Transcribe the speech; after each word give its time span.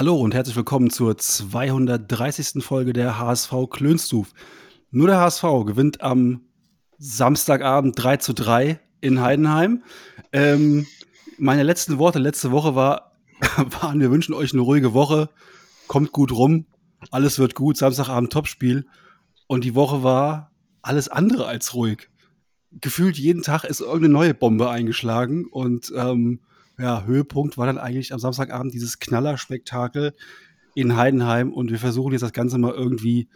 Hallo 0.00 0.18
und 0.18 0.32
herzlich 0.32 0.56
willkommen 0.56 0.88
zur 0.88 1.18
230. 1.18 2.64
Folge 2.64 2.94
der 2.94 3.18
HSV 3.18 3.52
Klönstuf. 3.68 4.32
Nur 4.90 5.08
der 5.08 5.20
HSV 5.20 5.42
gewinnt 5.66 6.00
am 6.00 6.40
Samstagabend 6.96 8.02
3 8.02 8.16
zu 8.16 8.32
3 8.32 8.80
in 9.02 9.20
Heidenheim. 9.20 9.82
Ähm, 10.32 10.86
meine 11.36 11.64
letzten 11.64 11.98
Worte 11.98 12.18
letzte 12.18 12.50
Woche 12.50 12.74
war, 12.74 13.12
waren, 13.82 14.00
wir 14.00 14.10
wünschen 14.10 14.32
euch 14.32 14.54
eine 14.54 14.62
ruhige 14.62 14.94
Woche, 14.94 15.28
kommt 15.86 16.12
gut 16.12 16.32
rum, 16.32 16.64
alles 17.10 17.38
wird 17.38 17.54
gut, 17.54 17.76
Samstagabend 17.76 18.32
Topspiel. 18.32 18.86
Und 19.48 19.64
die 19.64 19.74
Woche 19.74 20.02
war 20.02 20.50
alles 20.80 21.08
andere 21.08 21.44
als 21.44 21.74
ruhig. 21.74 22.08
Gefühlt 22.70 23.18
jeden 23.18 23.42
Tag 23.42 23.64
ist 23.64 23.80
irgendeine 23.80 24.14
neue 24.14 24.32
Bombe 24.32 24.70
eingeschlagen 24.70 25.44
und 25.44 25.92
ähm, 25.94 26.40
ja, 26.80 27.04
Höhepunkt 27.04 27.58
war 27.58 27.66
dann 27.66 27.78
eigentlich 27.78 28.12
am 28.12 28.18
Samstagabend 28.18 28.72
dieses 28.72 28.98
Knallerspektakel 28.98 30.14
in 30.74 30.96
Heidenheim 30.96 31.52
und 31.52 31.70
wir 31.70 31.78
versuchen 31.78 32.12
jetzt 32.12 32.22
das 32.22 32.32
Ganze 32.32 32.58
mal 32.58 32.72
irgendwie 32.72 33.28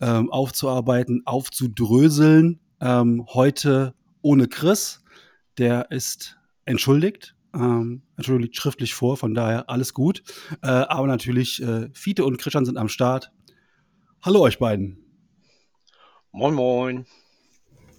ähm, 0.00 0.30
aufzuarbeiten, 0.30 1.22
aufzudröseln. 1.24 2.60
Ähm, 2.80 3.26
heute 3.32 3.94
ohne 4.22 4.46
Chris, 4.46 5.02
der 5.58 5.90
ist 5.90 6.36
entschuldigt, 6.64 7.34
ähm, 7.54 8.02
entschuldigt 8.16 8.56
schriftlich 8.56 8.94
vor, 8.94 9.16
von 9.16 9.34
daher 9.34 9.68
alles 9.68 9.94
gut. 9.94 10.22
Äh, 10.62 10.68
aber 10.68 11.06
natürlich, 11.06 11.62
äh, 11.62 11.88
Fiete 11.92 12.24
und 12.24 12.38
Christian 12.38 12.66
sind 12.66 12.76
am 12.76 12.88
Start. 12.88 13.32
Hallo 14.22 14.40
euch 14.40 14.58
beiden. 14.58 14.98
Moin, 16.32 16.54
moin. 16.54 17.06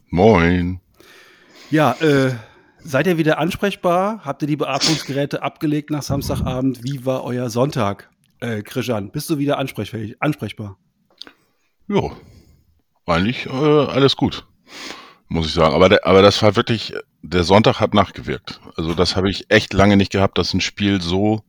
Moin. 0.10 0.80
Ja, 1.72 1.94
äh, 2.00 2.36
seid 2.84 3.08
ihr 3.08 3.18
wieder 3.18 3.38
ansprechbar? 3.38 4.22
Habt 4.24 4.42
ihr 4.42 4.48
die 4.48 4.56
Beatmungsgeräte 4.56 5.42
abgelegt 5.44 5.90
nach 5.90 6.04
Samstagabend? 6.04 6.84
Wie 6.84 7.06
war 7.06 7.24
euer 7.24 7.50
Sonntag? 7.50 8.10
Äh, 8.40 8.62
Christian, 8.62 9.12
bist 9.12 9.30
du 9.30 9.38
wieder 9.38 9.58
ansprechfähig, 9.58 10.16
ansprechbar? 10.22 10.78
Ja, 11.88 12.12
eigentlich 13.06 13.46
äh, 13.46 13.50
alles 13.50 14.16
gut, 14.16 14.46
muss 15.28 15.48
ich 15.48 15.54
sagen. 15.54 15.74
Aber, 15.74 15.90
der, 15.90 16.06
aber 16.06 16.22
das 16.22 16.42
war 16.44 16.56
wirklich, 16.56 16.94
der 17.22 17.44
Sonntag 17.44 17.80
hat 17.80 17.94
nachgewirkt. 17.94 18.60
Also 18.76 18.94
das 18.94 19.16
habe 19.16 19.30
ich 19.30 19.50
echt 19.50 19.74
lange 19.74 19.98
nicht 19.98 20.12
gehabt, 20.12 20.38
dass 20.38 20.54
ein 20.54 20.62
Spiel 20.62 21.02
so 21.02 21.44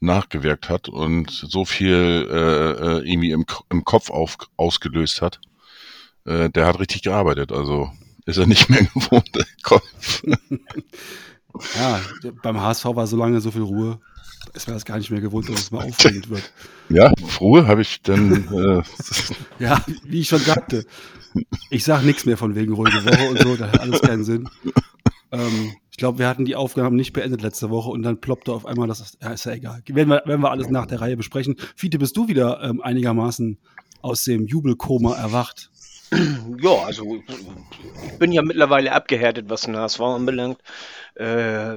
nachgewirkt 0.00 0.68
hat 0.68 0.88
und 0.88 1.30
so 1.30 1.64
viel 1.64 2.28
äh, 2.28 2.36
äh, 2.36 3.08
irgendwie 3.08 3.30
im, 3.30 3.46
im 3.70 3.84
Kopf 3.84 4.10
auf, 4.10 4.36
ausgelöst 4.56 5.22
hat. 5.22 5.40
Äh, 6.26 6.50
der 6.50 6.66
hat 6.66 6.80
richtig 6.80 7.02
gearbeitet. 7.02 7.52
Also 7.52 7.90
ist 8.26 8.38
er 8.38 8.46
nicht 8.46 8.68
mehr 8.68 8.84
gewohnt, 8.94 9.34
der 9.34 9.46
Kopf. 9.62 10.22
Ja, 11.76 12.00
beim 12.42 12.58
HSV 12.58 12.86
war 12.86 13.06
so 13.06 13.14
lange 13.18 13.38
so 13.42 13.50
viel 13.50 13.60
Ruhe. 13.60 14.00
Es 14.54 14.66
wäre 14.66 14.74
das 14.74 14.86
gar 14.86 14.96
nicht 14.96 15.10
mehr 15.10 15.20
gewohnt, 15.20 15.50
dass 15.50 15.60
es 15.60 15.70
mal 15.70 15.86
aufregend 15.86 16.30
wird. 16.30 16.50
Ja, 16.88 17.12
Ruhe 17.40 17.66
habe 17.66 17.82
ich 17.82 18.00
dann. 18.00 18.48
Äh, 18.50 18.82
Ja, 19.58 19.84
wie 20.04 20.20
ich 20.20 20.28
schon 20.28 20.40
sagte, 20.40 20.86
ich 21.68 21.84
sage 21.84 22.06
nichts 22.06 22.24
mehr 22.24 22.38
von 22.38 22.54
wegen 22.54 22.72
ruhige 22.72 23.04
Woche 23.04 23.28
und 23.28 23.38
so, 23.38 23.56
da 23.56 23.70
hat 23.70 23.80
alles 23.80 24.00
keinen 24.00 24.24
Sinn. 24.24 24.48
Ähm, 25.30 25.72
ich 25.90 25.98
glaube, 25.98 26.18
wir 26.18 26.26
hatten 26.28 26.46
die 26.46 26.56
Aufgaben 26.56 26.96
nicht 26.96 27.12
beendet 27.12 27.42
letzte 27.42 27.68
Woche 27.68 27.90
und 27.90 28.02
dann 28.02 28.20
ploppte 28.20 28.52
auf 28.52 28.64
einmal 28.64 28.88
das. 28.88 29.18
Ja, 29.20 29.30
ist 29.32 29.44
ja 29.44 29.52
egal. 29.52 29.82
Werden 29.86 30.08
wir, 30.08 30.22
werden 30.24 30.40
wir 30.40 30.50
alles 30.50 30.70
nach 30.70 30.86
der 30.86 31.02
Reihe 31.02 31.18
besprechen. 31.18 31.56
Fiete, 31.76 31.98
bist 31.98 32.16
du 32.16 32.28
wieder 32.28 32.62
ähm, 32.62 32.80
einigermaßen 32.80 33.58
aus 34.00 34.24
dem 34.24 34.46
Jubelkoma 34.46 35.14
erwacht? 35.16 35.70
Ja, 36.62 36.84
also 36.84 37.16
ich 37.16 38.18
bin 38.18 38.32
ja 38.32 38.42
mittlerweile 38.42 38.92
abgehärtet, 38.92 39.48
was 39.48 39.62
den 39.62 39.76
HSV 39.76 40.00
anbelangt. 40.00 40.58
Äh, 41.14 41.74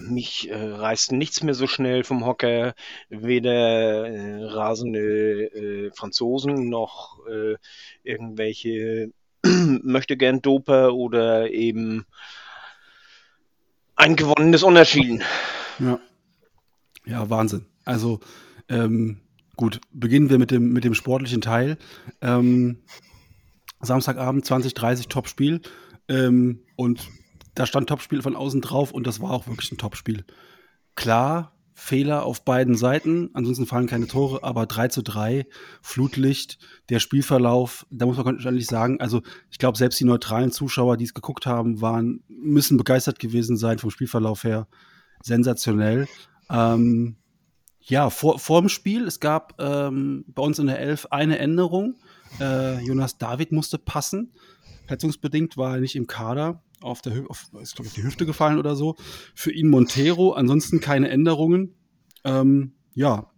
mich 0.00 0.50
äh, 0.50 0.54
reißt 0.56 1.12
nichts 1.12 1.42
mehr 1.42 1.54
so 1.54 1.66
schnell 1.66 2.04
vom 2.04 2.24
Hocker, 2.24 2.74
weder 3.08 4.06
äh, 4.06 4.44
rasende 4.44 5.44
äh, 5.44 5.90
Franzosen 5.94 6.68
noch 6.68 7.18
äh, 7.28 7.56
irgendwelche 8.02 9.12
möchte 9.82 10.16
gern 10.16 10.40
Doper 10.42 10.94
oder 10.94 11.50
eben 11.50 12.06
ein 13.96 14.16
gewonnenes 14.16 14.62
Unentschieden. 14.62 15.22
Ja. 15.78 15.98
Ja, 17.04 17.28
Wahnsinn. 17.28 17.66
Also, 17.84 18.20
ähm, 18.68 19.20
gut, 19.56 19.80
beginnen 19.92 20.30
wir 20.30 20.38
mit 20.38 20.52
dem, 20.52 20.72
mit 20.72 20.84
dem 20.84 20.94
sportlichen 20.94 21.40
Teil. 21.40 21.76
Ähm, 22.20 22.78
Samstagabend 23.82 24.44
2030 24.44 25.08
Topspiel. 25.08 25.60
Ähm, 26.08 26.62
und 26.76 27.08
da 27.54 27.66
stand 27.66 27.88
Topspiel 27.88 28.22
von 28.22 28.36
außen 28.36 28.60
drauf 28.60 28.92
und 28.92 29.06
das 29.06 29.20
war 29.20 29.30
auch 29.30 29.46
wirklich 29.46 29.70
ein 29.72 29.78
Topspiel. 29.78 30.24
Klar, 30.94 31.52
Fehler 31.74 32.24
auf 32.24 32.44
beiden 32.44 32.76
Seiten, 32.76 33.30
ansonsten 33.32 33.66
fallen 33.66 33.86
keine 33.86 34.06
Tore, 34.06 34.44
aber 34.44 34.66
3 34.66 34.88
zu 34.88 35.02
3, 35.02 35.46
Flutlicht, 35.80 36.58
der 36.90 37.00
Spielverlauf, 37.00 37.86
da 37.90 38.06
muss 38.06 38.16
man 38.16 38.26
wahrscheinlich 38.36 38.66
sagen, 38.66 39.00
also 39.00 39.22
ich 39.50 39.58
glaube, 39.58 39.78
selbst 39.78 39.98
die 39.98 40.04
neutralen 40.04 40.52
Zuschauer, 40.52 40.96
die 40.96 41.04
es 41.04 41.14
geguckt 41.14 41.46
haben, 41.46 41.80
waren, 41.80 42.22
müssen 42.28 42.76
begeistert 42.76 43.18
gewesen 43.18 43.56
sein 43.56 43.78
vom 43.78 43.90
Spielverlauf 43.90 44.44
her. 44.44 44.68
Sensationell. 45.22 46.08
Ähm, 46.50 47.16
ja, 47.80 48.10
vor, 48.10 48.38
vor 48.38 48.60
dem 48.60 48.68
Spiel, 48.68 49.06
es 49.06 49.18
gab 49.18 49.60
ähm, 49.60 50.24
bei 50.28 50.42
uns 50.42 50.58
in 50.58 50.66
der 50.66 50.78
Elf 50.78 51.06
eine 51.10 51.38
Änderung. 51.38 51.96
Äh, 52.40 52.80
Jonas 52.84 53.18
David 53.18 53.52
musste 53.52 53.78
passen. 53.78 54.32
Verletzungsbedingt 54.86 55.56
war 55.56 55.74
er 55.74 55.80
nicht 55.80 55.96
im 55.96 56.06
Kader. 56.06 56.62
Auf 56.80 57.00
der 57.00 57.24
auf, 57.28 57.46
ist, 57.60 57.78
ich, 57.80 57.92
die 57.92 58.02
Hüfte 58.02 58.26
gefallen 58.26 58.58
oder 58.58 58.74
so. 58.74 58.96
Für 59.34 59.52
ihn 59.52 59.68
Montero, 59.68 60.32
ansonsten 60.32 60.80
keine 60.80 61.08
Änderungen. 61.08 61.74
Ähm, 62.24 62.74
ja. 62.94 63.30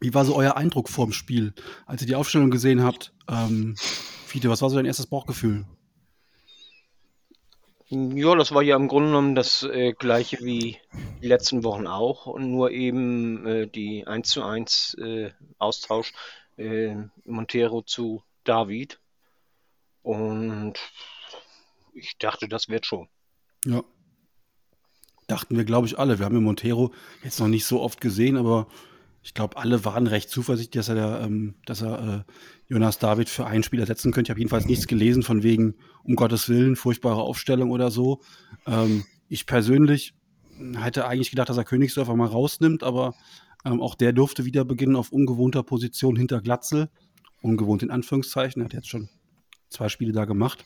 Wie 0.00 0.14
war 0.14 0.24
so 0.24 0.34
euer 0.34 0.56
Eindruck 0.56 0.88
vorm 0.88 1.12
Spiel, 1.12 1.54
als 1.86 2.02
ihr 2.02 2.08
die 2.08 2.16
Aufstellung 2.16 2.50
gesehen 2.50 2.82
habt? 2.82 3.14
Ähm, 3.28 3.76
Fiete, 4.26 4.50
was 4.50 4.60
war 4.60 4.68
so 4.68 4.76
dein 4.76 4.86
erstes 4.86 5.06
Bauchgefühl? 5.06 5.64
Ja, 7.88 8.34
das 8.34 8.52
war 8.52 8.62
ja 8.62 8.74
im 8.76 8.88
Grunde 8.88 9.10
genommen 9.10 9.34
das 9.34 9.64
äh, 9.64 9.92
gleiche 9.92 10.38
wie 10.40 10.78
die 11.22 11.28
letzten 11.28 11.62
Wochen 11.62 11.86
auch, 11.86 12.26
und 12.26 12.50
nur 12.50 12.70
eben 12.70 13.46
äh, 13.46 13.66
die 13.68 14.06
1 14.06 14.30
zu 14.30 14.42
1 14.42 14.96
äh, 14.98 15.30
Austausch 15.58 16.14
äh, 16.56 16.96
Montero 17.24 17.82
zu 17.82 18.22
David. 18.44 19.00
Und 20.02 20.74
ich 21.94 22.18
dachte, 22.18 22.48
das 22.48 22.68
wird 22.68 22.86
schon. 22.86 23.08
Ja. 23.64 23.82
Dachten 25.28 25.56
wir, 25.56 25.64
glaube 25.64 25.86
ich, 25.86 25.98
alle. 25.98 26.18
Wir 26.18 26.26
haben 26.26 26.34
ja 26.34 26.40
Montero 26.40 26.92
jetzt 27.22 27.38
noch 27.40 27.48
nicht 27.48 27.64
so 27.64 27.80
oft 27.80 28.00
gesehen, 28.00 28.36
aber 28.36 28.66
ich 29.22 29.34
glaube, 29.34 29.56
alle 29.56 29.84
waren 29.84 30.08
recht 30.08 30.28
zuversichtlich, 30.28 30.84
dass 30.84 30.88
er, 30.88 31.20
ähm, 31.20 31.54
dass 31.64 31.80
er 31.80 32.24
äh, 32.26 32.32
Jonas 32.68 32.98
David 32.98 33.28
für 33.28 33.46
einen 33.46 33.62
Spieler 33.62 33.86
setzen 33.86 34.10
könnte. 34.12 34.28
Ich 34.28 34.30
habe 34.30 34.40
jedenfalls 34.40 34.66
nichts 34.66 34.88
gelesen 34.88 35.22
von 35.22 35.42
wegen, 35.44 35.76
um 36.02 36.16
Gottes 36.16 36.48
Willen, 36.48 36.74
furchtbare 36.74 37.22
Aufstellung 37.22 37.70
oder 37.70 37.90
so. 37.90 38.20
Ähm, 38.66 39.04
ich 39.28 39.46
persönlich 39.46 40.14
hätte 40.76 41.06
eigentlich 41.06 41.30
gedacht, 41.30 41.48
dass 41.48 41.56
er 41.56 41.64
Königsdörfer 41.64 42.16
mal 42.16 42.26
rausnimmt, 42.26 42.82
aber 42.82 43.14
ähm, 43.64 43.80
auch 43.80 43.94
der 43.94 44.12
durfte 44.12 44.44
wieder 44.44 44.64
beginnen 44.64 44.96
auf 44.96 45.12
ungewohnter 45.12 45.62
Position 45.62 46.16
hinter 46.16 46.40
Glatzel. 46.40 46.90
Ungewohnt 47.42 47.82
in 47.82 47.90
Anführungszeichen. 47.90 48.62
Hat 48.62 48.72
jetzt 48.72 48.88
schon 48.88 49.08
zwei 49.68 49.88
Spiele 49.88 50.12
da 50.12 50.24
gemacht. 50.24 50.64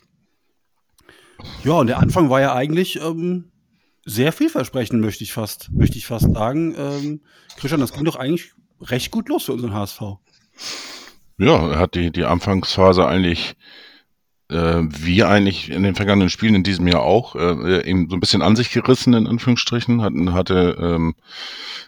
Ja, 1.63 1.73
und 1.73 1.87
der 1.87 1.99
Anfang 1.99 2.29
war 2.29 2.41
ja 2.41 2.53
eigentlich 2.53 2.99
ähm, 3.01 3.51
sehr 4.05 4.31
vielversprechend, 4.31 5.01
möchte 5.01 5.23
ich 5.23 5.33
fast, 5.33 5.71
möchte 5.71 5.97
ich 5.97 6.07
fast 6.07 6.33
sagen. 6.33 6.73
Ähm, 6.77 7.21
Christian, 7.57 7.81
das 7.81 7.93
ging 7.93 8.05
doch 8.05 8.15
eigentlich 8.15 8.53
recht 8.81 9.11
gut 9.11 9.29
los 9.29 9.45
für 9.45 9.53
unseren 9.53 9.73
HSV. 9.73 10.01
ja, 11.37 11.71
er 11.71 11.79
hat 11.79 11.95
die, 11.95 12.11
die 12.11 12.23
Anfangsphase 12.25 13.05
eigentlich, 13.05 13.55
äh, 14.49 14.81
wie 14.83 15.23
eigentlich 15.23 15.69
in 15.69 15.83
den 15.83 15.95
vergangenen 15.95 16.29
Spielen 16.29 16.55
in 16.55 16.63
diesem 16.63 16.87
Jahr 16.87 17.01
auch, 17.03 17.35
äh, 17.35 17.87
eben 17.89 18.09
so 18.09 18.15
ein 18.15 18.19
bisschen 18.19 18.41
an 18.41 18.55
sich 18.55 18.71
gerissen, 18.71 19.13
in 19.13 19.27
Anführungsstrichen, 19.27 20.01
hat, 20.01 20.13
hatte, 20.33 20.77
ähm, 20.79 21.15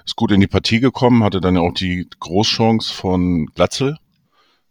ist 0.05 0.15
gut 0.15 0.31
in 0.31 0.41
die 0.41 0.47
Partie 0.47 0.79
gekommen, 0.79 1.23
hatte 1.23 1.41
dann 1.41 1.55
ja 1.55 1.61
auch 1.61 1.73
die 1.73 2.07
Großchance 2.19 2.93
von 2.93 3.47
Glatzel, 3.55 3.97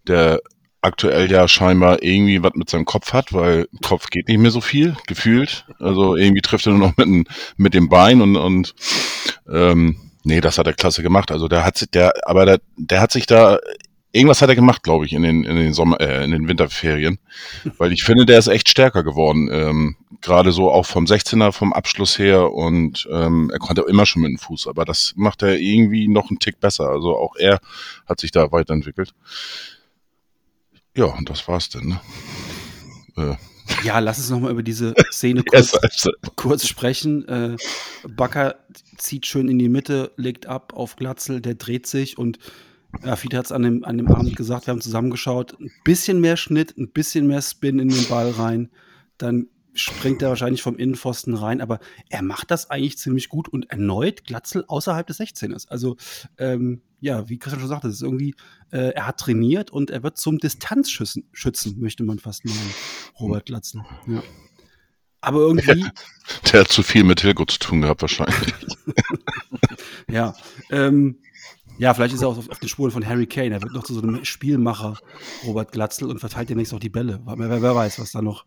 der 0.07 0.41
aktuell 0.81 1.31
ja 1.31 1.49
scheinbar 1.49 2.03
irgendwie 2.03 2.43
was 2.43 2.53
mit 2.55 2.71
seinem 2.71 2.85
Kopf 2.85 3.13
hat, 3.13 3.33
weil 3.33 3.69
Kopf 3.83 4.11
geht 4.11 4.29
nicht 4.29 4.39
mehr 4.39 4.51
so 4.53 4.61
viel, 4.61 4.97
gefühlt. 5.07 5.67
Also 5.81 6.15
irgendwie 6.15 6.41
trifft 6.41 6.67
er 6.67 6.73
nur 6.73 6.89
noch 6.89 6.97
mit, 6.97 7.07
dem- 7.07 7.25
mit 7.57 7.75
dem 7.75 7.89
Bein 7.89 8.21
und, 8.23 8.37
und 8.37 8.75
ähm, 9.51 9.97
nee, 10.23 10.41
das 10.41 10.57
hat 10.57 10.67
er 10.69 10.75
klasse 10.75 11.03
gemacht. 11.03 11.33
Also 11.33 11.49
der 11.49 11.65
hat 11.65 11.77
sich, 11.79 11.91
der, 11.91 12.13
aber 12.29 12.47
der, 12.47 12.61
der 12.77 13.01
hat 13.01 13.11
sich 13.13 13.27
da 13.27 13.59
irgendwas 14.13 14.43
hat 14.43 14.49
er 14.49 14.55
gemacht, 14.55 14.83
glaube 14.83 15.07
ich, 15.07 15.13
in 15.13 15.23
den, 15.23 15.45
in 15.45 15.57
den 15.57 15.73
Sommer, 15.73 16.01
äh, 16.01 16.25
in 16.25 16.31
den 16.31 16.49
Winterferien. 16.49 17.19
Weil 17.77 17.93
ich 17.93 18.05
finde, 18.05 18.27
der 18.27 18.39
ist 18.39 18.49
echt 18.49 18.69
stärker 18.69 19.05
geworden. 19.05 19.49
Ähm, 19.53 19.97
Gerade 20.21 20.53
so 20.53 20.71
auch 20.71 20.87
vom 20.87 21.05
16er, 21.05 21.53
vom 21.53 21.73
Abschluss 21.73 22.19
her 22.19 22.53
und 22.53 23.07
ähm, 23.13 23.51
er 23.53 23.59
konnte 23.59 23.83
immer 23.83 24.07
schon 24.07 24.23
mit 24.23 24.31
dem 24.31 24.39
Fuß, 24.39 24.67
aber 24.67 24.85
das 24.85 25.13
macht 25.15 25.43
er 25.43 25.59
irgendwie 25.59 26.09
noch 26.09 26.31
einen 26.31 26.41
Tick 26.41 26.59
besser. 26.59 26.89
Also 26.89 27.17
auch 27.17 27.37
er 27.37 27.61
hat 28.07 28.19
sich 28.19 28.33
da 28.33 28.51
weiterentwickelt. 28.51 29.15
Ja, 30.97 31.05
und 31.05 31.31
das 31.31 31.47
war's 31.47 31.69
dann, 31.69 31.87
ne? 31.87 32.01
Äh. 33.17 33.37
Ja, 33.85 33.99
lass 33.99 34.19
uns 34.19 34.31
nochmal 34.31 34.51
über 34.51 34.63
diese 34.63 34.95
Szene 35.13 35.45
kurz, 35.49 35.73
kurz 36.35 36.67
sprechen. 36.67 37.29
Äh, 37.29 37.57
Bakker 38.09 38.57
zieht 38.97 39.27
schön 39.27 39.49
in 39.49 39.59
die 39.59 39.69
Mitte, 39.69 40.11
legt 40.17 40.47
ab 40.47 40.73
auf 40.75 40.97
Glatzel, 40.97 41.41
der 41.41 41.55
dreht 41.55 41.87
sich 41.87 42.19
und 42.19 42.39
ja, 43.05 43.17
Fiete 43.17 43.37
hat 43.37 43.47
es 43.47 43.53
an 43.53 43.63
dem, 43.63 43.85
an 43.85 43.99
dem 43.99 44.09
Abend 44.09 44.37
gesagt, 44.37 44.67
wir 44.67 44.73
haben 44.73 44.81
zusammengeschaut. 44.81 45.59
Ein 45.61 45.71
bisschen 45.85 46.21
mehr 46.21 46.37
Schnitt, 46.37 46.77
ein 46.79 46.91
bisschen 46.91 47.27
mehr 47.27 47.43
Spin 47.43 47.79
in 47.79 47.89
den 47.89 48.09
Ball 48.09 48.31
rein. 48.31 48.71
Dann 49.19 49.49
springt 49.75 50.23
er 50.23 50.31
wahrscheinlich 50.31 50.63
vom 50.63 50.77
Innenpfosten 50.77 51.35
rein, 51.35 51.61
aber 51.61 51.79
er 52.09 52.23
macht 52.23 52.51
das 52.51 52.71
eigentlich 52.71 52.99
ziemlich 52.99 53.29
gut 53.29 53.49
und 53.49 53.71
erneut 53.71 54.25
Glatzel 54.25 54.65
außerhalb 54.67 55.07
des 55.07 55.21
16ers. 55.21 55.69
Also, 55.69 55.97
ähm, 56.39 56.83
ja, 57.01 57.29
wie 57.29 57.39
Christian 57.39 57.61
schon 57.61 57.69
sagte, 57.69 57.89
es 57.89 57.97
ist 57.97 58.03
irgendwie, 58.03 58.35
äh, 58.73 58.91
er 58.91 59.07
hat 59.07 59.21
trainiert 59.21 59.71
und 59.71 59.91
er 59.91 60.03
wird 60.03 60.19
zum 60.19 60.39
Distanzschützen, 60.39 61.29
schützen, 61.33 61.79
möchte 61.79 62.03
man 62.03 62.19
fast 62.19 62.45
nennen, 62.45 62.75
Robert 63.21 63.47
Glatzel. 63.47 63.85
Ja. 64.07 64.23
Aber 65.21 65.41
irgendwie. 65.41 65.85
Der 66.53 66.61
hat 66.61 66.69
zu 66.69 66.83
viel 66.83 67.05
mit 67.05 67.21
Hilgo 67.21 67.45
zu 67.45 67.59
tun 67.59 67.83
gehabt, 67.83 68.03
wahrscheinlich. 68.03 68.55
ja, 70.11 70.35
ähm, 70.71 71.19
ja, 71.79 71.95
vielleicht 71.95 72.15
ist 72.15 72.23
er 72.23 72.29
auch 72.29 72.39
auf, 72.39 72.51
auf 72.51 72.59
den 72.59 72.69
Spuren 72.69 72.91
von 72.91 73.07
Harry 73.07 73.27
Kane. 73.27 73.55
Er 73.55 73.63
wird 73.63 73.73
noch 73.73 73.85
zu 73.85 73.95
so 73.95 74.03
einem 74.03 74.25
Spielmacher, 74.25 74.99
Robert 75.47 75.73
Glatzel, 75.73 76.09
und 76.09 76.19
verteilt 76.19 76.51
demnächst 76.51 76.75
auch 76.75 76.81
die 76.81 76.89
Bälle. 76.89 77.21
Wer, 77.25 77.63
wer 77.63 77.75
weiß, 77.75 77.99
was 78.01 78.13
da 78.13 78.23
noch 78.23 78.45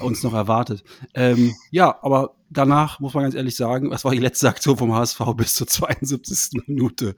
uns 0.00 0.22
noch 0.22 0.34
erwartet. 0.34 0.82
Ähm, 1.14 1.54
ja, 1.70 1.98
aber 2.02 2.34
danach 2.48 3.00
muss 3.00 3.14
man 3.14 3.24
ganz 3.24 3.34
ehrlich 3.34 3.56
sagen, 3.56 3.90
was 3.90 4.04
war 4.04 4.12
die 4.12 4.18
letzte 4.18 4.48
Aktion 4.48 4.76
vom 4.76 4.94
HSV 4.94 5.20
bis 5.36 5.54
zur 5.54 5.66
72. 5.66 6.62
Minute? 6.66 7.14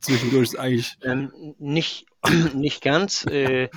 Zwischendurch 0.00 0.50
ist 0.50 0.58
eigentlich. 0.58 0.96
Ähm, 1.02 1.32
nicht, 1.58 2.06
nicht 2.54 2.82
ganz. 2.82 3.24
Äh, 3.26 3.68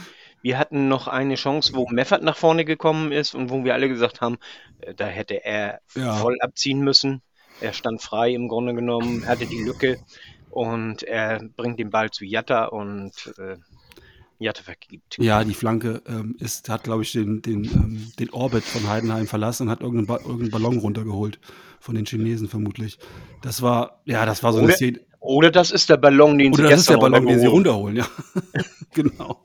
wir 0.42 0.58
hatten 0.58 0.88
noch 0.88 1.08
eine 1.08 1.36
Chance, 1.36 1.74
wo 1.74 1.88
Meffert 1.90 2.24
nach 2.24 2.38
vorne 2.38 2.66
gekommen 2.66 3.12
ist 3.12 3.36
und 3.36 3.50
wo 3.50 3.64
wir 3.64 3.74
alle 3.74 3.90
gesagt 3.90 4.22
haben, 4.22 4.38
äh, 4.82 4.94
da 4.94 5.06
hätte 5.06 5.44
er 5.44 5.82
ja. 5.96 6.14
voll 6.14 6.38
abziehen 6.42 6.80
müssen. 6.80 7.22
Er 7.62 7.74
stand 7.74 8.02
frei 8.02 8.34
im 8.34 8.48
Grunde 8.48 8.74
genommen, 8.74 9.28
hatte 9.28 9.46
die 9.46 9.62
Lücke 9.62 10.00
und 10.50 11.04
er 11.04 11.42
bringt 11.56 11.80
den 11.80 11.90
Ball 11.90 12.12
zu 12.12 12.26
Jatta 12.26 12.66
und 12.66 13.34
äh, 13.38 13.58
Jatta 14.40 14.64
vergibt. 14.64 15.18
Ja, 15.20 15.44
die 15.44 15.54
Flanke 15.54 16.02
ähm, 16.08 16.36
ist, 16.40 16.70
hat, 16.70 16.86
glaube 16.86 17.04
ich, 17.04 17.12
den, 17.12 17.42
den, 17.42 17.66
ähm, 17.66 18.12
den 18.20 18.30
Orbit 18.32 18.64
von 18.64 18.90
Heidenheim 18.90 19.28
verlassen 19.28 19.64
und 19.64 19.70
hat 19.70 19.82
irgendeinen, 19.82 20.08
ba 20.08 20.18
irgendeinen 20.18 20.52
Ballon 20.52 20.78
runtergeholt. 20.78 21.40
Von 21.82 21.96
den 21.96 22.06
Chinesen 22.06 22.50
vermutlich. 22.50 23.00
Das 23.42 23.62
war, 23.62 24.02
ja, 24.06 24.26
das 24.26 24.44
war 24.44 24.52
so 24.52 24.60
eine 24.60 24.74
Szene. 24.74 25.00
Oder 25.20 25.52
das 25.52 25.72
ist 25.72 25.90
der 25.90 25.98
Ballon, 25.98 26.38
den 26.38 26.54
Oder 26.54 26.64
sie 26.64 26.70
das 26.70 26.80
ist 26.82 26.90
der 26.90 26.98
Ballon, 26.98 27.26
den 27.26 27.40
sie 27.40 27.48
runterholen, 27.48 27.98
ja. 27.98 28.08
genau. 28.94 29.42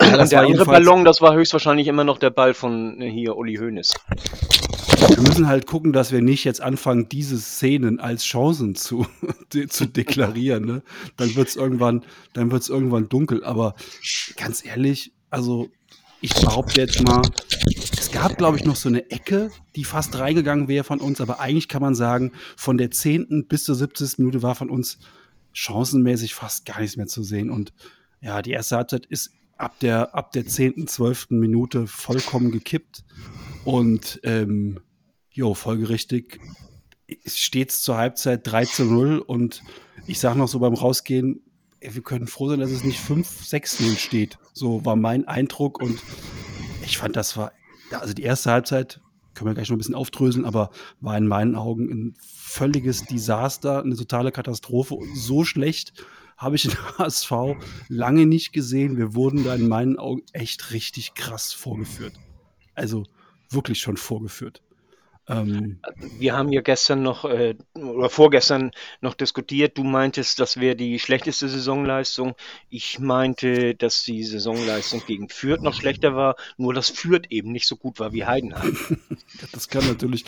Ja, 0.00 0.20
und 0.20 0.30
der 0.30 0.40
andere 0.40 0.64
Ballon, 0.64 1.04
das 1.04 1.20
war 1.20 1.34
höchstwahrscheinlich 1.34 1.88
immer 1.88 2.04
noch 2.04 2.18
der 2.18 2.30
Ball 2.30 2.54
von 2.54 3.00
äh, 3.00 3.10
hier 3.10 3.36
Uli 3.36 3.56
Hoeneß. 3.56 3.94
Wir 5.06 5.20
müssen 5.20 5.48
halt 5.48 5.66
gucken, 5.66 5.92
dass 5.92 6.12
wir 6.12 6.22
nicht 6.22 6.44
jetzt 6.44 6.60
anfangen, 6.60 7.08
diese 7.08 7.38
Szenen 7.38 8.00
als 8.00 8.24
Chancen 8.24 8.74
zu, 8.74 9.06
zu 9.68 9.86
deklarieren. 9.86 10.64
Ne? 10.64 10.82
Dann 11.16 11.34
wird 11.36 11.48
es 11.48 11.56
irgendwann, 11.56 12.04
irgendwann 12.34 13.08
dunkel. 13.08 13.44
Aber 13.44 13.74
ganz 14.36 14.64
ehrlich, 14.64 15.12
also 15.30 15.68
ich 16.20 16.34
behaupte 16.34 16.80
jetzt 16.80 17.02
mal, 17.06 17.22
es 17.96 18.10
gab, 18.10 18.38
glaube 18.38 18.56
ich, 18.56 18.64
noch 18.64 18.76
so 18.76 18.88
eine 18.88 19.10
Ecke, 19.10 19.50
die 19.76 19.84
fast 19.84 20.18
reingegangen 20.18 20.66
wäre 20.66 20.84
von 20.84 21.00
uns, 21.00 21.20
aber 21.20 21.40
eigentlich 21.40 21.68
kann 21.68 21.82
man 21.82 21.94
sagen, 21.94 22.32
von 22.56 22.76
der 22.76 22.90
10. 22.90 23.46
bis 23.48 23.64
zur 23.64 23.76
70. 23.76 24.18
Minute 24.18 24.42
war 24.42 24.54
von 24.54 24.70
uns 24.70 24.98
chancenmäßig 25.52 26.34
fast 26.34 26.66
gar 26.66 26.80
nichts 26.80 26.96
mehr 26.96 27.06
zu 27.06 27.22
sehen. 27.22 27.50
Und 27.50 27.72
ja, 28.20 28.42
die 28.42 28.50
erste 28.50 28.76
Halbzeit 28.76 29.06
ist 29.06 29.30
ab 29.56 29.78
der, 29.80 30.14
ab 30.14 30.32
der 30.32 30.46
10., 30.46 30.86
12. 30.86 31.30
Minute 31.30 31.86
vollkommen 31.86 32.50
gekippt. 32.50 33.04
Und 33.64 34.20
ähm, 34.24 34.80
jo, 35.38 35.54
folgerichtig 35.54 36.40
steht 37.24 37.70
es 37.70 37.82
zur 37.82 37.96
Halbzeit 37.96 38.40
3 38.44 38.64
zu 38.64 38.84
0 38.84 39.20
und 39.20 39.62
ich 40.08 40.18
sage 40.18 40.36
noch 40.36 40.48
so 40.48 40.58
beim 40.58 40.74
Rausgehen, 40.74 41.40
ey, 41.78 41.94
wir 41.94 42.02
können 42.02 42.26
froh 42.26 42.48
sein, 42.48 42.58
dass 42.58 42.72
es 42.72 42.82
nicht 42.82 42.98
5, 42.98 43.44
6 43.44 43.80
0 43.80 43.96
steht. 43.96 44.38
So 44.52 44.84
war 44.84 44.96
mein 44.96 45.28
Eindruck 45.28 45.80
und 45.80 46.02
ich 46.84 46.98
fand, 46.98 47.14
das 47.14 47.36
war, 47.36 47.52
also 47.92 48.14
die 48.14 48.24
erste 48.24 48.50
Halbzeit, 48.50 49.00
können 49.34 49.50
wir 49.50 49.54
gleich 49.54 49.68
noch 49.68 49.76
ein 49.76 49.78
bisschen 49.78 49.94
aufdröseln, 49.94 50.44
aber 50.44 50.70
war 51.00 51.16
in 51.16 51.28
meinen 51.28 51.54
Augen 51.54 51.88
ein 51.88 52.14
völliges 52.20 53.04
Desaster, 53.04 53.84
eine 53.84 53.94
totale 53.94 54.32
Katastrophe 54.32 54.94
und 54.94 55.16
so 55.16 55.44
schlecht 55.44 55.92
habe 56.36 56.56
ich 56.56 56.62
den 56.62 56.72
HSV 56.98 57.30
lange 57.88 58.26
nicht 58.26 58.52
gesehen. 58.52 58.96
Wir 58.96 59.14
wurden 59.14 59.44
da 59.44 59.54
in 59.54 59.68
meinen 59.68 60.00
Augen 60.00 60.22
echt 60.32 60.72
richtig 60.72 61.14
krass 61.14 61.52
vorgeführt. 61.52 62.14
Also 62.74 63.04
wirklich 63.50 63.78
schon 63.78 63.96
vorgeführt. 63.96 64.62
Ähm, 65.28 65.80
wir 66.18 66.34
haben 66.34 66.50
ja 66.52 66.62
gestern 66.62 67.02
noch 67.02 67.24
äh, 67.26 67.54
oder 67.74 68.08
vorgestern 68.08 68.70
noch 69.00 69.14
diskutiert. 69.14 69.76
Du 69.76 69.84
meintest, 69.84 70.40
das 70.40 70.58
wäre 70.58 70.74
die 70.74 70.98
schlechteste 70.98 71.48
Saisonleistung. 71.48 72.34
Ich 72.70 72.98
meinte, 72.98 73.74
dass 73.74 74.02
die 74.02 74.24
Saisonleistung 74.24 75.02
gegen 75.06 75.28
Fürth 75.28 75.60
noch 75.60 75.74
schlechter 75.74 76.16
war, 76.16 76.36
nur 76.56 76.72
dass 76.72 76.88
Fürth 76.88 77.26
eben 77.28 77.52
nicht 77.52 77.66
so 77.66 77.76
gut 77.76 78.00
war 78.00 78.12
wie 78.12 78.24
Heidenheim. 78.24 78.76
das 79.52 79.68
kann 79.68 79.86
natürlich, 79.86 80.24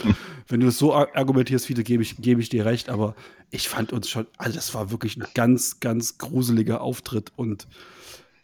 wenn 0.48 0.60
du 0.60 0.68
es 0.68 0.78
so 0.78 0.94
argumentierst, 0.94 1.66
Fiete, 1.66 1.82
gebe 1.82 2.02
ich, 2.02 2.16
gebe 2.18 2.40
ich 2.40 2.50
dir 2.50 2.66
recht, 2.66 2.90
aber 2.90 3.14
ich 3.50 3.68
fand 3.68 3.92
uns 3.92 4.08
schon, 4.08 4.26
also 4.36 4.54
das 4.54 4.74
war 4.74 4.90
wirklich 4.90 5.16
ein 5.16 5.26
ganz, 5.34 5.80
ganz 5.80 6.18
gruseliger 6.18 6.82
Auftritt 6.82 7.32
und 7.36 7.66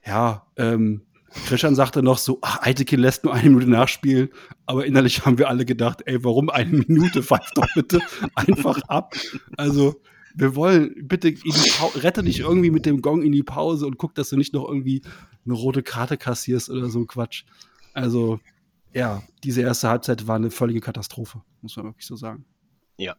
ja, 0.04 0.46
ähm, 0.56 1.05
Christian 1.44 1.74
sagte 1.74 2.02
noch 2.02 2.18
so, 2.18 2.38
ach, 2.42 2.62
Eitekin 2.62 2.98
lässt 2.98 3.24
nur 3.24 3.34
eine 3.34 3.50
Minute 3.50 3.70
nachspielen, 3.70 4.30
aber 4.64 4.86
innerlich 4.86 5.24
haben 5.24 5.38
wir 5.38 5.48
alle 5.48 5.64
gedacht, 5.64 6.02
ey, 6.06 6.24
warum 6.24 6.50
eine 6.50 6.70
Minute? 6.70 7.22
Pfeif 7.22 7.50
doch 7.54 7.66
bitte 7.74 8.00
einfach 8.34 8.80
ab. 8.88 9.14
Also, 9.56 10.00
wir 10.34 10.54
wollen, 10.54 10.94
bitte 11.06 11.34
rette 11.96 12.22
dich 12.22 12.40
irgendwie 12.40 12.70
mit 12.70 12.84
dem 12.84 13.00
Gong 13.00 13.22
in 13.22 13.32
die 13.32 13.42
Pause 13.42 13.86
und 13.86 13.96
guck, 13.96 14.14
dass 14.14 14.30
du 14.30 14.36
nicht 14.36 14.52
noch 14.52 14.68
irgendwie 14.68 15.02
eine 15.44 15.54
rote 15.54 15.82
Karte 15.82 16.16
kassierst 16.16 16.68
oder 16.68 16.88
so 16.88 17.04
Quatsch. 17.06 17.44
Also, 17.94 18.40
ja, 18.92 19.22
diese 19.44 19.62
erste 19.62 19.88
Halbzeit 19.88 20.26
war 20.26 20.36
eine 20.36 20.50
völlige 20.50 20.80
Katastrophe, 20.80 21.42
muss 21.62 21.76
man 21.76 21.86
wirklich 21.86 22.06
so 22.06 22.16
sagen. 22.16 22.44
Ja. 22.98 23.14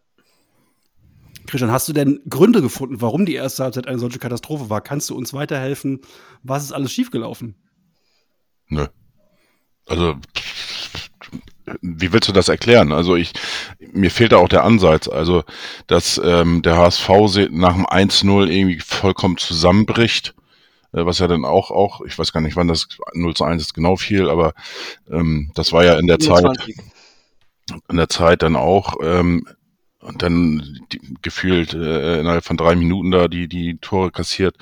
Christian, 1.46 1.72
hast 1.72 1.88
du 1.88 1.94
denn 1.94 2.20
Gründe 2.30 2.62
gefunden, 2.62 3.00
warum 3.00 3.26
die 3.26 3.36
erste 3.36 3.64
Halbzeit 3.64 3.88
eine 3.88 4.00
solche 4.00 4.20
Katastrophe 4.20 4.70
war? 4.70 4.82
Kannst 4.82 5.10
du 5.10 5.16
uns 5.16 5.34
weiterhelfen? 5.34 6.02
Was 6.44 6.64
ist 6.64 6.72
alles 6.74 6.92
schiefgelaufen? 6.92 7.56
Nö. 8.70 8.88
Also, 9.86 10.16
wie 11.82 12.14
willst 12.14 12.30
du 12.30 12.34
das 12.34 12.50
erklären? 12.50 12.92
Also 12.92 13.16
ich, 13.16 13.34
mir 13.80 14.12
fehlt 14.12 14.32
da 14.32 14.38
auch 14.38 14.50
der 14.50 14.64
Ansatz. 14.64 15.08
Also, 15.08 15.44
dass 15.88 16.20
ähm, 16.24 16.62
der 16.62 16.78
HSV 16.78 17.10
nach 17.52 17.74
dem 17.74 17.86
1-0 17.86 18.48
irgendwie 18.48 18.80
vollkommen 18.80 19.38
zusammenbricht, 19.38 20.34
äh, 20.94 21.06
was 21.06 21.20
ja 21.20 21.28
dann 21.28 21.46
auch, 21.46 21.72
auch, 21.72 22.02
ich 22.02 22.18
weiß 22.18 22.32
gar 22.34 22.42
nicht, 22.42 22.56
wann 22.56 22.68
das 22.68 22.88
0 23.14 23.34
zu 23.36 23.44
1 23.44 23.74
genau 23.74 23.96
fiel, 23.96 24.30
aber 24.30 24.54
ähm, 25.10 25.52
das 25.56 25.74
war 25.74 25.84
ja 25.84 25.98
in 25.98 26.08
der 26.08 26.20
25. 26.20 26.76
Zeit, 26.76 26.86
in 27.90 27.98
der 27.98 28.10
Zeit 28.10 28.44
dann 28.44 28.56
auch 28.56 28.96
ähm, 29.02 29.46
und 30.08 30.22
dann 30.22 30.80
die, 30.92 31.02
gefühlt 31.22 31.74
äh, 31.74 32.20
innerhalb 32.20 32.46
von 32.46 32.58
drei 32.58 32.76
Minuten 32.76 33.12
da 33.12 33.28
die, 33.28 33.48
die 33.48 33.78
Tore 33.78 34.12
kassiert. 34.12 34.56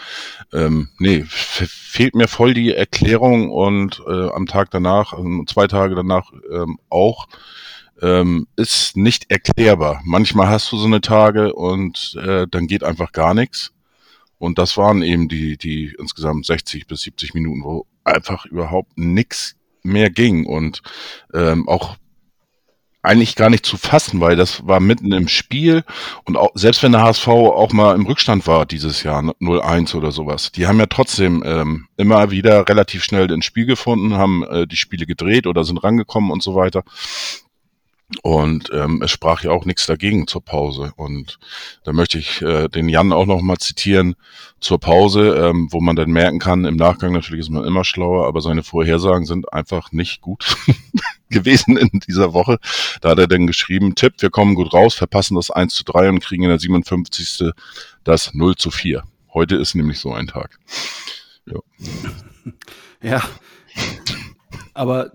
Ähm, 0.52 0.90
nee, 0.98 1.24
fehlt 1.28 2.16
mir 2.16 2.28
voll 2.28 2.54
die 2.54 2.74
Erklärung 2.74 3.52
und 3.52 4.02
äh, 4.08 4.30
am 4.30 4.48
Tag 4.48 4.72
danach, 4.72 5.14
also 5.14 5.44
zwei 5.46 5.68
Tage 5.68 5.96
danach 5.96 6.32
ähm, 6.52 6.80
auch, 6.90 7.28
ähm, 8.02 8.48
ist 8.56 8.98
nicht 8.98 9.32
erklärbar. 9.32 10.02
Manchmal 10.04 10.48
hast 10.50 10.72
du 10.72 10.78
so 10.78 10.88
eine 10.88 11.02
Tage 11.02 11.54
und 11.54 12.18
äh, 12.22 12.48
dann 12.50 12.68
geht 12.68 12.84
einfach 12.84 13.12
gar 13.12 13.34
nichts. 13.34 13.72
Und 14.38 14.58
das 14.60 14.76
waren 14.76 15.02
eben 15.02 15.30
die, 15.30 15.58
die 15.58 15.96
insgesamt 15.98 16.46
60 16.46 16.88
bis 16.88 17.02
70 17.02 17.34
Minuten, 17.34 17.64
wo 17.64 17.86
einfach 18.04 18.46
überhaupt 18.46 18.98
nichts 18.98 19.56
mehr 19.82 20.10
ging. 20.10 20.46
Und 20.46 20.82
ähm, 21.34 21.70
auch 21.70 21.96
eigentlich 23.06 23.36
gar 23.36 23.50
nicht 23.50 23.66
zu 23.66 23.78
fassen, 23.78 24.22
weil 24.22 24.36
das 24.36 24.68
war 24.68 24.80
mitten 24.80 25.12
im 25.12 25.28
Spiel 25.28 25.84
und 26.24 26.38
auch, 26.38 26.52
selbst 26.56 26.84
wenn 26.84 26.92
der 26.92 27.02
HSV 27.02 27.28
auch 27.28 27.74
mal 27.74 27.96
im 27.96 28.06
Rückstand 28.06 28.48
war 28.48 28.66
dieses 28.66 29.04
Jahr 29.04 29.22
0-1 29.22 29.96
oder 29.96 30.12
sowas, 30.12 30.52
die 30.52 30.68
haben 30.68 30.80
ja 30.80 30.88
trotzdem 30.88 31.44
ähm, 31.46 31.88
immer 31.98 32.32
wieder 32.32 32.68
relativ 32.68 33.04
schnell 33.04 33.32
ins 33.32 33.46
Spiel 33.46 33.66
gefunden, 33.66 34.16
haben 34.16 34.44
äh, 34.44 34.68
die 34.68 34.78
Spiele 34.78 35.06
gedreht 35.06 35.48
oder 35.48 35.64
sind 35.64 35.84
rangekommen 35.84 36.32
und 36.32 36.44
so 36.44 36.56
weiter. 36.56 36.84
Und 38.22 38.70
ähm, 38.72 39.02
es 39.02 39.10
sprach 39.10 39.44
ja 39.44 39.52
auch 39.52 39.66
nichts 39.66 39.88
dagegen 39.88 40.28
zur 40.28 40.44
Pause. 40.44 40.94
Und 40.96 41.40
da 41.84 41.92
möchte 41.92 42.20
ich 42.20 42.42
äh, 42.42 42.68
den 42.68 42.88
Jan 42.88 43.12
auch 43.12 43.26
noch 43.26 43.42
mal 43.42 43.58
zitieren 43.58 44.16
zur 44.60 44.80
Pause, 44.80 45.36
ähm, 45.36 45.70
wo 45.72 45.82
man 45.82 45.96
dann 45.96 46.12
merken 46.12 46.38
kann, 46.38 46.66
im 46.66 46.76
Nachgang 46.76 47.14
natürlich 47.14 47.42
ist 47.42 47.50
man 47.50 47.66
immer 47.66 47.84
schlauer, 47.84 48.28
aber 48.28 48.42
seine 48.42 48.62
Vorhersagen 48.62 49.26
sind 49.26 49.52
einfach 49.52 49.92
nicht 49.92 50.22
gut 50.22 50.56
gewesen 51.30 51.78
in 51.78 52.00
dieser 52.08 52.34
Woche. 52.34 52.58
Da 53.02 53.10
hat 53.10 53.20
er 53.20 53.28
dann 53.28 53.48
geschrieben, 53.48 53.96
Tipp, 53.96 54.14
wir 54.20 54.30
kommen 54.30 54.56
gut 54.56 54.74
raus, 54.74 54.94
verpassen 54.96 55.36
das 55.36 55.52
1 55.52 55.74
zu 55.74 55.84
3 55.84 56.10
und 56.10 56.20
kriegen 56.20 56.44
in 56.44 56.50
der 56.50 56.60
57. 56.60 57.52
das 58.04 58.34
0 58.34 58.56
zu 58.56 58.72
4. 58.72 59.04
Heute 59.34 59.56
ist 59.56 59.76
nämlich 59.76 60.00
so 60.00 60.14
ein 60.14 60.28
Tag. 60.28 60.60
Ja. 61.46 61.60
ja. 63.02 63.24
Aber 64.74 65.12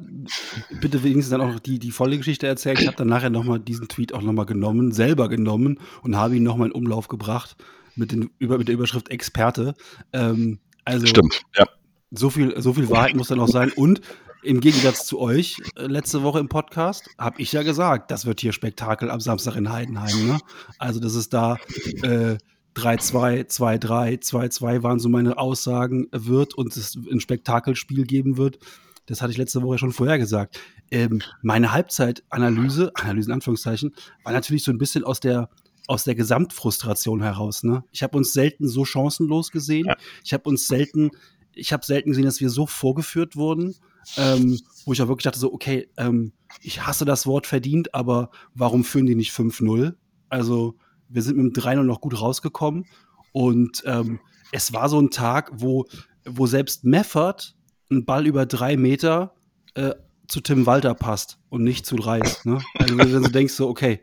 bitte 0.80 1.02
wenigstens 1.02 1.30
dann 1.30 1.42
auch 1.42 1.52
noch 1.52 1.60
die, 1.60 1.78
die 1.78 1.90
volle 1.90 2.16
Geschichte 2.16 2.46
erzählen. 2.46 2.78
Ich 2.80 2.86
habe 2.86 2.96
dann 2.96 3.08
nachher 3.08 3.30
nochmal 3.30 3.60
diesen 3.60 3.88
Tweet 3.88 4.14
auch 4.14 4.22
nochmal 4.22 4.46
genommen, 4.46 4.90
selber 4.92 5.28
genommen 5.28 5.78
und 6.02 6.16
habe 6.16 6.36
ihn 6.36 6.42
nochmal 6.42 6.68
in 6.68 6.72
Umlauf 6.72 7.08
gebracht 7.08 7.56
mit, 7.94 8.12
den, 8.12 8.30
über, 8.38 8.58
mit 8.58 8.68
der 8.68 8.74
Überschrift 8.74 9.10
Experte. 9.10 9.74
Ähm, 10.12 10.60
also 10.84 11.06
Stimmt, 11.06 11.42
ja. 11.56 11.66
So 12.10 12.30
viel, 12.30 12.60
so 12.60 12.72
viel 12.72 12.88
Wahrheit 12.90 13.14
muss 13.14 13.28
dann 13.28 13.38
auch 13.38 13.48
sein. 13.48 13.70
Und 13.70 14.00
im 14.42 14.60
Gegensatz 14.60 15.06
zu 15.06 15.20
euch 15.20 15.58
äh, 15.76 15.86
letzte 15.86 16.22
Woche 16.22 16.38
im 16.38 16.48
Podcast 16.48 17.10
habe 17.18 17.40
ich 17.40 17.52
ja 17.52 17.62
gesagt, 17.62 18.10
das 18.10 18.26
wird 18.26 18.40
hier 18.40 18.52
Spektakel 18.52 19.10
am 19.10 19.20
Samstag 19.20 19.56
in 19.56 19.70
Heidenheim. 19.70 20.26
Ne? 20.26 20.38
Also, 20.78 21.00
dass 21.00 21.14
es 21.14 21.28
da 21.28 21.56
äh, 22.02 22.38
3-2, 22.76 23.48
2-3, 23.48 24.22
2-2 24.22 24.82
waren 24.82 24.98
so 24.98 25.08
meine 25.08 25.38
Aussagen 25.38 26.06
wird 26.12 26.54
und 26.54 26.76
es 26.76 26.96
ein 27.10 27.20
Spektakelspiel 27.20 28.04
geben 28.04 28.36
wird. 28.36 28.58
Das 29.06 29.20
hatte 29.20 29.32
ich 29.32 29.38
letzte 29.38 29.62
Woche 29.62 29.78
schon 29.78 29.92
vorher 29.92 30.18
gesagt. 30.18 30.58
Ähm, 30.90 31.20
meine 31.42 31.72
Halbzeitanalyse, 31.72 32.92
Analyse 32.94 33.28
in 33.28 33.34
Anführungszeichen, 33.34 33.94
war 34.24 34.32
natürlich 34.32 34.64
so 34.64 34.70
ein 34.70 34.78
bisschen 34.78 35.04
aus 35.04 35.20
der, 35.20 35.50
aus 35.88 36.04
der 36.04 36.14
Gesamtfrustration 36.14 37.22
heraus. 37.22 37.64
Ne? 37.64 37.84
Ich 37.90 38.02
habe 38.02 38.16
uns 38.16 38.32
selten 38.32 38.68
so 38.68 38.84
chancenlos 38.84 39.50
gesehen. 39.50 39.86
Ja. 39.86 39.96
Ich 40.24 40.32
habe 40.32 40.48
uns 40.48 40.68
selten, 40.68 41.10
ich 41.54 41.72
habe 41.72 41.84
selten 41.84 42.10
gesehen, 42.10 42.24
dass 42.24 42.40
wir 42.40 42.50
so 42.50 42.66
vorgeführt 42.66 43.36
wurden, 43.36 43.74
ähm, 44.16 44.58
wo 44.84 44.92
ich 44.92 45.02
auch 45.02 45.08
wirklich 45.08 45.24
dachte, 45.24 45.38
so, 45.38 45.52
okay, 45.52 45.88
ähm, 45.96 46.32
ich 46.62 46.86
hasse 46.86 47.04
das 47.04 47.26
Wort 47.26 47.46
verdient, 47.46 47.94
aber 47.94 48.30
warum 48.54 48.84
führen 48.84 49.06
die 49.06 49.14
nicht 49.14 49.32
5-0? 49.32 49.94
Also, 50.28 50.76
wir 51.08 51.22
sind 51.22 51.36
mit 51.36 51.56
dem 51.56 51.62
3-0 51.62 51.82
noch 51.82 52.00
gut 52.00 52.20
rausgekommen. 52.20 52.86
Und 53.32 53.82
ähm, 53.86 54.20
es 54.52 54.72
war 54.72 54.88
so 54.88 55.00
ein 55.00 55.10
Tag, 55.10 55.50
wo, 55.54 55.86
wo 56.24 56.46
selbst 56.46 56.84
Meffert 56.84 57.56
ein 57.90 58.04
Ball 58.04 58.26
über 58.26 58.46
drei 58.46 58.76
Meter 58.76 59.34
äh, 59.74 59.94
zu 60.28 60.40
Tim 60.40 60.66
Walter 60.66 60.94
passt 60.94 61.38
und 61.48 61.64
nicht 61.64 61.86
zu 61.86 61.96
Reis. 61.96 62.44
Ne? 62.44 62.60
Also 62.78 62.98
wenn 62.98 63.22
du 63.22 63.30
denkst 63.30 63.54
so, 63.54 63.68
okay, 63.68 64.00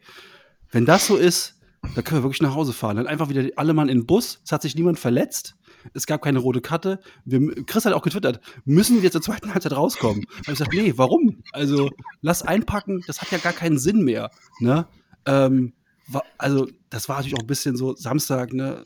wenn 0.72 0.86
das 0.86 1.08
so 1.08 1.16
ist, 1.16 1.58
dann 1.96 2.04
können 2.04 2.20
wir 2.20 2.24
wirklich 2.24 2.42
nach 2.42 2.56
Hause 2.56 2.74
fahren. 2.74 2.98
Dann 2.98 3.08
einfach 3.08 3.30
wieder 3.30 3.48
alle 3.56 3.74
Mann 3.74 3.90
in 3.90 4.00
den 4.00 4.06
Bus, 4.06 4.42
es 4.44 4.52
hat 4.52 4.62
sich 4.62 4.76
niemand 4.76 5.00
verletzt, 5.00 5.56
es 5.94 6.06
gab 6.06 6.22
keine 6.22 6.40
rote 6.40 6.62
Karte. 6.62 7.00
Wir, 7.26 7.66
Chris 7.66 7.86
hat 7.86 7.94
auch 7.94 8.02
getwittert, 8.02 8.40
müssen 8.66 9.02
wir 9.02 9.12
zur 9.12 9.22
zweiten 9.22 9.54
Halbzeit 9.54 9.74
rauskommen? 9.74 10.26
Und 10.26 10.40
ich 10.42 10.48
gesagt, 10.48 10.74
nee, 10.74 10.94
warum? 10.96 11.44
Also 11.52 11.90
lass 12.22 12.44
einpacken, 12.44 13.04
das 13.08 13.22
hat 13.22 13.32
ja 13.32 13.38
gar 13.38 13.54
keinen 13.54 13.78
Sinn 13.78 14.04
mehr. 14.04 14.32
Ne? 14.60 14.88
Ähm, 15.26 15.74
war, 16.08 16.24
also 16.38 16.68
das 16.90 17.10
war 17.10 17.18
natürlich 17.18 17.36
auch 17.36 17.44
ein 17.44 17.48
bisschen 17.48 17.76
so 17.76 17.96
Samstag, 17.96 18.54
ne? 18.54 18.86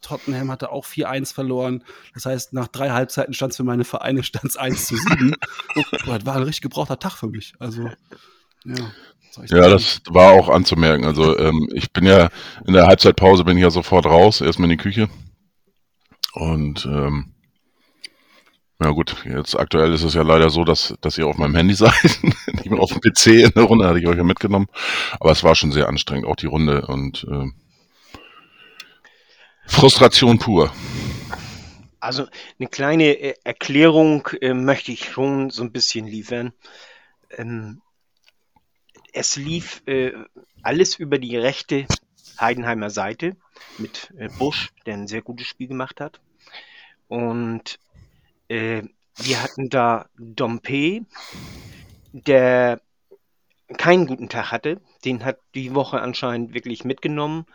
Tottenham 0.00 0.50
hatte 0.50 0.72
auch 0.72 0.84
4-1 0.84 1.32
verloren. 1.32 1.84
Das 2.12 2.26
heißt, 2.26 2.52
nach 2.52 2.66
drei 2.66 2.90
Halbzeiten 2.90 3.34
stand 3.34 3.52
es 3.52 3.56
für 3.56 3.62
meine 3.62 3.84
Vereine 3.84 4.24
stand 4.24 4.58
1 4.58 4.86
zu 4.86 4.96
7. 4.96 5.36
das 6.06 6.26
war 6.26 6.34
ein 6.34 6.42
richtig 6.42 6.62
gebrauchter 6.62 6.98
Tag 6.98 7.12
für 7.12 7.28
mich. 7.28 7.54
Also, 7.60 7.88
ja. 8.64 8.90
Ja, 9.46 9.68
das 9.68 10.02
war 10.10 10.32
auch 10.32 10.48
anzumerken. 10.50 11.04
Also 11.06 11.38
ähm, 11.38 11.68
ich 11.72 11.90
bin 11.92 12.04
ja 12.04 12.28
in 12.66 12.74
der 12.74 12.86
Halbzeitpause 12.86 13.44
bin 13.44 13.56
ich 13.56 13.62
ja 13.62 13.70
sofort 13.70 14.04
raus, 14.04 14.42
erstmal 14.42 14.70
in 14.70 14.76
die 14.76 14.82
Küche. 14.82 15.08
Und 16.32 16.86
ähm, 16.86 17.34
ja 18.82 18.90
gut, 18.90 19.24
jetzt 19.24 19.56
aktuell 19.56 19.92
ist 19.92 20.02
es 20.02 20.14
ja 20.14 20.22
leider 20.22 20.50
so, 20.50 20.64
dass, 20.64 20.94
dass 21.00 21.16
ihr 21.16 21.26
auf 21.26 21.36
meinem 21.36 21.54
Handy 21.54 21.74
seid, 21.76 21.92
nicht 22.22 22.70
mehr 22.70 22.80
auf 22.80 22.90
dem 22.90 23.00
PC 23.00 23.26
in 23.26 23.52
der 23.54 23.64
Runde, 23.64 23.86
hatte 23.86 24.00
ich 24.00 24.06
euch 24.06 24.16
ja 24.16 24.24
mitgenommen. 24.24 24.66
Aber 25.20 25.30
es 25.30 25.44
war 25.44 25.54
schon 25.54 25.72
sehr 25.72 25.88
anstrengend, 25.88 26.26
auch 26.26 26.36
die 26.36 26.46
Runde. 26.46 26.86
Und 26.86 27.26
ähm, 27.30 27.54
Frustration 29.66 30.38
pur. 30.38 30.72
Also 32.00 32.26
eine 32.58 32.68
kleine 32.68 33.16
äh, 33.18 33.34
Erklärung 33.44 34.26
äh, 34.40 34.54
möchte 34.54 34.90
ich 34.90 35.10
schon 35.10 35.50
so 35.50 35.62
ein 35.62 35.70
bisschen 35.70 36.06
liefern. 36.06 36.52
Ähm, 37.30 37.80
es 39.12 39.36
lief 39.36 39.82
äh, 39.86 40.12
alles 40.62 40.96
über 40.96 41.18
die 41.18 41.36
rechte 41.36 41.86
Heidenheimer 42.40 42.90
Seite 42.90 43.36
mit 43.78 44.12
äh, 44.16 44.28
Busch, 44.38 44.72
der 44.86 44.94
ein 44.94 45.08
sehr 45.08 45.22
gutes 45.22 45.46
Spiel 45.46 45.68
gemacht 45.68 46.00
hat. 46.00 46.20
Und 47.08 47.78
äh, 48.48 48.82
wir 49.16 49.42
hatten 49.42 49.68
da 49.68 50.06
Dompe, 50.18 51.04
der 52.12 52.80
keinen 53.76 54.06
guten 54.06 54.28
Tag 54.28 54.50
hatte. 54.50 54.80
Den 55.04 55.24
hat 55.24 55.38
die 55.54 55.74
Woche 55.74 56.00
anscheinend 56.00 56.54
wirklich 56.54 56.84
mitgenommen. 56.84 57.46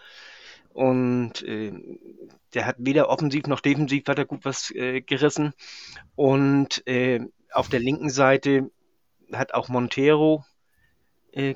Und 0.74 1.42
äh, 1.44 1.74
der 2.54 2.66
hat 2.66 2.76
weder 2.80 3.10
offensiv 3.10 3.48
noch 3.48 3.62
defensiv 3.62 4.04
hat 4.08 4.20
er 4.20 4.26
gut 4.26 4.46
was 4.46 4.72
äh, 4.72 5.02
gerissen. 5.02 5.54
Und 6.16 6.86
äh, 6.88 7.22
auf 7.52 7.70
der 7.70 7.80
linken 7.80 8.10
Seite 8.10 8.70
hat 9.32 9.54
auch 9.54 9.70
Montero 9.70 10.46
äh, 11.32 11.56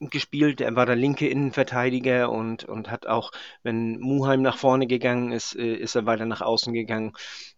gespielt. 0.00 0.60
Er 0.60 0.74
war 0.76 0.86
der 0.86 0.96
linke 0.96 1.28
Innenverteidiger 1.28 2.30
und, 2.30 2.64
und 2.64 2.90
hat 2.90 3.06
auch, 3.06 3.32
wenn 3.62 3.98
Muheim 4.00 4.40
nach 4.40 4.56
vorne 4.56 4.86
gegangen 4.86 5.32
ist, 5.32 5.54
äh, 5.54 5.74
ist 5.74 5.94
er 5.94 6.06
weiter 6.06 6.24
nach 6.24 6.40
außen 6.40 6.72
gegangen 6.72 7.12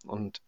und 0.05 0.41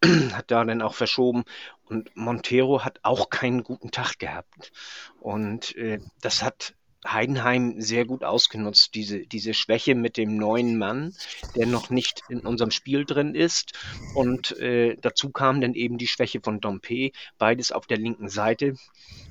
hat 0.32 0.50
da 0.50 0.64
dann 0.64 0.82
auch 0.82 0.94
verschoben. 0.94 1.44
Und 1.84 2.16
Montero 2.16 2.84
hat 2.84 3.00
auch 3.02 3.28
keinen 3.28 3.62
guten 3.62 3.90
Tag 3.90 4.18
gehabt. 4.18 4.72
Und 5.20 5.76
äh, 5.76 6.00
das 6.22 6.42
hat 6.42 6.74
Heidenheim 7.06 7.80
sehr 7.80 8.04
gut 8.04 8.22
ausgenutzt, 8.22 8.94
diese, 8.94 9.26
diese 9.26 9.54
Schwäche 9.54 9.94
mit 9.94 10.16
dem 10.16 10.36
neuen 10.36 10.78
Mann, 10.78 11.14
der 11.56 11.66
noch 11.66 11.90
nicht 11.90 12.22
in 12.28 12.40
unserem 12.40 12.70
Spiel 12.70 13.04
drin 13.04 13.34
ist. 13.34 13.72
Und 14.14 14.56
äh, 14.58 14.96
dazu 15.00 15.30
kam 15.30 15.60
dann 15.60 15.74
eben 15.74 15.98
die 15.98 16.06
Schwäche 16.06 16.40
von 16.40 16.60
Dompe, 16.60 17.10
beides 17.38 17.72
auf 17.72 17.86
der 17.86 17.98
linken 17.98 18.28
Seite. 18.28 18.76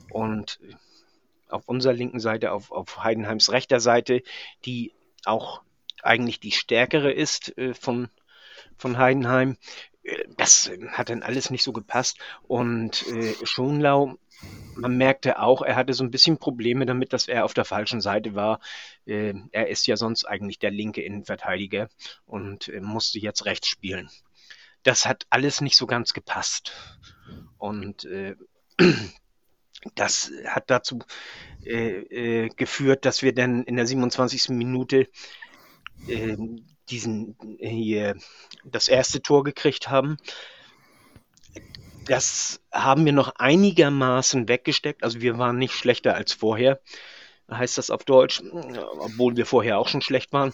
Und 0.09 0.59
auf 1.51 1.67
unserer 1.67 1.93
linken 1.93 2.19
Seite, 2.19 2.51
auf, 2.51 2.71
auf 2.71 3.03
Heidenheims 3.03 3.51
rechter 3.51 3.79
Seite, 3.79 4.23
die 4.65 4.93
auch 5.25 5.61
eigentlich 6.03 6.39
die 6.39 6.51
stärkere 6.51 7.11
ist 7.11 7.57
äh, 7.57 7.73
von, 7.73 8.09
von 8.77 8.97
Heidenheim. 8.97 9.57
Äh, 10.03 10.23
das 10.37 10.71
hat 10.89 11.09
dann 11.09 11.23
alles 11.23 11.49
nicht 11.49 11.63
so 11.63 11.73
gepasst. 11.73 12.17
Und 12.47 13.05
äh, 13.07 13.33
Schonlau 13.43 14.17
man 14.75 14.97
merkte 14.97 15.39
auch, 15.39 15.61
er 15.61 15.75
hatte 15.75 15.93
so 15.93 16.03
ein 16.03 16.11
bisschen 16.11 16.37
Probleme 16.37 16.85
damit, 16.85 17.13
dass 17.13 17.27
er 17.27 17.45
auf 17.45 17.53
der 17.53 17.65
falschen 17.65 18.01
Seite 18.01 18.35
war. 18.35 18.59
Äh, 19.05 19.33
er 19.51 19.67
ist 19.67 19.85
ja 19.87 19.97
sonst 19.97 20.25
eigentlich 20.25 20.59
der 20.59 20.71
linke 20.71 21.01
Innenverteidiger 21.01 21.89
und 22.25 22.69
äh, 22.69 22.79
musste 22.81 23.19
jetzt 23.19 23.45
rechts 23.45 23.67
spielen. 23.67 24.09
Das 24.83 25.05
hat 25.05 25.27
alles 25.29 25.61
nicht 25.61 25.75
so 25.75 25.85
ganz 25.85 26.13
gepasst. 26.13 26.73
Und 27.57 28.05
äh, 28.05 28.35
das 29.95 30.31
hat 30.45 30.69
dazu 30.69 30.99
äh, 31.65 32.45
äh, 32.45 32.49
geführt, 32.49 33.05
dass 33.05 33.21
wir 33.21 33.33
dann 33.33 33.63
in 33.63 33.75
der 33.75 33.85
27. 33.85 34.49
Minute 34.49 35.07
ähm, 36.07 36.65
diesen 36.89 37.37
hier 37.59 38.15
das 38.65 38.87
erste 38.87 39.21
Tor 39.21 39.43
gekriegt 39.43 39.89
haben 39.89 40.17
das 42.05 42.61
haben 42.71 43.05
wir 43.05 43.13
noch 43.13 43.35
einigermaßen 43.37 44.47
weggesteckt. 44.47 45.03
Also 45.03 45.21
wir 45.21 45.37
waren 45.37 45.57
nicht 45.57 45.73
schlechter 45.73 46.15
als 46.15 46.33
vorher, 46.33 46.79
heißt 47.49 47.77
das 47.77 47.89
auf 47.89 48.03
Deutsch, 48.03 48.41
obwohl 48.99 49.35
wir 49.35 49.45
vorher 49.45 49.77
auch 49.77 49.87
schon 49.87 50.01
schlecht 50.01 50.33
waren. 50.33 50.53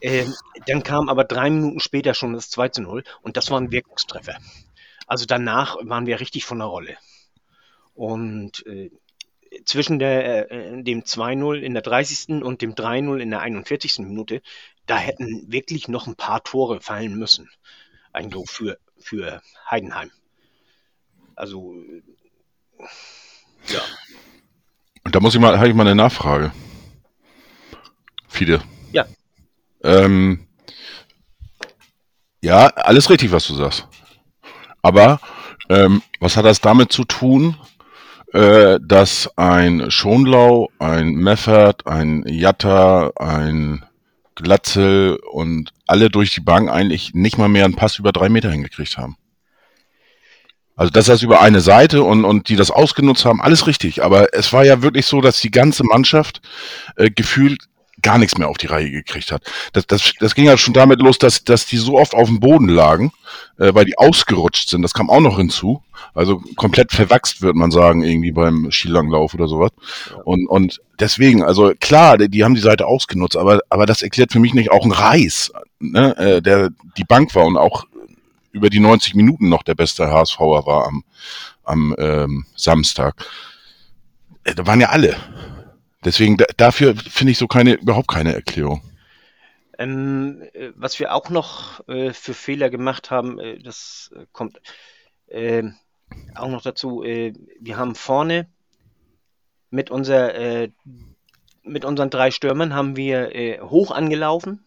Ähm, 0.00 0.32
dann 0.66 0.82
kam 0.82 1.08
aber 1.08 1.24
drei 1.24 1.50
Minuten 1.50 1.80
später 1.80 2.14
schon 2.14 2.32
das 2.32 2.50
2 2.50 2.68
zu 2.68 2.82
0 2.82 3.02
und 3.22 3.36
das 3.36 3.50
war 3.50 3.60
ein 3.60 3.72
Wirkungstreffer. 3.72 4.38
Also 5.06 5.26
danach 5.26 5.76
waren 5.82 6.06
wir 6.06 6.20
richtig 6.20 6.44
von 6.44 6.58
der 6.58 6.68
Rolle. 6.68 6.96
Und 7.98 8.64
äh, 8.64 8.92
zwischen 9.64 9.98
der, 9.98 10.52
äh, 10.52 10.82
dem 10.84 11.02
2-0 11.02 11.58
in 11.58 11.74
der 11.74 11.82
30. 11.82 12.44
und 12.44 12.62
dem 12.62 12.76
3-0 12.76 13.18
in 13.18 13.30
der 13.30 13.40
41. 13.40 13.98
Minute, 13.98 14.40
da 14.86 14.96
hätten 14.96 15.50
wirklich 15.50 15.88
noch 15.88 16.06
ein 16.06 16.14
paar 16.14 16.44
Tore 16.44 16.80
fallen 16.80 17.18
müssen. 17.18 17.50
Eigentlich 18.12 18.48
für, 18.48 18.78
für 19.00 19.42
Heidenheim. 19.68 20.12
Also, 21.34 21.74
ja. 23.66 23.80
Und 25.02 25.16
da 25.16 25.18
muss 25.18 25.34
ich 25.34 25.40
mal, 25.40 25.58
habe 25.58 25.68
ich 25.68 25.74
mal 25.74 25.82
eine 25.82 25.96
Nachfrage. 25.96 26.52
Fide. 28.28 28.62
Ja. 28.92 29.06
Ähm, 29.82 30.46
ja, 32.42 32.68
alles 32.68 33.10
richtig, 33.10 33.32
was 33.32 33.48
du 33.48 33.54
sagst. 33.54 33.88
Aber 34.82 35.20
ähm, 35.68 36.00
was 36.20 36.36
hat 36.36 36.44
das 36.44 36.60
damit 36.60 36.92
zu 36.92 37.02
tun, 37.02 37.56
äh, 38.32 38.78
dass 38.82 39.30
ein 39.36 39.90
Schonlau, 39.90 40.70
ein 40.78 41.12
Meffert, 41.14 41.86
ein 41.86 42.24
Jatta, 42.26 43.12
ein 43.16 43.84
Glatzel 44.34 45.18
und 45.32 45.72
alle 45.86 46.10
durch 46.10 46.34
die 46.34 46.40
Bank 46.40 46.70
eigentlich 46.70 47.14
nicht 47.14 47.38
mal 47.38 47.48
mehr 47.48 47.64
einen 47.64 47.74
Pass 47.74 47.98
über 47.98 48.12
drei 48.12 48.28
Meter 48.28 48.50
hingekriegt 48.50 48.98
haben. 48.98 49.16
Also 50.76 50.90
das 50.92 51.08
heißt 51.08 51.24
über 51.24 51.40
eine 51.40 51.60
Seite 51.60 52.04
und, 52.04 52.24
und 52.24 52.48
die 52.48 52.54
das 52.54 52.70
ausgenutzt 52.70 53.24
haben, 53.24 53.40
alles 53.40 53.66
richtig. 53.66 54.04
Aber 54.04 54.32
es 54.32 54.52
war 54.52 54.64
ja 54.64 54.80
wirklich 54.80 55.06
so, 55.06 55.20
dass 55.20 55.40
die 55.40 55.50
ganze 55.50 55.82
Mannschaft 55.82 56.40
äh, 56.94 57.10
gefühlt 57.10 57.64
gar 58.02 58.18
nichts 58.18 58.38
mehr 58.38 58.48
auf 58.48 58.58
die 58.58 58.66
Reihe 58.66 58.90
gekriegt 58.90 59.32
hat. 59.32 59.42
Das, 59.72 59.86
das, 59.86 60.12
das 60.20 60.34
ging 60.34 60.44
ja 60.44 60.56
schon 60.56 60.74
damit 60.74 61.00
los, 61.00 61.18
dass, 61.18 61.44
dass 61.44 61.66
die 61.66 61.76
so 61.76 61.98
oft 61.98 62.14
auf 62.14 62.28
dem 62.28 62.40
Boden 62.40 62.68
lagen, 62.68 63.12
äh, 63.58 63.74
weil 63.74 63.84
die 63.84 63.98
ausgerutscht 63.98 64.68
sind. 64.68 64.82
Das 64.82 64.94
kam 64.94 65.10
auch 65.10 65.20
noch 65.20 65.38
hinzu. 65.38 65.82
Also 66.14 66.40
komplett 66.56 66.92
verwachst, 66.92 67.42
würde 67.42 67.58
man 67.58 67.70
sagen, 67.70 68.02
irgendwie 68.02 68.32
beim 68.32 68.70
Skilanglauf 68.70 69.34
oder 69.34 69.48
sowas. 69.48 69.70
Und, 70.24 70.48
und 70.48 70.80
deswegen, 71.00 71.42
also 71.42 71.72
klar, 71.80 72.18
die, 72.18 72.28
die 72.28 72.44
haben 72.44 72.54
die 72.54 72.60
Seite 72.60 72.86
ausgenutzt, 72.86 73.36
aber, 73.36 73.60
aber 73.68 73.86
das 73.86 74.02
erklärt 74.02 74.32
für 74.32 74.40
mich 74.40 74.54
nicht 74.54 74.70
auch 74.70 74.84
ein 74.84 74.92
Reis, 74.92 75.52
ne, 75.80 76.16
äh, 76.16 76.42
der 76.42 76.70
die 76.96 77.04
Bank 77.04 77.34
war 77.34 77.46
und 77.46 77.56
auch 77.56 77.84
über 78.52 78.70
die 78.70 78.80
90 78.80 79.14
Minuten 79.14 79.48
noch 79.48 79.62
der 79.62 79.74
beste 79.74 80.10
HSVer 80.10 80.66
war 80.66 80.86
am, 80.86 81.04
am 81.64 81.94
ähm, 81.98 82.46
Samstag. 82.56 83.14
Äh, 84.44 84.54
da 84.54 84.66
waren 84.66 84.80
ja 84.80 84.88
alle. 84.88 85.16
Deswegen 86.04 86.36
da, 86.36 86.46
dafür 86.56 86.94
finde 86.96 87.32
ich 87.32 87.38
so 87.38 87.46
keine 87.46 87.74
überhaupt 87.74 88.08
keine 88.08 88.34
Erklärung. 88.34 88.82
Ähm, 89.78 90.42
äh, 90.54 90.70
was 90.74 90.98
wir 90.98 91.14
auch 91.14 91.30
noch 91.30 91.86
äh, 91.88 92.12
für 92.12 92.34
Fehler 92.34 92.70
gemacht 92.70 93.10
haben, 93.10 93.38
äh, 93.38 93.58
das 93.58 94.10
äh, 94.14 94.26
kommt 94.32 94.60
ähm, 95.28 95.76
auch 96.34 96.48
noch 96.48 96.62
dazu. 96.62 97.02
Äh, 97.02 97.32
wir 97.60 97.76
haben 97.76 97.94
vorne 97.94 98.48
mit, 99.70 99.90
unser, 99.90 100.68
mit 101.62 101.84
unseren 101.84 102.08
drei 102.08 102.30
Stürmern 102.30 102.72
haben 102.72 102.96
wir 102.96 103.60
hoch 103.68 103.90
angelaufen 103.90 104.64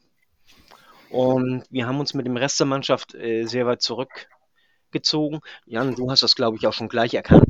und 1.12 1.66
wir 1.70 1.88
haben 1.88 2.00
uns 2.00 2.14
mit 2.14 2.26
dem 2.26 2.38
Rest 2.38 2.60
der 2.60 2.68
Mannschaft 2.68 3.14
äh, 3.16 3.46
sehr 3.46 3.66
weit 3.66 3.82
zurückgezogen. 3.82 5.42
Jan, 5.66 5.96
du 5.96 6.10
hast 6.10 6.24
das, 6.24 6.36
glaube 6.36 6.58
ich, 6.58 6.66
auch 6.68 6.74
schon 6.74 6.88
gleich 6.88 7.14
erkannt. 7.14 7.46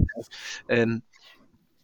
Ähm, 0.68 1.04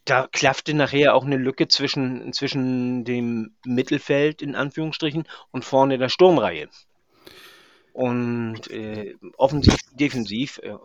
da 0.08 0.26
klaffte 0.26 0.72
nachher 0.72 1.14
auch 1.14 1.24
eine 1.24 1.36
Lücke 1.36 1.68
zwischen, 1.68 2.32
zwischen 2.32 3.04
dem 3.04 3.54
Mittelfeld, 3.66 4.40
in 4.40 4.54
Anführungsstrichen, 4.54 5.24
und 5.50 5.64
vorne 5.64 5.98
der 5.98 6.08
Sturmreihe. 6.08 6.68
Und 7.92 8.70
äh, 8.70 9.16
offensiv, 9.36 9.76
defensiv. 9.92 10.60
Äh, 10.62 10.76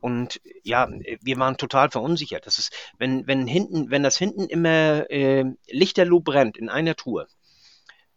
und 0.00 0.40
ja, 0.62 0.90
wir 1.22 1.38
waren 1.38 1.56
total 1.56 1.90
verunsichert. 1.90 2.46
Das 2.46 2.58
ist, 2.58 2.72
wenn, 2.98 3.26
wenn 3.26 3.46
hinten, 3.46 3.90
wenn 3.90 4.02
das 4.02 4.18
hinten 4.18 4.46
immer 4.46 5.08
äh, 5.10 5.44
lichterloh 5.68 6.20
brennt 6.20 6.58
in 6.58 6.68
einer 6.68 6.96
Tour, 6.96 7.28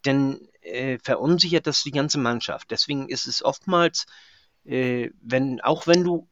dann 0.02 0.42
äh, 0.62 0.98
verunsichert 1.02 1.68
das 1.68 1.84
die 1.84 1.92
ganze 1.92 2.18
Mannschaft. 2.18 2.72
Deswegen 2.72 3.08
ist 3.08 3.28
es 3.28 3.44
oftmals, 3.44 4.08
äh, 4.66 5.10
wenn, 5.22 5.62
auch 5.62 5.88
wenn 5.88 6.04
du 6.04 6.28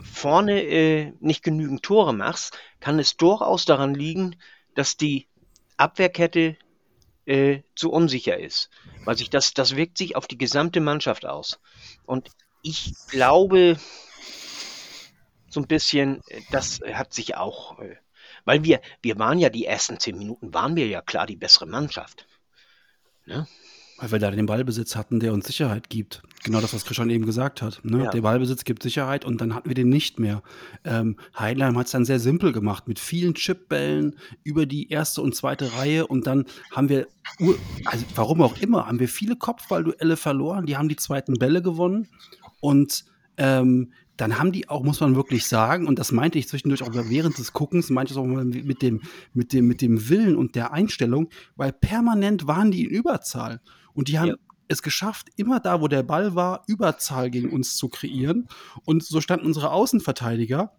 vorne 0.00 0.62
äh, 0.62 1.12
nicht 1.20 1.42
genügend 1.42 1.82
Tore 1.82 2.14
machst, 2.14 2.56
kann 2.80 2.98
es 2.98 3.16
durchaus 3.16 3.64
daran 3.64 3.94
liegen, 3.94 4.36
dass 4.74 4.96
die 4.96 5.28
Abwehrkette 5.76 6.56
äh, 7.26 7.60
zu 7.74 7.90
unsicher 7.90 8.38
ist. 8.38 8.70
Weil 9.04 9.16
sich 9.16 9.30
das, 9.30 9.54
das 9.54 9.76
wirkt 9.76 9.98
sich 9.98 10.16
auf 10.16 10.26
die 10.26 10.38
gesamte 10.38 10.80
Mannschaft 10.80 11.26
aus. 11.26 11.60
Und 12.04 12.30
ich 12.62 12.94
glaube, 13.08 13.78
so 15.48 15.60
ein 15.60 15.66
bisschen, 15.66 16.22
äh, 16.28 16.40
das 16.50 16.80
hat 16.92 17.12
sich 17.12 17.36
auch, 17.36 17.78
äh, 17.80 17.96
weil 18.44 18.64
wir, 18.64 18.80
wir 19.02 19.18
waren 19.18 19.38
ja 19.38 19.50
die 19.50 19.66
ersten 19.66 19.98
zehn 19.98 20.18
Minuten, 20.18 20.54
waren 20.54 20.76
wir 20.76 20.86
ja 20.86 21.02
klar 21.02 21.26
die 21.26 21.36
bessere 21.36 21.66
Mannschaft. 21.66 22.26
Ne? 23.26 23.46
Weil 24.02 24.10
wir 24.10 24.18
da 24.18 24.32
den 24.32 24.46
Ballbesitz 24.46 24.96
hatten, 24.96 25.20
der 25.20 25.32
uns 25.32 25.46
Sicherheit 25.46 25.88
gibt. 25.88 26.24
Genau 26.42 26.60
das, 26.60 26.74
was 26.74 26.84
Christian 26.84 27.08
eben 27.08 27.24
gesagt 27.24 27.62
hat. 27.62 27.78
Ne? 27.84 28.02
Ja. 28.02 28.10
Der 28.10 28.22
Ballbesitz 28.22 28.64
gibt 28.64 28.82
Sicherheit 28.82 29.24
und 29.24 29.40
dann 29.40 29.54
hatten 29.54 29.68
wir 29.68 29.76
den 29.76 29.90
nicht 29.90 30.18
mehr. 30.18 30.42
Ähm, 30.82 31.16
Heidenheim 31.38 31.78
hat 31.78 31.86
es 31.86 31.92
dann 31.92 32.04
sehr 32.04 32.18
simpel 32.18 32.50
gemacht, 32.50 32.88
mit 32.88 32.98
vielen 32.98 33.34
Chipbällen 33.34 34.16
über 34.42 34.66
die 34.66 34.90
erste 34.90 35.22
und 35.22 35.36
zweite 35.36 35.74
Reihe 35.74 36.08
und 36.08 36.26
dann 36.26 36.46
haben 36.72 36.88
wir, 36.88 37.06
also 37.84 38.04
warum 38.16 38.42
auch 38.42 38.58
immer, 38.58 38.88
haben 38.88 38.98
wir 38.98 39.08
viele 39.08 39.36
Kopfballduelle 39.36 40.16
verloren, 40.16 40.66
die 40.66 40.76
haben 40.76 40.88
die 40.88 40.96
zweiten 40.96 41.34
Bälle 41.34 41.62
gewonnen 41.62 42.08
und 42.58 43.04
ähm, 43.36 43.92
dann 44.22 44.38
haben 44.38 44.52
die 44.52 44.68
auch, 44.68 44.84
muss 44.84 45.00
man 45.00 45.16
wirklich 45.16 45.48
sagen, 45.48 45.88
und 45.88 45.98
das 45.98 46.12
meinte 46.12 46.38
ich 46.38 46.46
zwischendurch 46.46 46.84
auch 46.84 46.92
während 46.92 47.38
des 47.38 47.52
Guckens, 47.52 47.90
meinte 47.90 48.12
ich 48.12 48.18
auch 48.20 48.24
mal 48.24 48.44
mit 48.44 48.80
dem, 48.80 49.02
mit 49.34 49.52
dem, 49.52 49.66
mit 49.66 49.80
dem 49.80 50.08
Willen 50.08 50.36
und 50.36 50.54
der 50.54 50.72
Einstellung, 50.72 51.28
weil 51.56 51.72
permanent 51.72 52.46
waren 52.46 52.70
die 52.70 52.84
in 52.84 52.90
Überzahl. 52.90 53.60
Und 53.94 54.06
die 54.06 54.20
haben 54.20 54.28
ja. 54.28 54.34
es 54.68 54.80
geschafft, 54.80 55.26
immer 55.34 55.58
da, 55.58 55.80
wo 55.80 55.88
der 55.88 56.04
Ball 56.04 56.36
war, 56.36 56.62
Überzahl 56.68 57.32
gegen 57.32 57.50
uns 57.50 57.74
zu 57.74 57.88
kreieren. 57.88 58.46
Und 58.84 59.02
so 59.02 59.20
standen 59.20 59.44
unsere 59.44 59.72
Außenverteidiger 59.72 60.72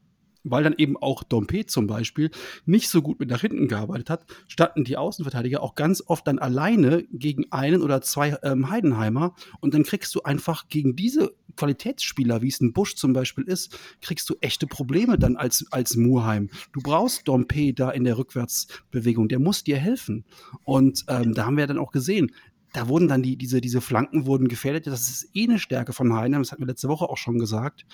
weil 0.44 0.64
dann 0.64 0.76
eben 0.78 0.98
auch 0.98 1.24
Dompe 1.24 1.66
zum 1.66 1.88
Beispiel 1.88 2.32
nicht 2.66 2.90
so 2.90 3.02
gut 3.02 3.20
mit 3.20 3.30
nach 3.30 3.42
hinten 3.42 3.68
gearbeitet 3.68 4.10
hat, 4.10 4.26
standen 4.48 4.84
die 4.84 4.98
Außenverteidiger 4.98 5.62
auch 5.62 5.76
ganz 5.76 6.04
oft 6.06 6.28
dann 6.28 6.40
alleine 6.40 7.04
gegen 7.12 7.52
einen 7.52 7.82
oder 7.82 8.02
zwei 8.02 8.38
ähm, 8.44 8.70
Heidenheimer 8.70 9.36
und 9.60 9.74
dann 9.74 9.84
kriegst 9.84 10.14
du 10.16 10.22
einfach 10.24 10.68
gegen 10.68 10.96
diese 10.96 11.34
Qualitätsspieler, 11.56 12.42
wie 12.42 12.48
es 12.48 12.62
ein 12.62 12.74
Busch 12.74 12.96
zum 12.96 13.14
Beispiel 13.14 13.44
ist, 13.46 13.78
kriegst 14.02 14.30
du 14.30 14.36
echte 14.42 14.68
Probleme 14.68 15.18
dann 15.18 15.36
als, 15.38 15.66
als 15.72 15.96
Murheim. 15.96 16.50
Du 16.72 16.82
brauchst 16.82 17.28
Dompe 17.28 17.74
da 17.74 17.92
in 17.92 18.04
der 18.04 18.18
Rückwärtsbewegung, 18.18 19.28
der 19.28 19.40
muss 19.40 19.64
dir 19.64 19.78
helfen. 19.78 20.26
Und 20.64 21.06
ähm, 21.08 21.34
da 21.34 21.46
haben 21.46 21.58
wir 21.58 21.68
dann 21.68 21.78
auch 21.78 21.92
gesehen, 21.92 22.32
da 22.74 22.88
wurden 22.88 23.08
dann 23.08 23.22
die, 23.22 23.38
diese, 23.38 23.62
diese 23.62 23.82
Flanken 23.82 24.26
wurden 24.26 24.48
gefährdet. 24.48 24.88
Das 24.88 25.10
ist 25.10 25.30
eh 25.36 25.44
eine 25.44 25.60
Stärke 25.60 25.94
von 25.94 26.14
Heidenheim, 26.14 26.42
das 26.42 26.52
hatten 26.52 26.64
wir 26.64 26.68
letzte 26.68 26.90
Woche 26.90 27.08
auch 27.08 27.18
schon 27.18 27.38
gesagt. 27.38 27.86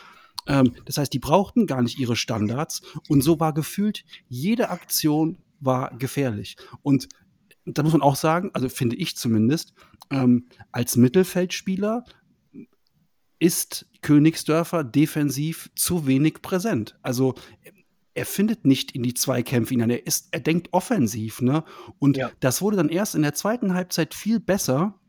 Ähm, 0.49 0.73
das 0.85 0.97
heißt, 0.97 1.13
die 1.13 1.19
brauchten 1.19 1.67
gar 1.67 1.81
nicht 1.81 1.99
ihre 1.99 2.17
Standards 2.17 2.81
und 3.07 3.21
so 3.21 3.39
war 3.39 3.53
gefühlt, 3.53 4.03
jede 4.27 4.69
Aktion 4.69 5.37
war 5.61 5.95
gefährlich. 5.97 6.57
Und 6.81 7.07
da 7.65 7.83
muss 7.83 7.93
man 7.93 8.01
auch 8.01 8.15
sagen, 8.15 8.49
also 8.53 8.67
finde 8.67 8.95
ich 8.95 9.15
zumindest, 9.15 9.73
ähm, 10.09 10.47
als 10.71 10.97
Mittelfeldspieler 10.97 12.03
ist 13.37 13.87
Königsdörfer 14.01 14.83
defensiv 14.83 15.69
zu 15.75 16.07
wenig 16.07 16.41
präsent. 16.41 16.97
Also 17.03 17.35
er 18.13 18.25
findet 18.25 18.65
nicht 18.65 18.91
in 18.91 19.03
die 19.03 19.13
Zweikämpfe 19.13 19.75
hinein, 19.75 19.91
er, 19.91 20.05
ist, 20.05 20.29
er 20.31 20.41
denkt 20.41 20.69
offensiv. 20.71 21.41
Ne? 21.41 21.63
Und 21.99 22.17
ja. 22.17 22.31
das 22.39 22.61
wurde 22.61 22.77
dann 22.77 22.89
erst 22.89 23.15
in 23.15 23.21
der 23.21 23.33
zweiten 23.33 23.73
Halbzeit 23.73 24.13
viel 24.13 24.39
besser, 24.39 24.99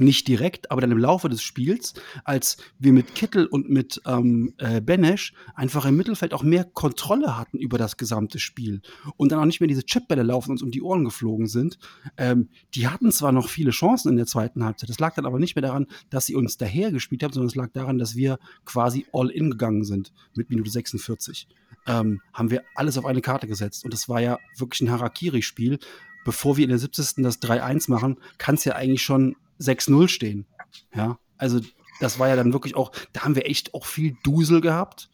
nicht 0.00 0.28
direkt, 0.28 0.70
aber 0.70 0.80
dann 0.80 0.90
im 0.90 0.98
Laufe 0.98 1.28
des 1.28 1.42
Spiels, 1.42 1.94
als 2.24 2.56
wir 2.78 2.92
mit 2.92 3.14
Kittel 3.14 3.46
und 3.46 3.68
mit 3.68 4.00
ähm, 4.06 4.54
äh, 4.58 4.80
Benesch 4.80 5.32
einfach 5.54 5.84
im 5.86 5.96
Mittelfeld 5.96 6.34
auch 6.34 6.42
mehr 6.42 6.64
Kontrolle 6.64 7.36
hatten 7.36 7.58
über 7.58 7.78
das 7.78 7.96
gesamte 7.96 8.38
Spiel 8.38 8.80
und 9.16 9.32
dann 9.32 9.40
auch 9.40 9.44
nicht 9.44 9.60
mehr 9.60 9.68
diese 9.68 9.84
Chipbälle 9.84 10.22
laufen 10.22 10.50
uns 10.50 10.62
um 10.62 10.70
die 10.70 10.82
Ohren 10.82 11.04
geflogen 11.04 11.46
sind. 11.46 11.78
Ähm, 12.16 12.48
die 12.74 12.88
hatten 12.88 13.12
zwar 13.12 13.32
noch 13.32 13.48
viele 13.48 13.70
Chancen 13.70 14.10
in 14.10 14.16
der 14.16 14.26
zweiten 14.26 14.64
Halbzeit, 14.64 14.88
das 14.88 14.98
lag 14.98 15.14
dann 15.14 15.26
aber 15.26 15.38
nicht 15.38 15.56
mehr 15.56 15.62
daran, 15.62 15.86
dass 16.10 16.26
sie 16.26 16.34
uns 16.34 16.56
daher 16.56 16.90
gespielt 16.92 17.22
haben, 17.22 17.32
sondern 17.32 17.48
es 17.48 17.54
lag 17.54 17.70
daran, 17.72 17.98
dass 17.98 18.16
wir 18.16 18.38
quasi 18.64 19.06
all 19.12 19.30
in 19.30 19.50
gegangen 19.50 19.84
sind 19.84 20.12
mit 20.34 20.50
Minute 20.50 20.70
46. 20.70 21.48
Ähm, 21.86 22.20
haben 22.32 22.50
wir 22.50 22.64
alles 22.74 22.98
auf 22.98 23.06
eine 23.06 23.20
Karte 23.20 23.46
gesetzt 23.46 23.84
und 23.84 23.92
das 23.92 24.08
war 24.08 24.20
ja 24.20 24.38
wirklich 24.56 24.80
ein 24.82 24.90
Harakiri-Spiel. 24.90 25.78
Bevor 26.24 26.56
wir 26.56 26.64
in 26.64 26.70
der 26.70 26.78
70. 26.78 27.22
das 27.22 27.40
3-1 27.40 27.90
machen, 27.90 28.18
kann 28.36 28.56
es 28.56 28.64
ja 28.64 28.74
eigentlich 28.74 29.02
schon 29.02 29.36
6-0 29.60 30.08
stehen. 30.08 30.46
Ja, 30.94 31.18
also 31.36 31.60
das 32.00 32.18
war 32.18 32.28
ja 32.28 32.36
dann 32.36 32.52
wirklich 32.52 32.76
auch, 32.76 32.92
da 33.12 33.22
haben 33.22 33.34
wir 33.34 33.46
echt 33.46 33.74
auch 33.74 33.86
viel 33.86 34.16
Dusel 34.22 34.60
gehabt. 34.60 35.10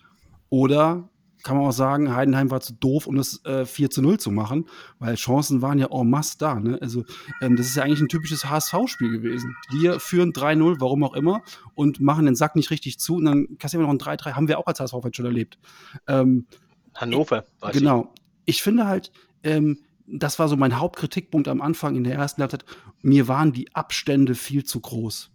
Oder 0.50 1.08
kann 1.44 1.58
man 1.58 1.66
auch 1.66 1.72
sagen, 1.72 2.14
Heidenheim 2.14 2.50
war 2.50 2.60
zu 2.60 2.72
doof, 2.72 3.06
um 3.06 3.16
das 3.16 3.44
äh, 3.44 3.66
4 3.66 3.90
zu 3.90 4.02
0 4.02 4.18
zu 4.18 4.30
machen, 4.30 4.66
weil 4.98 5.14
Chancen 5.14 5.60
waren 5.60 5.78
ja 5.78 5.88
en 5.90 6.08
masse 6.08 6.38
da. 6.38 6.58
Ne? 6.58 6.78
Also, 6.80 7.04
ähm, 7.42 7.56
das 7.56 7.66
ist 7.66 7.76
ja 7.76 7.82
eigentlich 7.82 8.00
ein 8.00 8.08
typisches 8.08 8.48
HSV-Spiel 8.48 9.10
gewesen. 9.10 9.54
Wir 9.70 10.00
führen 10.00 10.32
3-0, 10.32 10.76
warum 10.80 11.04
auch 11.04 11.14
immer, 11.14 11.42
und 11.74 12.00
machen 12.00 12.24
den 12.24 12.34
Sack 12.34 12.56
nicht 12.56 12.70
richtig 12.70 12.98
zu 12.98 13.16
und 13.16 13.26
dann 13.26 13.58
kassieren 13.58 13.84
wir 13.84 13.92
noch 13.92 13.94
ein 13.94 14.18
3-3. 14.18 14.32
Haben 14.32 14.48
wir 14.48 14.58
auch 14.58 14.66
als 14.66 14.80
HSV 14.80 14.94
schon 15.12 15.26
erlebt. 15.26 15.58
Ähm, 16.08 16.46
Hannover. 16.94 17.44
Genau. 17.72 18.12
Ich. 18.46 18.56
ich 18.56 18.62
finde 18.62 18.86
halt, 18.86 19.12
ähm, 19.42 19.78
das 20.06 20.38
war 20.38 20.48
so 20.48 20.56
mein 20.56 20.78
Hauptkritikpunkt 20.78 21.48
am 21.48 21.60
Anfang 21.60 21.96
in 21.96 22.04
der 22.04 22.14
ersten 22.14 22.42
Halbzeit. 22.42 22.64
Mir 23.00 23.28
waren 23.28 23.52
die 23.52 23.74
Abstände 23.74 24.34
viel 24.34 24.64
zu 24.64 24.80
groß. 24.80 25.30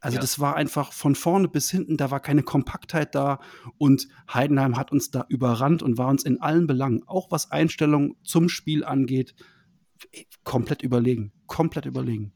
Also 0.00 0.16
ja. 0.16 0.20
das 0.20 0.38
war 0.38 0.54
einfach 0.54 0.92
von 0.92 1.14
vorne 1.14 1.48
bis 1.48 1.70
hinten, 1.70 1.96
da 1.96 2.10
war 2.10 2.20
keine 2.20 2.42
Kompaktheit 2.42 3.14
da 3.14 3.40
und 3.78 4.06
Heidenheim 4.32 4.76
hat 4.76 4.92
uns 4.92 5.10
da 5.10 5.24
überrannt 5.30 5.82
und 5.82 5.96
war 5.96 6.08
uns 6.08 6.24
in 6.24 6.42
allen 6.42 6.66
Belangen, 6.66 7.04
auch 7.06 7.30
was 7.30 7.50
Einstellung 7.50 8.14
zum 8.22 8.50
Spiel 8.50 8.84
angeht, 8.84 9.34
komplett 10.44 10.82
überlegen. 10.82 11.32
Komplett 11.46 11.86
überlegen. 11.86 12.34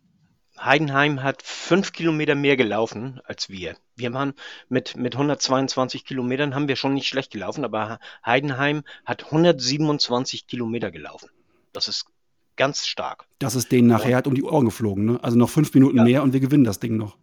Heidenheim 0.59 1.23
hat 1.23 1.43
fünf 1.43 1.93
Kilometer 1.93 2.35
mehr 2.35 2.57
gelaufen 2.57 3.21
als 3.25 3.51
wir. 3.51 3.77
Wir 3.97 4.15
waren 4.15 4.33
mit, 4.69 4.97
mit 4.97 5.15
122 5.15 6.07
Kilometern 6.07 6.55
haben 6.55 6.69
wir 6.69 6.77
schon 6.77 6.95
nicht 6.95 7.07
schlecht 7.07 7.31
gelaufen, 7.31 7.65
aber 7.65 7.99
Heidenheim 8.25 8.83
hat 9.05 9.27
127 9.27 10.47
Kilometer 10.47 10.91
gelaufen. 10.91 11.29
Das 11.73 11.89
ist 11.89 12.07
ganz 12.57 12.87
stark. 12.87 13.27
Das 13.39 13.55
ist 13.55 13.71
denen 13.73 13.89
nachher 13.89 14.17
halt 14.17 14.27
um 14.27 14.35
die 14.35 14.43
Ohren 14.43 14.65
geflogen, 14.65 15.05
ne? 15.05 15.19
Also 15.23 15.37
noch 15.39 15.51
fünf 15.51 15.73
Minuten 15.75 15.99
Ja. 15.99 16.05
mehr 16.05 16.23
und 16.23 16.33
wir 16.33 16.41
gewinnen 16.41 16.65
das 16.65 16.81
Ding 16.81 16.97
noch. 16.97 17.17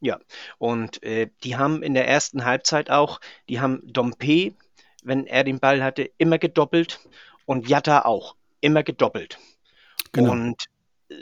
Ja, 0.00 0.18
und 0.58 1.02
äh, 1.02 1.30
die 1.44 1.56
haben 1.56 1.82
in 1.82 1.94
der 1.94 2.06
ersten 2.08 2.44
Halbzeit 2.44 2.90
auch, 2.90 3.20
die 3.48 3.60
haben 3.60 3.80
Dompe, 3.84 4.54
wenn 5.02 5.26
er 5.26 5.44
den 5.44 5.60
Ball 5.60 5.82
hatte, 5.82 6.10
immer 6.18 6.38
gedoppelt 6.38 7.00
und 7.46 7.68
Jatta 7.68 8.04
auch, 8.04 8.36
immer 8.60 8.82
gedoppelt. 8.82 9.38
Genau. 10.12 10.32
Und 10.32 10.64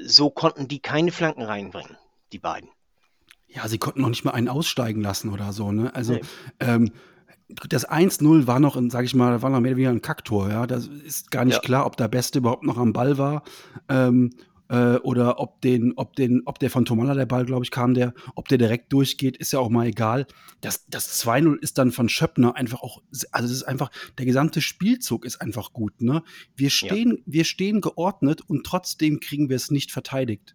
so 0.04 0.30
konnten 0.30 0.68
die 0.68 0.80
keine 0.80 1.12
Flanken 1.12 1.42
reinbringen, 1.42 1.96
die 2.32 2.38
beiden. 2.38 2.70
Ja, 3.48 3.68
sie 3.68 3.78
konnten 3.78 4.00
noch 4.00 4.08
nicht 4.08 4.24
mal 4.24 4.32
einen 4.32 4.48
aussteigen 4.48 5.02
lassen 5.02 5.30
oder 5.32 5.52
so, 5.52 5.72
ne? 5.72 5.94
Also, 5.94 6.14
Nee. 6.14 6.20
ähm, 6.60 6.92
das 7.68 7.88
1-0 7.88 8.46
war 8.46 8.60
noch, 8.60 8.80
sage 8.90 9.06
ich 9.06 9.14
mal, 9.14 9.42
war 9.42 9.50
noch 9.50 9.60
mehr 9.60 9.72
oder 9.72 9.76
weniger 9.76 9.90
ein 9.90 10.02
Kacktor, 10.02 10.50
ja. 10.50 10.66
Das 10.66 10.86
ist 10.86 11.30
gar 11.30 11.44
nicht 11.44 11.56
Ja. 11.56 11.60
klar, 11.60 11.86
ob 11.86 11.96
der 11.96 12.08
Beste 12.08 12.38
überhaupt 12.38 12.64
noch 12.64 12.78
am 12.78 12.92
Ball 12.92 13.18
war, 13.18 13.42
ähm, 13.88 14.30
äh, 14.68 14.96
oder 14.98 15.38
ob 15.38 15.60
den, 15.60 15.92
ob 15.96 16.16
den, 16.16 16.42
ob 16.46 16.58
der 16.58 16.70
von 16.70 16.84
Tomalla 16.86 17.14
der 17.14 17.26
Ball, 17.26 17.44
glaube 17.44 17.64
ich, 17.64 17.70
kam, 17.70 17.92
der, 17.92 18.14
ob 18.34 18.48
der 18.48 18.56
direkt 18.58 18.92
durchgeht, 18.92 19.36
ist 19.36 19.52
ja 19.52 19.58
auch 19.58 19.68
mal 19.68 19.86
egal. 19.86 20.26
Das, 20.62 20.86
das 20.86 21.22
2-0 21.22 21.58
ist 21.58 21.76
dann 21.76 21.92
von 21.92 22.08
Schöppner 22.08 22.56
einfach 22.56 22.80
auch, 22.80 23.02
also 23.32 23.46
es 23.46 23.52
ist 23.52 23.64
einfach, 23.64 23.90
der 24.16 24.24
gesamte 24.24 24.62
Spielzug 24.62 25.26
ist 25.26 25.40
einfach 25.42 25.72
gut, 25.74 26.00
ne? 26.00 26.22
Wir 26.56 26.70
stehen, 26.70 27.22
wir 27.26 27.44
stehen 27.44 27.80
geordnet 27.82 28.40
und 28.48 28.64
trotzdem 28.64 29.20
kriegen 29.20 29.50
wir 29.50 29.56
es 29.56 29.70
nicht 29.70 29.92
verteidigt. 29.92 30.54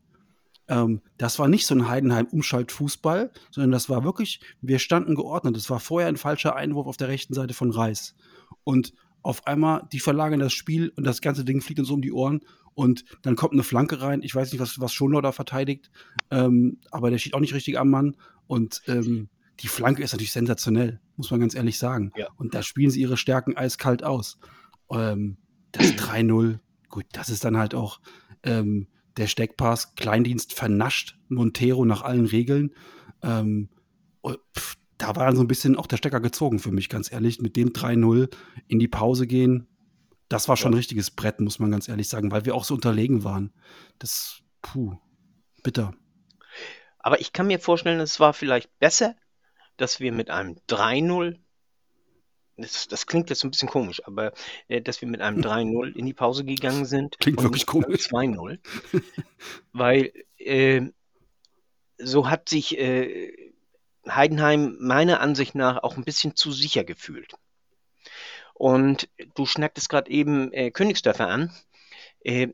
Ähm, 0.69 1.01
das 1.17 1.39
war 1.39 1.47
nicht 1.47 1.65
so 1.65 1.75
ein 1.75 1.87
Heidenheim-Umschaltfußball, 1.87 3.31
sondern 3.51 3.71
das 3.71 3.89
war 3.89 4.03
wirklich, 4.03 4.41
wir 4.61 4.79
standen 4.79 5.15
geordnet. 5.15 5.55
Es 5.57 5.69
war 5.69 5.79
vorher 5.79 6.09
ein 6.09 6.17
falscher 6.17 6.55
Einwurf 6.55 6.87
auf 6.87 6.97
der 6.97 7.07
rechten 7.07 7.33
Seite 7.33 7.53
von 7.53 7.71
Reis. 7.71 8.15
Und 8.63 8.93
auf 9.21 9.45
einmal, 9.47 9.87
die 9.91 9.99
verlagern 9.99 10.39
das 10.39 10.53
Spiel 10.53 10.89
und 10.95 11.05
das 11.05 11.21
ganze 11.21 11.43
Ding 11.43 11.61
fliegt 11.61 11.79
uns 11.79 11.89
um 11.89 12.01
die 12.01 12.11
Ohren. 12.11 12.41
Und 12.73 13.05
dann 13.23 13.35
kommt 13.35 13.53
eine 13.53 13.63
Flanke 13.63 14.01
rein. 14.01 14.21
Ich 14.21 14.35
weiß 14.35 14.51
nicht, 14.51 14.61
was, 14.61 14.79
was 14.79 14.93
Schonlau 14.93 15.21
da 15.21 15.31
verteidigt, 15.31 15.89
ähm, 16.29 16.77
aber 16.91 17.09
der 17.09 17.17
steht 17.17 17.33
auch 17.33 17.39
nicht 17.39 17.55
richtig 17.55 17.79
am 17.79 17.89
Mann. 17.89 18.15
Und 18.45 18.83
ähm, 18.87 19.29
die 19.59 19.67
Flanke 19.67 20.03
ist 20.03 20.11
natürlich 20.11 20.31
sensationell, 20.31 20.99
muss 21.15 21.31
man 21.31 21.39
ganz 21.39 21.55
ehrlich 21.55 21.79
sagen. 21.79 22.11
Ja. 22.15 22.27
Und 22.37 22.53
da 22.53 22.61
spielen 22.61 22.91
sie 22.91 23.01
ihre 23.01 23.17
Stärken 23.17 23.57
eiskalt 23.57 24.03
aus. 24.03 24.37
Ähm, 24.91 25.37
das 25.71 25.87
3-0, 25.93 26.59
gut, 26.89 27.05
das 27.11 27.29
ist 27.29 27.43
dann 27.43 27.57
halt 27.57 27.73
auch 27.73 27.99
ähm, 28.43 28.87
der 29.17 29.27
Steckpass, 29.27 29.95
Kleindienst 29.95 30.53
vernascht 30.53 31.17
Montero 31.29 31.85
nach 31.85 32.01
allen 32.01 32.25
Regeln. 32.25 32.73
Ähm, 33.23 33.69
und, 34.21 34.37
pff, 34.55 34.75
da 34.97 35.15
war 35.15 35.25
dann 35.25 35.35
so 35.35 35.43
ein 35.43 35.47
bisschen 35.47 35.75
auch 35.75 35.87
der 35.87 35.97
Stecker 35.97 36.19
gezogen 36.19 36.59
für 36.59 36.71
mich, 36.71 36.89
ganz 36.89 37.11
ehrlich. 37.11 37.39
Mit 37.39 37.55
dem 37.55 37.69
3-0 37.69 38.29
in 38.67 38.79
die 38.79 38.87
Pause 38.87 39.27
gehen, 39.27 39.67
das 40.29 40.47
war 40.49 40.57
schon 40.57 40.71
ein 40.71 40.77
richtiges 40.77 41.11
Brett, 41.11 41.39
muss 41.39 41.59
man 41.59 41.71
ganz 41.71 41.87
ehrlich 41.87 42.09
sagen, 42.09 42.31
weil 42.31 42.45
wir 42.45 42.55
auch 42.55 42.63
so 42.63 42.73
unterlegen 42.73 43.23
waren. 43.23 43.53
Das, 43.99 44.41
puh, 44.61 44.97
bitter. 45.63 45.93
Aber 46.99 47.21
ich 47.21 47.31
kann 47.31 47.47
mir 47.47 47.59
vorstellen, 47.59 47.99
es 47.99 48.19
war 48.19 48.33
vielleicht 48.33 48.77
besser, 48.79 49.15
dass 49.77 49.99
wir 49.99 50.11
mit 50.11 50.29
einem 50.29 50.57
3-0, 50.67 51.37
das, 52.57 52.87
das 52.87 53.05
klingt 53.05 53.29
jetzt 53.29 53.43
ein 53.43 53.51
bisschen 53.51 53.69
komisch, 53.69 54.01
aber 54.05 54.33
äh, 54.67 54.81
dass 54.81 55.01
wir 55.01 55.07
mit 55.07 55.21
einem 55.21 55.41
3-0 55.41 55.95
in 55.95 56.05
die 56.05 56.13
Pause 56.13 56.43
gegangen 56.43 56.85
sind. 56.85 57.17
Klingt 57.19 57.41
wirklich 57.41 57.65
komisch. 57.65 58.07
2-0. 58.07 58.59
Weil 59.71 60.11
äh, 60.37 60.81
so 61.97 62.29
hat 62.29 62.49
sich 62.49 62.77
äh, 62.77 63.51
Heidenheim 64.07 64.77
meiner 64.79 65.19
Ansicht 65.19 65.55
nach 65.55 65.83
auch 65.83 65.97
ein 65.97 66.03
bisschen 66.03 66.35
zu 66.35 66.51
sicher 66.51 66.83
gefühlt. 66.83 67.33
Und 68.53 69.09
du 69.35 69.45
schnacktest 69.45 69.89
gerade 69.89 70.09
eben 70.09 70.51
äh, 70.51 70.71
Königsdörfer 70.71 71.27
an. 71.27 71.53
Äh, 72.21 72.49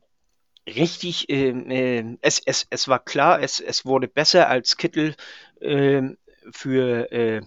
richtig, 0.67 1.29
äh, 1.29 1.49
äh, 1.49 2.17
es, 2.21 2.41
es, 2.45 2.67
es 2.69 2.87
war 2.87 2.99
klar, 2.99 3.41
es, 3.41 3.61
es 3.61 3.85
wurde 3.85 4.07
besser, 4.07 4.49
als 4.49 4.77
Kittel 4.77 5.15
für 6.51 7.11
äh, 7.13 7.41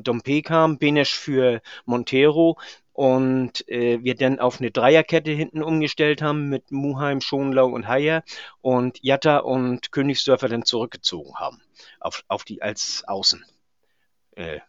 Dompe 0.00 0.42
kam, 0.42 0.78
Benesch 0.78 1.14
für 1.14 1.60
Montero 1.84 2.58
und 2.92 3.68
äh, 3.68 4.02
wir 4.02 4.14
dann 4.14 4.38
auf 4.38 4.60
eine 4.60 4.70
Dreierkette 4.70 5.30
hinten 5.30 5.62
umgestellt 5.62 6.22
haben 6.22 6.48
mit 6.48 6.70
Muheim, 6.70 7.20
Schonlau 7.20 7.68
und 7.68 7.88
Heyer 7.88 8.22
und 8.60 8.98
Jatta 9.02 9.38
und 9.38 9.92
Königsdörfer 9.92 10.48
dann 10.48 10.64
zurückgezogen 10.64 11.34
haben 11.36 11.60
auf, 12.00 12.24
auf 12.28 12.44
die 12.44 12.62
als 12.62 13.04
Außen. 13.06 13.44
Äh, 14.32 14.60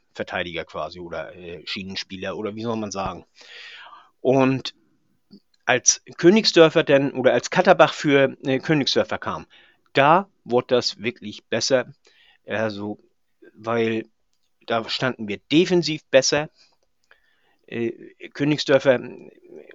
quasi 0.65 0.99
oder 0.99 1.36
äh, 1.36 1.65
Schienenspieler 1.65 2.38
oder 2.38 2.55
wie 2.55 2.62
soll 2.62 2.75
man 2.75 2.91
sagen. 2.91 3.25
Und 4.21 4.75
als 5.65 6.03
Königsdörfer 6.17 6.83
dann 6.83 7.12
oder 7.13 7.33
als 7.33 7.49
Katterbach 7.49 7.93
für 7.93 8.38
äh, 8.45 8.59
Königsdörfer 8.59 9.17
kam, 9.17 9.47
da 9.93 10.29
wurde 10.43 10.67
das 10.75 11.01
wirklich 11.01 11.45
besser. 11.45 11.93
Also, 12.45 12.99
weil 13.53 14.05
da 14.65 14.88
standen 14.89 15.28
wir 15.28 15.39
defensiv 15.52 16.02
besser. 16.12 16.49
Äh, 17.67 17.91
Königsdörfer, 18.34 18.99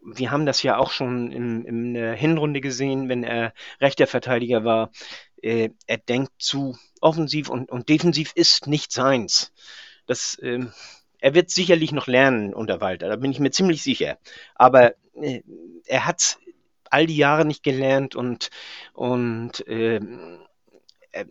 wir 0.02 0.30
haben 0.30 0.46
das 0.46 0.62
ja 0.62 0.76
auch 0.78 0.90
schon 0.90 1.32
in, 1.32 1.64
in 1.64 1.94
der 1.94 2.14
Hinrunde 2.14 2.60
gesehen, 2.60 3.08
wenn 3.08 3.24
er 3.24 3.52
rechter 3.80 4.06
Verteidiger 4.06 4.64
war. 4.64 4.90
Äh, 5.42 5.70
er 5.86 5.98
denkt 5.98 6.32
zu 6.38 6.76
offensiv 7.00 7.48
und, 7.48 7.70
und 7.70 7.88
defensiv 7.88 8.32
ist 8.34 8.66
nicht 8.66 8.92
seins. 8.92 9.52
Das, 10.06 10.38
ähm, 10.42 10.72
er 11.20 11.34
wird 11.34 11.50
sicherlich 11.50 11.92
noch 11.92 12.06
lernen 12.06 12.54
unter 12.54 12.80
Walter, 12.80 13.08
da 13.08 13.16
bin 13.16 13.30
ich 13.30 13.40
mir 13.40 13.50
ziemlich 13.50 13.82
sicher. 13.82 14.18
Aber 14.54 14.94
äh, 15.14 15.42
er 15.86 16.06
hat 16.06 16.38
all 16.90 17.06
die 17.06 17.16
Jahre 17.16 17.44
nicht 17.44 17.62
gelernt 17.62 18.16
und, 18.16 18.50
und 18.94 19.64
ähm, 19.66 20.40
äh, 21.12 21.26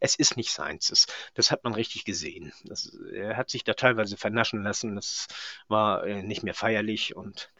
es 0.00 0.16
ist 0.16 0.36
nicht 0.36 0.52
seins. 0.52 0.88
Das, 0.88 1.06
das 1.34 1.50
hat 1.50 1.64
man 1.64 1.74
richtig 1.74 2.04
gesehen. 2.04 2.52
Das, 2.64 2.96
er 3.12 3.36
hat 3.36 3.50
sich 3.50 3.64
da 3.64 3.74
teilweise 3.74 4.16
vernaschen 4.16 4.62
lassen. 4.62 4.94
Das 4.96 5.28
war 5.68 6.06
äh, 6.06 6.22
nicht 6.22 6.42
mehr 6.42 6.54
feierlich 6.54 7.16
und 7.16 7.50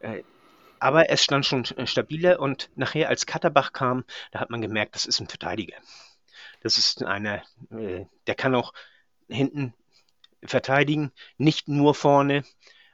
äh, 0.00 0.22
aber 0.80 1.10
es 1.10 1.22
stand 1.22 1.44
schon 1.44 1.66
stabiler 1.84 2.40
und 2.40 2.70
nachher, 2.74 3.10
als 3.10 3.26
Katterbach 3.26 3.74
kam, 3.74 4.04
da 4.32 4.40
hat 4.40 4.48
man 4.48 4.62
gemerkt, 4.62 4.94
das 4.94 5.04
ist 5.04 5.20
ein 5.20 5.28
Verteidiger. 5.28 5.76
Das 6.62 6.78
ist 6.78 7.04
einer, 7.04 7.42
äh, 7.70 8.06
der 8.26 8.34
kann 8.34 8.54
auch 8.54 8.72
hinten 9.28 9.74
verteidigen, 10.42 11.12
nicht 11.36 11.68
nur 11.68 11.94
vorne. 11.94 12.44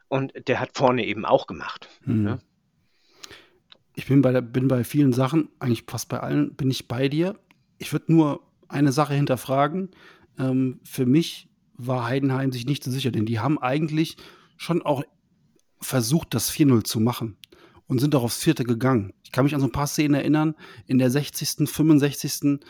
Und 0.09 0.49
der 0.49 0.61
hat 0.61 0.77
vorne 0.77 1.05
eben 1.05 1.25
auch 1.25 1.47
gemacht. 1.47 1.89
Hm. 2.05 2.27
Ja. 2.27 2.39
Ich 3.95 4.07
bin 4.07 4.21
bei, 4.21 4.41
bin 4.41 4.69
bei 4.69 4.85
vielen 4.85 5.13
Sachen, 5.13 5.49
eigentlich 5.59 5.85
fast 5.89 6.09
bei 6.09 6.21
allen, 6.21 6.55
bin 6.55 6.71
ich 6.71 6.87
bei 6.87 7.09
dir. 7.09 7.39
Ich 7.79 7.93
würde 7.93 8.13
nur 8.13 8.41
eine 8.69 8.93
Sache 8.93 9.15
hinterfragen. 9.15 9.91
Ähm, 10.39 10.81
für 10.85 11.07
mich 11.07 11.49
war 11.77 12.07
Heidenheim 12.07 12.53
sich 12.53 12.67
nicht 12.67 12.83
so 12.83 12.91
sicher, 12.91 13.11
denn 13.11 13.27
die 13.27 13.39
haben 13.39 13.59
eigentlich 13.59 14.17
schon 14.57 14.83
auch 14.83 15.03
versucht, 15.81 16.35
das 16.35 16.51
4-0 16.51 16.85
zu 16.85 17.01
machen 17.01 17.37
und 17.87 18.01
sind 18.01 18.15
auch 18.15 18.23
aufs 18.23 18.43
vierte 18.43 18.65
gegangen. 18.65 19.13
Ich 19.23 19.33
kann 19.33 19.45
mich 19.45 19.55
an 19.55 19.61
so 19.61 19.67
ein 19.67 19.73
paar 19.73 19.87
Szenen 19.87 20.15
erinnern, 20.15 20.55
in 20.87 20.99
der 20.99 21.11
60., 21.11 21.69
65. 21.69 22.61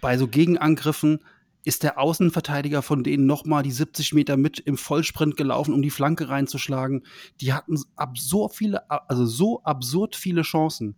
bei 0.00 0.16
so 0.16 0.28
Gegenangriffen 0.28 1.20
ist 1.64 1.82
der 1.82 1.98
Außenverteidiger 1.98 2.82
von 2.82 3.04
denen 3.04 3.26
nochmal 3.26 3.62
die 3.62 3.72
70 3.72 4.14
Meter 4.14 4.36
mit 4.36 4.58
im 4.58 4.78
Vollsprint 4.78 5.36
gelaufen, 5.36 5.74
um 5.74 5.82
die 5.82 5.90
Flanke 5.90 6.28
reinzuschlagen. 6.28 7.04
Die 7.40 7.52
hatten 7.52 7.78
absurd 7.96 8.54
viele, 8.54 8.90
also 8.90 9.26
so 9.26 9.62
absurd 9.64 10.16
viele 10.16 10.42
Chancen, 10.42 10.96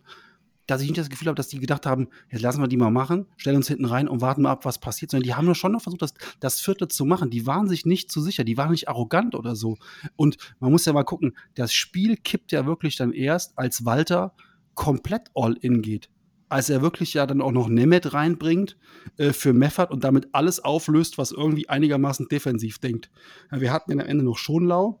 dass 0.71 0.81
ich 0.81 0.87
nicht 0.87 0.99
das 0.99 1.09
Gefühl 1.09 1.27
habe, 1.27 1.35
dass 1.35 1.49
die 1.49 1.59
gedacht 1.59 1.85
haben, 1.85 2.07
jetzt 2.29 2.41
lassen 2.41 2.61
wir 2.61 2.67
die 2.67 2.77
mal 2.77 2.91
machen, 2.91 3.27
stellen 3.35 3.57
uns 3.57 3.67
hinten 3.67 3.85
rein 3.85 4.07
und 4.07 4.21
warten 4.21 4.43
mal 4.43 4.51
ab, 4.51 4.63
was 4.63 4.79
passiert, 4.79 5.11
sondern 5.11 5.25
die 5.25 5.35
haben 5.35 5.45
nur 5.45 5.55
schon 5.55 5.73
noch 5.73 5.81
versucht, 5.81 6.01
das, 6.01 6.13
das 6.39 6.61
vierte 6.61 6.87
zu 6.87 7.05
machen. 7.05 7.29
Die 7.29 7.45
waren 7.45 7.67
sich 7.67 7.85
nicht 7.85 8.09
zu 8.09 8.21
sicher, 8.21 8.43
die 8.43 8.57
waren 8.57 8.71
nicht 8.71 8.87
arrogant 8.87 9.35
oder 9.35 9.55
so. 9.55 9.77
Und 10.15 10.37
man 10.59 10.71
muss 10.71 10.85
ja 10.85 10.93
mal 10.93 11.03
gucken, 11.03 11.35
das 11.55 11.73
Spiel 11.73 12.15
kippt 12.15 12.51
ja 12.53 12.65
wirklich 12.65 12.95
dann 12.95 13.11
erst, 13.11 13.57
als 13.57 13.85
Walter 13.85 14.33
komplett 14.73 15.29
all 15.35 15.53
in 15.53 15.81
geht 15.81 16.09
als 16.47 16.69
er 16.69 16.81
wirklich 16.81 17.13
ja 17.13 17.25
dann 17.25 17.41
auch 17.41 17.53
noch 17.53 17.69
Nemeth 17.69 18.13
reinbringt 18.13 18.77
äh, 19.15 19.31
für 19.31 19.53
Meffert 19.53 19.89
und 19.89 20.03
damit 20.03 20.27
alles 20.33 20.59
auflöst, 20.59 21.17
was 21.17 21.31
irgendwie 21.31 21.69
einigermaßen 21.69 22.27
defensiv 22.27 22.77
denkt. 22.77 23.09
Ja, 23.53 23.61
wir 23.61 23.71
hatten 23.71 23.91
ja 23.91 23.97
am 23.97 24.05
Ende 24.05 24.25
noch 24.25 24.37
Schonlau 24.37 25.00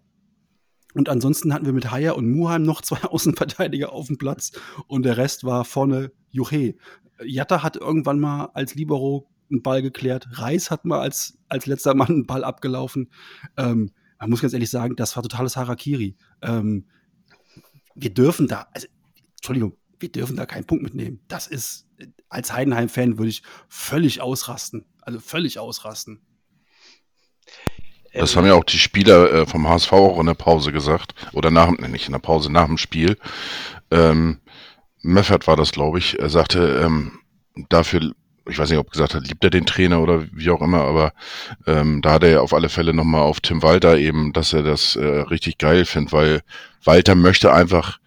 und 0.93 1.09
ansonsten 1.09 1.53
hatten 1.53 1.65
wir 1.65 1.73
mit 1.73 1.91
Haier 1.91 2.15
und 2.15 2.31
Muheim 2.31 2.63
noch 2.63 2.81
zwei 2.81 3.01
Außenverteidiger 3.03 3.91
auf 3.91 4.07
dem 4.07 4.17
Platz 4.17 4.51
und 4.87 5.03
der 5.03 5.17
Rest 5.17 5.43
war 5.43 5.65
vorne 5.65 6.11
Juche. 6.29 6.75
Jatta 7.23 7.63
hat 7.63 7.75
irgendwann 7.75 8.19
mal 8.19 8.45
als 8.53 8.75
Libero 8.75 9.29
einen 9.49 9.61
Ball 9.61 9.81
geklärt. 9.81 10.27
Reis 10.31 10.71
hat 10.71 10.85
mal 10.85 10.99
als, 10.99 11.37
als 11.47 11.65
letzter 11.65 11.93
Mann 11.93 12.07
einen 12.07 12.25
Ball 12.25 12.43
abgelaufen. 12.43 13.11
Ähm, 13.57 13.91
man 14.19 14.29
muss 14.29 14.41
ganz 14.41 14.53
ehrlich 14.53 14.69
sagen, 14.69 14.95
das 14.95 15.15
war 15.15 15.23
totales 15.23 15.57
Harakiri. 15.57 16.15
Ähm, 16.41 16.87
wir 17.95 18.13
dürfen 18.13 18.47
da, 18.47 18.67
also, 18.73 18.87
Entschuldigung, 19.35 19.77
wir 19.99 20.11
dürfen 20.11 20.35
da 20.35 20.45
keinen 20.45 20.65
Punkt 20.65 20.83
mitnehmen. 20.83 21.21
Das 21.27 21.47
ist, 21.47 21.87
als 22.29 22.53
Heidenheim-Fan 22.53 23.17
würde 23.17 23.29
ich 23.29 23.43
völlig 23.67 24.21
ausrasten. 24.21 24.85
Also 25.01 25.19
völlig 25.19 25.59
ausrasten. 25.59 26.21
Das 28.13 28.35
haben 28.35 28.45
ja 28.45 28.55
auch 28.55 28.63
die 28.63 28.77
Spieler 28.77 29.31
äh, 29.31 29.45
vom 29.45 29.67
HSV 29.67 29.93
auch 29.93 30.19
in 30.19 30.25
der 30.25 30.33
Pause 30.33 30.71
gesagt. 30.71 31.13
Oder 31.31 31.51
nach, 31.51 31.71
nicht 31.71 32.07
in 32.07 32.11
der 32.11 32.19
Pause, 32.19 32.51
nach 32.51 32.65
dem 32.65 32.77
Spiel. 32.77 33.17
Ähm, 33.89 34.39
Meffert 35.01 35.47
war 35.47 35.55
das, 35.55 35.71
glaube 35.71 35.99
ich. 35.99 36.19
Er 36.19 36.29
sagte, 36.29 36.81
ähm, 36.83 37.19
dafür, 37.69 38.11
ich 38.49 38.59
weiß 38.59 38.69
nicht, 38.69 38.79
ob 38.79 38.87
er 38.87 38.91
gesagt 38.91 39.15
hat, 39.15 39.27
liebt 39.27 39.43
er 39.43 39.49
den 39.49 39.65
Trainer 39.65 40.01
oder 40.01 40.25
wie 40.31 40.49
auch 40.49 40.61
immer, 40.61 40.81
aber 40.81 41.13
ähm, 41.67 42.01
da 42.01 42.13
hat 42.13 42.23
er 42.23 42.29
ja 42.29 42.41
auf 42.41 42.53
alle 42.53 42.69
Fälle 42.69 42.93
nochmal 42.93 43.21
auf 43.21 43.39
Tim 43.39 43.63
Walter 43.63 43.97
eben, 43.97 44.33
dass 44.33 44.53
er 44.53 44.63
das 44.63 44.95
äh, 44.95 45.05
richtig 45.05 45.57
geil 45.57 45.85
findet, 45.85 46.13
weil 46.13 46.41
Walter 46.83 47.15
möchte 47.15 47.53
einfach 47.53 47.99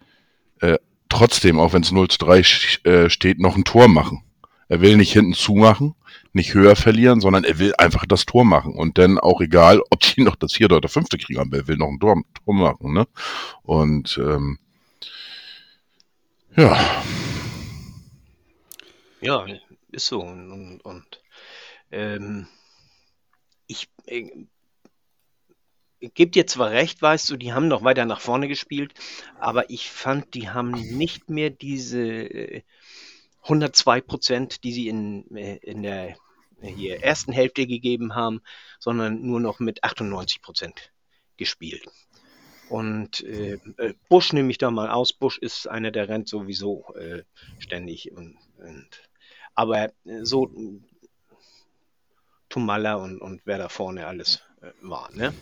äh, 0.61 0.77
trotzdem, 1.09 1.59
auch 1.59 1.73
wenn 1.73 1.83
es 1.83 1.91
0 1.91 2.09
zu 2.09 2.17
3 2.19 2.39
äh, 2.83 3.09
steht, 3.09 3.39
noch 3.39 3.55
ein 3.55 3.63
Tor 3.63 3.87
machen. 3.87 4.23
Er 4.67 4.81
will 4.81 4.97
nicht 4.97 5.13
hinten 5.13 5.33
zumachen, 5.33 5.95
nicht 6.35 6.53
höher 6.53 6.75
verlieren, 6.75 7.21
sondern 7.21 7.45
er 7.45 7.59
will 7.59 7.73
einfach 7.77 8.05
das 8.05 8.25
Tor 8.25 8.43
machen. 8.43 8.75
Und 8.75 8.97
dann 8.97 9.17
auch 9.17 9.39
egal, 9.39 9.81
ob 9.89 10.01
die 10.01 10.21
noch 10.21 10.35
das 10.35 10.53
vierte 10.53 10.75
oder 10.75 10.89
fünfte 10.89 11.17
kriegen, 11.17 11.39
aber 11.39 11.57
er 11.57 11.67
will 11.67 11.77
noch 11.77 11.87
ein 11.87 11.99
Tor, 11.99 12.21
Tor 12.43 12.53
machen. 12.53 12.93
Ne? 12.93 13.07
Und 13.63 14.17
ähm, 14.21 14.59
ja. 16.57 17.03
Ja, 19.21 19.45
ist 19.91 20.07
so. 20.07 20.19
Und, 20.19 20.51
und, 20.51 20.81
und 20.81 21.21
ähm, 21.91 22.47
ich, 23.67 23.87
äh, 24.05 24.29
ich 25.99 26.13
gebe 26.13 26.31
dir 26.31 26.45
zwar 26.47 26.71
recht, 26.71 27.01
weißt 27.01 27.29
du, 27.29 27.37
die 27.37 27.53
haben 27.53 27.69
noch 27.69 27.83
weiter 27.83 28.05
nach 28.05 28.19
vorne 28.19 28.49
gespielt, 28.49 28.93
aber 29.39 29.69
ich 29.69 29.89
fand, 29.89 30.33
die 30.33 30.49
haben 30.49 30.71
nicht 30.71 31.29
mehr 31.29 31.49
diese 31.49 32.01
äh, 32.01 32.61
102 33.43 34.01
Prozent, 34.01 34.63
die 34.65 34.73
sie 34.73 34.89
in, 34.89 35.33
äh, 35.35 35.57
in 35.57 35.81
der 35.81 36.17
hier 36.67 37.03
ersten 37.03 37.31
Hälfte 37.31 37.67
gegeben 37.67 38.15
haben, 38.15 38.41
sondern 38.79 39.21
nur 39.21 39.39
noch 39.39 39.59
mit 39.59 39.83
98 39.83 40.41
Prozent 40.41 40.91
gespielt. 41.37 41.87
Und 42.69 43.23
äh, 43.23 43.59
äh, 43.77 43.93
Busch 44.09 44.33
nehme 44.33 44.49
ich 44.49 44.57
da 44.57 44.71
mal 44.71 44.89
aus. 44.89 45.13
Busch 45.13 45.37
ist 45.37 45.67
einer, 45.67 45.91
der 45.91 46.09
rennt 46.09 46.27
sowieso 46.27 46.93
äh, 46.95 47.23
ständig. 47.59 48.11
Und, 48.11 48.37
und, 48.57 48.87
aber 49.53 49.91
äh, 50.05 50.23
so 50.23 50.51
Tumala 52.49 52.95
und, 52.95 53.21
und 53.21 53.41
wer 53.45 53.57
da 53.57 53.69
vorne 53.69 54.07
alles 54.07 54.41
äh, 54.61 54.71
war, 54.81 55.11
ne? 55.13 55.33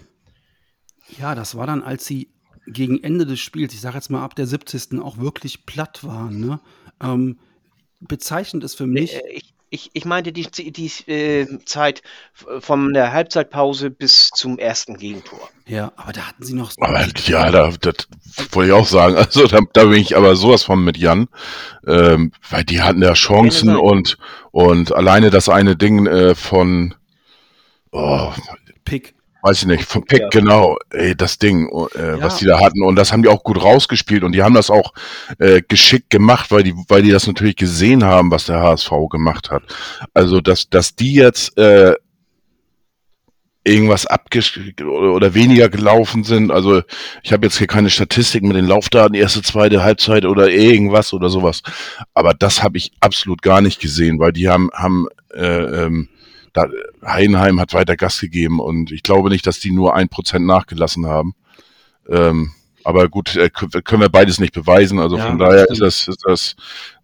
Ja, 1.17 1.35
das 1.35 1.55
war 1.55 1.67
dann, 1.67 1.83
als 1.83 2.05
sie 2.05 2.29
gegen 2.65 3.03
Ende 3.03 3.25
des 3.25 3.39
Spiels, 3.39 3.73
ich 3.73 3.81
sage 3.81 3.95
jetzt 3.95 4.09
mal 4.09 4.23
ab 4.23 4.35
der 4.35 4.47
70. 4.47 4.99
auch 4.99 5.17
wirklich 5.17 5.65
platt 5.65 6.03
waren. 6.03 6.39
Ne? 6.39 6.59
Ähm, 7.01 7.39
bezeichnend 7.99 8.63
ist 8.63 8.75
für 8.75 8.87
mich. 8.87 9.15
Äh, 9.15 9.29
ich, 9.31 9.52
ich, 9.73 9.89
ich 9.93 10.05
meinte 10.05 10.31
die, 10.31 10.47
die 10.51 11.11
äh, 11.11 11.47
Zeit 11.65 12.03
von 12.59 12.93
der 12.93 13.11
Halbzeitpause 13.11 13.89
bis 13.89 14.29
zum 14.29 14.59
ersten 14.59 14.97
Gegentor. 14.97 15.49
Ja, 15.65 15.91
aber 15.95 16.13
da 16.13 16.27
hatten 16.27 16.43
sie 16.43 16.53
noch. 16.53 16.71
Aber, 16.79 17.07
ja, 17.25 17.49
da, 17.49 17.71
das 17.81 18.07
wollte 18.51 18.69
ich 18.69 18.73
auch 18.73 18.85
sagen. 18.85 19.15
Also 19.17 19.47
da, 19.47 19.61
da 19.73 19.85
bin 19.85 19.99
ich 19.99 20.15
aber 20.15 20.35
sowas 20.35 20.63
von 20.63 20.83
mit 20.83 20.97
Jan, 20.97 21.27
ähm, 21.87 22.33
weil 22.51 22.63
die 22.63 22.81
hatten 22.81 23.01
ja 23.01 23.13
Chancen 23.13 23.75
und 23.75 24.17
und 24.51 24.93
alleine 24.93 25.31
das 25.31 25.49
eine 25.49 25.75
Ding 25.75 26.05
äh, 26.05 26.35
von 26.35 26.93
oh, 27.91 28.31
Pick. 28.85 29.15
Weiß 29.43 29.59
ich 29.59 29.67
nicht, 29.67 29.83
von 29.83 30.05
Pick, 30.05 30.21
ja. 30.21 30.29
genau, 30.29 30.77
ey, 30.91 31.17
das 31.17 31.37
Ding, 31.37 31.67
äh, 31.67 32.17
ja. 32.17 32.21
was 32.21 32.37
die 32.37 32.45
da 32.45 32.61
hatten. 32.61 32.81
Und 32.81 32.95
das 32.95 33.11
haben 33.11 33.23
die 33.23 33.27
auch 33.27 33.43
gut 33.43 33.61
rausgespielt 33.61 34.23
und 34.23 34.31
die 34.31 34.41
haben 34.41 34.55
das 34.55 34.69
auch 34.69 34.93
äh, 35.37 35.61
geschickt 35.61 36.09
gemacht, 36.09 36.49
weil 36.49 36.63
die, 36.63 36.73
weil 36.87 37.01
die 37.01 37.11
das 37.11 37.27
natürlich 37.27 37.57
gesehen 37.57 38.05
haben, 38.05 38.31
was 38.31 38.45
der 38.45 38.61
HSV 38.61 38.89
gemacht 39.09 39.51
hat. 39.51 39.63
Also, 40.13 40.39
dass, 40.39 40.69
dass 40.69 40.95
die 40.95 41.15
jetzt 41.15 41.57
äh, 41.57 41.93
irgendwas 43.65 44.05
abgesch 44.05 44.59
oder 44.81 45.33
weniger 45.33 45.67
gelaufen 45.67 46.23
sind. 46.23 46.49
Also 46.49 46.81
ich 47.21 47.33
habe 47.33 47.45
jetzt 47.45 47.57
hier 47.57 47.67
keine 47.67 47.89
Statistik 47.89 48.43
mit 48.43 48.55
den 48.55 48.65
Laufdaten, 48.65 49.13
erste, 49.13 49.41
zweite 49.41 49.83
Halbzeit 49.83 50.23
oder 50.23 50.49
irgendwas 50.49 51.13
oder 51.13 51.29
sowas. 51.29 51.63
Aber 52.13 52.33
das 52.33 52.63
habe 52.63 52.77
ich 52.77 52.93
absolut 53.01 53.41
gar 53.41 53.59
nicht 53.59 53.81
gesehen, 53.81 54.19
weil 54.19 54.31
die 54.31 54.49
haben, 54.49 54.69
haben 54.73 55.07
äh, 55.33 55.85
ähm, 55.85 56.09
da, 56.53 56.67
Heidenheim 57.05 57.59
hat 57.59 57.73
weiter 57.73 57.97
Gas 57.97 58.19
gegeben 58.19 58.59
und 58.59 58.91
ich 58.91 59.03
glaube 59.03 59.29
nicht, 59.29 59.45
dass 59.47 59.59
die 59.59 59.71
nur 59.71 59.95
ein 59.95 60.09
Prozent 60.09 60.45
nachgelassen 60.45 61.07
haben. 61.07 61.33
Ähm, 62.07 62.51
aber 62.83 63.09
gut, 63.09 63.35
äh, 63.35 63.49
können 63.49 64.01
wir 64.01 64.09
beides 64.09 64.39
nicht 64.39 64.53
beweisen. 64.53 64.99
Also 64.99 65.17
ja, 65.17 65.27
von 65.27 65.37
daher 65.37 65.69
ist 65.69 65.81
das, 65.81 66.07
ist 66.07 66.23
das 66.25 66.55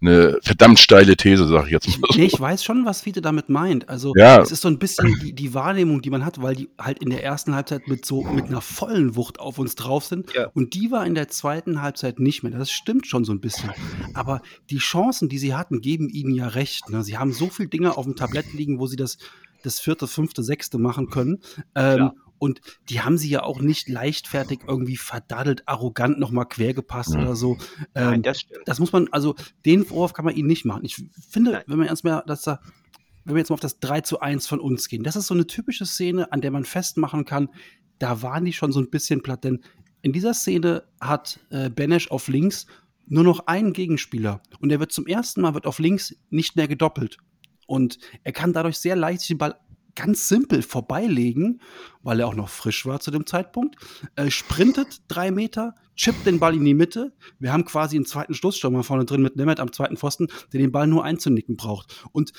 eine 0.01 0.37
verdammt 0.41 0.79
steile 0.79 1.15
These, 1.15 1.47
sag 1.47 1.65
ich 1.65 1.71
jetzt 1.71 1.99
mal. 1.99 2.09
Nee, 2.15 2.25
ich 2.25 2.39
weiß 2.39 2.63
schon, 2.63 2.85
was 2.85 3.01
Fiete 3.01 3.21
damit 3.21 3.49
meint. 3.49 3.89
Also 3.89 4.13
ja. 4.15 4.41
es 4.41 4.51
ist 4.51 4.61
so 4.61 4.67
ein 4.67 4.79
bisschen 4.79 5.19
die, 5.19 5.33
die, 5.33 5.53
Wahrnehmung, 5.53 6.01
die 6.01 6.09
man 6.09 6.25
hat, 6.25 6.41
weil 6.41 6.55
die 6.55 6.69
halt 6.79 6.99
in 6.99 7.09
der 7.09 7.23
ersten 7.23 7.55
Halbzeit 7.55 7.87
mit 7.87 8.05
so 8.05 8.23
mit 8.23 8.45
einer 8.45 8.61
vollen 8.61 9.15
Wucht 9.15 9.39
auf 9.39 9.59
uns 9.59 9.75
drauf 9.75 10.05
sind. 10.05 10.33
Ja. 10.33 10.47
Und 10.53 10.73
die 10.73 10.91
war 10.91 11.05
in 11.05 11.15
der 11.15 11.27
zweiten 11.27 11.81
Halbzeit 11.81 12.19
nicht 12.19 12.43
mehr. 12.43 12.51
Das 12.51 12.71
stimmt 12.71 13.07
schon 13.07 13.25
so 13.25 13.31
ein 13.31 13.39
bisschen. 13.39 13.71
Aber 14.13 14.41
die 14.69 14.77
Chancen, 14.77 15.29
die 15.29 15.37
sie 15.37 15.53
hatten, 15.53 15.81
geben 15.81 16.09
ihnen 16.09 16.33
ja 16.33 16.47
recht. 16.47 16.89
Ne? 16.89 17.03
Sie 17.03 17.17
haben 17.17 17.31
so 17.31 17.47
viele 17.49 17.69
Dinge 17.69 17.97
auf 17.97 18.05
dem 18.05 18.15
Tablett 18.15 18.53
liegen, 18.53 18.79
wo 18.79 18.87
sie 18.87 18.95
das 18.95 19.17
das 19.63 19.79
vierte, 19.79 20.07
fünfte, 20.07 20.43
sechste 20.43 20.77
machen 20.77 21.09
können. 21.09 21.39
Ähm, 21.75 22.11
und 22.39 22.61
die 22.89 23.01
haben 23.01 23.17
sie 23.17 23.29
ja 23.29 23.43
auch 23.43 23.61
nicht 23.61 23.89
leichtfertig 23.89 24.61
irgendwie 24.67 24.97
verdaddelt, 24.97 25.67
arrogant 25.67 26.19
nochmal 26.19 26.47
quergepasst 26.47 27.13
mhm. 27.13 27.21
oder 27.21 27.35
so. 27.35 27.57
Ähm, 27.93 28.09
Nein, 28.09 28.23
das, 28.23 28.39
stimmt. 28.41 28.61
das 28.65 28.79
muss 28.79 28.91
man, 28.91 29.07
also 29.11 29.35
den 29.65 29.85
Vorwurf 29.85 30.13
kann 30.13 30.25
man 30.25 30.35
ihnen 30.35 30.47
nicht 30.47 30.65
machen. 30.65 30.83
Ich 30.83 31.03
finde, 31.29 31.51
Nein. 31.51 31.63
wenn 31.67 31.77
man 31.77 31.87
erstmal 31.87 32.23
das 32.25 32.41
da, 32.41 32.61
wenn 33.25 33.35
wir 33.35 33.39
jetzt 33.39 33.49
mal 33.49 33.55
auf 33.55 33.59
das 33.59 33.79
3 33.79 34.01
zu 34.01 34.21
1 34.21 34.47
von 34.47 34.59
uns 34.59 34.87
gehen, 34.87 35.03
das 35.03 35.15
ist 35.15 35.27
so 35.27 35.33
eine 35.33 35.45
typische 35.45 35.85
Szene, 35.85 36.31
an 36.31 36.41
der 36.41 36.51
man 36.51 36.65
festmachen 36.65 37.25
kann, 37.25 37.49
da 37.99 38.21
waren 38.21 38.45
die 38.45 38.53
schon 38.53 38.71
so 38.71 38.79
ein 38.79 38.89
bisschen 38.89 39.21
platt, 39.21 39.43
denn 39.43 39.59
in 40.01 40.13
dieser 40.13 40.33
Szene 40.33 40.83
hat 41.01 41.39
äh, 41.49 41.69
Benesch 41.69 42.09
auf 42.09 42.29
links 42.29 42.65
nur 43.05 43.23
noch 43.23 43.47
einen 43.47 43.73
Gegenspieler 43.73 44.41
und 44.59 44.71
er 44.71 44.79
wird 44.79 44.93
zum 44.93 45.07
ersten 45.07 45.41
Mal 45.41 45.53
wird 45.53 45.67
auf 45.67 45.79
links 45.79 46.15
nicht 46.29 46.55
mehr 46.55 46.67
gedoppelt. 46.67 47.17
Und 47.65 47.99
er 48.23 48.31
kann 48.31 48.53
dadurch 48.53 48.79
sehr 48.79 48.95
leicht 48.95 49.29
den 49.29 49.37
Ball 49.37 49.59
ganz 49.99 50.27
simpel 50.27 50.61
vorbeilegen, 50.61 51.61
weil 52.01 52.19
er 52.19 52.27
auch 52.27 52.35
noch 52.35 52.49
frisch 52.49 52.85
war 52.85 52.99
zu 52.99 53.11
dem 53.11 53.25
Zeitpunkt. 53.25 53.75
Er 54.15 54.31
sprintet 54.31 55.01
drei 55.07 55.31
Meter, 55.31 55.75
chippt 55.95 56.25
den 56.25 56.39
Ball 56.39 56.55
in 56.55 56.63
die 56.63 56.73
Mitte. 56.73 57.13
Wir 57.39 57.51
haben 57.51 57.65
quasi 57.65 57.97
einen 57.97 58.05
zweiten 58.05 58.33
Stoßstürmer 58.33 58.83
vorne 58.83 59.05
drin 59.05 59.21
mit 59.21 59.35
Nemeth 59.35 59.59
am 59.59 59.73
zweiten 59.73 59.97
Pfosten, 59.97 60.27
der 60.53 60.61
den 60.61 60.71
Ball 60.71 60.87
nur 60.87 61.03
einzunicken 61.03 61.57
braucht. 61.57 62.05
Und 62.11 62.31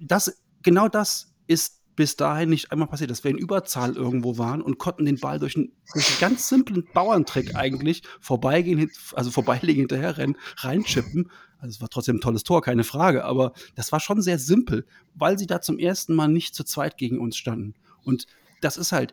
das, 0.00 0.40
genau 0.62 0.88
das 0.88 1.34
ist 1.46 1.79
bis 1.96 2.16
dahin 2.16 2.50
nicht 2.50 2.72
einmal 2.72 2.88
passiert, 2.88 3.10
dass 3.10 3.24
wir 3.24 3.30
in 3.30 3.38
Überzahl 3.38 3.96
irgendwo 3.96 4.38
waren 4.38 4.62
und 4.62 4.78
konnten 4.78 5.04
den 5.04 5.18
Ball 5.18 5.38
durch 5.38 5.56
einen, 5.56 5.72
durch 5.92 6.08
einen 6.08 6.20
ganz 6.20 6.48
simplen 6.48 6.86
Bauerntrick 6.94 7.54
eigentlich 7.56 8.02
vorbeigehen, 8.20 8.90
also 9.14 9.30
vorbeilegen, 9.30 9.80
hinterherrennen, 9.80 10.36
reinchippen. 10.58 11.30
Also 11.58 11.76
es 11.76 11.80
war 11.80 11.88
trotzdem 11.88 12.16
ein 12.16 12.20
tolles 12.20 12.44
Tor, 12.44 12.62
keine 12.62 12.84
Frage, 12.84 13.24
aber 13.24 13.52
das 13.74 13.92
war 13.92 14.00
schon 14.00 14.22
sehr 14.22 14.38
simpel, 14.38 14.86
weil 15.14 15.38
sie 15.38 15.46
da 15.46 15.60
zum 15.60 15.78
ersten 15.78 16.14
Mal 16.14 16.28
nicht 16.28 16.54
zu 16.54 16.64
zweit 16.64 16.96
gegen 16.96 17.18
uns 17.18 17.36
standen. 17.36 17.74
Und 18.02 18.26
das 18.60 18.76
ist 18.76 18.92
halt, 18.92 19.12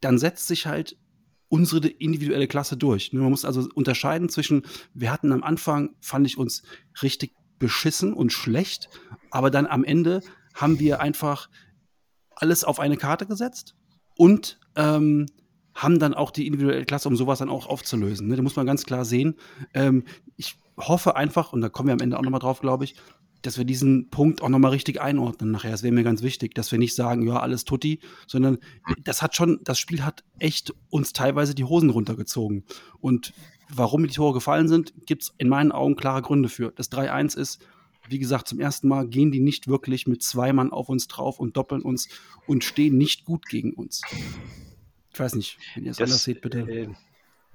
dann 0.00 0.18
setzt 0.18 0.46
sich 0.48 0.66
halt 0.66 0.98
unsere 1.48 1.86
individuelle 1.86 2.48
Klasse 2.48 2.76
durch. 2.76 3.12
Ne? 3.12 3.20
Man 3.20 3.30
muss 3.30 3.44
also 3.44 3.68
unterscheiden 3.74 4.28
zwischen, 4.28 4.62
wir 4.94 5.12
hatten 5.12 5.32
am 5.32 5.42
Anfang, 5.42 5.94
fand 6.00 6.26
ich 6.26 6.38
uns 6.38 6.62
richtig 7.02 7.34
beschissen 7.58 8.12
und 8.12 8.32
schlecht, 8.32 8.88
aber 9.30 9.50
dann 9.50 9.66
am 9.66 9.84
Ende 9.84 10.22
haben 10.54 10.78
wir 10.78 11.00
einfach 11.00 11.48
alles 12.36 12.64
auf 12.64 12.80
eine 12.80 12.96
Karte 12.96 13.26
gesetzt 13.26 13.74
und 14.16 14.58
ähm, 14.76 15.26
haben 15.74 15.98
dann 15.98 16.14
auch 16.14 16.30
die 16.30 16.46
individuelle 16.46 16.84
Klasse, 16.84 17.08
um 17.08 17.16
sowas 17.16 17.38
dann 17.38 17.48
auch 17.48 17.66
aufzulösen. 17.66 18.28
Ne? 18.28 18.36
Da 18.36 18.42
muss 18.42 18.56
man 18.56 18.66
ganz 18.66 18.84
klar 18.84 19.04
sehen. 19.04 19.36
Ähm, 19.74 20.04
ich 20.36 20.56
hoffe 20.76 21.16
einfach, 21.16 21.52
und 21.52 21.60
da 21.60 21.68
kommen 21.68 21.88
wir 21.88 21.94
am 21.94 22.00
Ende 22.00 22.18
auch 22.18 22.22
nochmal 22.22 22.40
drauf, 22.40 22.60
glaube 22.60 22.84
ich, 22.84 22.94
dass 23.42 23.58
wir 23.58 23.64
diesen 23.64 24.08
Punkt 24.08 24.40
auch 24.40 24.48
nochmal 24.48 24.70
richtig 24.70 25.00
einordnen 25.00 25.50
nachher. 25.50 25.72
Das 25.72 25.82
wäre 25.82 25.92
mir 25.92 26.04
ganz 26.04 26.22
wichtig, 26.22 26.54
dass 26.54 26.70
wir 26.70 26.78
nicht 26.78 26.94
sagen, 26.94 27.26
ja, 27.26 27.40
alles 27.40 27.64
tutti, 27.64 28.00
sondern 28.26 28.58
das 29.02 29.20
hat 29.20 29.34
schon, 29.34 29.60
das 29.64 29.78
Spiel 29.78 30.04
hat 30.04 30.22
echt 30.38 30.72
uns 30.90 31.12
teilweise 31.12 31.54
die 31.54 31.64
Hosen 31.64 31.90
runtergezogen. 31.90 32.64
Und 33.00 33.32
warum 33.68 34.06
die 34.06 34.14
Tore 34.14 34.34
gefallen 34.34 34.68
sind, 34.68 34.94
gibt 35.06 35.22
es 35.24 35.34
in 35.38 35.48
meinen 35.48 35.72
Augen 35.72 35.96
klare 35.96 36.22
Gründe 36.22 36.48
für. 36.48 36.72
Das 36.72 36.92
3-1 36.92 37.36
ist, 37.36 37.66
wie 38.08 38.18
gesagt, 38.18 38.48
zum 38.48 38.60
ersten 38.60 38.88
Mal 38.88 39.06
gehen 39.06 39.32
die 39.32 39.40
nicht 39.40 39.68
wirklich 39.68 40.06
mit 40.06 40.22
zwei 40.22 40.52
Mann 40.52 40.72
auf 40.72 40.88
uns 40.88 41.08
drauf 41.08 41.40
und 41.40 41.56
doppeln 41.56 41.82
uns 41.82 42.08
und 42.46 42.64
stehen 42.64 42.98
nicht 42.98 43.24
gut 43.24 43.46
gegen 43.46 43.72
uns. 43.74 44.02
Ich 45.12 45.20
weiß 45.20 45.34
nicht, 45.34 45.58
wenn 45.74 45.84
ihr 45.84 45.90
es 45.90 46.00
anders 46.00 46.24
seht, 46.24 46.40
bitte. 46.40 46.60
Äh, 46.60 46.88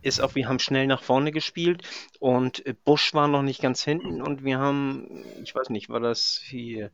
ist 0.01 0.21
auch, 0.21 0.35
wir 0.35 0.47
haben 0.47 0.59
schnell 0.59 0.87
nach 0.87 1.01
vorne 1.01 1.31
gespielt 1.31 1.83
und 2.19 2.65
äh, 2.65 2.73
Busch 2.85 3.13
war 3.13 3.27
noch 3.27 3.41
nicht 3.41 3.61
ganz 3.61 3.83
hinten 3.83 4.21
und 4.21 4.43
wir 4.43 4.59
haben, 4.59 5.23
ich 5.43 5.53
weiß 5.55 5.69
nicht, 5.69 5.89
war 5.89 5.99
das 5.99 6.39
hier 6.43 6.91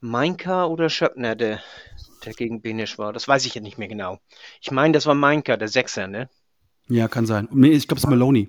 Meinka 0.00 0.66
oder 0.66 0.90
Schöppner, 0.90 1.34
der, 1.36 1.60
der 2.24 2.34
gegen 2.34 2.60
Benisch 2.60 2.98
war? 2.98 3.12
Das 3.12 3.28
weiß 3.28 3.46
ich 3.46 3.54
ja 3.54 3.60
nicht 3.60 3.78
mehr 3.78 3.88
genau. 3.88 4.18
Ich 4.60 4.70
meine, 4.70 4.92
das 4.92 5.06
war 5.06 5.14
Meinka, 5.14 5.56
der 5.56 5.68
Sechser, 5.68 6.06
ne? 6.06 6.28
Ja, 6.88 7.08
kann 7.08 7.26
sein. 7.26 7.48
Ich 7.64 7.88
glaube, 7.88 7.98
es 7.98 8.04
ist 8.04 8.10
Maloney. 8.10 8.48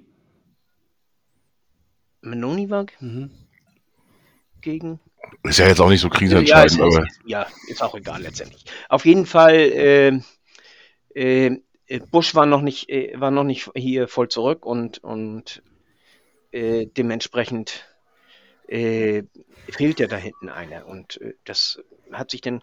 Maloney 2.22 2.70
war? 2.70 2.86
Mhm. 3.00 3.32
Gegen 4.68 5.00
Ist 5.44 5.60
ja 5.60 5.68
jetzt 5.68 5.80
auch 5.80 5.88
nicht 5.88 6.02
so 6.02 6.08
ja, 6.08 6.14
ist, 6.14 6.20
krisenentscheidend, 6.20 6.82
aber 6.82 7.08
ja, 7.26 7.48
ist 7.70 7.82
auch 7.82 7.96
egal 7.96 8.22
letztendlich. 8.22 8.66
Auf 8.90 9.06
jeden 9.06 9.26
Fall, 9.26 9.56
äh, 9.56 10.20
äh, 11.14 11.60
Busch 12.12 12.36
war 12.36 12.46
noch 12.46 12.62
nicht, 12.62 12.90
äh, 12.90 13.14
war 13.18 13.32
noch 13.32 13.46
nicht 13.46 13.72
hier 13.76 14.10
voll 14.10 14.28
zurück 14.28 14.66
und, 14.66 15.02
und 15.02 15.64
äh, 16.52 16.88
dementsprechend 16.88 17.86
äh, 18.68 19.24
fehlt 19.70 20.02
ja 20.02 20.08
da 20.08 20.18
hinten 20.18 20.50
einer. 20.50 20.86
Und 20.86 21.22
äh, 21.22 21.36
das 21.46 21.80
hat 22.12 22.32
sich 22.32 22.42
dann, 22.42 22.62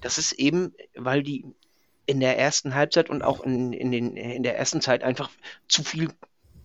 das 0.00 0.18
ist 0.18 0.30
eben, 0.30 0.72
weil 0.94 1.24
die 1.24 1.44
in 2.06 2.20
der 2.20 2.38
ersten 2.38 2.76
Halbzeit 2.76 3.10
und 3.10 3.22
auch 3.22 3.40
in, 3.40 3.72
in, 3.72 3.90
den, 3.90 4.16
in 4.16 4.44
der 4.44 4.56
ersten 4.56 4.80
Zeit 4.80 5.02
einfach 5.02 5.30
zu 5.66 5.82
viel 5.82 6.10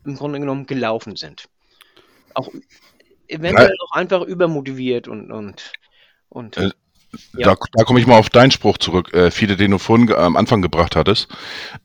im 0.06 0.16
Grunde 0.16 0.40
genommen 0.40 0.68
gelaufen 0.68 1.16
sind. 1.16 1.50
Auch 2.36 2.52
eventuell 3.28 3.76
auch 3.88 3.96
einfach 3.96 4.22
übermotiviert 4.22 5.08
und, 5.08 5.32
und, 5.32 5.72
und 6.30 6.58
Äh, 6.58 6.72
Ja. 7.38 7.48
Da, 7.48 7.56
da 7.74 7.84
komme 7.86 8.00
ich 8.00 8.08
mal 8.08 8.18
auf 8.18 8.30
deinen 8.30 8.52
Spruch 8.52 8.78
zurück, 8.78 9.14
äh, 9.14 9.32
Fiete, 9.32 9.56
den 9.56 9.72
du 9.72 9.78
vorhin 9.78 10.12
am 10.14 10.36
Anfang 10.36 10.62
gebracht 10.62 10.96
hattest. 10.98 11.30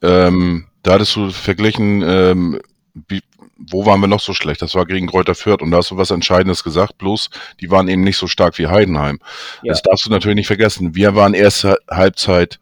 Ähm, 0.03 0.67
da 0.83 0.95
hattest 0.95 1.15
du 1.15 1.31
verglichen, 1.31 2.03
ähm, 2.03 2.61
wie, 3.09 3.23
wo 3.57 3.87
waren 3.87 4.01
wir 4.01 4.09
noch 4.09 4.21
so 4.21 4.35
schlecht? 4.35 4.63
Das 4.63 4.75
war 4.75 4.87
gegen 4.87 5.07
Kräuter 5.07 5.35
Fürth 5.37 5.63
und 5.63 5.71
da 5.71 5.77
hast 5.77 5.91
du 5.93 5.97
was 5.97 6.11
Entscheidendes 6.11 6.65
gesagt, 6.65 6.99
bloß 6.99 7.31
die 7.61 7.71
waren 7.71 7.87
eben 7.89 8.03
nicht 8.03 8.17
so 8.17 8.27
stark 8.27 8.59
wie 8.59 8.67
Heidenheim. 8.67 9.21
Ja. 9.63 9.73
Das 9.73 9.83
darfst 9.83 10.07
du 10.07 10.11
natürlich 10.11 10.37
nicht 10.37 10.47
vergessen. 10.49 10.95
Wir 10.97 11.15
waren 11.15 11.35
erste 11.35 11.79
Halbzeit 11.89 12.59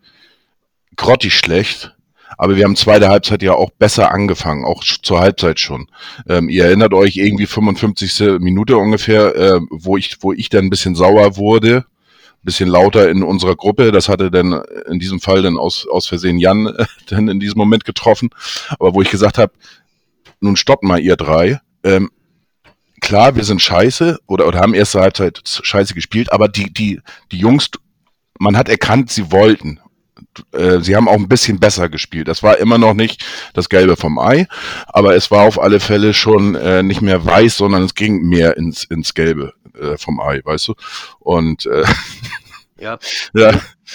grottig 0.97 1.39
schlecht, 1.39 1.95
aber 2.37 2.57
wir 2.57 2.65
haben 2.65 2.77
zweite 2.77 3.09
Halbzeit 3.09 3.43
ja 3.43 3.55
auch 3.55 3.71
besser 3.71 4.13
angefangen, 4.13 4.65
auch 4.65 4.85
zur 4.85 5.21
Halbzeit 5.21 5.61
schon. 5.61 5.89
Ähm, 6.29 6.49
ihr 6.49 6.67
erinnert 6.67 6.93
euch 6.93 7.17
irgendwie 7.17 7.47
55. 7.47 8.41
Minute 8.41 8.77
ungefähr, 8.77 9.35
äh, 9.35 9.61
wo 9.71 9.97
ich, 9.97 10.19
wo 10.21 10.33
ich 10.33 10.49
dann 10.49 10.67
ein 10.67 10.71
bisschen 10.71 10.95
sauer 10.95 11.37
wurde, 11.37 11.87
ein 11.87 12.45
bisschen 12.45 12.69
lauter 12.69 13.09
in 13.09 13.23
unserer 13.23 13.57
Gruppe. 13.57 13.93
Das 13.93 14.09
hatte 14.09 14.31
dann 14.31 14.63
in 14.89 14.99
diesem 14.99 15.21
Fall 15.21 15.43
dann 15.43 15.59
aus, 15.59 15.87
aus 15.91 16.07
Versehen 16.07 16.39
Jan 16.39 16.67
äh, 16.67 16.85
dann 17.09 17.29
in 17.29 17.41
diesem 17.41 17.59
Moment 17.59 17.85
getroffen. 17.85 18.31
Aber 18.79 18.95
wo 18.95 19.03
ich 19.03 19.11
gesagt 19.11 19.39
habe, 19.39 19.53
nun 20.41 20.57
stoppt 20.57 20.85
mal 20.85 21.01
ihr 21.01 21.17
drei. 21.17 21.61
Ähm, 21.83 22.11
klar, 23.01 23.37
wir 23.37 23.45
sind 23.45 23.63
scheiße 23.63 24.19
oder, 24.27 24.47
oder 24.47 24.61
haben 24.61 24.75
erste 24.75 25.01
Halbzeit 25.01 25.41
scheiße 25.45 25.95
gespielt, 25.95 26.33
aber 26.33 26.49
die, 26.49 26.73
die, 26.73 27.01
die 27.33 27.39
Jungs, 27.39 27.71
man 28.39 28.57
hat 28.57 28.69
erkannt, 28.69 29.11
sie 29.11 29.33
wollten. 29.33 29.81
Äh, 30.53 30.81
Sie 30.81 30.97
haben 30.97 31.09
auch 31.09 31.15
ein 31.15 31.29
bisschen 31.29 31.59
besser 31.61 31.89
gespielt. 31.89 32.29
Das 32.29 32.43
war 32.43 32.59
immer 32.59 32.79
noch 32.79 32.95
nicht 32.95 33.25
das 33.55 33.69
Gelbe 33.69 33.97
vom 33.97 34.19
Ei, 34.19 34.47
aber 34.87 35.15
es 35.15 35.31
war 35.31 35.45
auf 35.45 35.61
alle 35.61 35.81
Fälle 35.81 36.15
schon 36.15 36.55
äh, 36.55 36.83
nicht 36.83 37.01
mehr 37.01 37.25
weiß, 37.25 37.57
sondern 37.57 37.83
es 37.83 37.95
ging 37.95 38.23
mehr 38.29 38.57
ins, 38.57 38.85
ins 38.85 39.15
Gelbe 39.15 39.53
äh, 39.81 39.97
vom 39.97 40.21
Ei, 40.21 40.41
weißt 40.45 40.69
du? 40.69 40.75
Und 41.19 41.67
äh, 41.67 41.85
ja, 42.79 42.99
ja, 43.35 43.53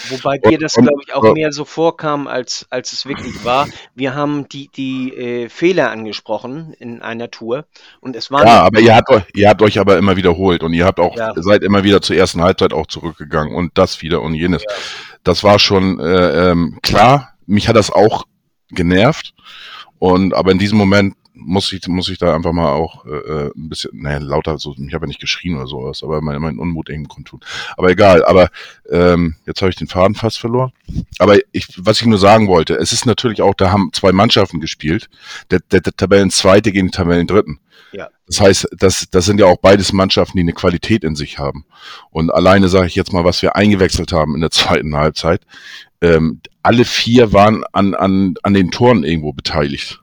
Wobei 0.10 0.38
dir 0.40 0.58
das, 0.58 0.74
glaube 0.74 1.02
ich, 1.06 1.14
auch 1.14 1.34
mehr 1.34 1.52
so 1.52 1.66
vorkam, 1.66 2.28
als, 2.28 2.66
als 2.70 2.94
es 2.94 3.06
wirklich 3.06 3.46
war. 3.46 3.68
Wir 3.94 4.16
haben 4.16 4.50
die, 4.50 4.70
die 4.76 5.14
äh, 5.16 5.50
Fehler 5.50 5.92
angesprochen 5.92 6.74
in 6.80 7.02
einer 7.02 7.30
Tour 7.30 7.66
und 8.02 8.16
es 8.16 8.32
waren 8.32 8.48
ja, 8.48 8.64
aber 8.64 8.80
ihr 8.80 8.96
habt, 8.96 9.10
euch, 9.10 9.24
ihr 9.36 9.50
habt 9.50 9.62
euch 9.62 9.80
aber 9.80 9.98
immer 9.98 10.16
wiederholt 10.16 10.64
und 10.64 10.74
ihr 10.74 10.86
habt 10.86 11.00
auch, 11.00 11.16
Ja. 11.16 11.34
seid 11.36 11.64
immer 11.64 11.84
wieder 11.84 12.02
zur 12.02 12.16
ersten 12.16 12.42
Halbzeit 12.42 12.74
auch 12.74 12.88
zurückgegangen 12.88 13.54
und 13.56 13.78
das 13.78 14.02
wieder 14.02 14.22
und 14.22 14.34
jenes. 14.34 14.64
Das 15.24 15.44
war 15.44 15.60
schon 15.60 16.00
äh, 16.00 16.52
ähm, 16.52 16.80
klar. 16.82 17.34
Mich 17.46 17.68
hat 17.68 17.76
das 17.76 17.92
auch 17.92 18.26
genervt. 18.70 19.34
Und 20.00 20.34
aber 20.34 20.52
in 20.52 20.60
diesem 20.60 20.78
Moment 20.78 21.16
muss 21.34 21.72
ich, 21.74 21.88
muss 21.88 22.10
ich 22.10 22.18
da 22.18 22.36
einfach 22.36 22.52
mal 22.52 22.72
auch 22.72 23.06
äh, 23.06 23.10
äh, 23.10 23.52
ein 23.56 23.70
bisschen, 23.70 23.92
naja, 23.94 24.20
lauter, 24.20 24.58
so, 24.58 24.76
ich 24.78 24.94
habe 24.94 25.06
ja 25.06 25.08
nicht 25.08 25.20
geschrien 25.20 25.56
oder 25.56 25.68
sowas, 25.68 26.04
aber 26.04 26.22
mein, 26.22 26.42
mein 26.42 26.60
Unmut 26.60 26.90
eben 26.90 27.08
kundtun. 27.08 27.42
Aber 27.76 27.90
egal, 27.90 28.24
aber 28.26 28.50
ähm, 28.90 29.36
jetzt 29.46 29.62
habe 29.62 29.70
ich 29.70 29.76
den 29.76 29.88
Faden 29.88 30.16
fast 30.16 30.40
verloren. 30.40 30.72
Aber 31.20 31.38
ich, 31.52 31.68
was 31.78 32.02
ich 32.02 32.08
nur 32.08 32.20
sagen 32.20 32.48
wollte, 32.48 32.76
es 32.76 32.92
ist 32.92 33.06
natürlich 33.06 33.42
auch, 33.42 33.56
da 33.56 33.72
haben 33.72 33.92
zwei 33.94 34.12
Mannschaften 34.12 34.60
gespielt, 34.60 35.10
der, 35.52 35.60
der, 35.72 35.82
der 35.82 35.94
Tabellenzweite 35.96 36.72
gegen 36.72 36.88
den 36.88 36.94
Tabellendritten. 36.94 37.60
Ja. 37.94 38.10
Das 38.28 38.40
heißt, 38.40 38.68
das, 38.78 39.08
das 39.12 39.26
sind 39.26 39.40
ja 39.40 39.46
auch 39.46 39.58
beides 39.58 39.94
Mannschaften, 39.94 40.38
die 40.38 40.44
eine 40.44 40.54
Qualität 40.54 41.04
in 41.04 41.16
sich 41.16 41.40
haben. 41.40 41.66
Und 42.10 42.34
alleine 42.34 42.68
sage 42.68 42.88
ich 42.88 42.96
jetzt 42.96 43.14
mal, 43.14 43.24
was 43.24 43.42
wir 43.42 43.56
eingewechselt 43.56 44.12
haben 44.12 44.36
in 44.36 44.42
der 44.42 44.52
zweiten 44.52 44.96
Halbzeit. 44.96 45.42
Ähm, 46.02 46.42
alle 46.62 46.86
vier 46.86 47.34
waren 47.34 47.64
an, 47.72 47.94
an, 47.94 48.36
an 48.44 48.54
den 48.54 48.72
Toren 48.72 49.04
irgendwo 49.04 49.34
beteiligt. 49.34 50.02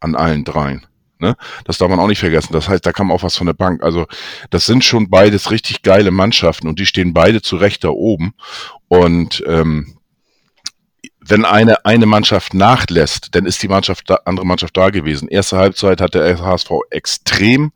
An 0.00 0.14
allen 0.14 0.44
dreien. 0.44 0.86
Ne? 1.18 1.36
Das 1.64 1.76
darf 1.76 1.90
man 1.90 2.00
auch 2.00 2.06
nicht 2.06 2.20
vergessen. 2.20 2.52
Das 2.52 2.68
heißt, 2.68 2.84
da 2.84 2.92
kam 2.92 3.12
auch 3.12 3.22
was 3.22 3.36
von 3.36 3.46
der 3.46 3.54
Bank. 3.54 3.82
Also, 3.82 4.06
das 4.48 4.64
sind 4.64 4.84
schon 4.84 5.10
beides 5.10 5.50
richtig 5.50 5.82
geile 5.82 6.10
Mannschaften 6.10 6.66
und 6.66 6.78
die 6.78 6.86
stehen 6.86 7.12
beide 7.12 7.42
zu 7.42 7.56
Recht 7.56 7.84
da 7.84 7.90
oben. 7.90 8.32
Und 8.88 9.44
ähm, 9.46 9.98
wenn 11.30 11.44
eine, 11.44 11.84
eine 11.84 12.06
Mannschaft 12.06 12.54
nachlässt, 12.54 13.34
dann 13.34 13.46
ist 13.46 13.62
die 13.62 13.68
Mannschaft 13.68 14.10
da, 14.10 14.20
andere 14.24 14.46
Mannschaft 14.46 14.76
da 14.76 14.90
gewesen. 14.90 15.28
Erste 15.28 15.56
Halbzeit 15.56 16.00
hat 16.00 16.14
der 16.14 16.38
HSV 16.38 16.70
extrem 16.90 17.72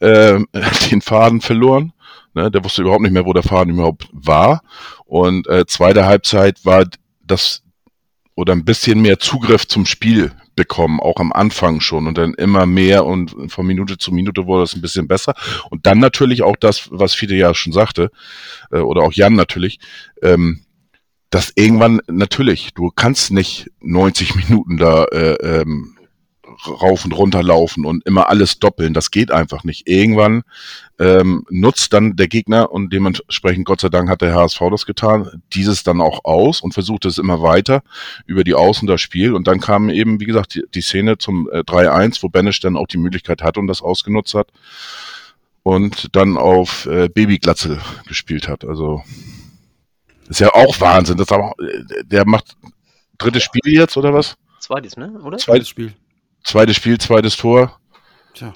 ähm, 0.00 0.48
den 0.90 1.02
Faden 1.02 1.40
verloren. 1.40 1.92
Ne? 2.34 2.50
Der 2.50 2.64
wusste 2.64 2.82
überhaupt 2.82 3.02
nicht 3.02 3.12
mehr, 3.12 3.26
wo 3.26 3.32
der 3.32 3.42
Faden 3.42 3.74
überhaupt 3.74 4.08
war. 4.12 4.62
Und 5.04 5.46
äh, 5.48 5.66
zweite 5.66 6.06
Halbzeit 6.06 6.64
war 6.64 6.84
das 7.22 7.62
oder 8.34 8.54
ein 8.54 8.64
bisschen 8.64 9.02
mehr 9.02 9.18
Zugriff 9.18 9.68
zum 9.68 9.84
Spiel 9.84 10.32
bekommen, 10.56 11.00
auch 11.00 11.16
am 11.16 11.32
Anfang 11.32 11.80
schon 11.80 12.06
und 12.06 12.16
dann 12.16 12.34
immer 12.34 12.66
mehr 12.66 13.04
und 13.04 13.50
von 13.52 13.66
Minute 13.66 13.98
zu 13.98 14.12
Minute 14.12 14.46
wurde 14.46 14.64
es 14.64 14.74
ein 14.74 14.80
bisschen 14.80 15.08
besser. 15.08 15.34
Und 15.68 15.86
dann 15.86 15.98
natürlich 15.98 16.42
auch 16.42 16.56
das, 16.56 16.88
was 16.90 17.14
Fide 17.14 17.34
ja 17.34 17.54
schon 17.54 17.72
sagte, 17.72 18.10
äh, 18.70 18.78
oder 18.78 19.02
auch 19.02 19.12
Jan 19.12 19.34
natürlich, 19.34 19.78
ähm, 20.22 20.64
dass 21.30 21.52
irgendwann 21.54 22.00
natürlich, 22.08 22.74
du 22.74 22.90
kannst 22.90 23.30
nicht 23.30 23.70
90 23.80 24.34
Minuten 24.34 24.76
da 24.76 25.04
äh, 25.04 25.60
ähm, 25.62 25.96
rauf 26.66 27.04
und 27.04 27.12
runter 27.12 27.42
laufen 27.42 27.86
und 27.86 28.04
immer 28.06 28.28
alles 28.28 28.58
doppeln. 28.58 28.92
Das 28.92 29.10
geht 29.10 29.30
einfach 29.30 29.64
nicht. 29.64 29.88
Irgendwann 29.88 30.42
ähm, 30.98 31.44
nutzt 31.48 31.92
dann 31.92 32.16
der 32.16 32.28
Gegner 32.28 32.70
und 32.72 32.92
dementsprechend, 32.92 33.64
Gott 33.64 33.80
sei 33.80 33.88
Dank, 33.88 34.10
hat 34.10 34.22
der 34.22 34.34
HSV 34.34 34.60
das 34.70 34.86
getan, 34.86 35.42
dieses 35.52 35.82
dann 35.82 36.00
auch 36.00 36.24
aus 36.24 36.60
und 36.60 36.74
versucht 36.74 37.04
es 37.04 37.18
immer 37.18 37.40
weiter 37.42 37.82
über 38.26 38.44
die 38.44 38.54
Außen 38.54 38.86
das 38.86 39.00
Spiel. 39.00 39.32
Und 39.32 39.46
dann 39.46 39.60
kam 39.60 39.88
eben, 39.88 40.20
wie 40.20 40.26
gesagt, 40.26 40.54
die, 40.54 40.64
die 40.74 40.82
Szene 40.82 41.18
zum 41.18 41.48
äh, 41.50 41.60
3-1, 41.60 42.22
wo 42.22 42.28
Benisch 42.28 42.60
dann 42.60 42.76
auch 42.76 42.86
die 42.86 42.98
Möglichkeit 42.98 43.42
hatte 43.42 43.60
und 43.60 43.66
das 43.66 43.82
ausgenutzt 43.82 44.34
hat 44.34 44.48
und 45.62 46.14
dann 46.16 46.36
auf 46.36 46.86
äh, 46.86 47.08
Babyglatze 47.08 47.78
gespielt 48.06 48.48
hat. 48.48 48.64
Also 48.64 49.02
ist 50.30 50.40
ja 50.40 50.54
auch 50.54 50.80
Wahnsinn. 50.80 51.16
Das 51.18 51.30
aber, 51.30 51.52
äh, 51.60 52.04
der 52.04 52.26
macht 52.26 52.56
drittes 53.18 53.42
Spiel 53.42 53.74
jetzt 53.74 53.96
oder 53.96 54.14
was? 54.14 54.36
zweites, 54.60 54.96
ne? 54.96 55.18
Oder? 55.22 55.38
Zweites 55.38 55.68
Spiel. 55.68 55.92
Zweites 56.44 56.76
Spiel, 56.76 56.98
zweites 56.98 57.36
Tor. 57.36 57.78
Tja. 58.34 58.52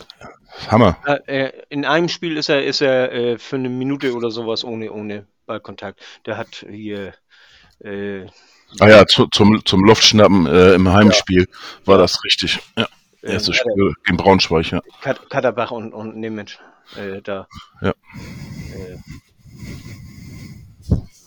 Hammer. 0.71 0.97
Äh, 1.05 1.47
äh, 1.47 1.53
in 1.69 1.85
einem 1.85 2.09
Spiel 2.09 2.37
ist 2.37 2.49
er, 2.49 2.65
ist 2.65 2.81
er 2.81 3.13
äh, 3.13 3.39
für 3.39 3.57
eine 3.57 3.69
Minute 3.69 4.15
oder 4.15 4.31
sowas 4.31 4.65
ohne, 4.65 4.93
ohne 4.93 5.27
Ballkontakt. 5.47 6.01
Der 6.27 6.37
hat 6.37 6.65
hier 6.71 7.15
äh, 7.81 8.27
Ah 8.81 8.89
ja, 8.89 9.07
zu, 9.07 9.27
zum, 9.27 9.65
zum 9.65 9.85
Luftschnappen 9.85 10.47
äh, 10.47 10.75
im 10.75 10.93
Heimspiel 10.93 11.47
war 11.85 11.97
Ja. 11.97 12.03
das 12.03 12.23
richtig. 12.25 12.59
Ja, 12.77 12.89
erstes 13.23 13.57
Spiel 13.57 13.95
gegen 14.05 14.17
Braunschweig, 14.17 14.71
ja. 14.71 14.81
Kat 15.01 15.29
Katterbach 15.31 15.71
und, 15.71 15.93
und 15.93 16.17
Nemec 16.17 16.59
äh, 16.97 17.21
da. 17.23 17.47
Ja. 17.83 17.93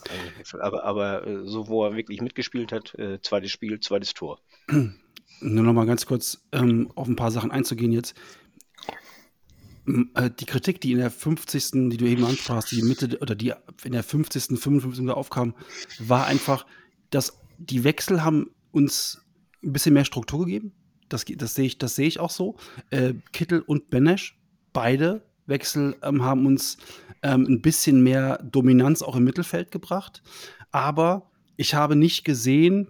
Äh, 0.08 0.58
aber 0.60 0.84
aber 0.84 1.28
äh, 1.28 1.46
so, 1.46 1.67
wo 1.67 1.86
er 1.86 1.96
wirklich 1.96 2.22
mitgespielt 2.22 2.72
hat, 2.72 2.96
äh, 2.96 3.20
zweites 3.22 3.52
Spiel, 3.52 3.80
zweites 3.80 4.13
Tor. 4.13 4.39
Nur 5.39 5.63
noch 5.63 5.74
mal 5.74 5.86
ganz 5.86 6.06
kurz 6.06 6.41
ähm, 6.52 6.91
auf 6.96 7.08
ein 7.08 7.15
paar 7.15 7.32
Sachen 7.32 7.52
einzugehen 7.52 7.91
jetzt. 7.91 8.15
Äh, 10.15 10.32
Die 10.39 10.46
Kritik, 10.46 10.82
die 10.82 10.91
in 10.91 10.98
der 10.98 11.12
50., 11.12 11.89
die 11.89 11.98
du 11.98 12.06
eben 12.06 12.26
ansprachst, 12.26 12.72
die 12.72 12.82
Mitte 12.82 13.17
oder 13.22 13.36
die 13.36 13.54
in 13.84 13.91
der 13.91 14.04
50., 14.04 14.60
55. 14.60 15.00
Minute 15.00 15.15
aufkam, 15.15 15.54
war 16.00 16.26
einfach, 16.26 16.65
dass 17.10 17.39
die 17.58 17.84
Wechsel 17.84 18.24
haben 18.24 18.52
uns 18.72 19.22
ein 19.63 19.74
bisschen 19.74 19.93
mehr 19.93 20.06
Struktur 20.06 20.46
gegeben. 20.46 20.74
Das, 21.10 21.26
das 21.26 21.56
sehe 21.56 21.65
ich, 21.65 21.78
sehe 21.82 22.08
ich 22.08 22.20
auch 22.20 22.30
so. 22.30 22.58
Äh, 22.89 23.13
Kittel 23.32 23.62
und 23.62 23.89
Benesch, 23.89 24.38
beide 24.74 25.24
Wechsel 25.46 25.96
ähm, 26.04 26.24
haben 26.24 26.46
uns 26.46 26.78
ähm, 27.24 27.45
ein 27.47 27.61
bisschen 27.61 28.01
mehr 28.01 28.38
Dominanz 28.43 29.01
auch 29.01 29.15
im 29.15 29.24
Mittelfeld 29.24 29.72
gebracht. 29.72 30.22
Aber 30.72 31.32
ich 31.55 31.74
habe 31.74 31.95
nicht 31.95 32.24
gesehen, 32.24 32.89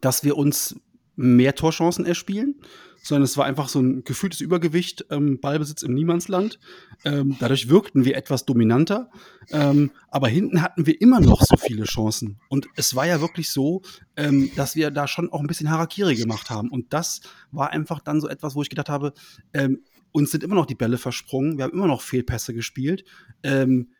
dass 0.00 0.24
wir 0.24 0.36
uns 0.36 0.76
mehr 1.14 1.54
Torchancen 1.54 2.06
erspielen, 2.06 2.60
sondern 3.02 3.24
es 3.24 3.36
war 3.36 3.44
einfach 3.44 3.68
so 3.68 3.80
ein 3.80 4.04
gefühltes 4.04 4.40
Übergewicht, 4.40 5.06
ähm, 5.10 5.40
Ballbesitz 5.40 5.82
im 5.82 5.92
Niemandsland. 5.92 6.60
Ähm, 7.04 7.36
dadurch 7.40 7.68
wirkten 7.68 8.04
wir 8.04 8.16
etwas 8.16 8.44
dominanter, 8.44 9.10
ähm, 9.50 9.90
aber 10.08 10.28
hinten 10.28 10.62
hatten 10.62 10.86
wir 10.86 11.00
immer 11.00 11.20
noch 11.20 11.42
so 11.42 11.56
viele 11.56 11.84
Chancen. 11.84 12.38
Und 12.48 12.68
es 12.76 12.94
war 12.94 13.06
ja 13.06 13.20
wirklich 13.20 13.50
so, 13.50 13.82
ähm, 14.16 14.50
dass 14.54 14.76
wir 14.76 14.90
da 14.92 15.08
schon 15.08 15.32
auch 15.32 15.40
ein 15.40 15.48
bisschen 15.48 15.70
Harakiri 15.70 16.14
gemacht 16.14 16.48
haben. 16.48 16.70
Und 16.70 16.92
das 16.92 17.20
war 17.50 17.70
einfach 17.70 18.00
dann 18.00 18.20
so 18.20 18.28
etwas, 18.28 18.54
wo 18.54 18.62
ich 18.62 18.70
gedacht 18.70 18.88
habe, 18.88 19.12
ähm, 19.52 19.82
uns 20.12 20.30
sind 20.30 20.44
immer 20.44 20.54
noch 20.54 20.66
die 20.66 20.74
Bälle 20.74 20.98
versprungen, 20.98 21.56
wir 21.56 21.64
haben 21.64 21.72
immer 21.72 21.86
noch 21.86 22.02
Fehlpässe 22.02 22.54
gespielt. 22.54 23.04
Ähm, 23.42 23.92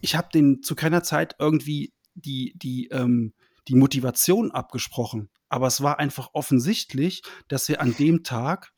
ich 0.00 0.16
habe 0.16 0.28
den 0.32 0.62
zu 0.62 0.74
keiner 0.74 1.02
Zeit 1.02 1.36
irgendwie 1.38 1.92
die, 2.14 2.52
die, 2.56 2.88
ähm, 2.88 3.32
die 3.68 3.74
Motivation 3.74 4.50
abgesprochen. 4.50 5.30
Aber 5.48 5.66
es 5.66 5.82
war 5.82 5.98
einfach 5.98 6.30
offensichtlich, 6.32 7.22
dass 7.48 7.68
wir 7.68 7.80
an 7.80 7.94
dem 7.96 8.22
Tag 8.22 8.72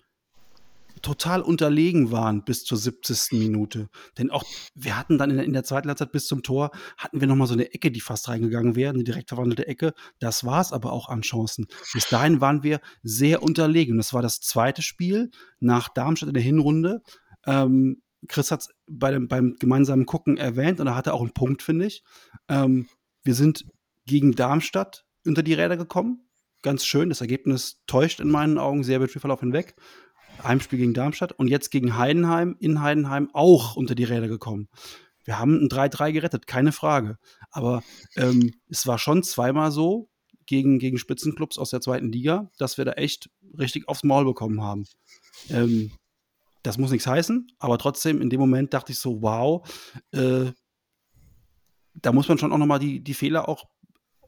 total 1.03 1.43
unterlegen 1.43 2.11
waren 2.11 2.45
bis 2.45 2.65
zur 2.65 2.79
70. 2.79 3.33
Minute. 3.33 3.89
Denn 4.19 4.31
auch 4.31 4.45
wir 4.75 4.97
hatten 4.99 5.19
dann 5.19 5.31
in 5.31 5.37
der, 5.37 5.45
in 5.45 5.53
der 5.53 5.65
zweiten 5.65 5.89
Halbzeit 5.89 6.13
bis 6.13 6.27
zum 6.27 6.43
Tor, 6.43 6.71
hatten 6.97 7.21
wir 7.21 7.29
nochmal 7.29 7.47
so 7.47 7.55
eine 7.55 7.73
Ecke, 7.73 7.91
die 7.91 8.01
fast 8.01 8.29
reingegangen 8.29 8.77
wäre, 8.77 8.95
eine 8.95 9.05
direkt 9.05 9.29
verwandelte 9.29 9.67
Ecke. 9.67 9.95
Das 10.19 10.45
war 10.45 10.61
es 10.61 10.73
aber 10.73 10.93
auch 10.93 11.09
an 11.09 11.23
Chancen. 11.23 11.67
Bis 11.93 12.09
dahin 12.09 12.41
waren 12.41 12.63
wir 12.63 12.81
sehr 13.03 13.43
unterlegen. 13.43 13.97
Das 13.97 14.13
war 14.13 14.23
das 14.23 14.41
zweite 14.41 14.83
Spiel 14.83 15.31
nach 15.61 15.89
Darmstadt 15.89 16.29
in 16.29 16.35
der 16.35 16.43
Hinrunde. 16.43 17.03
Ähm, 17.47 18.03
Chris 18.29 18.51
hat 18.51 18.61
es 18.61 18.69
bei 18.87 19.19
beim 19.19 19.57
gemeinsamen 19.59 20.07
Gucken 20.07 20.37
erwähnt 20.37 20.81
und 20.81 20.87
er 20.87 21.15
auch 21.15 21.21
einen 21.21 21.33
Punkt, 21.33 21.63
finde 21.63 21.87
ich. 21.87 22.03
Ähm, 22.49 22.89
wir 23.23 23.35
sind 23.35 23.65
gegen 24.07 24.33
Darmstadt 24.33 25.05
unter 25.27 25.43
die 25.43 25.55
Räder 25.55 25.77
gekommen. 25.77 26.29
Ganz 26.63 26.85
schön. 26.85 27.09
Das 27.09 27.21
Ergebnis 27.21 27.83
täuscht 27.87 28.21
in 28.21 28.31
meinen 28.31 28.59
Augen 28.59 28.83
sehr 28.83 28.97
über 28.97 29.07
den 29.07 29.21
Verlauf 29.21 29.41
hinweg. 29.41 29.77
Heimspiel 30.43 30.79
gegen 30.79 30.95
Darmstadt 30.95 31.33
und 31.33 31.49
jetzt 31.49 31.71
gegen 31.71 31.97
Heidenheim, 31.97 32.57
in 32.61 32.81
Heidenheim 32.81 33.31
auch 33.33 33.77
unter 33.77 33.95
die 33.95 34.05
Räder 34.05 34.29
gekommen. 34.29 34.69
Wir 35.25 35.39
haben 35.39 35.65
ein 35.65 35.69
3-3 35.69 36.13
gerettet, 36.13 36.47
keine 36.47 36.73
Frage. 36.73 37.19
Aber 37.51 37.83
ähm, 38.17 38.55
es 38.69 38.87
war 38.87 38.99
schon 38.99 39.23
zweimal 39.23 39.73
so 39.73 40.09
gegen, 40.47 40.79
gegen 40.79 40.99
Spitzenclubs 40.99 41.59
aus 41.59 41.71
der 41.71 41.81
zweiten 41.81 42.13
Liga, 42.13 42.51
dass 42.59 42.79
wir 42.79 42.85
da 42.85 42.93
echt 42.93 43.29
richtig 43.59 43.89
aufs 43.89 44.05
Maul 44.05 44.25
bekommen 44.25 44.63
haben. 44.63 44.85
Ähm, 45.51 45.91
das 46.63 46.79
muss 46.79 46.91
nichts 46.91 47.07
heißen, 47.07 47.49
aber 47.59 47.79
trotzdem 47.79 48.21
in 48.21 48.31
dem 48.31 48.41
Moment 48.41 48.75
dachte 48.75 48.93
ich 48.93 48.99
so, 48.99 49.23
wow, 49.23 49.69
äh, 50.13 50.53
da 51.95 52.13
muss 52.13 52.29
man 52.29 52.39
schon 52.39 52.53
auch 52.53 52.59
nochmal 52.59 52.79
die, 52.79 53.03
die 53.03 53.15
Fehler 53.15 53.49
auch 53.49 53.65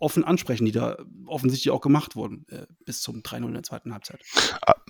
offen 0.01 0.25
ansprechen, 0.25 0.65
die 0.65 0.73
da 0.73 0.97
offensichtlich 1.27 1.71
auch 1.71 1.81
gemacht 1.81 2.17
wurden 2.17 2.47
äh, 2.51 2.67
bis 2.85 3.01
zum 3.01 3.23
3-0 3.23 3.47
in 3.47 3.55
der 3.55 3.63
zweiten 3.63 3.93
Halbzeit. 3.93 4.21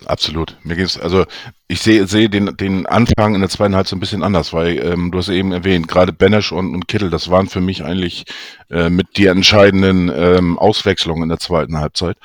Absolut. 0.05 0.57
Mir 0.63 0.75
geht 0.75 0.85
es, 0.85 0.99
also 0.99 1.25
ich 1.67 1.81
sehe 1.81 2.07
sehe 2.07 2.29
den, 2.29 2.55
den 2.57 2.85
Anfang 2.85 3.35
in 3.35 3.41
der 3.41 3.49
zweiten 3.49 3.75
Halbzeit 3.75 3.97
ein 3.97 3.99
bisschen 3.99 4.23
anders, 4.23 4.53
weil 4.53 4.77
ähm, 4.79 5.11
du 5.11 5.17
hast 5.17 5.29
eben 5.29 5.51
erwähnt, 5.51 5.87
gerade 5.87 6.13
Benesch 6.13 6.51
und, 6.51 6.73
und 6.73 6.87
Kittel, 6.87 7.09
das 7.09 7.29
waren 7.29 7.47
für 7.47 7.61
mich 7.61 7.83
eigentlich 7.83 8.25
äh, 8.69 8.89
mit 8.89 9.17
die 9.17 9.27
entscheidenden 9.27 10.11
ähm, 10.13 10.57
Auswechslungen 10.57 11.23
in 11.23 11.29
der 11.29 11.39
zweiten 11.39 11.77
Halbzeit, 11.77 12.17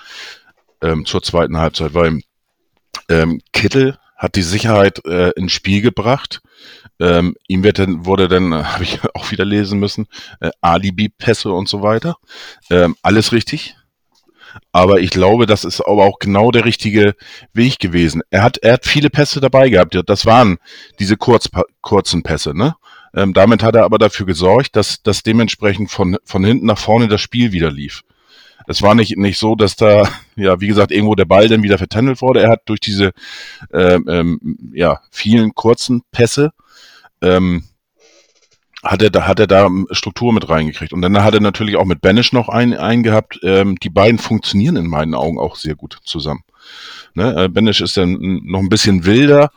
ähm, 0.82 1.04
zur 1.04 1.22
zweiten 1.22 1.58
Halbzeit, 1.58 1.94
weil 1.94 2.20
ähm, 3.08 3.40
Kittel 3.52 3.98
hat 4.16 4.36
die 4.36 4.42
Sicherheit 4.42 5.04
äh, 5.06 5.30
ins 5.30 5.52
Spiel 5.52 5.82
gebracht. 5.82 6.40
Ähm, 7.00 7.34
ihm 7.48 7.64
wird 7.64 7.78
dann, 7.78 8.06
wurde 8.06 8.28
dann, 8.28 8.52
äh, 8.52 8.62
habe 8.64 8.84
ich 8.84 9.00
auch 9.14 9.30
wieder 9.30 9.44
lesen 9.44 9.78
müssen, 9.78 10.06
äh, 10.40 10.50
Alibi-Pässe 10.60 11.52
und 11.52 11.68
so 11.68 11.82
weiter. 11.82 12.16
Ähm, 12.70 12.96
alles 13.02 13.32
richtig. 13.32 13.76
Aber 14.72 15.00
ich 15.00 15.10
glaube, 15.10 15.46
das 15.46 15.64
ist 15.64 15.80
aber 15.80 16.04
auch 16.04 16.18
genau 16.20 16.52
der 16.52 16.64
richtige 16.64 17.16
Weg 17.52 17.80
gewesen. 17.80 18.22
Er 18.30 18.42
hat, 18.42 18.58
er 18.58 18.74
hat 18.74 18.86
viele 18.86 19.10
Pässe 19.10 19.40
dabei 19.40 19.68
gehabt. 19.68 19.98
Das 20.06 20.26
waren 20.26 20.58
diese 21.00 21.16
kurz, 21.16 21.48
kurzen 21.80 22.22
Pässe, 22.22 22.56
ne? 22.56 22.76
Ähm, 23.16 23.32
damit 23.32 23.62
hat 23.62 23.76
er 23.76 23.84
aber 23.84 23.98
dafür 23.98 24.26
gesorgt, 24.26 24.74
dass, 24.76 25.02
dass 25.02 25.22
dementsprechend 25.22 25.90
von, 25.90 26.16
von 26.24 26.44
hinten 26.44 26.66
nach 26.66 26.78
vorne 26.78 27.08
das 27.08 27.20
Spiel 27.20 27.52
wieder 27.52 27.70
lief. 27.70 28.02
Es 28.66 28.82
war 28.82 28.94
nicht, 28.94 29.16
nicht 29.16 29.38
so, 29.38 29.54
dass 29.54 29.76
da, 29.76 30.08
ja, 30.36 30.60
wie 30.60 30.68
gesagt, 30.68 30.92
irgendwo 30.92 31.14
der 31.14 31.24
Ball 31.24 31.48
dann 31.48 31.62
wieder 31.62 31.78
vertändelt 31.78 32.22
wurde. 32.22 32.42
Er 32.42 32.50
hat 32.50 32.62
durch 32.66 32.80
diese 32.80 33.12
ähm, 33.72 34.06
ähm, 34.08 34.70
ja, 34.72 35.00
vielen 35.10 35.54
kurzen 35.54 36.02
Pässe 36.10 36.52
ähm, 37.22 37.64
hat 38.82 39.02
er 39.02 39.10
da 39.10 39.26
hat 39.26 39.40
er 39.40 39.46
da 39.46 39.68
Struktur 39.92 40.32
mit 40.32 40.48
reingekriegt 40.48 40.92
und 40.92 41.00
dann 41.00 41.24
hat 41.24 41.32
er 41.32 41.40
natürlich 41.40 41.76
auch 41.76 41.86
mit 41.86 42.02
Banish 42.02 42.32
noch 42.32 42.50
einen, 42.50 43.02
gehabt. 43.02 43.40
Ähm, 43.42 43.76
die 43.76 43.88
beiden 43.88 44.18
funktionieren 44.18 44.76
in 44.76 44.86
meinen 44.86 45.14
Augen 45.14 45.38
auch 45.38 45.56
sehr 45.56 45.74
gut 45.74 45.98
zusammen. 46.04 46.42
Ne? 47.14 47.50
Äh, 47.54 47.70
ist 47.70 47.96
dann 47.96 48.40
noch 48.44 48.60
ein 48.60 48.68
bisschen 48.68 49.04
wilder 49.06 49.50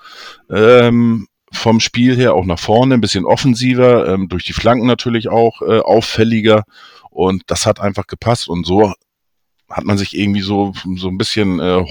ähm, 0.50 1.28
vom 1.52 1.80
Spiel 1.80 2.16
her, 2.16 2.36
auch 2.36 2.46
nach 2.46 2.60
vorne, 2.60 2.94
ein 2.94 3.02
bisschen 3.02 3.26
offensiver, 3.26 4.08
ähm, 4.08 4.30
durch 4.30 4.44
die 4.44 4.54
Flanken 4.54 4.86
natürlich 4.86 5.30
auch 5.30 5.62
äh, 5.62 5.80
auffälliger 5.80 6.64
und 7.18 7.42
das 7.48 7.66
hat 7.66 7.80
einfach 7.80 8.06
gepasst 8.06 8.48
und 8.48 8.64
so 8.68 8.94
hat 9.70 9.86
man 9.86 9.98
sich 9.98 10.16
irgendwie 10.16 10.42
so, 10.42 10.74
so 10.96 11.08
ein 11.08 11.18
bisschen 11.18 11.60
äh, 11.60 11.84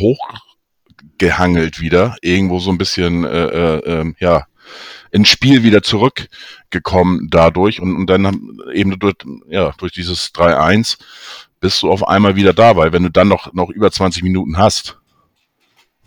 hochgehangelt 1.18 1.81
wieder, 1.81 2.16
irgendwo 2.22 2.61
so 2.61 2.70
ein 2.70 2.79
bisschen, 2.79 3.24
äh, 3.24 3.47
äh, 3.47 3.79
äh, 3.79 4.14
ja, 4.20 4.47
ins 5.11 5.29
Spiel 5.29 5.64
wieder 5.64 5.83
zurückgekommen 5.83 7.27
dadurch 7.29 7.81
und, 7.81 7.97
und 7.97 8.07
dann 8.09 8.61
eben 8.72 8.97
durch, 9.01 9.16
ja, 9.49 9.72
durch 9.79 9.93
dieses 9.93 10.33
3-1 10.33 10.99
bist 11.59 11.83
du 11.83 11.91
auf 11.91 12.07
einmal 12.07 12.37
wieder 12.37 12.53
da, 12.53 12.77
weil 12.77 12.93
wenn 12.93 13.03
du 13.03 13.11
dann 13.11 13.27
noch, 13.27 13.53
noch 13.53 13.70
über 13.70 13.91
20 13.91 14.22
Minuten 14.22 14.59
hast, 14.59 14.97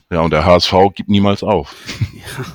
ja, 0.09 0.21
und 0.21 0.31
der 0.31 0.45
HSV 0.45 0.73
gibt 0.95 1.09
niemals 1.09 1.43
auf. 1.43 1.75
Ja, 2.13 2.45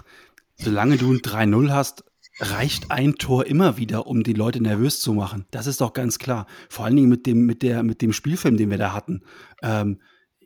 solange 0.57 0.97
du 0.97 1.13
ein 1.13 1.19
3-0 1.19 1.73
hast, 1.73 2.05
reicht 2.39 2.91
ein 2.91 3.15
Tor 3.15 3.47
immer 3.47 3.77
wieder, 3.77 4.07
um 4.07 4.23
die 4.23 4.33
Leute 4.33 4.63
nervös 4.63 5.01
zu 5.01 5.13
machen. 5.13 5.47
Das 5.51 5.67
ist 5.67 5.81
doch 5.81 5.93
ganz 5.93 6.19
klar. 6.19 6.47
Vor 6.69 6.85
allen 6.85 6.97
Dingen 6.97 7.09
mit 7.09 7.27
dem, 7.27 7.47
mit 7.47 7.63
der, 7.63 7.83
mit 7.83 8.03
dem 8.03 8.13
Spielfilm, 8.13 8.57
den 8.57 8.71
wir 8.71 8.79
da 8.79 8.93
hatten. 8.93 9.23
Ähm, 9.63 10.01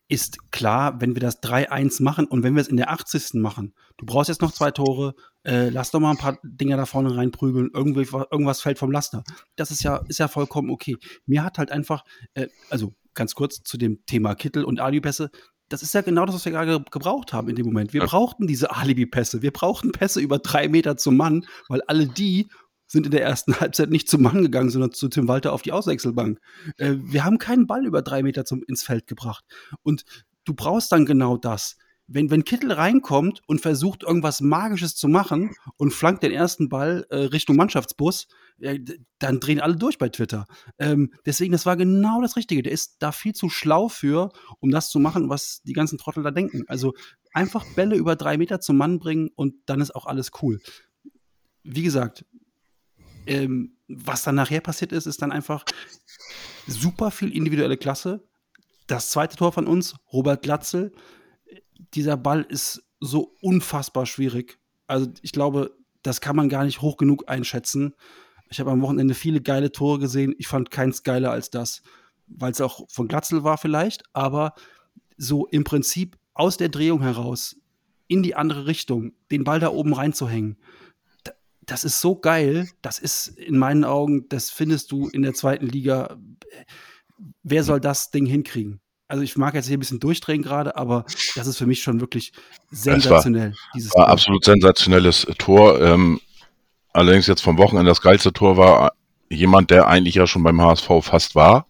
ist 0.09 0.51
klar, 0.51 1.01
wenn 1.01 1.14
wir 1.14 1.20
das 1.20 1.43
3-1 1.43 2.03
machen 2.03 2.26
und 2.26 2.43
wenn 2.43 2.55
wir 2.55 2.62
es 2.62 2.68
in 2.68 2.78
der 2.78 2.91
80. 2.91 3.34
machen, 3.34 3.74
du 3.99 4.07
brauchst 4.07 4.28
jetzt 4.28 4.41
noch 4.41 4.53
zwei 4.53 4.70
Tore, 4.70 5.14
äh, 5.45 5.68
lass 5.68 5.91
doch 5.91 6.01
mal 6.01 6.12
ein 6.12 6.16
paar 6.16 6.39
Dinger 6.43 6.78
da 6.78 6.86
vorne 6.86 7.14
reinprügeln, 7.14 7.70
irgendwie, 7.74 8.07
irgendwas 8.30 8.62
fällt 8.62 8.78
vom 8.78 8.91
Laster. 8.91 9.22
Das 9.57 9.70
ist 9.70 9.82
ja, 9.82 9.99
ist 10.09 10.18
ja 10.18 10.28
vollkommen 10.28 10.70
okay. 10.70 10.97
Mir 11.26 11.45
hat 11.45 11.59
halt 11.59 11.70
einfach, 11.70 12.05
äh, 12.32 12.49
also 12.70 12.95
ganz 13.12 13.34
kurz 13.34 13.62
zu 13.62 13.76
dem 13.76 14.07
Thema 14.07 14.34
Kittel 14.34 14.64
und 14.64 14.80
Alipässe, 14.80 15.30
das 15.69 15.83
ist 15.83 15.95
ja 15.95 16.01
genau 16.01 16.25
das, 16.25 16.35
was 16.35 16.45
wir 16.45 16.53
gerade 16.53 16.83
gebraucht 16.91 17.33
haben 17.33 17.49
in 17.49 17.57
dem 17.57 17.66
Moment. 17.66 17.93
Wir 17.93 18.01
ja. 18.01 18.07
brauchten 18.07 18.47
diese 18.47 18.75
Alibi-Pässe. 18.75 19.43
Wir 19.43 19.53
brauchten 19.53 19.93
Pässe 19.93 20.21
über 20.21 20.39
drei 20.39 20.69
Meter 20.69 20.97
zum 20.97 21.16
Mann, 21.16 21.47
weil 21.69 21.83
alle 21.83 22.07
die 22.07 22.49
sind 22.87 23.05
in 23.05 23.12
der 23.12 23.23
ersten 23.23 23.55
Halbzeit 23.61 23.91
nicht 23.91 24.09
zum 24.09 24.23
Mann 24.23 24.43
gegangen, 24.43 24.71
sondern 24.71 24.93
zu 24.93 25.09
Tim 25.09 25.29
Walter 25.29 25.53
auf 25.53 25.62
die 25.62 25.73
Auswechselbank. 25.73 26.41
Äh, 26.79 26.95
wir 26.99 27.25
haben 27.25 27.39
keinen 27.39 27.66
Ball 27.66 27.85
über 27.87 28.03
drei 28.03 28.23
Meter 28.23 28.45
zum, 28.45 28.62
ins 28.66 28.83
Feld 28.83 29.07
gebracht. 29.07 29.45
Und 29.83 30.05
du 30.45 30.55
brauchst 30.55 30.91
dann 30.91 31.07
genau 31.07 31.37
das. 31.37 31.77
Wenn, 32.11 32.31
wenn 32.31 32.45
Kittel 32.45 32.73
reinkommt 32.73 33.43
und 33.47 33.61
versucht, 33.61 34.03
irgendwas 34.03 34.41
Magisches 34.41 34.97
zu 34.97 35.09
machen 35.09 35.55
und 35.77 35.93
flankt 35.93 36.23
den 36.23 36.33
ersten 36.33 36.69
Ball 36.69 37.07
äh, 37.11 37.17
Richtung 37.17 37.57
Mannschaftsbus, 37.57 38.29
ja, 38.59 38.73
dann 39.19 39.41
drehen 39.41 39.61
alle 39.61 39.77
durch 39.77 39.99
bei 39.99 40.09
Twitter. 40.09 40.47
Ähm, 40.79 41.13
deswegen, 41.27 41.53
das 41.53 41.67
war 41.67 41.77
genau 41.77 42.23
das 42.23 42.37
Richtige. 42.37 42.63
Der 42.63 42.73
ist 42.73 42.97
da 43.01 43.13
viel 43.13 43.35
zu 43.35 43.51
schlau 43.51 43.89
für, 43.89 44.31
um 44.59 44.71
das 44.71 44.89
zu 44.89 44.99
machen, 44.99 45.29
was 45.29 45.63
die 45.63 45.75
ganzen 45.75 45.99
Trottel 45.99 46.23
da 46.23 46.31
denken. 46.31 46.65
Also 46.67 46.95
einfach 47.33 47.65
Bälle 47.75 47.95
über 47.95 48.17
drei 48.17 48.39
Meter 48.39 48.61
zum 48.61 48.79
Mann 48.79 48.99
bringen 48.99 49.31
und 49.37 49.55
dann 49.67 49.81
ist 49.81 49.95
auch 49.95 50.07
alles 50.07 50.31
cool. 50.43 50.61
Wie 51.63 51.83
gesagt, 51.83 52.25
ähm, 53.27 53.77
was 53.87 54.23
dann 54.23 54.35
nachher 54.35 54.61
passiert 54.61 54.93
ist, 54.93 55.07
ist 55.07 55.23
dann 55.23 55.33
einfach 55.33 55.65
super 56.67 57.11
viel 57.11 57.35
individuelle 57.35 57.77
Klasse. 57.77 58.27
Das 58.87 59.11
zweite 59.11 59.37
Tor 59.37 59.53
von 59.53 59.67
uns, 59.67 59.97
Robert 60.13 60.43
Glatzel. 60.43 60.93
Dieser 61.95 62.16
Ball 62.16 62.43
ist 62.43 62.83
so 63.01 63.35
unfassbar 63.41 64.07
schwierig. 64.07 64.59
Also 64.87 65.09
ich 65.22 65.33
glaube, 65.33 65.76
das 66.03 66.20
kann 66.20 66.37
man 66.37 66.49
gar 66.49 66.64
nicht 66.64 66.81
hoch 66.81 66.97
genug 66.97 67.29
einschätzen. 67.29 67.95
Ich 68.51 68.61
habe 68.61 68.70
am 68.70 68.83
Wochenende 68.83 69.14
viele 69.14 69.41
geile 69.41 69.72
Tore 69.72 69.99
gesehen. 69.99 70.35
Ich 70.39 70.49
fand 70.49 70.70
keins 70.70 71.03
geiler 71.03 71.31
als 71.31 71.51
das, 71.51 71.83
weil 72.26 72.53
es 72.53 72.61
auch 72.61 72.89
von 72.91 73.09
Glatzel 73.09 73.45
war 73.45 73.59
vielleicht, 73.59 74.03
aber 74.12 74.55
so 75.16 75.47
im 75.47 75.64
Prinzip 75.64 76.16
aus 76.35 76.57
der 76.57 76.68
Drehung 76.68 77.03
heraus 77.03 77.57
in 78.07 78.22
die 78.22 78.35
andere 78.35 78.66
Richtung, 78.66 79.12
den 79.31 79.45
Ball 79.45 79.61
da 79.61 79.68
oben 79.68 79.93
reinzuhängen. 79.93 80.57
Das 81.61 81.85
ist 81.85 82.01
so 82.01 82.16
geil. 82.16 82.68
Das 82.81 82.99
ist 82.99 83.29
in 83.29 83.59
meinen 83.59 83.85
Augen, 83.85 84.29
das 84.31 84.51
findest 84.51 84.91
du 84.91 85.09
in 85.09 85.22
der 85.22 85.35
zweiten 85.35 85.66
Liga. 85.66 86.18
Wer 87.43 87.64
soll 87.64 87.81
das 87.81 88.11
Ding 88.11 88.24
hinkriegen? 88.24 88.81
Also 89.09 89.23
ich 89.23 89.37
mag 89.37 89.55
jetzt 89.55 89.67
hier 89.67 89.77
ein 89.77 89.81
bisschen 89.81 90.01
durchdrehen 90.01 90.43
gerade, 90.43 90.77
aber 90.77 91.05
das 91.35 91.47
ist 91.47 91.57
für 91.57 91.67
mich 91.67 91.83
schon 91.83 92.01
wirklich 92.01 92.33
sensationell. 92.71 93.55
Es 93.75 93.91
war, 93.95 94.03
war 94.03 94.09
absolut 94.09 94.45
sensationelles 94.45 95.27
Tor. 95.39 95.81
Ähm, 95.81 96.21
Allerdings 96.99 97.29
jetzt 97.29 97.43
vom 97.43 97.59
Wochenende 97.59 97.91
das 97.91 98.01
geilste 98.01 98.33
Tor 98.33 98.57
war 98.57 98.93
jemand, 99.29 99.71
der 99.71 99.87
eigentlich 99.87 100.17
ja 100.17 100.27
schon 100.27 100.43
beim 100.43 100.61
HSV 100.61 100.89
fast 101.03 101.37
war. 101.37 101.67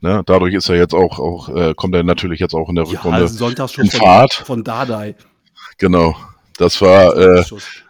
Ne? 0.00 0.22
Dadurch 0.24 0.54
ist 0.54 0.68
er 0.70 0.76
jetzt 0.76 0.94
auch, 0.94 1.18
auch 1.18 1.48
äh, 1.50 1.74
kommt 1.74 1.94
er 1.94 2.02
natürlich 2.04 2.40
jetzt 2.40 2.54
auch 2.54 2.70
in 2.70 2.76
der 2.76 2.84
Rückrunde 2.84 3.18
ja, 3.18 3.24
also 3.24 3.36
Sonntags 3.36 3.74
schon 3.74 3.90
Fahrt. 3.90 4.32
Von, 4.32 4.64
Dardai. 4.64 5.14
Genau. 5.76 6.16
Das 6.56 6.80
war 6.80 7.14
äh, 7.16 7.44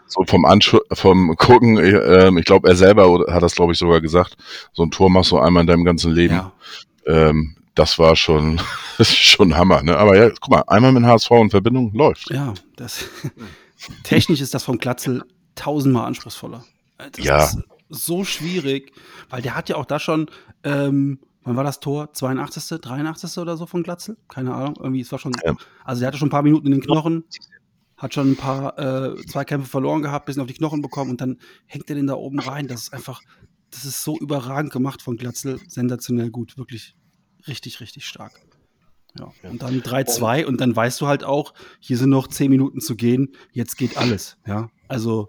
so 0.07 0.25
vom 0.27 0.45
Anschu 0.45 0.81
vom 0.93 1.37
Gucken, 1.37 1.79
äh, 1.79 2.31
ich 2.39 2.45
glaube, 2.47 2.69
er 2.69 2.75
selber 2.75 3.27
hat 3.33 3.43
das, 3.43 3.55
glaube 3.55 3.73
ich, 3.73 3.79
sogar 3.79 4.01
gesagt. 4.01 4.37
So 4.73 4.83
ein 4.83 4.91
Tor 4.91 5.09
machst 5.09 5.31
du 5.31 5.39
einmal 5.39 5.61
in 5.61 5.67
deinem 5.69 5.85
ganzen 5.85 6.13
Leben. 6.13 6.35
Ja. 6.35 6.53
Ähm, 7.07 7.57
das 7.75 7.99
war 7.99 8.17
schon, 8.17 8.57
das 8.99 9.09
ist 9.11 9.17
schon 9.19 9.57
Hammer. 9.57 9.83
Ne? 9.83 9.97
Aber 9.97 10.17
ja, 10.17 10.31
guck 10.31 10.51
mal, 10.51 10.63
einmal 10.67 10.93
mit 10.93 11.05
HSV 11.05 11.31
in 11.33 11.51
Verbindung 11.51 11.93
läuft. 11.95 12.31
Ja, 12.31 12.55
das, 12.77 13.05
technisch 14.05 14.41
ist 14.41 14.55
das 14.55 14.65
von 14.65 14.79
Glatzel 14.79 15.23
tausendmal 15.55 16.07
anspruchsvoller. 16.07 16.65
Das 16.99 17.25
Ja. 17.25 17.45
ist 17.45 17.59
so 17.89 18.25
schwierig, 18.25 18.93
weil 19.29 19.43
der 19.43 19.55
hat 19.57 19.69
ja 19.69 19.77
auch 19.77 19.85
da 19.85 19.99
schon, 19.99 20.27
ähm, 20.65 21.19
wann 21.45 21.57
war 21.57 21.65
das 21.65 21.81
Tor? 21.81 22.13
82., 22.13 22.81
83. 22.81 23.39
oder 23.39 23.57
so 23.57 23.67
von 23.67 23.83
Glatzel? 23.83 24.17
Keine 24.29 24.55
Ahnung. 24.55 24.77
Irgendwie, 24.79 25.01
es 25.01 25.13
war 25.13 25.19
schon, 25.19 25.33
Ja. 25.45 25.55
also 25.85 26.01
der 26.01 26.09
hatte 26.09 26.19
schon 26.19 26.29
ein 26.29 26.31
paar 26.33 26.43
Minuten 26.43 26.67
in 26.67 26.73
den 26.73 26.81
Knochen, 26.83 27.25
hat 27.97 28.15
schon 28.15 28.33
ein 28.33 28.37
paar 28.37 28.79
äh, 28.79 29.17
Zweikämpfe 29.27 29.69
verloren 29.69 30.03
gehabt, 30.03 30.27
bisschen 30.27 30.43
auf 30.43 30.49
die 30.49 30.55
Knochen 30.55 30.81
bekommen 30.83 31.11
und 31.11 31.21
dann 31.21 31.39
hängt 31.67 31.89
er 31.91 31.97
den 31.97 32.07
da 32.07 32.15
oben 32.15 32.41
rein. 32.41 32.69
Das 32.69 32.83
ist 32.85 32.93
einfach, 32.95 33.21
das 33.71 33.85
ist 33.85 34.03
so 34.05 34.19
überragend 34.19 34.73
gemacht 34.73 35.03
von 35.03 35.17
Glatzel. 35.17 35.61
Sensationell 35.69 36.31
gut, 36.31 36.57
wirklich 36.57 36.95
richtig, 37.47 37.81
richtig 37.81 38.07
stark. 38.07 38.41
Ja. 39.19 39.33
Und 39.43 39.63
dann 39.63 39.83
3-2 39.83 40.47
und 40.47 40.61
dann 40.61 40.75
weißt 40.75 41.01
du 41.01 41.07
halt 41.07 41.23
auch, 41.23 41.53
hier 41.81 41.99
sind 41.99 42.11
noch 42.11 42.29
10 42.29 42.51
Minuten 42.51 42.81
zu 42.81 42.97
gehen, 42.97 43.37
jetzt 43.53 43.77
geht 43.77 43.97
alles. 43.97 44.39
Ja. 44.47 44.71
Also 44.89 45.29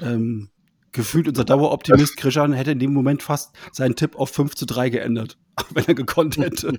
ähm, 0.00 0.50
gefühlt 0.92 1.28
unser 1.28 1.44
Daueroptimist 1.44 2.16
Krishan 2.16 2.52
hätte 2.52 2.72
in 2.72 2.78
dem 2.78 2.92
Moment 2.92 3.22
fast 3.22 3.52
seinen 3.72 3.96
Tipp 3.96 4.16
auf 4.16 4.30
5 4.30 4.54
zu 4.54 4.66
3 4.66 4.90
geändert, 4.90 5.38
wenn 5.74 5.84
er 5.86 5.94
gekonnt 5.94 6.36
hätte. 6.36 6.78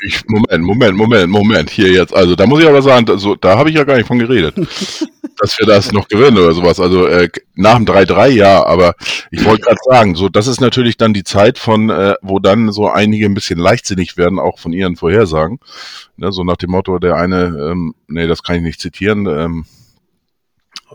Ich, 0.00 0.24
Moment, 0.28 0.64
Moment, 0.64 0.96
Moment, 0.96 1.30
Moment. 1.30 1.70
Hier 1.70 1.90
jetzt. 1.90 2.14
Also 2.14 2.36
da 2.36 2.46
muss 2.46 2.60
ich 2.60 2.68
aber 2.68 2.82
sagen, 2.82 3.08
also, 3.10 3.34
da 3.34 3.58
habe 3.58 3.70
ich 3.70 3.76
ja 3.76 3.84
gar 3.84 3.96
nicht 3.96 4.06
von 4.06 4.18
geredet. 4.18 4.54
dass 5.38 5.58
wir 5.58 5.66
das 5.66 5.92
noch 5.92 6.08
gewinnen 6.08 6.38
oder 6.38 6.52
sowas. 6.52 6.80
Also 6.80 7.06
äh, 7.06 7.28
nach 7.54 7.76
dem 7.76 7.84
3-3 7.84 8.28
ja, 8.28 8.64
aber 8.64 8.94
ich 9.30 9.44
wollte 9.44 9.62
gerade 9.62 9.78
sagen, 9.84 10.14
so 10.14 10.28
das 10.28 10.46
ist 10.46 10.60
natürlich 10.60 10.96
dann 10.96 11.12
die 11.12 11.24
Zeit 11.24 11.58
von, 11.58 11.90
äh, 11.90 12.14
wo 12.22 12.38
dann 12.38 12.72
so 12.72 12.88
einige 12.88 13.26
ein 13.26 13.34
bisschen 13.34 13.58
leichtsinnig 13.58 14.16
werden, 14.16 14.38
auch 14.38 14.58
von 14.58 14.72
ihren 14.72 14.96
Vorhersagen. 14.96 15.58
Ne, 16.16 16.32
so 16.32 16.44
nach 16.44 16.56
dem 16.56 16.70
Motto, 16.70 16.98
der 16.98 17.16
eine, 17.16 17.44
ähm, 17.44 17.94
nee, 18.08 18.26
das 18.26 18.42
kann 18.42 18.56
ich 18.56 18.62
nicht 18.62 18.80
zitieren, 18.80 19.26
ähm, 19.26 19.66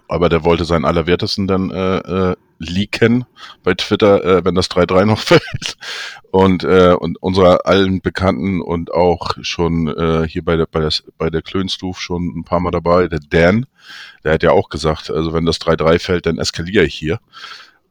aber 0.07 0.29
der 0.29 0.43
wollte 0.43 0.65
seinen 0.65 0.85
Allerwertesten 0.85 1.47
dann 1.47 1.69
äh, 1.69 1.97
äh, 1.97 2.35
leaken 2.61 3.25
bei 3.63 3.73
Twitter, 3.73 4.23
äh, 4.23 4.45
wenn 4.45 4.55
das 4.55 4.69
3-3 4.69 5.05
noch 5.05 5.19
fällt. 5.19 5.77
Und, 6.31 6.63
äh, 6.63 6.93
und 6.93 7.21
unserer 7.21 7.65
allen 7.65 8.01
Bekannten 8.01 8.61
und 8.61 8.93
auch 8.93 9.35
schon 9.41 9.87
äh, 9.87 10.27
hier 10.27 10.45
bei 10.45 10.55
der, 10.55 10.65
bei 10.65 10.79
der, 10.79 10.91
bei 11.17 11.29
der 11.29 11.41
Klönstuf 11.41 11.99
schon 11.99 12.39
ein 12.39 12.43
paar 12.43 12.59
Mal 12.59 12.71
dabei, 12.71 13.07
der 13.07 13.19
Dan, 13.19 13.65
der 14.23 14.33
hat 14.33 14.43
ja 14.43 14.51
auch 14.51 14.69
gesagt, 14.69 15.09
also 15.09 15.33
wenn 15.33 15.45
das 15.45 15.59
3-3 15.59 15.99
fällt, 15.99 16.25
dann 16.25 16.37
eskaliere 16.37 16.85
ich 16.85 16.95
hier. 16.95 17.19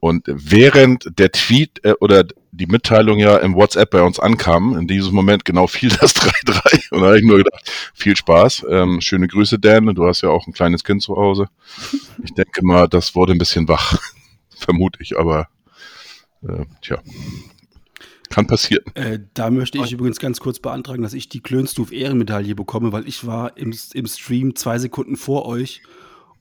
Und 0.01 0.25
während 0.27 1.19
der 1.19 1.31
Tweet 1.31 1.85
äh, 1.85 1.93
oder 2.01 2.25
die 2.53 2.67
Mitteilung 2.67 3.19
ja 3.19 3.37
im 3.37 3.55
WhatsApp 3.55 3.91
bei 3.91 4.03
uns 4.03 4.19
ankam, 4.19 4.77
in 4.77 4.89
diesem 4.89 5.15
Moment 5.15 5.45
genau 5.45 5.67
fiel 5.67 5.91
das 5.91 6.17
3-3. 6.17 6.93
Und 6.93 7.01
da 7.03 7.07
habe 7.09 7.19
ich 7.19 7.25
nur 7.25 7.39
gedacht, 7.39 7.71
viel 7.95 8.17
Spaß. 8.17 8.67
Ähm, 8.69 9.01
schöne 9.03 9.29
Grüße, 9.29 9.59
Dan. 9.59 9.95
Du 9.95 10.07
hast 10.07 10.23
ja 10.23 10.31
auch 10.31 10.47
ein 10.47 10.55
kleines 10.55 10.85
Kind 10.85 11.03
zu 11.03 11.17
Hause. 11.17 11.49
Ich 12.25 12.33
denke 12.33 12.65
mal, 12.65 12.89
das 12.89 13.15
wurde 13.15 13.33
ein 13.33 13.39
bisschen 13.39 13.69
wach. 13.69 13.99
Vermute 14.61 15.03
ich, 15.03 15.19
aber 15.19 15.49
äh, 16.47 16.65
tja. 16.83 17.03
Kann 18.29 18.47
passieren. 18.47 18.85
Äh, 18.95 19.19
da 19.35 19.51
möchte 19.51 19.79
ich 19.79 19.93
übrigens 19.93 20.21
ganz 20.21 20.39
kurz 20.39 20.61
beantragen, 20.61 21.03
dass 21.03 21.15
ich 21.15 21.29
die 21.29 21.41
Klönstuf 21.41 21.91
Ehrenmedaille 21.91 22.55
bekomme, 22.55 22.93
weil 22.93 23.09
ich 23.09 23.27
war 23.27 23.57
im, 23.57 23.75
im 23.93 24.07
Stream 24.07 24.55
zwei 24.55 24.79
Sekunden 24.79 25.17
vor 25.17 25.47
euch 25.47 25.83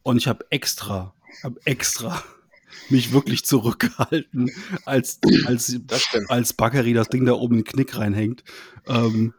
und 0.04 0.18
ich 0.18 0.28
habe 0.28 0.46
extra, 0.52 1.16
hab 1.42 1.54
extra 1.66 2.24
mich 2.90 3.12
wirklich 3.12 3.44
zurückgehalten, 3.44 4.52
als, 4.86 5.20
als, 5.46 5.80
als 6.28 6.54
Bakkeri 6.54 6.94
das 6.94 7.10
Ding 7.10 7.26
da 7.26 7.34
oben 7.34 7.56
in 7.56 7.64
den 7.64 7.72
Knick 7.72 7.98
reinhängt. 7.98 8.44
Ähm, 8.88 9.34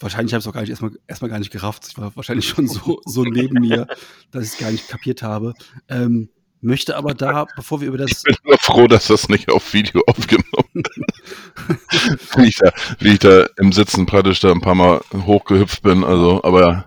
wahrscheinlich 0.00 0.32
habe 0.32 0.40
ich 0.40 0.46
es 0.46 0.48
auch 0.48 0.54
gar 0.54 0.62
nicht 0.62 0.70
erstmal, 0.70 0.92
erstmal 1.06 1.30
gar 1.30 1.38
nicht 1.38 1.52
gerafft. 1.52 1.86
Ich 1.86 1.98
war 1.98 2.16
wahrscheinlich 2.16 2.48
schon 2.48 2.66
so, 2.66 3.02
so 3.04 3.24
neben 3.24 3.60
mir, 3.60 3.86
dass 4.30 4.44
ich 4.44 4.52
es 4.52 4.58
gar 4.58 4.70
nicht 4.70 4.88
kapiert 4.88 5.22
habe. 5.22 5.52
Ähm, 5.88 6.30
möchte 6.60 6.96
aber 6.96 7.14
da, 7.14 7.46
bevor 7.56 7.80
wir 7.80 7.88
über 7.88 7.98
das 7.98 8.10
Ich 8.10 8.22
bin 8.22 8.36
nur 8.44 8.58
froh, 8.58 8.86
dass 8.86 9.06
das 9.08 9.28
nicht 9.28 9.50
auf 9.50 9.72
Video 9.72 10.02
aufgenommen 10.06 10.44
ist. 10.74 12.36
wie, 12.36 12.48
ich 12.48 12.56
da, 12.56 12.72
wie 12.98 13.12
ich 13.12 13.18
da 13.18 13.46
im 13.56 13.72
Sitzen 13.72 14.06
praktisch 14.06 14.40
da 14.40 14.52
ein 14.52 14.60
paar 14.60 14.74
Mal 14.74 15.00
hochgehüpft 15.14 15.82
bin. 15.82 16.04
Also, 16.04 16.42
aber 16.42 16.86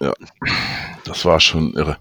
ja, 0.00 0.12
das 1.04 1.24
war 1.24 1.40
schon 1.40 1.72
irre. 1.74 1.98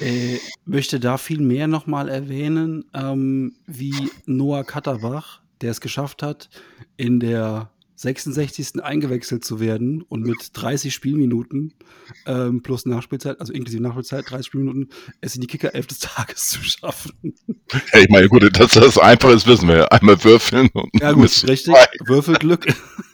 Äh, 0.00 0.38
möchte 0.64 1.00
da 1.00 1.18
viel 1.18 1.40
mehr 1.40 1.66
nochmal 1.66 2.08
erwähnen, 2.08 2.84
ähm, 2.94 3.56
wie 3.66 4.10
Noah 4.26 4.64
Katterbach, 4.64 5.40
der 5.60 5.72
es 5.72 5.80
geschafft 5.80 6.22
hat, 6.22 6.48
in 6.96 7.18
der 7.18 7.70
66. 7.98 8.80
eingewechselt 8.82 9.44
zu 9.44 9.58
werden 9.58 10.02
und 10.02 10.22
mit 10.22 10.50
30 10.52 10.94
Spielminuten 10.94 11.74
ähm, 12.26 12.62
plus 12.62 12.86
Nachspielzeit, 12.86 13.40
also 13.40 13.52
inklusive 13.52 13.82
Nachspielzeit, 13.82 14.30
30 14.30 14.46
Spielminuten, 14.46 14.90
es 15.20 15.34
in 15.34 15.40
die 15.40 15.48
Kicker-Elf 15.48 15.88
des 15.88 15.98
Tages 15.98 16.48
zu 16.48 16.62
schaffen. 16.62 17.12
Ja, 17.92 18.00
ich 18.00 18.08
meine, 18.08 18.28
gut, 18.28 18.56
dass 18.56 18.72
das 18.72 18.98
einfach 18.98 19.30
ist, 19.30 19.48
wissen 19.48 19.68
wir 19.68 19.76
ja. 19.76 19.84
Einmal 19.86 20.22
würfeln 20.22 20.68
und 20.74 20.90
Ja 21.00 21.12
gut, 21.12 21.44
richtig. 21.48 21.74
Würfelglück. 22.06 22.66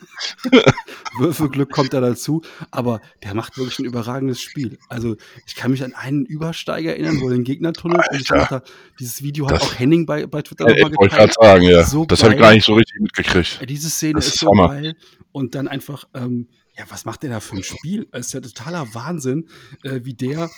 Würfelglück 1.19 1.71
kommt 1.71 1.93
da 1.93 2.01
dazu, 2.01 2.43
aber 2.71 3.01
der 3.23 3.35
macht 3.35 3.57
wirklich 3.57 3.79
ein 3.79 3.85
überragendes 3.85 4.41
Spiel. 4.41 4.79
Also 4.89 5.17
ich 5.47 5.55
kann 5.55 5.71
mich 5.71 5.83
an 5.85 5.95
einen 5.95 6.25
Übersteiger 6.27 6.91
erinnern, 6.93 7.21
wo 7.21 7.29
er 7.29 7.35
den 7.35 7.45
Gegner 7.45 7.73
tunnelt 7.73 8.03
und 8.11 8.21
ich 8.21 8.31
Alter. 8.31 8.57
hab 8.57 8.65
da, 8.67 8.73
dieses 8.99 9.23
Video 9.23 9.47
hat 9.47 9.57
Das- 9.57 9.63
auch 9.63 9.79
Henning 9.79 10.07
bei, 10.07 10.27
bei 10.27 10.43
Twitter 10.43 10.65
nochmal 10.65 10.79
ich 10.93 10.97
wollte 10.99 11.15
gerade 11.17 11.29
geteilt. 11.29 11.35
sagen, 11.41 11.63
ja. 11.65 11.85
So 11.85 12.05
das 12.05 12.23
habe 12.23 12.35
ich 12.35 12.41
gar 12.41 12.53
nicht 12.53 12.65
so 12.67 12.75
richtig 12.75 13.01
mitgekriegt. 13.01 13.61
Diese 13.69 13.91
Szene 13.91 14.15
Das 14.15 14.27
ist 14.27 14.35
ist 14.35 14.41
so 14.41 14.49
Hammer. 14.51 14.69
geil 14.69 14.97
und 15.33 15.55
dann 15.55 15.69
einfach, 15.69 16.05
ähm, 16.15 16.49
ja, 16.77 16.85
was 16.89 17.05
macht 17.05 17.23
der 17.23 17.31
da 17.31 17.41
für 17.41 17.57
ein 17.57 17.63
Spiel? 17.63 18.09
Es 18.13 18.27
ist 18.27 18.33
ja 18.33 18.41
totaler 18.41 18.95
Wahnsinn, 18.95 19.49
äh, 19.85 20.01
wie 20.05 20.15
der 20.15 20.51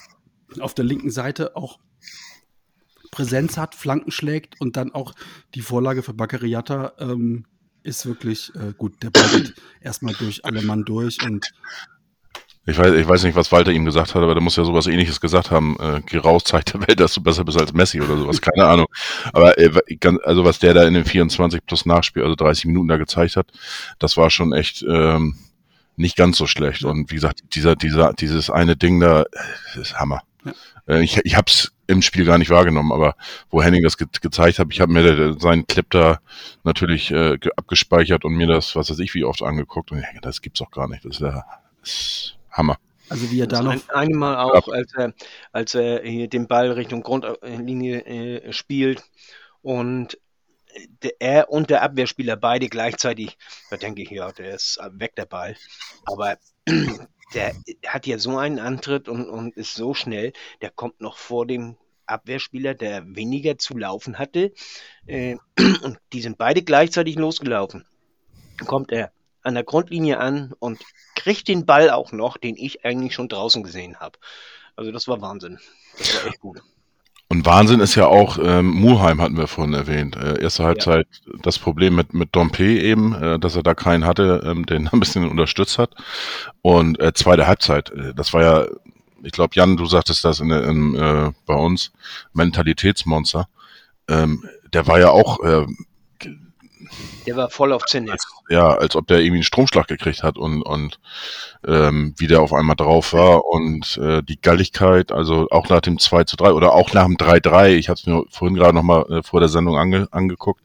auf 0.60 0.74
der 0.74 0.84
linken 0.84 1.10
Seite 1.10 1.56
auch 1.56 1.78
Präsenz 3.10 3.56
hat, 3.56 3.74
Flanken 3.74 4.10
schlägt 4.10 4.60
und 4.60 4.76
dann 4.76 4.92
auch 4.92 5.12
die 5.54 5.60
Vorlage 5.62 6.02
für 6.02 6.12
Baccariata 6.14 6.94
ähm, 6.98 7.46
ist 7.86 8.06
wirklich 8.06 8.52
äh, 8.54 8.72
gut. 8.76 9.02
Der 9.02 9.10
Ball 9.10 9.28
geht 9.28 9.54
erstmal 9.80 10.14
durch 10.14 10.44
alle 10.44 10.62
Mann 10.62 10.84
durch 10.84 11.22
und 11.24 11.52
Ich 12.66 12.76
weiß, 12.76 12.92
ich 12.94 13.06
weiß 13.06 13.22
nicht, 13.22 13.36
was 13.36 13.52
Walter 13.52 13.70
ihm 13.70 13.84
gesagt 13.84 14.14
hat, 14.14 14.22
aber 14.22 14.34
der 14.34 14.42
muss 14.42 14.56
ja 14.56 14.64
sowas 14.64 14.86
ähnliches 14.88 15.20
gesagt 15.20 15.50
haben. 15.50 15.76
Äh, 15.78 16.02
geh 16.04 16.18
raus, 16.18 16.42
zeig 16.46 16.66
der 16.66 16.86
Welt, 16.86 17.00
dass 17.00 17.14
du 17.14 17.22
besser 17.22 17.44
bist 17.44 17.58
als 17.58 17.72
Messi 17.72 18.00
oder 18.00 18.16
sowas. 18.16 18.40
Keine 18.40 18.66
Ahnung. 18.66 18.86
Aber 19.32 19.56
äh, 19.58 19.70
also 20.24 20.44
was 20.44 20.58
der 20.58 20.74
da 20.74 20.84
in 20.84 20.94
den 20.94 21.04
24 21.04 21.64
plus 21.64 21.86
Nachspiel, 21.86 22.24
also 22.24 22.34
30 22.34 22.66
Minuten 22.66 22.88
da 22.88 22.96
gezeigt 22.96 23.36
hat, 23.36 23.46
das 23.98 24.16
war 24.16 24.30
schon 24.30 24.52
echt 24.52 24.84
ähm, 24.88 25.36
nicht 25.96 26.16
ganz 26.16 26.36
so 26.36 26.46
schlecht. 26.46 26.84
Und 26.84 27.10
wie 27.10 27.14
gesagt, 27.14 27.40
dieser, 27.54 27.76
dieser, 27.76 28.12
dieses 28.12 28.50
eine 28.50 28.76
Ding 28.76 29.00
da, 29.00 29.22
äh, 29.22 29.24
das 29.74 29.90
ist 29.90 29.98
Hammer. 29.98 30.22
Ja. 30.46 30.52
Äh, 30.94 31.02
ich, 31.02 31.18
ich 31.24 31.36
habe 31.36 31.46
es 31.48 31.72
im 31.86 32.02
Spiel 32.02 32.24
gar 32.24 32.38
nicht 32.38 32.50
wahrgenommen, 32.50 32.92
aber 32.92 33.16
wo 33.50 33.62
Henning 33.62 33.82
das 33.82 33.96
ge 33.96 34.06
gezeigt 34.20 34.58
hat, 34.58 34.68
ich 34.70 34.80
habe 34.80 34.92
mir 34.92 35.36
seinen 35.38 35.66
Clip 35.66 35.88
da 35.90 36.20
natürlich 36.64 37.10
äh, 37.10 37.38
ge- 37.38 37.52
abgespeichert 37.56 38.24
und 38.24 38.34
mir 38.34 38.46
das, 38.46 38.74
was 38.74 38.90
weiß 38.90 38.98
ich, 39.00 39.14
wie 39.14 39.24
oft 39.24 39.42
angeguckt. 39.42 39.92
Und 39.92 39.98
ich 39.98 40.04
denke, 40.04 40.20
das 40.20 40.40
gibt's 40.40 40.60
doch 40.60 40.70
gar 40.70 40.88
nicht. 40.88 41.04
Das 41.04 41.16
ist, 41.16 41.20
ja, 41.20 41.44
das 41.80 41.90
ist 41.90 42.38
Hammer. 42.50 42.78
also 43.08 43.30
wie 43.30 43.40
er 43.40 43.46
da 43.46 43.62
noch 43.62 43.72
ein, 43.72 43.82
einmal 43.90 44.36
auch, 44.36 44.68
als 44.68 44.92
er, 44.94 45.12
als 45.52 45.74
er 45.74 46.02
hier 46.02 46.28
den 46.28 46.46
Ball 46.48 46.72
Richtung 46.72 47.02
Grundlinie 47.02 48.04
äh, 48.04 48.52
spielt 48.52 49.04
und 49.62 50.18
er 51.20 51.48
und 51.50 51.70
der 51.70 51.82
Abwehrspieler 51.82 52.36
beide 52.36 52.68
gleichzeitig, 52.68 53.38
da 53.70 53.76
denke 53.76 54.02
ich, 54.02 54.10
ja, 54.10 54.30
der 54.32 54.54
ist 54.54 54.78
weg 54.92 55.14
der 55.16 55.24
Ball. 55.24 55.56
Aber 56.04 56.36
der 57.34 57.54
hat 57.86 58.06
ja 58.06 58.18
so 58.18 58.36
einen 58.36 58.58
Antritt 58.58 59.08
und, 59.08 59.28
und 59.28 59.56
ist 59.56 59.74
so 59.74 59.94
schnell, 59.94 60.32
der 60.60 60.70
kommt 60.70 61.00
noch 61.00 61.16
vor 61.16 61.46
dem 61.46 61.76
Abwehrspieler, 62.06 62.74
der 62.74 63.04
weniger 63.14 63.58
zu 63.58 63.76
laufen 63.76 64.18
hatte. 64.18 64.52
Äh, 65.06 65.36
und 65.58 65.98
die 66.12 66.22
sind 66.22 66.38
beide 66.38 66.62
gleichzeitig 66.62 67.16
losgelaufen. 67.16 67.86
Kommt 68.66 68.92
er 68.92 69.12
an 69.42 69.54
der 69.54 69.64
Grundlinie 69.64 70.18
an 70.18 70.52
und 70.58 70.80
kriegt 71.14 71.48
den 71.48 71.66
Ball 71.66 71.90
auch 71.90 72.12
noch, 72.12 72.36
den 72.36 72.56
ich 72.56 72.84
eigentlich 72.84 73.14
schon 73.14 73.28
draußen 73.28 73.62
gesehen 73.62 74.00
habe. 74.00 74.18
Also 74.74 74.92
das 74.92 75.08
war 75.08 75.20
Wahnsinn. 75.20 75.58
Das 75.98 76.14
war 76.14 76.26
echt 76.26 76.40
gut. 76.40 76.60
Und 77.28 77.44
Wahnsinn 77.44 77.80
ist 77.80 77.96
ja 77.96 78.06
auch, 78.06 78.38
ähm, 78.40 78.70
Mulheim 78.70 79.20
hatten 79.20 79.36
wir 79.36 79.48
vorhin 79.48 79.74
erwähnt. 79.74 80.14
Äh, 80.16 80.40
erste 80.40 80.62
Halbzeit 80.64 81.08
das 81.42 81.58
Problem 81.58 81.96
mit, 81.96 82.14
mit 82.14 82.28
Dompe 82.36 82.64
eben, 82.64 83.14
äh, 83.14 83.38
dass 83.40 83.56
er 83.56 83.64
da 83.64 83.74
keinen 83.74 84.06
hatte, 84.06 84.42
ähm, 84.46 84.64
den 84.64 84.88
ein 84.88 85.00
bisschen 85.00 85.28
unterstützt 85.28 85.78
hat. 85.78 85.90
Und 86.62 87.00
äh, 87.00 87.12
zweite 87.14 87.48
Halbzeit, 87.48 87.90
äh, 87.90 88.14
das 88.14 88.32
war 88.32 88.42
ja, 88.42 88.66
ich 89.24 89.32
glaube, 89.32 89.54
Jan, 89.54 89.76
du 89.76 89.86
sagtest 89.86 90.24
das 90.24 90.38
in, 90.38 90.50
in, 90.50 90.94
äh, 90.94 91.32
bei 91.46 91.54
uns, 91.54 91.90
Mentalitätsmonster. 92.32 93.48
Ähm, 94.08 94.44
der 94.72 94.86
war 94.86 95.00
ja 95.00 95.10
auch, 95.10 95.42
äh, 95.42 95.66
Der 97.26 97.36
war 97.36 97.50
voll 97.50 97.72
auf 97.72 97.84
Zinne. 97.86 98.12
als, 98.12 98.26
ja, 98.48 98.68
als 98.74 98.96
ob 98.96 99.06
der 99.06 99.18
irgendwie 99.18 99.38
einen 99.38 99.42
Stromschlag 99.44 99.88
gekriegt 99.88 100.22
hat 100.22 100.38
und, 100.38 100.62
und 100.62 100.98
ähm, 101.66 102.14
wie 102.18 102.26
der 102.26 102.40
auf 102.40 102.52
einmal 102.52 102.76
drauf 102.76 103.12
war 103.12 103.44
und 103.44 103.98
äh, 103.98 104.22
die 104.22 104.40
Galligkeit, 104.40 105.12
also 105.12 105.48
auch 105.50 105.68
nach 105.68 105.80
dem 105.80 105.98
2 105.98 106.24
zu 106.24 106.36
3 106.36 106.52
oder 106.52 106.72
auch 106.72 106.92
nach 106.92 107.06
dem 107.06 107.16
3-3, 107.16 107.70
ich 107.70 107.88
habe 107.88 107.98
es 107.98 108.06
mir 108.06 108.24
vorhin 108.30 108.56
gerade 108.56 108.74
nochmal 108.74 109.04
äh, 109.10 109.22
vor 109.22 109.40
der 109.40 109.48
Sendung 109.48 109.76
ange, 109.76 110.08
angeguckt, 110.10 110.62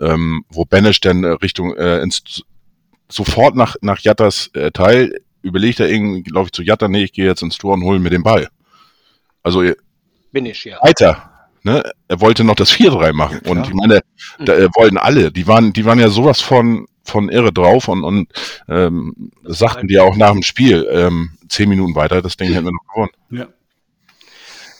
ähm, 0.00 0.44
wo 0.48 0.64
Benesch 0.64 1.00
dann 1.00 1.24
äh, 1.24 1.28
Richtung 1.28 1.76
äh, 1.76 2.00
ins 2.00 2.42
sofort 3.08 3.54
nach, 3.54 3.76
nach 3.80 4.00
Jattas 4.00 4.50
äh, 4.54 4.70
Teil 4.70 5.14
überlegt 5.42 5.78
er 5.78 5.88
irgendwie, 5.88 6.22
glaube 6.22 6.46
ich, 6.46 6.52
zu 6.52 6.62
Jatta, 6.62 6.88
nee, 6.88 7.04
ich 7.04 7.12
gehe 7.12 7.26
jetzt 7.26 7.42
ins 7.42 7.58
Tor 7.58 7.74
und 7.74 7.84
hole 7.84 7.98
mir 7.98 8.10
den 8.10 8.22
Ball. 8.22 8.48
Also 9.42 9.62
Bin 10.32 10.46
ich, 10.46 10.64
ja. 10.64 10.78
weiter. 10.82 11.33
Ne? 11.64 11.82
Er 12.08 12.20
wollte 12.20 12.44
noch 12.44 12.54
das 12.56 12.70
4-3 12.72 13.12
machen. 13.14 13.40
klar. 13.42 13.56
und 13.56 13.66
ich 13.66 13.74
meine, 13.74 14.02
da 14.38 14.54
äh, 14.54 14.68
wollten 14.74 14.98
alle. 14.98 15.32
Die 15.32 15.46
waren, 15.46 15.72
die 15.72 15.84
waren 15.86 15.98
ja 15.98 16.10
sowas 16.10 16.40
von, 16.40 16.86
von 17.04 17.30
irre 17.30 17.52
drauf 17.52 17.88
und, 17.88 18.04
und 18.04 18.28
ähm, 18.68 19.32
sagten 19.44 19.88
die 19.88 19.94
ja 19.94 20.02
auch 20.02 20.16
nach 20.16 20.32
dem 20.32 20.42
Spiel. 20.42 20.86
Ähm, 20.90 21.30
zehn 21.48 21.68
Minuten 21.70 21.94
weiter, 21.94 22.20
das 22.20 22.36
Ding 22.36 22.52
hätten 22.52 22.66
wir 22.66 22.72
noch 22.72 22.94
gewonnen. 22.94 23.12
Ja. 23.30 23.48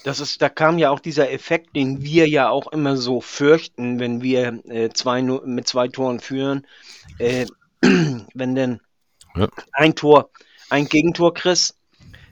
Das 0.04 0.20
ist, 0.20 0.42
da 0.42 0.50
kam 0.50 0.76
ja 0.76 0.90
auch 0.90 1.00
dieser 1.00 1.32
Effekt, 1.32 1.74
den 1.74 2.02
wir 2.02 2.28
ja 2.28 2.50
auch 2.50 2.70
immer 2.70 2.98
so 2.98 3.22
fürchten, 3.22 3.98
wenn 3.98 4.20
wir 4.20 4.60
äh, 4.68 4.90
zwei, 4.90 5.22
mit 5.22 5.66
zwei 5.66 5.88
Toren 5.88 6.20
führen. 6.20 6.66
Äh, 7.18 7.46
wenn 7.80 8.54
denn 8.54 8.80
Ja. 9.34 9.48
ein 9.72 9.94
Tor, 9.94 10.28
ein 10.68 10.86
Gegentor 10.86 11.32
kriegst, 11.32 11.76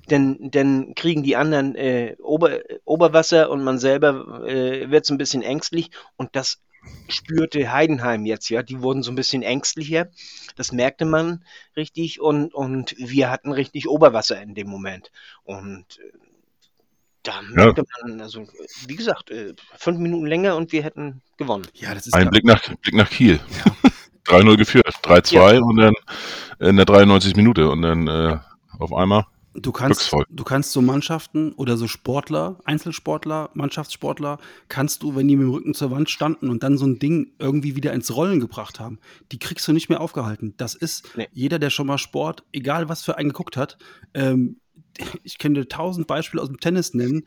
dann, 0.09 0.51
dann 0.51 0.95
kriegen 0.95 1.23
die 1.23 1.37
anderen 1.37 1.75
äh, 1.75 2.17
Ober, 2.21 2.61
Oberwasser 2.85 3.51
und 3.51 3.63
man 3.63 3.79
selber 3.79 4.45
äh, 4.47 4.91
wird 4.91 5.07
so 5.07 5.15
ein 5.15 5.19
bisschen 5.19 5.43
ängstlich. 5.43 5.91
Und 6.17 6.31
das 6.33 6.61
spürte 7.09 7.73
Heidenheim 7.73 8.27
jetzt, 8.27 8.49
ja. 8.49 8.63
Die 8.63 8.83
wurden 8.83 9.03
so 9.03 9.13
ein 9.13 9.17
bisschen 9.17 9.43
ängstlicher. 9.43 10.09
Das 10.57 10.73
merkte 10.73 11.05
man 11.05 11.45
richtig 11.77 12.21
und, 12.21 12.55
und 12.55 12.95
wir 12.99 13.31
hatten 13.31 13.53
richtig 13.53 13.89
Oberwasser 13.89 14.41
in 14.43 14.55
dem 14.55 14.69
Moment. 14.69 15.11
Und 15.45 15.87
äh, 15.99 16.19
da 17.23 17.41
merkte 17.43 17.85
man, 18.03 18.21
also 18.21 18.47
wie 18.87 18.97
gesagt, 18.97 19.31
äh, 19.31 19.55
fünf 19.77 19.99
Minuten 19.99 20.27
länger 20.27 20.57
und 20.57 20.73
wir 20.73 20.83
hätten 20.83 21.23
gewonnen. 21.37 21.67
ja, 21.75 21.95
das 21.95 22.07
ist 22.07 22.15
Ein. 22.15 22.31
Blick 22.31 22.45
nach, 22.45 22.63
Blick 22.81 22.95
nach 22.95 23.09
Kiel. 23.09 23.39
3-0 24.27 24.57
geführt, 24.59 24.87
3-2 25.03 25.61
und 25.61 25.77
dann 25.77 25.95
in 26.59 26.77
der 26.77 26.85
93. 26.85 27.37
Minute 27.37 27.69
und 27.71 27.83
dann 27.83 28.09
äh, 28.09 28.39
auf 28.79 28.93
einmal. 28.93 29.27
Du 29.55 29.71
kannst, 29.71 30.01
Glücksvoll. 30.01 30.25
du 30.31 30.45
kannst 30.45 30.73
so 30.73 30.81
Mannschaften 30.81 31.53
oder 31.53 31.77
so 31.77 31.87
Sportler, 31.87 32.59
Einzelsportler, 32.65 33.51
Mannschaftssportler, 33.55 34.39
kannst 34.69 35.03
du, 35.03 35.15
wenn 35.15 35.29
die 35.29 35.37
mit 35.37 35.47
dem 35.47 35.51
Rücken 35.53 35.75
zur 35.75 35.91
Wand 35.91 36.09
standen 36.09 36.49
und 36.49 36.63
dann 36.63 36.79
so 36.79 36.87
ein 36.87 36.99
Ding 36.99 37.33
irgendwie 37.39 37.77
wieder 37.77 37.93
ins 37.93 38.15
Rollen 38.17 38.41
gebracht 38.41 38.81
haben, 38.81 38.99
die 39.31 39.39
kriegst 39.39 39.69
du 39.69 39.73
nicht 39.73 39.89
mehr 39.91 40.01
aufgehalten. 40.01 40.55
Das 40.57 40.75
ist 40.75 41.09
Nee. 41.17 41.29
jeder, 41.33 41.59
der 41.59 41.71
schon 41.71 41.87
mal 41.87 41.99
Sport, 41.99 42.45
egal 42.53 42.89
was 42.89 43.03
für 43.03 43.19
einen 43.19 43.29
geguckt 43.29 43.57
hat, 43.57 43.77
ähm, 44.15 44.57
ich 45.23 45.39
könnte 45.39 45.69
tausend 45.69 46.07
Beispiele 46.07 46.43
aus 46.43 46.49
dem 46.49 46.61
Tennis 46.61 46.95
nennen, 46.95 47.25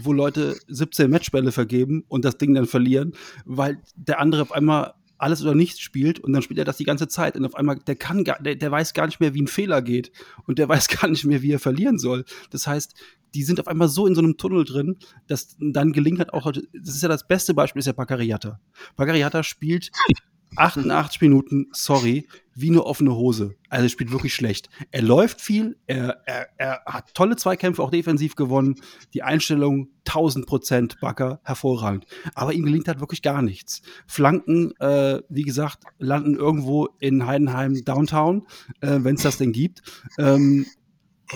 wo 0.00 0.12
Leute 0.12 0.56
17 0.68 1.10
Matchbälle 1.10 1.52
vergeben 1.52 2.04
und 2.08 2.24
das 2.24 2.36
Ding 2.38 2.54
dann 2.54 2.66
verlieren, 2.66 3.12
weil 3.44 3.78
der 3.96 4.20
andere 4.20 4.42
auf 4.42 4.52
einmal 4.52 4.94
alles 5.22 5.42
oder 5.42 5.54
nichts 5.54 5.80
spielt 5.80 6.18
und 6.18 6.32
dann 6.32 6.42
spielt 6.42 6.58
er 6.58 6.64
das 6.64 6.76
die 6.76 6.84
ganze 6.84 7.06
Zeit 7.06 7.36
und 7.36 7.44
auf 7.44 7.54
einmal, 7.54 7.78
der 7.78 7.94
kann 7.94 8.24
gar, 8.24 8.42
der, 8.42 8.56
der 8.56 8.70
weiß 8.70 8.92
gar 8.92 9.06
nicht 9.06 9.20
mehr, 9.20 9.34
wie 9.34 9.42
ein 9.42 9.46
Fehler 9.46 9.80
geht 9.80 10.10
und 10.46 10.58
der 10.58 10.68
weiß 10.68 10.88
gar 10.88 11.08
nicht 11.08 11.24
mehr, 11.24 11.42
wie 11.42 11.52
er 11.52 11.60
verlieren 11.60 11.98
soll. 11.98 12.24
Das 12.50 12.66
heißt, 12.66 12.94
die 13.34 13.44
sind 13.44 13.60
auf 13.60 13.68
einmal 13.68 13.88
so 13.88 14.06
in 14.06 14.14
so 14.14 14.20
einem 14.20 14.36
Tunnel 14.36 14.64
drin, 14.64 14.96
dass 15.28 15.56
dann 15.58 15.92
gelingt 15.92 16.18
hat 16.18 16.32
auch 16.32 16.44
heute, 16.44 16.64
das 16.72 16.94
ist 16.94 17.02
ja 17.02 17.08
das 17.08 17.26
beste 17.26 17.54
Beispiel, 17.54 17.80
ist 17.80 17.86
ja 17.86 17.92
Baccariata. 17.92 18.60
Baccariata 18.96 19.42
spielt 19.42 19.90
88 20.56 21.20
Minuten, 21.20 21.68
sorry, 21.72 22.26
wie 22.54 22.70
eine 22.70 22.84
offene 22.84 23.14
Hose. 23.14 23.54
Also 23.68 23.86
er 23.86 23.88
spielt 23.88 24.12
wirklich 24.12 24.34
schlecht. 24.34 24.68
Er 24.90 25.02
läuft 25.02 25.40
viel, 25.40 25.76
er, 25.86 26.22
er, 26.26 26.48
er 26.56 26.82
hat 26.86 27.14
tolle 27.14 27.36
Zweikämpfe, 27.36 27.82
auch 27.82 27.90
defensiv 27.90 28.36
gewonnen. 28.36 28.76
Die 29.14 29.22
Einstellung 29.22 29.88
1000 30.06 30.46
Prozent 30.46 31.00
Backer, 31.00 31.40
hervorragend. 31.44 32.06
Aber 32.34 32.52
ihm 32.52 32.64
gelingt 32.64 32.88
halt 32.88 33.00
wirklich 33.00 33.22
gar 33.22 33.42
nichts. 33.42 33.82
Flanken, 34.06 34.72
äh, 34.80 35.20
wie 35.28 35.42
gesagt, 35.42 35.84
landen 35.98 36.36
irgendwo 36.36 36.88
in 36.98 37.26
Heidenheim 37.26 37.82
Downtown, 37.84 38.46
äh, 38.80 38.98
wenn 39.00 39.14
es 39.14 39.22
das 39.22 39.38
denn 39.38 39.52
gibt. 39.52 39.82
Ähm, 40.18 40.66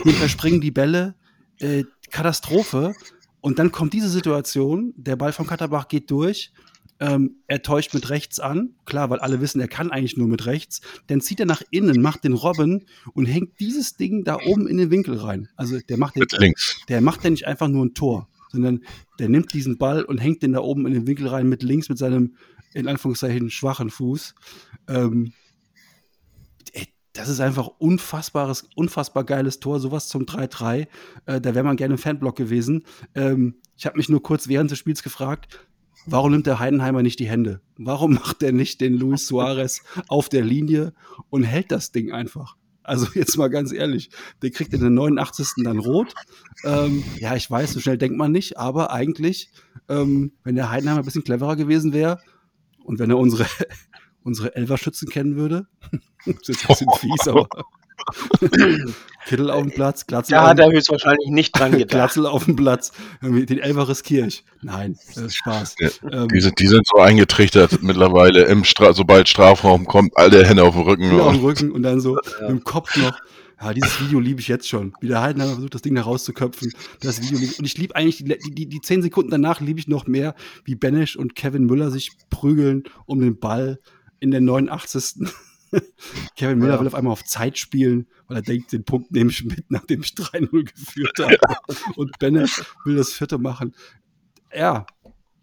dem 0.04 0.12
verspringen 0.12 0.60
die 0.60 0.70
Bälle, 0.70 1.14
äh, 1.58 1.84
Katastrophe. 2.10 2.94
Und 3.40 3.58
dann 3.58 3.72
kommt 3.72 3.92
diese 3.92 4.08
Situation, 4.08 4.92
der 4.96 5.16
Ball 5.16 5.32
von 5.32 5.46
Katterbach 5.46 5.88
geht 5.88 6.10
durch, 6.10 6.52
ähm, 7.00 7.36
er 7.46 7.62
täuscht 7.62 7.92
mit 7.94 8.08
rechts 8.10 8.40
an, 8.40 8.74
klar, 8.84 9.10
weil 9.10 9.18
alle 9.18 9.40
wissen, 9.40 9.60
er 9.60 9.68
kann 9.68 9.90
eigentlich 9.90 10.16
nur 10.16 10.28
mit 10.28 10.46
rechts. 10.46 10.80
Dann 11.08 11.20
zieht 11.20 11.40
er 11.40 11.46
nach 11.46 11.62
innen, 11.70 12.00
macht 12.00 12.24
den 12.24 12.32
Robben 12.32 12.86
und 13.12 13.26
hängt 13.26 13.60
dieses 13.60 13.96
Ding 13.96 14.24
da 14.24 14.38
oben 14.46 14.66
in 14.66 14.78
den 14.78 14.90
Winkel 14.90 15.16
rein. 15.18 15.48
Also 15.56 15.78
der 15.78 15.98
macht 15.98 16.16
den, 16.16 16.20
Mit 16.20 16.32
links. 16.32 16.80
der 16.88 17.00
macht 17.00 17.24
ja 17.24 17.30
nicht 17.30 17.46
einfach 17.46 17.68
nur 17.68 17.84
ein 17.84 17.94
Tor, 17.94 18.28
sondern 18.50 18.80
der 19.18 19.28
nimmt 19.28 19.52
diesen 19.52 19.76
Ball 19.78 20.04
und 20.04 20.18
hängt 20.18 20.42
den 20.42 20.52
da 20.52 20.60
oben 20.60 20.86
in 20.86 20.94
den 20.94 21.06
Winkel 21.06 21.28
rein 21.28 21.48
mit 21.48 21.62
links 21.62 21.88
mit 21.88 21.98
seinem, 21.98 22.36
in 22.72 22.88
Anführungszeichen, 22.88 23.50
schwachen 23.50 23.90
Fuß. 23.90 24.34
Ähm, 24.88 25.32
ey, 26.72 26.86
das 27.12 27.28
ist 27.28 27.40
einfach 27.40 27.66
unfassbares, 27.78 28.68
unfassbar 28.74 29.24
geiles 29.24 29.60
Tor, 29.60 29.80
sowas 29.80 30.08
zum 30.08 30.22
3-3. 30.24 30.86
Äh, 31.26 31.40
da 31.40 31.54
wäre 31.54 31.64
man 31.64 31.76
gerne 31.76 31.94
im 31.94 31.98
Fanblock 31.98 32.36
gewesen. 32.36 32.84
Ähm, 33.14 33.56
ich 33.76 33.84
habe 33.84 33.98
mich 33.98 34.08
nur 34.08 34.22
kurz 34.22 34.48
während 34.48 34.70
des 34.70 34.78
Spiels 34.78 35.02
gefragt, 35.02 35.65
warum 36.06 36.32
nimmt 36.32 36.46
der 36.46 36.58
Heidenheimer 36.58 37.02
nicht 37.02 37.18
die 37.18 37.28
Hände? 37.28 37.60
Warum 37.76 38.14
macht 38.14 38.42
er 38.42 38.52
nicht 38.52 38.80
den 38.80 38.94
Luis 38.94 39.26
Suarez 39.26 39.82
auf 40.08 40.28
der 40.28 40.44
Linie 40.44 40.92
und 41.30 41.42
hält 41.42 41.70
das 41.70 41.92
Ding 41.92 42.12
einfach? 42.12 42.56
Also 42.82 43.08
jetzt 43.14 43.36
mal 43.36 43.48
ganz 43.48 43.72
ehrlich, 43.72 44.10
der 44.42 44.50
kriegt 44.50 44.72
in 44.72 44.80
der 44.80 44.90
89. 44.90 45.64
dann 45.64 45.78
rot. 45.78 46.14
Ähm, 46.64 47.02
ja, 47.18 47.34
ich 47.34 47.50
weiß, 47.50 47.72
so 47.72 47.80
schnell 47.80 47.98
denkt 47.98 48.16
man 48.16 48.30
nicht, 48.30 48.58
aber 48.58 48.92
eigentlich, 48.92 49.50
ähm, 49.88 50.32
wenn 50.44 50.54
der 50.54 50.70
Heidenheimer 50.70 51.00
ein 51.00 51.04
bisschen 51.04 51.24
cleverer 51.24 51.56
gewesen 51.56 51.92
wäre 51.92 52.20
und 52.84 53.00
wenn 53.00 53.10
er 53.10 53.18
unsere, 53.18 53.46
unsere 54.22 54.54
Elverschützen 54.54 55.08
kennen 55.08 55.36
würde, 55.36 55.66
das 56.26 56.48
ist 56.48 56.48
jetzt 56.48 56.64
ein 56.64 56.68
bisschen 56.68 56.90
fies, 57.00 57.28
aber 57.28 57.48
Kittel 59.26 59.50
auf 59.50 59.62
dem 59.62 59.72
Platz, 59.72 60.06
Glatzel, 60.06 60.32
Da 60.32 60.48
hat 60.48 60.58
er 60.58 60.70
höchstwahrscheinlich 60.70 61.28
nicht 61.30 61.58
dran 61.58 61.72
gedacht. 61.78 61.88
Glatzel 61.90 62.26
auf 62.26 62.44
dem 62.44 62.56
Platz, 62.56 62.92
den 63.22 63.58
Elver 63.58 63.88
riskiere 63.88 64.28
ich. 64.28 64.44
Nein, 64.62 64.96
das 65.08 65.16
ist 65.24 65.36
Spaß. 65.36 65.74
Ja, 65.80 65.88
Ähm, 66.12 66.28
Die 66.28 66.40
sind, 66.40 66.58
die 66.60 66.68
sind 66.68 66.86
so 66.86 67.00
eingetrichtert 67.00 67.82
mittlerweile, 67.82 68.44
im 68.44 68.64
Stra 68.64 68.92
sobald 68.92 69.28
Strafraum 69.28 69.86
kommt, 69.86 70.16
alle 70.16 70.46
Hände 70.46 70.62
auf 70.64 70.74
den 70.74 70.84
Rücken. 70.84 71.04
Hände 71.04 71.22
auf 71.22 71.32
dem 71.32 71.40
Und, 71.40 71.46
Rücken 71.46 71.72
und 71.72 71.82
dann 71.82 72.00
so 72.00 72.14
mit 72.40 72.48
dem 72.48 72.64
Kopf 72.64 72.96
noch. 72.96 73.18
Ja, 73.60 73.72
dieses 73.72 74.00
Video 74.02 74.20
liebe 74.20 74.38
ich 74.40 74.48
jetzt 74.48 74.68
schon. 74.68 74.92
Wie 75.00 75.08
der 75.08 75.22
Heidenheimer 75.22 75.54
versucht, 75.54 75.74
das 75.74 75.80
Ding 75.80 75.94
da 75.94 76.02
rauszuköpfen. 76.02 76.72
Das 77.00 77.22
Video 77.22 77.38
lieb 77.38 77.52
ich. 77.52 77.58
Und 77.58 77.64
ich 77.64 77.78
liebe 77.78 77.96
eigentlich, 77.96 78.18
die, 78.18 78.24
die, 78.24 78.50
die, 78.54 78.68
die 78.68 78.80
zehn 78.82 79.00
Sekunden 79.00 79.30
danach 79.30 79.60
liebe 79.62 79.80
ich 79.80 79.88
noch 79.88 80.06
mehr, 80.06 80.34
wie 80.64 80.74
Benesch 80.74 81.16
und 81.16 81.34
Kevin 81.34 81.64
Müller 81.64 81.90
sich 81.90 82.12
prügeln 82.28 82.84
um 83.06 83.18
den 83.20 83.38
Ball 83.40 83.80
in 84.20 84.30
der 84.30 84.42
89. 84.42 85.26
Kevin 86.36 86.58
Müller 86.58 86.74
Ja. 86.74 86.80
will 86.80 86.86
auf 86.86 86.94
einmal 86.94 87.12
auf 87.12 87.24
Zeit 87.24 87.58
spielen, 87.58 88.06
weil 88.28 88.38
er 88.38 88.42
denkt, 88.42 88.72
den 88.72 88.84
Punkt 88.84 89.10
nehme 89.12 89.30
ich 89.30 89.44
mit, 89.44 89.70
nachdem 89.70 90.02
ich 90.02 90.10
3-0 90.14 90.64
geführt 90.64 91.18
habe. 91.18 91.38
Und 91.96 92.18
Benesch 92.18 92.62
will 92.84 92.96
das 92.96 93.12
vierte 93.12 93.38
machen. 93.38 93.74
Ja, 94.54 94.86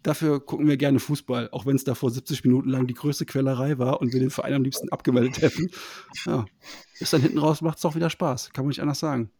dafür 0.02 0.40
gucken 0.44 0.66
wir 0.68 0.76
gerne 0.76 0.98
Fußball, 1.00 1.48
auch 1.52 1.66
wenn 1.66 1.76
es 1.76 1.84
davor 1.84 2.10
70 2.10 2.44
Minuten 2.44 2.68
lang 2.68 2.86
die 2.86 2.94
größte 2.94 3.24
Quellerei 3.26 3.78
war 3.78 4.00
und 4.00 4.12
wir 4.12 4.20
den 4.20 4.30
Verein 4.30 4.54
am 4.54 4.62
liebsten 4.64 4.88
abgemeldet 4.90 5.40
hätten. 5.40 5.70
Ja, 6.26 6.44
ist 7.00 7.12
dann 7.12 7.22
hinten 7.22 7.38
raus, 7.38 7.60
macht 7.62 7.76
es 7.76 7.82
doch 7.82 7.94
wieder 7.94 8.10
Spaß. 8.10 8.50
Kann 8.52 8.64
man 8.64 8.68
nicht 8.70 8.80
anders 8.82 8.98
sagen. 8.98 9.30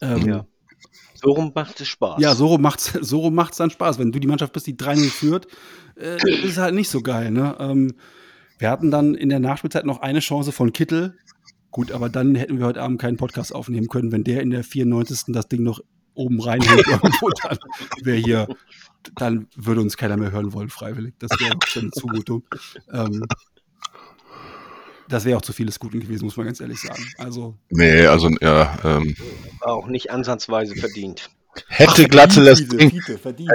Ähm, 0.00 0.26
Ja. 0.26 0.46
So 1.22 1.32
rum 1.32 1.52
macht 1.54 1.78
es 1.80 1.88
Spaß. 1.88 2.18
ja, 2.22 2.34
so 2.34 2.46
rum 2.46 2.62
macht's, 2.62 2.92
so 3.02 3.18
rum 3.20 3.34
macht's 3.34 3.58
dann 3.58 3.68
Spaß. 3.70 3.98
Wenn 3.98 4.10
du 4.10 4.18
die 4.18 4.26
Mannschaft 4.26 4.54
bist, 4.54 4.66
die 4.66 4.74
3-0 4.76 5.10
führt, 5.10 5.48
äh, 5.96 6.16
ist 6.16 6.44
es 6.52 6.56
halt 6.56 6.74
nicht 6.74 6.88
so 6.88 7.02
geil. 7.02 7.30
Ne? 7.30 7.54
Ähm, 7.60 7.94
wir 8.60 8.70
hatten 8.70 8.90
dann 8.90 9.14
in 9.14 9.30
der 9.30 9.40
Nachspielzeit 9.40 9.86
noch 9.86 10.00
eine 10.00 10.20
Chance 10.20 10.52
von 10.52 10.72
Kittel. 10.72 11.16
Gut, 11.70 11.92
aber 11.92 12.10
dann 12.10 12.34
hätten 12.34 12.58
wir 12.58 12.66
heute 12.66 12.82
Abend 12.82 13.00
keinen 13.00 13.16
Podcast 13.16 13.54
aufnehmen 13.54 13.88
können, 13.88 14.12
wenn 14.12 14.22
der 14.22 14.42
in 14.42 14.50
der 14.50 14.64
94. 14.64 15.32
das 15.32 15.48
Ding 15.48 15.62
noch 15.62 15.80
oben 16.14 16.40
reinhängt 16.40 16.86
irgendwo, 16.86 17.30
dann 17.42 17.58
wäre 18.02 18.18
hier, 18.18 18.48
dann 19.16 19.46
würde 19.56 19.80
uns 19.80 19.96
keiner 19.96 20.18
mehr 20.18 20.30
hören 20.30 20.52
wollen, 20.52 20.68
freiwillig. 20.68 21.14
Das 21.18 21.30
wäre 21.40 21.56
schon 21.66 21.84
eine 21.84 21.90
Zumutung. 21.92 22.42
Ähm, 22.92 23.24
das 25.08 25.24
wäre 25.24 25.38
auch 25.38 25.42
zu 25.42 25.54
vieles 25.54 25.78
Guten 25.78 26.00
gewesen, 26.00 26.26
muss 26.26 26.36
man 26.36 26.46
ganz 26.46 26.60
ehrlich 26.60 26.80
sagen. 26.80 27.04
Also, 27.16 27.56
nee, 27.70 28.04
also 28.04 28.28
ja, 28.42 28.78
ähm, 28.84 29.16
War 29.60 29.72
auch 29.72 29.86
nicht 29.86 30.10
ansatzweise 30.10 30.74
verdient. 30.76 31.30
hätte 31.68 32.08
Glatzel 32.08 32.44
das 32.44 32.58
Fiete, 32.60 32.76
Ding, 32.76 32.90
Fiete, 32.90 33.16
verdient. 33.16 33.50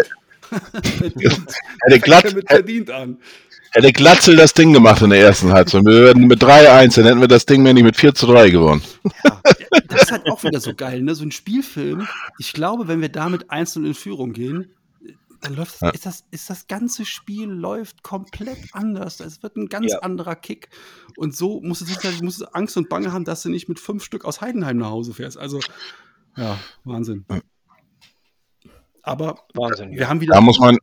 verdient. 0.49 1.23
hätte, 1.81 1.99
Glatt, 1.99 2.21
Fängt 2.23 2.35
mit 2.35 2.47
verdient 2.49 2.89
an. 2.89 3.19
Hätte 3.71 3.91
Glatzel 3.91 4.35
das 4.35 4.53
Ding 4.53 4.73
gemacht 4.73 5.01
in 5.01 5.09
der 5.09 5.19
ersten 5.19 5.51
Halbzeit. 5.51 5.83
Wir 5.85 5.91
würden 5.93 6.27
mit 6.27 6.41
3-1, 6.41 6.95
dann 6.95 7.05
hätten 7.05 7.21
wir 7.21 7.27
das 7.27 7.45
Ding 7.45 7.63
mehr 7.63 7.73
nicht 7.73 7.83
mit 7.83 7.97
4 7.97 8.13
zu 8.15 8.25
3 8.27 8.49
gewonnen. 8.49 8.81
Ja, 9.23 9.41
das 9.87 10.03
ist 10.03 10.11
halt 10.11 10.25
auch 10.29 10.43
wieder 10.43 10.59
so 10.59 10.73
geil, 10.73 11.01
ne? 11.01 11.15
So 11.15 11.23
ein 11.23 11.31
Spielfilm. 11.31 12.07
Ich 12.39 12.53
glaube, 12.53 12.87
wenn 12.87 13.01
wir 13.01 13.09
damit 13.09 13.49
einzeln 13.51 13.85
in 13.85 13.93
Führung 13.93 14.33
gehen, 14.33 14.71
dann 15.41 15.55
läuft 15.55 15.81
Ja. 15.81 15.89
ist 15.89 16.05
das, 16.05 16.23
ist 16.31 16.49
das 16.49 16.67
ganze 16.67 17.05
Spiel 17.05 17.47
läuft 17.49 18.01
komplett 18.01 18.57
anders. 18.71 19.19
Es 19.19 19.43
wird 19.43 19.57
ein 19.57 19.67
ganz 19.67 19.91
Ja. 19.91 19.99
anderer 19.99 20.35
Kick. 20.35 20.69
Und 21.17 21.35
so 21.35 21.61
musst 21.61 21.81
du 21.81 21.85
sicherlich 21.85 22.21
musst 22.21 22.41
du 22.41 22.45
Angst 22.53 22.77
und 22.77 22.89
Bange 22.89 23.11
haben, 23.11 23.25
dass 23.25 23.43
du 23.43 23.49
nicht 23.49 23.69
mit 23.69 23.79
fünf 23.79 24.03
Stück 24.03 24.25
aus 24.25 24.41
Heidenheim 24.41 24.77
nach 24.77 24.89
Hause 24.89 25.13
fährst. 25.13 25.37
Also, 25.37 25.59
ja, 26.35 26.57
Wahnsinn. 26.83 27.25
Aber 29.03 29.35
Wahnsinn. 29.53 29.91
Wir 29.91 30.09
haben 30.09 30.19
wieder, 30.21 30.33
Da 30.33 30.41
muss 30.41 30.57
man, 30.59 30.77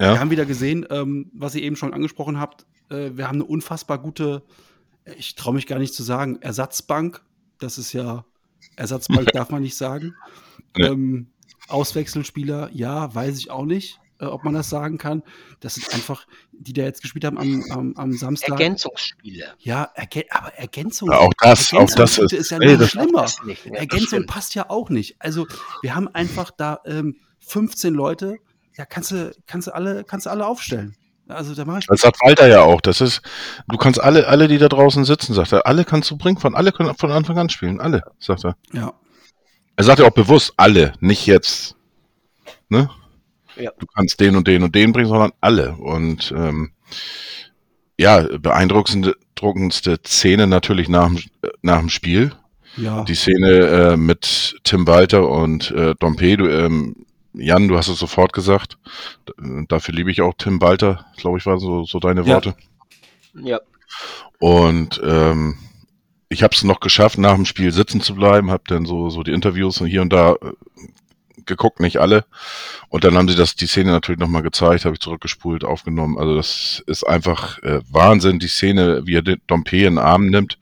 ja. 0.00 0.12
wir 0.14 0.20
haben 0.20 0.30
wieder 0.30 0.46
gesehen, 0.46 0.86
ähm, 0.90 1.30
was 1.34 1.54
ihr 1.54 1.62
eben 1.62 1.76
schon 1.76 1.92
angesprochen 1.94 2.38
habt. 2.40 2.66
Äh, 2.90 3.10
wir 3.14 3.28
haben 3.28 3.36
eine 3.36 3.44
unfassbar 3.44 3.98
gute, 3.98 4.42
ich 5.16 5.34
traue 5.34 5.54
mich 5.54 5.66
gar 5.66 5.78
nicht 5.78 5.94
zu 5.94 6.02
sagen, 6.02 6.38
Ersatzbank. 6.40 7.22
Das 7.58 7.78
ist 7.78 7.92
ja 7.92 8.24
Ersatzbank 8.76 9.26
darf 9.32 9.50
man 9.50 9.62
nicht 9.62 9.76
sagen. 9.76 10.14
Nee. 10.76 10.86
Ähm, 10.86 11.26
Auswechselspieler, 11.68 12.70
ja, 12.72 13.14
weiß 13.14 13.38
ich 13.38 13.50
auch 13.50 13.64
nicht, 13.66 14.00
äh, 14.20 14.24
ob 14.24 14.42
man 14.44 14.54
das 14.54 14.70
sagen 14.70 14.96
kann. 14.98 15.22
Das 15.60 15.74
sind 15.74 15.92
einfach, 15.92 16.26
die 16.52 16.72
da 16.72 16.82
jetzt 16.82 17.02
gespielt 17.02 17.24
haben 17.24 17.38
am, 17.38 17.62
am, 17.70 17.94
am 17.96 18.12
Samstag. 18.12 18.50
Ergänzungsspiele. 18.50 19.54
Ja, 19.58 19.84
Ergän 19.94 20.24
aber 20.30 20.54
Ergänzung. 20.54 21.10
Ja, 21.10 21.18
auch 21.18 21.32
das, 21.40 21.72
auch 21.74 21.86
das 21.94 22.18
Ergänzung 22.18 22.38
ist- 22.38 22.50
ja 22.50 22.58
ey, 22.58 22.72
noch 22.72 22.78
das- 22.80 22.90
schlimmer. 22.90 23.22
Das 23.22 23.42
nicht, 23.44 23.66
ne? 23.66 23.78
Ergänzung 23.78 24.26
passt 24.26 24.54
ja 24.54 24.70
auch 24.70 24.88
nicht. 24.90 25.16
Also, 25.20 25.46
wir 25.82 25.94
haben 25.94 26.08
einfach 26.08 26.50
da 26.50 26.80
ähm, 26.86 27.16
15 27.40 27.94
Leute, 27.94 28.38
ja, 28.78 28.86
kannst 28.86 29.10
du, 29.10 29.32
kannst 29.46 29.66
du 29.66 29.74
alle, 29.74 30.04
kannst 30.04 30.26
du 30.26 30.30
alle 30.30 30.46
aufstellen. 30.46 30.94
Also, 31.28 31.54
da 31.54 31.66
mache 31.66 31.80
ich. 31.80 31.86
Das 31.86 32.00
sagt 32.00 32.16
Walter 32.22 32.48
ja 32.48 32.62
auch. 32.62 32.80
Das 32.80 33.02
ist, 33.02 33.20
du 33.68 33.76
kannst 33.76 34.00
alle, 34.00 34.26
alle, 34.28 34.48
die 34.48 34.56
da 34.56 34.68
draußen 34.68 35.04
sitzen, 35.04 35.34
sagt 35.34 35.52
er, 35.52 35.66
alle 35.66 35.84
kannst 35.84 36.10
du 36.10 36.16
bringen, 36.16 36.38
von 36.38 36.54
alle 36.54 36.72
können 36.72 36.94
von 36.94 37.12
Anfang 37.12 37.36
an 37.38 37.50
spielen. 37.50 37.80
Alle, 37.80 38.02
sagt 38.18 38.44
er. 38.46 38.56
Ja, 38.72 38.94
Er 39.76 39.84
sagt 39.84 39.98
ja 39.98 40.06
auch 40.06 40.10
bewusst 40.14 40.54
alle, 40.56 40.94
nicht 41.00 41.26
jetzt. 41.26 41.76
Ne? 42.70 42.88
Ja. 43.56 43.72
Du 43.78 43.86
kannst 43.94 44.18
den 44.20 44.36
und 44.36 44.46
den 44.48 44.62
und 44.62 44.74
den 44.74 44.92
bringen, 44.92 45.08
sondern 45.08 45.32
alle. 45.42 45.72
Und 45.76 46.32
ähm, 46.34 46.70
ja, 47.98 48.20
beeindruckendste 48.38 49.14
druckendste 49.34 49.98
Szene 50.06 50.46
natürlich 50.46 50.88
nach, 50.88 51.08
dem- 51.08 51.18
äh, 51.42 51.48
nach 51.62 51.78
dem 51.80 51.88
Spiel. 51.90 52.32
ja. 52.76 53.04
Die 53.04 53.14
Szene 53.14 53.50
äh, 53.92 53.96
mit 53.96 54.56
Tim 54.64 54.86
Walter 54.86 55.28
und 55.28 55.70
äh, 55.72 55.94
Dompe, 55.98 56.36
du, 56.36 56.48
ähm, 56.48 57.04
Jan, 57.34 57.68
du 57.68 57.76
hast 57.76 57.88
es 57.88 57.98
sofort 57.98 58.32
gesagt. 58.32 58.78
Dafür 59.68 59.94
liebe 59.94 60.10
ich 60.10 60.22
auch 60.22 60.34
Tim 60.36 60.60
Walter, 60.60 61.06
glaube 61.16 61.38
ich, 61.38 61.46
waren 61.46 61.60
so, 61.60 61.84
so 61.84 62.00
deine 62.00 62.22
Ja. 62.22 62.34
Worte. 62.34 62.54
Ja. 63.34 63.60
Und 64.38 65.00
ähm, 65.04 65.56
ich 66.28 66.42
habe 66.42 66.54
es 66.54 66.62
noch 66.64 66.80
geschafft, 66.80 67.18
nach 67.18 67.34
dem 67.34 67.46
Spiel 67.46 67.72
sitzen 67.72 68.00
zu 68.00 68.14
bleiben, 68.14 68.50
habe 68.50 68.64
dann 68.66 68.86
so, 68.86 69.10
so 69.10 69.22
die 69.22 69.32
Interviews 69.32 69.78
hier 69.78 70.02
und 70.02 70.12
da 70.12 70.32
äh, 70.32 70.52
geguckt, 71.46 71.80
nicht 71.80 71.98
alle. 71.98 72.24
Und 72.88 73.04
dann 73.04 73.16
haben 73.16 73.28
sie 73.28 73.34
das 73.34 73.54
die 73.54 73.66
Szene 73.66 73.90
natürlich 73.90 74.20
nochmal 74.20 74.42
gezeigt, 74.42 74.84
habe 74.84 74.94
ich 74.94 75.00
zurückgespult, 75.00 75.64
aufgenommen. 75.64 76.18
Also 76.18 76.34
das 76.36 76.82
ist 76.86 77.04
einfach 77.04 77.58
äh, 77.62 77.80
Wahnsinn, 77.90 78.38
die 78.38 78.48
Szene, 78.48 79.02
wie 79.06 79.16
er 79.16 79.22
den 79.22 79.40
Dompe 79.46 79.76
in 79.76 79.82
den 79.94 79.98
Arm 79.98 80.26
nimmt. 80.26 80.58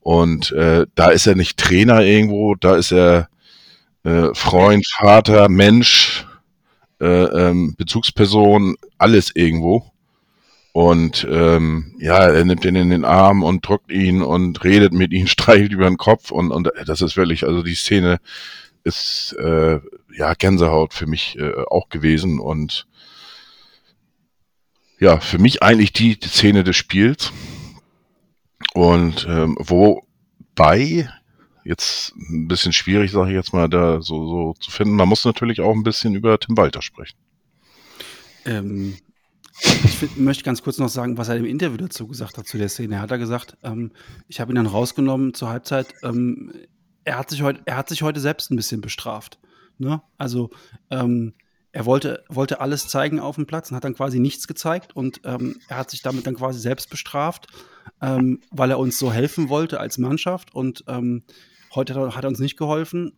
Und 0.00 0.52
äh, 0.52 0.86
da 0.94 1.10
ist 1.10 1.26
er 1.26 1.34
nicht 1.34 1.58
Trainer 1.58 2.02
irgendwo, 2.02 2.54
da 2.54 2.76
ist 2.76 2.92
er 2.92 3.28
äh, 4.04 4.34
Freund, 4.34 4.86
Vater, 4.86 5.48
Mensch, 5.48 6.26
äh, 7.00 7.06
ähm, 7.06 7.74
Bezugsperson, 7.76 8.76
alles 8.98 9.34
irgendwo. 9.34 9.90
Und 10.72 11.26
ähm, 11.28 11.94
ja, 11.98 12.28
er 12.28 12.44
nimmt 12.44 12.64
ihn 12.64 12.76
in 12.76 12.90
den 12.90 13.04
Arm 13.04 13.42
und 13.42 13.66
drückt 13.66 13.90
ihn 13.90 14.22
und 14.22 14.62
redet 14.62 14.92
mit 14.92 15.12
ihm, 15.12 15.26
streichelt 15.28 15.72
über 15.72 15.86
den 15.86 15.96
Kopf 15.96 16.30
und, 16.30 16.50
und 16.52 16.70
das 16.86 17.00
ist 17.00 17.16
wirklich, 17.16 17.44
also 17.44 17.62
die 17.62 17.74
Szene 17.74 18.20
ist 18.84 19.34
äh, 19.38 19.80
ja 20.16 20.34
Gänsehaut 20.34 20.94
für 20.94 21.06
mich 21.06 21.36
äh, 21.38 21.52
auch 21.68 21.88
gewesen 21.88 22.38
und 22.38 22.86
ja, 25.00 25.18
für 25.18 25.38
mich 25.38 25.62
eigentlich 25.62 25.92
die, 25.92 26.18
die 26.18 26.28
Szene 26.28 26.62
des 26.62 26.76
Spiels. 26.76 27.32
Und 28.74 29.26
ähm, 29.28 29.56
wobei, 29.58 31.08
jetzt 31.64 32.14
ein 32.16 32.48
bisschen 32.48 32.72
schwierig, 32.72 33.10
sage 33.10 33.30
ich 33.30 33.36
jetzt 33.36 33.52
mal, 33.52 33.68
da 33.68 34.00
so, 34.02 34.26
so 34.26 34.54
zu 34.60 34.70
finden, 34.70 34.94
man 34.94 35.08
muss 35.08 35.24
natürlich 35.24 35.60
auch 35.60 35.74
ein 35.74 35.82
bisschen 35.82 36.14
über 36.14 36.38
Tim 36.38 36.56
Walter 36.56 36.82
sprechen. 36.82 37.16
Ähm, 38.44 38.96
ich 39.62 39.96
find, 39.98 40.18
möchte 40.18 40.44
ganz 40.44 40.62
kurz 40.62 40.78
noch 40.78 40.88
sagen, 40.88 41.18
was 41.18 41.28
er 41.28 41.36
im 41.36 41.44
Interview 41.44 41.76
dazu 41.76 42.06
gesagt 42.06 42.38
hat 42.38 42.46
zu 42.46 42.58
der 42.58 42.68
Szene. 42.68 42.96
Er 42.96 43.02
hat 43.02 43.10
da 43.10 43.16
gesagt, 43.16 43.56
ähm, 43.62 43.92
ich 44.28 44.40
habe 44.40 44.52
ihn 44.52 44.56
dann 44.56 44.66
rausgenommen 44.66 45.34
zur 45.34 45.50
Halbzeit. 45.50 45.94
Ähm, 46.02 46.52
er, 47.04 47.18
hat 47.18 47.30
sich 47.30 47.42
heute, 47.42 47.60
er 47.66 47.76
hat 47.76 47.88
sich 47.88 48.02
heute 48.02 48.20
selbst 48.20 48.50
ein 48.50 48.56
bisschen 48.56 48.80
bestraft. 48.80 49.38
Ne? 49.78 50.02
Also 50.16 50.50
ähm, 50.90 51.34
er 51.72 51.86
wollte, 51.86 52.24
wollte 52.28 52.60
alles 52.60 52.88
zeigen 52.88 53.20
auf 53.20 53.36
dem 53.36 53.46
Platz 53.46 53.70
und 53.70 53.76
hat 53.76 53.84
dann 53.84 53.94
quasi 53.94 54.18
nichts 54.18 54.48
gezeigt 54.48 54.96
und 54.96 55.20
ähm, 55.24 55.60
er 55.68 55.76
hat 55.76 55.90
sich 55.90 56.02
damit 56.02 56.26
dann 56.26 56.34
quasi 56.34 56.58
selbst 56.58 56.90
bestraft, 56.90 57.46
ähm, 58.02 58.40
weil 58.50 58.70
er 58.70 58.78
uns 58.78 58.98
so 58.98 59.12
helfen 59.12 59.48
wollte 59.48 59.78
als 59.78 59.98
Mannschaft 59.98 60.54
und 60.54 60.84
ähm, 60.88 61.22
heute 61.74 62.14
hat 62.14 62.24
er, 62.24 62.28
uns 62.28 62.38
nicht 62.38 62.56
geholfen. 62.56 63.12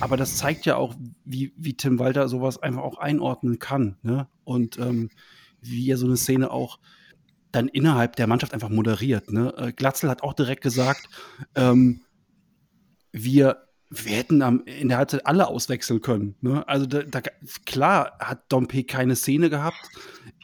Aber 0.00 0.16
das 0.16 0.36
zeigt 0.36 0.64
ja 0.64 0.76
auch, 0.76 0.94
wie, 1.24 1.52
wie 1.56 1.74
Tim 1.74 1.98
Walter 1.98 2.28
sowas 2.28 2.58
einfach 2.58 2.82
auch 2.82 2.98
einordnen 2.98 3.58
kann. 3.58 3.96
Ne? 4.02 4.28
Und 4.44 4.78
ähm, 4.78 5.10
wie 5.60 5.90
er 5.90 5.96
so 5.96 6.06
eine 6.06 6.16
Szene 6.16 6.50
auch 6.50 6.78
dann 7.52 7.68
innerhalb 7.68 8.16
der 8.16 8.26
Mannschaft 8.26 8.54
einfach 8.54 8.70
moderiert. 8.70 9.30
Ne? 9.30 9.54
Äh, 9.56 9.72
Glatzel 9.72 10.08
hat 10.08 10.22
auch 10.22 10.32
direkt 10.32 10.62
gesagt, 10.62 11.08
ähm, 11.54 12.00
wir, 13.12 13.68
wir 13.90 14.16
hätten 14.16 14.40
am, 14.42 14.62
in 14.64 14.88
der 14.88 14.98
Halbzeit 14.98 15.26
alle 15.26 15.48
auswechseln 15.48 16.00
können. 16.00 16.34
Ne? 16.40 16.66
Also 16.66 16.86
da, 16.86 17.02
da, 17.02 17.20
klar 17.66 18.16
hat 18.18 18.50
Dompe 18.50 18.84
keine 18.84 19.16
Szene 19.16 19.50
gehabt 19.50 19.90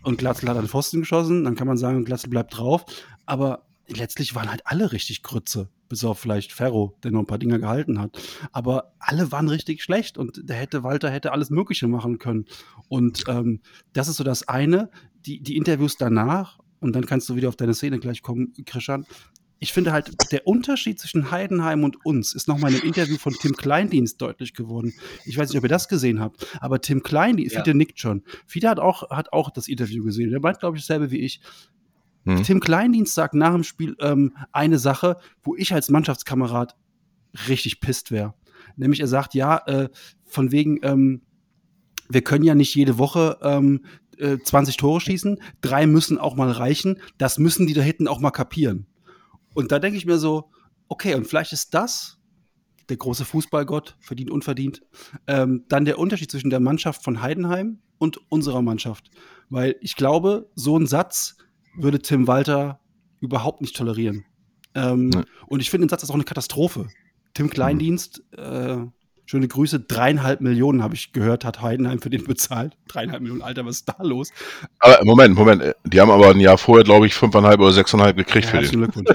und 0.03 0.18
Glatzel 0.18 0.49
hat 0.51 0.59
an 0.59 0.68
Pfosten 0.68 1.01
geschossen, 1.01 1.45
dann 1.45 1.57
kann 1.57 1.66
man 1.66 1.79
sagen, 1.79 2.05
Glatzel 2.05 2.29
bleibt 2.29 2.57
drauf. 2.57 2.85
Aber 3.24 3.66
letztlich 3.89 4.35
waren 4.35 4.51
halt 4.51 4.66
alle 4.66 4.93
richtig 4.93 5.22
Grütze, 5.22 5.70
bis 5.89 6.05
auf 6.05 6.18
vielleicht 6.18 6.53
Ferro, 6.53 6.97
der 7.03 7.11
noch 7.11 7.20
ein 7.20 7.26
paar 7.26 7.39
Dinger 7.39 7.59
gehalten 7.59 8.01
hat. 8.01 8.18
Aber 8.53 8.93
alle 8.99 9.32
waren 9.32 9.49
richtig 9.49 9.82
schlecht 9.82 10.18
und 10.18 10.49
der 10.49 10.57
hätte 10.57 10.82
Walter 10.82 11.11
hätte 11.11 11.32
alles 11.32 11.51
Mögliche 11.51 11.89
machen 11.89 12.18
können. 12.18 12.47
Und 12.89 13.24
ähm, 13.28 13.61
das 13.93 14.09
ist 14.09 14.16
so 14.16 14.24
das 14.24 14.47
eine. 14.49 14.91
Die, 15.26 15.43
die 15.43 15.57
Interviews 15.57 15.97
danach, 15.97 16.59
und 16.80 16.95
dann 16.95 17.07
kannst 17.07 17.28
du 17.28 17.36
wieder 17.36 17.49
auf 17.49 17.57
deine 17.57 17.74
Szene 17.74 17.99
gleich 17.99 18.22
kommen, 18.22 18.53
Christian. 18.64 19.05
Ich 19.61 19.72
finde 19.72 19.93
halt, 19.93 20.12
der 20.30 20.47
Unterschied 20.47 21.01
zwischen 21.01 21.32
Heidenheim 21.32 21.82
und 21.82 22.05
uns 22.07 22.32
ist 22.32 22.47
nochmal 22.47 22.70
in 22.70 22.76
einem 22.78 22.86
Interview 22.86 23.16
von 23.16 23.32
Tim 23.32 23.57
Kleindienst 23.57 24.22
deutlich 24.22 24.55
geworden. 24.55 24.95
Ich 25.24 25.36
weiß 25.36 25.49
nicht, 25.49 25.59
ob 25.59 25.64
ihr 25.64 25.68
das 25.68 25.89
gesehen 25.89 26.20
habt, 26.20 26.47
aber 26.61 26.80
Tim 26.80 27.03
Kleindienst, 27.03 27.57
Ja. 27.57 27.64
Fiete 27.64 27.76
nickt 27.76 27.99
schon. 27.99 28.22
Fiete 28.47 28.68
hat 28.68 28.78
auch, 28.78 29.11
hat 29.11 29.32
auch 29.32 29.51
das 29.51 29.66
Interview 29.66 30.05
gesehen. 30.05 30.30
Der 30.30 30.39
meint, 30.39 30.61
glaube 30.61 30.76
ich, 30.76 30.84
dasselbe 30.84 31.11
wie 31.11 31.18
ich. 31.18 31.41
Hm. 32.29 32.43
Tim 32.43 32.61
Kleindienst 32.61 33.14
sagt 33.14 33.35
nach 33.35 33.53
dem 33.53 33.64
Spiel 33.64 33.97
ähm, 34.01 34.37
eine 34.53 34.79
Sache, 34.79 35.16
wo 35.43 35.57
ich 35.57 35.72
als 35.72 35.89
Mannschaftskamerad 35.89 36.76
richtig 37.49 37.81
pisst 37.81 38.11
wäre. 38.11 38.35
Nämlich 38.76 39.01
er 39.01 39.09
sagt, 39.09 39.35
ja, 39.35 39.59
äh, 39.66 39.89
von 40.24 40.53
wegen, 40.53 40.79
ähm, 40.83 41.22
wir 42.09 42.22
können 42.22 42.45
ja 42.45 42.55
nicht 42.55 42.74
jede 42.74 42.99
Woche 42.99 43.39
ähm, 43.43 43.85
äh, 44.18 44.39
20 44.39 44.76
Tore 44.76 45.01
schießen, 45.01 45.41
drei 45.62 45.87
müssen 45.87 46.18
auch 46.18 46.37
mal 46.37 46.51
reichen, 46.51 47.01
das 47.16 47.39
müssen 47.39 47.66
die 47.66 47.74
da 47.74 47.81
hinten 47.81 48.09
auch 48.09 48.20
mal 48.20 48.31
kapieren. 48.31 48.87
Und 49.55 49.72
da 49.72 49.79
denke 49.79 49.97
ich 49.97 50.07
mir 50.07 50.18
so, 50.18 50.51
okay, 50.89 51.14
und 51.14 51.26
vielleicht 51.26 51.53
ist 51.53 51.72
das, 51.72 52.18
der 52.89 52.99
große 52.99 53.24
Fußballgott, 53.24 53.97
verdient, 54.01 54.31
unverdient, 54.31 54.83
ähm, 55.26 55.64
dann 55.68 55.85
der 55.85 55.99
Unterschied 55.99 56.31
zwischen 56.31 56.51
der 56.51 56.61
Mannschaft 56.61 57.05
von 57.05 57.22
Heidenheim 57.22 57.79
und 57.99 58.20
unserer 58.31 58.62
Mannschaft. 58.62 59.11
Weil 59.51 59.76
ich 59.81 59.97
glaube, 59.97 60.51
so 60.55 60.79
ein 60.79 60.87
Satz 60.87 61.37
würde 61.79 62.01
Tim 62.01 62.26
Walter 62.26 62.81
überhaupt 63.20 63.61
nicht 63.61 63.76
tolerieren. 63.76 64.24
Ähm, 64.74 65.09
Nee. 65.09 65.22
Und 65.47 65.61
ich 65.61 65.70
finde 65.70 65.87
den 65.87 65.91
Satz 65.91 66.03
ist 66.03 66.11
auch 66.11 66.14
eine 66.14 66.24
Katastrophe. 66.24 66.89
Tim 67.35 67.51
Kleindienst, 67.51 68.22
äh, 68.37 68.76
schöne 69.24 69.49
Grüße, 69.49 69.81
dreieinhalb 69.81 70.41
Millionen 70.41 70.83
habe 70.83 70.95
ich 70.95 71.12
gehört, 71.12 71.45
hat 71.45 71.61
Heidenheim 71.62 72.01
für 72.01 72.11
den 72.11 72.24
bezahlt. 72.26 72.76
Dreieinhalb 72.89 73.22
Millionen, 73.22 73.43
Alter, 73.43 73.64
was 73.66 73.76
ist 73.76 73.89
da 73.89 74.03
los? 74.03 74.31
Aber 74.79 74.99
Moment, 75.05 75.35
Moment, 75.35 75.74
die 75.85 76.01
haben 76.01 76.11
aber 76.11 76.31
ein 76.31 76.41
Jahr 76.41 76.59
vorher, 76.59 76.85
glaube 76.85 77.07
ich, 77.07 77.14
fünfeinhalb 77.14 77.61
oder 77.61 77.72
sechseinhalb 77.72 78.16
gekriegt 78.16 78.47
Ja, 78.53 78.61
für 78.61 78.66
den. 78.66 78.81
Glückwunsch. 78.81 79.11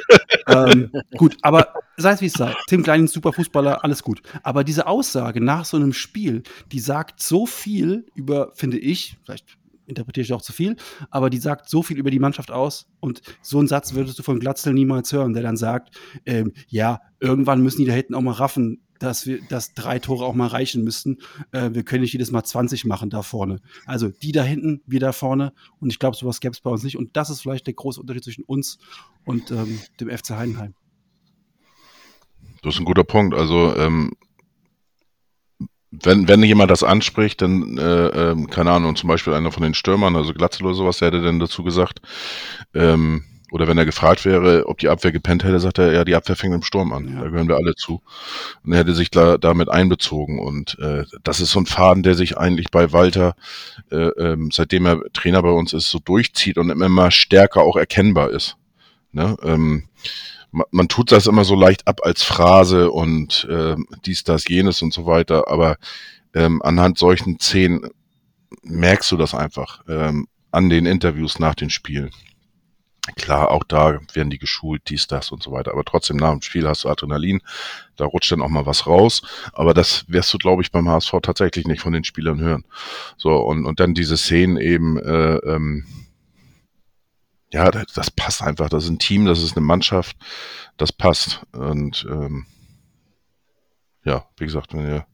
ähm, 0.47 0.91
gut, 1.17 1.37
aber 1.41 1.73
sei 1.97 2.11
es 2.11 2.21
wie 2.21 2.27
es 2.27 2.33
sei. 2.33 2.53
Tim 2.67 2.83
Kleindienst, 2.83 3.13
super 3.13 3.33
Fußballer, 3.33 3.83
alles 3.83 4.03
gut. 4.03 4.21
Aber 4.43 4.63
diese 4.63 4.87
Aussage 4.87 5.41
nach 5.41 5.65
so 5.65 5.77
einem 5.77 5.93
Spiel, 5.93 6.43
die 6.71 6.79
sagt 6.79 7.21
so 7.21 7.45
viel 7.45 8.05
über, 8.15 8.51
finde 8.55 8.77
ich, 8.77 9.17
vielleicht 9.23 9.57
interpretiere 9.93 10.23
ich 10.23 10.33
auch 10.33 10.41
zu 10.41 10.53
viel, 10.53 10.75
aber 11.09 11.29
die 11.29 11.37
sagt 11.37 11.69
so 11.69 11.83
viel 11.83 11.97
über 11.97 12.11
die 12.11 12.19
Mannschaft 12.19 12.51
aus. 12.51 12.87
Und 12.99 13.21
so 13.41 13.59
einen 13.59 13.67
Satz 13.67 13.93
würdest 13.93 14.19
du 14.19 14.23
von 14.23 14.39
Glatzel 14.39 14.73
niemals 14.73 15.11
hören, 15.11 15.33
der 15.33 15.43
dann 15.43 15.57
sagt, 15.57 15.95
ähm, 16.25 16.53
ja, 16.67 16.99
irgendwann 17.19 17.61
müssen 17.61 17.79
die 17.79 17.85
da 17.85 17.93
hinten 17.93 18.15
auch 18.15 18.21
mal 18.21 18.31
raffen, 18.31 18.81
dass 18.99 19.27
wir, 19.27 19.41
dass 19.49 19.73
drei 19.73 19.99
Tore 19.99 20.25
auch 20.25 20.33
mal 20.33 20.47
reichen 20.47 20.83
müssten. 20.83 21.17
Äh, 21.51 21.71
wir 21.73 21.83
können 21.83 22.01
nicht 22.01 22.13
jedes 22.13 22.31
Mal 22.31 22.43
20 22.43 22.85
machen 22.85 23.09
da 23.09 23.21
vorne. 23.21 23.59
Also 23.85 24.09
die 24.09 24.31
da 24.31 24.43
hinten, 24.43 24.81
wir 24.85 24.99
da 24.99 25.11
vorne. 25.11 25.53
Und 25.79 25.89
ich 25.91 25.99
glaube, 25.99 26.15
sowas 26.15 26.39
gäbe 26.39 26.53
es 26.53 26.61
bei 26.61 26.69
uns 26.69 26.83
nicht. 26.83 26.97
Und 26.97 27.15
das 27.17 27.29
ist 27.29 27.41
vielleicht 27.41 27.67
der 27.67 27.73
große 27.73 27.99
Unterschied 27.99 28.23
zwischen 28.23 28.43
uns 28.45 28.77
und 29.25 29.51
ähm, 29.51 29.79
dem 29.99 30.09
FC 30.09 30.31
Heidenheim. 30.31 30.73
Das 32.61 32.75
ist 32.75 32.79
ein 32.79 32.85
guter 32.85 33.03
Punkt. 33.03 33.35
Also, 33.35 33.75
ähm, 33.75 34.13
wenn, 36.01 36.27
wenn 36.27 36.41
jemand 36.43 36.71
das 36.71 36.83
anspricht, 36.83 37.41
dann, 37.41 37.77
äh, 37.77 38.07
ähm, 38.31 38.49
keine 38.49 38.71
Ahnung, 38.71 38.95
zum 38.95 39.07
Beispiel 39.07 39.33
einer 39.33 39.51
von 39.51 39.63
den 39.63 39.75
Stürmern, 39.75 40.15
also 40.15 40.33
Glatzel 40.33 40.65
oder 40.65 40.75
sowas, 40.75 40.97
der 40.97 41.09
hätte 41.09 41.21
dann 41.21 41.39
dazu 41.39 41.63
gesagt, 41.63 42.01
ähm, 42.73 43.23
oder 43.51 43.67
wenn 43.67 43.77
er 43.77 43.85
gefragt 43.85 44.25
wäre, 44.25 44.67
ob 44.67 44.79
die 44.79 44.89
Abwehr 44.89 45.11
gepennt 45.11 45.43
hätte, 45.43 45.59
sagt 45.59 45.77
er, 45.77 45.93
ja, 45.93 46.03
die 46.03 46.15
Abwehr 46.15 46.35
fängt 46.35 46.55
im 46.55 46.63
Sturm 46.63 46.91
an. 46.91 47.07
Ja. 47.07 47.21
Da 47.21 47.29
gehören 47.29 47.47
wir 47.47 47.57
alle 47.57 47.75
zu. 47.75 48.01
Und 48.63 48.71
er 48.71 48.79
hätte 48.79 48.95
sich 48.95 49.11
da, 49.11 49.37
damit 49.37 49.69
einbezogen. 49.69 50.39
Und 50.39 50.75
äh, 50.79 51.03
das 51.23 51.39
ist 51.39 51.51
so 51.51 51.59
ein 51.59 51.67
Faden, 51.67 52.01
der 52.01 52.15
sich 52.15 52.35
eigentlich 52.35 52.71
bei 52.71 52.91
Walter, 52.93 53.35
äh, 53.91 54.07
ähm, 54.17 54.49
seitdem 54.51 54.87
er 54.87 55.01
Trainer 55.13 55.43
bei 55.43 55.51
uns 55.51 55.71
ist, 55.71 55.91
so 55.91 55.99
durchzieht 55.99 56.57
und 56.57 56.71
immer 56.71 57.11
stärker 57.11 57.61
auch 57.61 57.75
erkennbar 57.75 58.31
ist. 58.31 58.57
Ne? 59.11 59.37
Ähm, 59.43 59.83
man, 60.53 60.67
man 60.71 60.87
tut 60.87 61.11
das 61.11 61.27
immer 61.27 61.43
so 61.43 61.55
leicht 61.55 61.87
ab 61.87 62.01
als 62.03 62.23
Phrase 62.23 62.91
und 62.91 63.45
äh, 63.49 63.75
dies, 64.05 64.23
das, 64.23 64.47
jenes 64.47 64.81
und 64.81 64.93
so 64.93 65.05
weiter, 65.05 65.49
aber 65.49 65.77
ähm, 66.33 66.61
anhand 66.61 66.97
solchen 66.97 67.39
Szenen 67.39 67.89
merkst 68.61 69.11
du 69.11 69.17
das 69.17 69.33
einfach 69.33 69.83
ähm, 69.89 70.27
an 70.51 70.69
den 70.69 70.85
Interviews 70.85 71.39
nach 71.39 71.55
den 71.55 71.69
Spielen. 71.69 72.11
Klar, 73.17 73.51
auch 73.51 73.65
da 73.65 73.99
werden 74.13 74.29
die 74.29 74.37
geschult, 74.37 74.83
dies, 74.87 75.07
das 75.07 75.31
und 75.33 75.43
so 75.43 75.51
weiter. 75.51 75.73
Aber 75.73 75.83
trotzdem 75.83 76.15
nach 76.15 76.31
dem 76.31 76.41
Spiel 76.41 76.65
hast 76.65 76.85
du 76.85 76.89
Adrenalin, 76.89 77.41
da 77.97 78.05
rutscht 78.05 78.31
dann 78.31 78.41
auch 78.41 78.47
mal 78.47 78.65
was 78.65 78.87
raus. 78.87 79.23
Aber 79.51 79.73
das 79.73 80.05
wirst 80.07 80.33
du, 80.33 80.37
glaube 80.37 80.61
ich, 80.61 80.71
beim 80.71 80.87
HSV 80.87 81.15
tatsächlich 81.21 81.67
nicht 81.67 81.81
von 81.81 81.91
den 81.91 82.05
Spielern 82.05 82.39
hören. 82.39 82.63
So, 83.17 83.35
und, 83.35 83.65
und 83.65 83.81
dann 83.81 83.93
diese 83.93 84.15
Szenen 84.15 84.55
eben, 84.55 84.97
äh, 84.99 85.35
ähm, 85.35 85.85
ja, 87.53 87.69
das, 87.69 87.85
das 87.93 88.11
passt 88.11 88.41
einfach. 88.41 88.67
Das 88.67 88.85
ist 88.85 88.89
ein 88.89 88.99
Team, 88.99 89.25
das 89.25 89.41
ist 89.43 89.55
eine 89.55 89.65
Mannschaft, 89.65 90.17
das 90.77 90.91
passt. 90.91 91.45
Und 91.53 92.05
ähm, 92.09 92.47
ja, 94.03 94.25
wie 94.37 94.45
gesagt, 94.45 94.73
wenn 94.73 94.85
wir, 94.85 95.05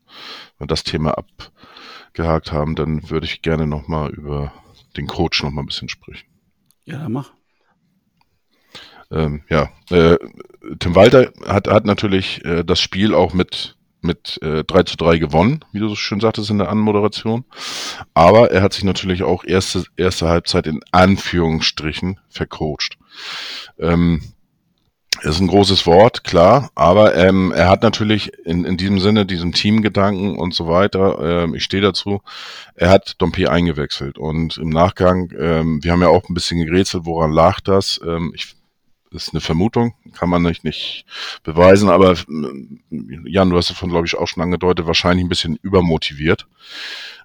wenn 0.57 0.61
wir 0.61 0.67
das 0.67 0.83
Thema 0.83 1.17
abgehakt 1.17 2.51
haben, 2.53 2.75
dann 2.75 3.09
würde 3.09 3.25
ich 3.25 3.41
gerne 3.41 3.67
nochmal 3.67 4.11
über 4.11 4.53
den 4.95 5.07
Coach 5.07 5.43
nochmal 5.43 5.63
ein 5.63 5.67
bisschen 5.67 5.89
sprechen. 5.89 6.27
Ja, 6.85 6.99
dann 6.99 7.11
mach. 7.11 7.31
Ähm, 9.11 9.43
ja, 9.49 9.69
äh, 9.89 10.17
Tim 10.79 10.95
Walter 10.95 11.33
hat, 11.45 11.67
hat 11.67 11.85
natürlich 11.85 12.45
äh, 12.45 12.63
das 12.63 12.79
Spiel 12.79 13.13
auch 13.13 13.33
mit, 13.33 13.77
mit 14.01 14.39
äh, 14.41 14.63
3 14.63 14.83
zu 14.83 14.97
3 14.97 15.17
gewonnen, 15.17 15.65
wie 15.71 15.79
du 15.79 15.89
so 15.89 15.95
schön 15.95 16.19
sagtest 16.19 16.49
in 16.49 16.57
der 16.57 16.69
Anmoderation. 16.69 17.45
Aber 18.13 18.51
er 18.51 18.61
hat 18.61 18.73
sich 18.73 18.83
natürlich 18.83 19.23
auch 19.23 19.43
erste, 19.43 19.83
erste 19.97 20.27
Halbzeit 20.27 20.67
in 20.67 20.81
Anführungsstrichen 20.91 22.19
vercoacht. 22.29 22.97
Ähm, 23.77 24.21
ist 25.21 25.41
ein 25.41 25.47
großes 25.47 25.85
Wort, 25.85 26.23
klar, 26.23 26.69
aber 26.75 27.15
ähm, 27.15 27.51
er 27.51 27.67
hat 27.67 27.83
natürlich 27.83 28.31
in, 28.45 28.63
in 28.63 28.77
diesem 28.77 28.99
Sinne, 28.99 29.25
diesem 29.25 29.51
Teamgedanken 29.51 30.37
und 30.37 30.53
so 30.53 30.67
weiter, 30.67 31.43
ähm, 31.43 31.55
ich 31.55 31.63
stehe 31.63 31.83
dazu, 31.83 32.21
er 32.75 32.89
hat 32.89 33.15
Dompe 33.17 33.51
eingewechselt 33.51 34.17
und 34.17 34.57
im 34.57 34.69
Nachgang, 34.69 35.31
ähm, 35.37 35.83
wir 35.83 35.91
haben 35.91 36.01
ja 36.01 36.07
auch 36.07 36.29
ein 36.29 36.33
bisschen 36.33 36.65
gerätselt, 36.65 37.05
woran 37.05 37.31
lag 37.31 37.59
das? 37.59 37.99
Ähm, 38.05 38.31
ich 38.33 38.55
ist 39.11 39.33
eine 39.33 39.41
Vermutung, 39.41 39.93
kann 40.13 40.29
man 40.29 40.43
nicht, 40.43 40.63
nicht 40.63 41.05
beweisen, 41.43 41.89
aber 41.89 42.11
äh, 42.11 42.79
Jan, 43.25 43.49
du 43.49 43.57
hast 43.57 43.69
davon, 43.69 43.89
glaube 43.89 44.07
ich, 44.07 44.15
auch 44.15 44.27
schon 44.27 44.43
angedeutet, 44.43 44.87
wahrscheinlich 44.87 45.25
ein 45.25 45.29
bisschen 45.29 45.57
übermotiviert. 45.61 46.47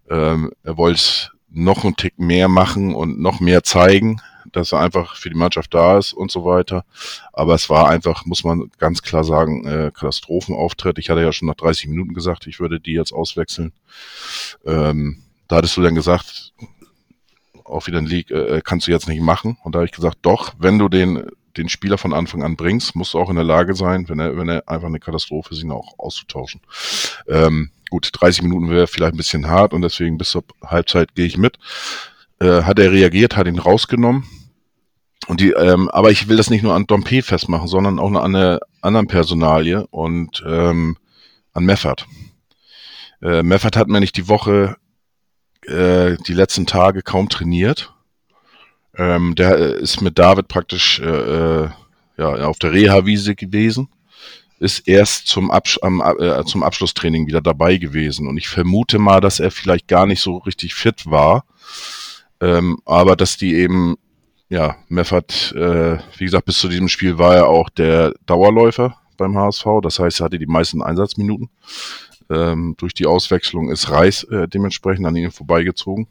Ähm, 0.09 0.53
er 0.63 0.77
wollte 0.77 1.31
noch 1.51 1.85
einen 1.85 1.97
Tick 1.97 2.19
mehr 2.19 2.49
machen 2.49 2.95
und 2.95 3.21
noch 3.21 3.41
mehr 3.41 3.63
zeigen, 3.63 4.21
dass 4.53 4.73
er 4.73 4.81
einfach 4.81 5.17
für 5.17 5.31
die 5.31 5.37
Mannschaft 5.37 5.73
da 5.75 5.99
ist 5.99 6.13
und 6.13 6.31
so 6.31 6.45
weiter. 6.45 6.85
Aber 7.33 7.55
es 7.55 7.71
war 7.71 7.89
einfach, 7.89 8.25
muss 8.25 8.45
man 8.45 8.71
ganz 8.79 9.03
klar 9.03 9.25
sagen, 9.25 9.67
äh, 9.67 9.91
Katastrophenauftritt. 9.93 10.99
Ich 10.99 11.11
hatte 11.11 11.23
ja 11.23 11.33
schon 11.33 11.49
nach 11.49 11.55
30 11.55 11.89
Minuten 11.89 12.15
gesagt, 12.15 12.47
ich 12.47 12.61
würde 12.61 12.81
die 12.81 12.93
jetzt 12.93 13.13
auswechseln. 13.13 13.73
Ähm, 14.65 15.23
da 15.49 15.57
hattest 15.57 15.77
du 15.77 15.83
dann 15.83 15.95
gesagt, 15.95 16.53
auch 17.65 17.87
wieder 17.87 17.99
ein 17.99 18.07
League, 18.07 18.31
äh, 18.31 18.61
kannst 18.63 18.87
du 18.87 18.91
jetzt 18.91 19.09
nicht 19.09 19.23
machen. 19.23 19.59
Und 19.63 19.75
da 19.75 19.79
habe 19.79 19.87
ich 19.87 19.93
gesagt, 19.93 20.19
doch, 20.23 20.55
wenn 20.59 20.79
du 20.79 20.89
den 20.89 21.25
den 21.57 21.69
Spieler 21.69 21.99
von 21.99 22.13
Anfang 22.13 22.43
an 22.43 22.57
bringst, 22.57 22.97
musst 22.97 23.15
du 23.15 23.19
auch 23.19 23.31
in 23.31 23.37
der 23.37 23.45
Lage 23.45 23.75
sein, 23.75 24.09
wenn 24.09 24.19
er, 24.19 24.37
wenn 24.37 24.49
er 24.49 24.69
einfach 24.69 24.89
eine 24.89 25.01
Katastrophe 25.01 25.55
ist, 25.55 25.63
ihn 25.63 25.71
auch 25.71 25.99
auszutauschen. 25.99 26.61
Ähm, 27.29 27.71
gut, 27.91 28.11
30 28.13 28.43
Minuten 28.43 28.71
wäre 28.71 28.87
vielleicht 28.87 29.15
ein 29.15 29.19
bisschen 29.19 29.49
hart 29.49 29.73
und 29.73 29.83
deswegen 29.83 30.19
bis 30.19 30.31
zur 30.31 30.45
Halbzeit 30.65 31.15
gehe 31.15 31.27
ich 31.27 31.37
mit. 31.37 31.59
Äh, 32.41 32.63
hat 32.63 32.79
er 32.79 32.93
reagiert, 32.93 33.37
hat 33.37 33.47
ihn 33.47 33.59
rausgenommen. 33.59 34.25
Und 35.27 35.41
die, 35.41 35.51
ähm, 35.53 35.89
aber 35.91 36.11
ich 36.11 36.29
will 36.29 36.37
das 36.37 36.51
nicht 36.51 36.63
nur 36.63 36.75
an 36.75 36.87
Dompe 36.87 37.23
festmachen, 37.23 37.69
sondern 37.69 37.99
auch 37.99 38.09
an 38.11 38.17
einer 38.17 38.61
anderen 38.83 39.07
Personalie 39.07 39.87
und 39.87 40.43
ähm, 40.47 40.99
an 41.53 41.65
Meffert. 41.65 42.07
Äh, 43.23 43.43
Meffert 43.43 43.77
hat 43.77 43.89
mir 43.89 44.01
nicht 44.01 44.17
die 44.17 44.29
Woche, 44.29 44.77
äh, 45.63 46.17
die 46.27 46.35
letzten 46.35 46.67
Tage 46.67 47.03
kaum 47.03 47.29
trainiert 47.29 47.94
ähm, 48.97 49.35
der 49.35 49.59
äh, 49.59 49.81
ist 49.81 50.01
mit 50.01 50.19
David 50.19 50.49
praktisch 50.49 51.01
äh, 51.01 51.05
äh, 51.05 51.69
ja, 52.17 52.29
auf 52.47 52.59
der 52.59 52.73
Reha-Wiese 52.73 53.35
gewesen, 53.35 53.89
ist 54.61 54.87
erst 54.87 55.27
zum, 55.27 55.51
Absch 55.51 55.79
am, 55.83 56.01
äh, 56.01 56.45
zum 56.45 56.63
Abschlusstraining 56.63 57.27
wieder 57.27 57.41
dabei 57.41 57.77
gewesen. 57.77 58.29
Und 58.29 58.37
ich 58.37 58.49
vermute 58.49 58.99
mal, 58.99 59.21
dass 59.21 59.41
er 59.41 59.51
vielleicht 59.51 59.89
gar 59.89 60.07
nicht 60.07 60.21
so 60.21 60.39
richtig 60.39 60.75
fit 60.75 61.11
war, 61.11 61.45
ähm, 62.41 62.79
aber 62.85 63.17
dass 63.17 63.37
die 63.37 63.55
eben, 63.55 63.97
ja, 64.49 64.77
Meffert, 64.89 65.53
äh, 65.57 65.99
wie 66.17 66.25
gesagt, 66.25 66.47
bis 66.47 66.59
zu 66.59 66.69
diesem 66.69 66.89
Spiel 66.89 67.19
war 67.19 67.35
er 67.35 67.49
auch 67.49 67.69
der 67.69 68.15
Dauerläufer 68.27 68.97
beim 69.17 69.37
HSV. 69.37 69.67
Das 69.83 69.99
heißt, 69.99 70.21
er 70.21 70.27
hatte 70.27 70.39
die 70.39 70.47
meisten 70.47 70.83
Einsatzminuten. 70.83 71.51
Ähm, 72.31 72.75
durch 72.79 72.95
die 72.95 73.07
Auswechslung 73.07 73.71
ist 73.71 73.91
Reis 73.91 74.23
äh, 74.25 74.49
dementsprechend 74.49 75.07
an 75.07 75.17
ihnen 75.17 75.33
vorbeigezogen. 75.33 76.07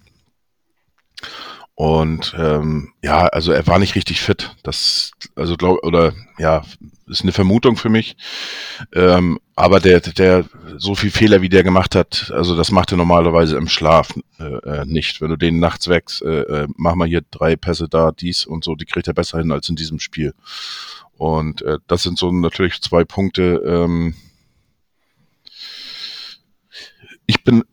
Und 1.75 2.35
ähm, 2.37 2.93
ja, 3.01 3.25
also 3.27 3.51
er 3.51 3.65
war 3.65 3.79
nicht 3.79 3.95
richtig 3.95 4.21
fit. 4.21 4.55
Das, 4.61 5.11
also 5.35 5.57
glaub, 5.57 5.83
oder 5.83 6.13
ja, 6.37 6.63
ist 7.07 7.23
eine 7.23 7.31
Vermutung 7.31 7.77
für 7.77 7.89
mich. 7.89 8.15
Ähm, 8.93 9.39
aber 9.55 9.79
der, 9.79 9.99
der, 9.99 10.45
so 10.77 10.93
viel 10.93 11.09
Fehler 11.09 11.41
wie 11.41 11.49
der 11.49 11.63
gemacht 11.63 11.95
hat, 11.95 12.31
also 12.33 12.55
das 12.55 12.71
macht 12.71 12.91
er 12.91 12.97
normalerweise 12.97 13.57
im 13.57 13.67
Schlaf 13.67 14.13
äh, 14.39 14.43
äh 14.43 14.85
nicht. 14.85 15.19
Wenn 15.19 15.29
du 15.29 15.35
den 15.35 15.59
nachts 15.59 15.87
wächst, 15.87 16.21
äh, 16.21 16.67
mach 16.77 16.95
mal 16.95 17.07
hier 17.07 17.21
drei 17.31 17.55
Pässe 17.55 17.89
da, 17.89 18.11
dies 18.11 18.45
und 18.45 18.63
so, 18.63 18.75
die 18.75 18.85
kriegt 18.85 19.07
er 19.07 19.13
besser 19.13 19.39
hin 19.39 19.51
als 19.51 19.67
in 19.69 19.75
diesem 19.75 19.99
Spiel. 19.99 20.33
Und 21.17 21.63
äh, 21.63 21.79
das 21.87 22.03
sind 22.03 22.19
so 22.19 22.31
natürlich 22.31 22.81
zwei 22.81 23.03
Punkte. 23.03 23.61
Ähm, 23.65 24.15
ich 27.25 27.43
bin 27.43 27.63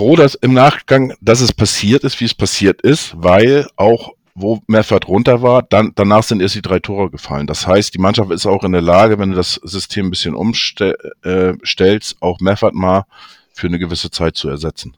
froh, 0.00 0.16
dass 0.16 0.34
im 0.34 0.54
Nachgang, 0.54 1.12
dass 1.20 1.42
es 1.42 1.52
passiert 1.52 2.04
ist, 2.04 2.18
wie 2.22 2.24
es 2.24 2.32
passiert 2.32 2.80
ist, 2.80 3.12
weil 3.18 3.68
auch 3.76 4.14
wo 4.34 4.62
Meffert 4.66 5.08
runter 5.08 5.42
war, 5.42 5.62
dann, 5.62 5.92
danach 5.94 6.22
sind 6.22 6.40
erst 6.40 6.54
die 6.54 6.62
drei 6.62 6.78
Tore 6.78 7.10
gefallen. 7.10 7.46
Das 7.46 7.66
heißt, 7.66 7.92
die 7.92 7.98
Mannschaft 7.98 8.30
ist 8.30 8.46
auch 8.46 8.64
in 8.64 8.72
der 8.72 8.80
Lage, 8.80 9.18
wenn 9.18 9.28
du 9.28 9.36
das 9.36 9.60
System 9.62 10.06
ein 10.06 10.10
bisschen 10.10 10.34
umstellst, 10.34 10.96
äh, 11.22 12.16
auch 12.20 12.40
Meffert 12.40 12.72
mal 12.72 13.04
für 13.52 13.66
eine 13.66 13.78
gewisse 13.78 14.10
Zeit 14.10 14.36
zu 14.36 14.48
ersetzen. 14.48 14.96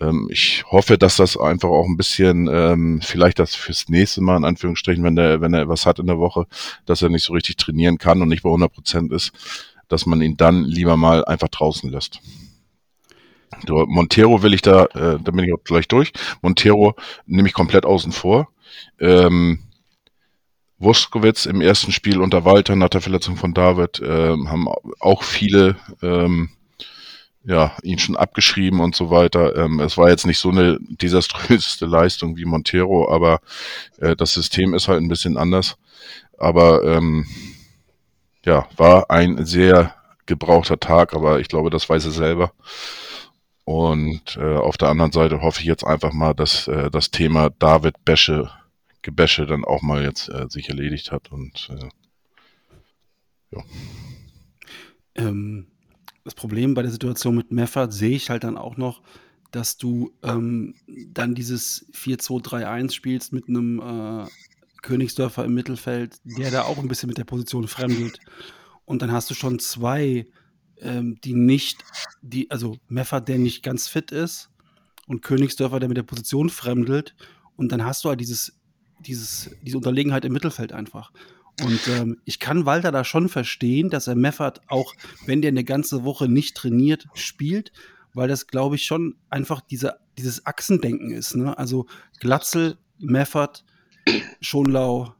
Ähm, 0.00 0.28
ich 0.30 0.62
hoffe, 0.70 0.96
dass 0.96 1.16
das 1.16 1.36
einfach 1.36 1.70
auch 1.70 1.86
ein 1.86 1.96
bisschen, 1.96 2.48
ähm, 2.48 3.00
vielleicht 3.02 3.40
das 3.40 3.56
fürs 3.56 3.88
nächste 3.88 4.20
Mal, 4.20 4.36
in 4.36 4.44
Anführungsstrichen, 4.44 5.02
wenn 5.02 5.16
der, 5.16 5.40
wenn 5.40 5.54
er 5.54 5.68
was 5.68 5.86
hat 5.86 5.98
in 5.98 6.06
der 6.06 6.20
Woche, 6.20 6.46
dass 6.86 7.02
er 7.02 7.08
nicht 7.08 7.24
so 7.24 7.32
richtig 7.32 7.56
trainieren 7.56 7.98
kann 7.98 8.22
und 8.22 8.28
nicht 8.28 8.44
bei 8.44 8.50
100 8.50 8.72
Prozent 8.72 9.12
ist, 9.12 9.32
dass 9.88 10.06
man 10.06 10.22
ihn 10.22 10.36
dann 10.36 10.62
lieber 10.62 10.96
mal 10.96 11.24
einfach 11.24 11.48
draußen 11.48 11.90
lässt. 11.90 12.20
Montero 13.68 14.42
will 14.42 14.54
ich 14.54 14.62
da, 14.62 14.84
äh, 14.86 15.18
da 15.22 15.30
bin 15.30 15.44
ich 15.44 15.52
auch 15.52 15.64
gleich 15.64 15.88
durch. 15.88 16.12
Montero 16.42 16.94
nehme 17.26 17.48
ich 17.48 17.54
komplett 17.54 17.84
außen 17.84 18.12
vor. 18.12 18.48
Ähm, 19.00 19.60
Wuskowitz 20.78 21.46
im 21.46 21.60
ersten 21.60 21.92
Spiel 21.92 22.20
unter 22.20 22.44
Walter 22.44 22.76
nach 22.76 22.88
der 22.88 23.00
Verletzung 23.00 23.36
von 23.36 23.54
David 23.54 24.02
ähm, 24.04 24.50
haben 24.50 24.68
auch 25.00 25.22
viele 25.22 25.76
ähm, 26.02 26.50
ja, 27.44 27.76
ihn 27.82 27.98
schon 27.98 28.16
abgeschrieben 28.16 28.80
und 28.80 28.96
so 28.96 29.10
weiter. 29.10 29.54
Ähm, 29.56 29.80
es 29.80 29.98
war 29.98 30.08
jetzt 30.08 30.26
nicht 30.26 30.38
so 30.38 30.50
eine 30.50 30.78
desaströseste 30.80 31.86
Leistung 31.86 32.36
wie 32.36 32.46
Montero, 32.46 33.10
aber 33.10 33.40
äh, 33.98 34.16
das 34.16 34.32
System 34.32 34.74
ist 34.74 34.88
halt 34.88 35.02
ein 35.02 35.08
bisschen 35.08 35.36
anders. 35.36 35.76
Aber 36.38 36.82
ähm, 36.84 37.26
ja, 38.44 38.66
war 38.76 39.10
ein 39.10 39.44
sehr 39.44 39.94
gebrauchter 40.26 40.80
Tag, 40.80 41.14
aber 41.14 41.40
ich 41.40 41.48
glaube, 41.48 41.70
das 41.70 41.88
weiß 41.88 42.06
er 42.06 42.10
selber. 42.10 42.52
Und 43.64 44.36
äh, 44.36 44.56
auf 44.56 44.76
der 44.76 44.88
anderen 44.88 45.12
Seite 45.12 45.40
hoffe 45.40 45.60
ich 45.60 45.66
jetzt 45.66 45.84
einfach 45.84 46.12
mal, 46.12 46.34
dass 46.34 46.68
äh, 46.68 46.90
das 46.90 47.10
Thema 47.10 47.50
David 47.50 48.04
Bäsche, 48.04 48.50
Gebäsche 49.02 49.46
dann 49.46 49.64
auch 49.64 49.82
mal 49.82 50.02
jetzt 50.02 50.28
äh, 50.28 50.46
sich 50.48 50.68
erledigt 50.68 51.12
hat. 51.12 51.32
Und 51.32 51.70
äh, 51.70 51.88
ja. 53.56 53.64
Ähm, 55.14 55.66
das 56.24 56.34
Problem 56.34 56.74
bei 56.74 56.82
der 56.82 56.90
Situation 56.90 57.36
mit 57.36 57.52
Meffert 57.52 57.92
sehe 57.92 58.16
ich 58.16 58.30
halt 58.30 58.44
dann 58.44 58.58
auch 58.58 58.76
noch, 58.76 59.02
dass 59.50 59.76
du 59.76 60.12
ähm, 60.22 60.74
dann 60.86 61.34
dieses 61.34 61.86
4-2-3-1 61.92 62.92
spielst 62.92 63.32
mit 63.32 63.48
einem 63.48 63.80
äh, 63.80 64.26
Königsdörfer 64.82 65.44
im 65.44 65.54
Mittelfeld, 65.54 66.18
der 66.24 66.50
da 66.50 66.62
auch 66.62 66.78
ein 66.78 66.88
bisschen 66.88 67.08
mit 67.08 67.18
der 67.18 67.24
Position 67.24 67.68
fremdelt. 67.68 68.18
Und 68.84 69.00
dann 69.00 69.12
hast 69.12 69.30
du 69.30 69.34
schon 69.34 69.58
zwei 69.58 70.26
ähm, 70.80 71.18
die 71.22 71.34
nicht, 71.34 71.84
die, 72.22 72.50
also 72.50 72.76
Meffert, 72.88 73.28
der 73.28 73.38
nicht 73.38 73.62
ganz 73.62 73.88
fit 73.88 74.10
ist 74.10 74.50
und 75.06 75.22
Königsdörfer, 75.22 75.80
der 75.80 75.88
mit 75.88 75.98
der 75.98 76.02
Position 76.02 76.50
fremdelt. 76.50 77.14
Und 77.56 77.72
dann 77.72 77.84
hast 77.84 78.04
du 78.04 78.08
halt 78.08 78.20
dieses, 78.20 78.58
dieses, 79.00 79.50
diese 79.62 79.76
Unterlegenheit 79.76 80.24
im 80.24 80.32
Mittelfeld 80.32 80.72
einfach. 80.72 81.12
Und 81.62 81.86
ähm, 81.88 82.20
ich 82.24 82.40
kann 82.40 82.66
Walter 82.66 82.90
da 82.90 83.04
schon 83.04 83.28
verstehen, 83.28 83.90
dass 83.90 84.08
er 84.08 84.16
Meffert 84.16 84.60
auch, 84.68 84.92
wenn 85.26 85.40
der 85.40 85.50
eine 85.50 85.64
ganze 85.64 86.02
Woche 86.02 86.28
nicht 86.28 86.56
trainiert, 86.56 87.06
spielt, 87.14 87.72
weil 88.12 88.28
das, 88.28 88.46
glaube 88.48 88.74
ich, 88.74 88.84
schon 88.84 89.16
einfach 89.30 89.60
diese, 89.60 89.98
dieses 90.18 90.46
Achsendenken 90.46 91.12
ist. 91.12 91.36
Ne? 91.36 91.56
Also 91.56 91.86
Glatzel, 92.18 92.78
Meffert, 92.98 93.64
Schonlau, 94.40 95.14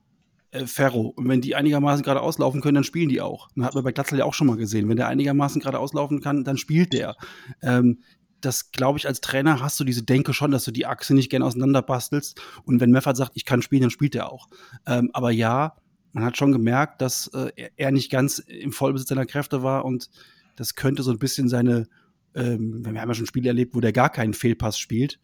äh, 0.54 0.66
Ferro. 0.66 1.08
Und 1.08 1.28
wenn 1.28 1.40
die 1.40 1.54
einigermaßen 1.54 2.04
gerade 2.04 2.20
auslaufen 2.20 2.60
können, 2.60 2.76
dann 2.76 2.84
spielen 2.84 3.08
die 3.08 3.20
auch. 3.20 3.48
Das 3.56 3.66
hat 3.66 3.74
man 3.74 3.84
bei 3.84 3.92
Glatzel 3.92 4.18
ja 4.18 4.24
auch 4.24 4.34
schon 4.34 4.46
mal 4.46 4.56
gesehen. 4.56 4.88
Wenn 4.88 4.96
der 4.96 5.08
einigermaßen 5.08 5.60
gerade 5.60 5.78
auslaufen 5.78 6.20
kann, 6.20 6.44
dann 6.44 6.56
spielt 6.56 6.92
der. 6.92 7.16
Ähm, 7.62 7.98
das 8.40 8.70
glaube 8.72 8.98
ich, 8.98 9.06
als 9.06 9.20
Trainer 9.20 9.60
hast 9.60 9.80
du 9.80 9.84
diese 9.84 10.02
Denke 10.02 10.32
schon, 10.32 10.50
dass 10.50 10.64
du 10.64 10.70
die 10.70 10.86
Achse 10.86 11.14
nicht 11.14 11.30
gerne 11.30 11.44
auseinanderbastelst. 11.44 12.40
Und 12.64 12.80
wenn 12.80 12.90
Meffert 12.90 13.16
sagt, 13.16 13.32
ich 13.34 13.44
kann 13.44 13.62
spielen, 13.62 13.82
dann 13.82 13.90
spielt 13.90 14.14
er 14.14 14.30
auch. 14.30 14.48
Ähm, 14.86 15.10
aber 15.12 15.30
ja, 15.30 15.76
man 16.12 16.24
hat 16.24 16.36
schon 16.36 16.52
gemerkt, 16.52 17.00
dass 17.02 17.26
äh, 17.28 17.50
er 17.76 17.90
nicht 17.90 18.10
ganz 18.10 18.38
im 18.38 18.72
Vollbesitz 18.72 19.08
seiner 19.08 19.26
Kräfte 19.26 19.62
war 19.62 19.84
und 19.84 20.10
das 20.56 20.76
könnte 20.76 21.02
so 21.02 21.10
ein 21.10 21.18
bisschen 21.18 21.48
seine, 21.48 21.88
ähm, 22.34 22.84
wir 22.84 23.00
haben 23.00 23.08
ja 23.08 23.14
schon 23.14 23.26
Spiele 23.26 23.48
erlebt, 23.48 23.74
wo 23.74 23.80
der 23.80 23.92
gar 23.92 24.10
keinen 24.10 24.34
Fehlpass 24.34 24.78
spielt. 24.78 25.18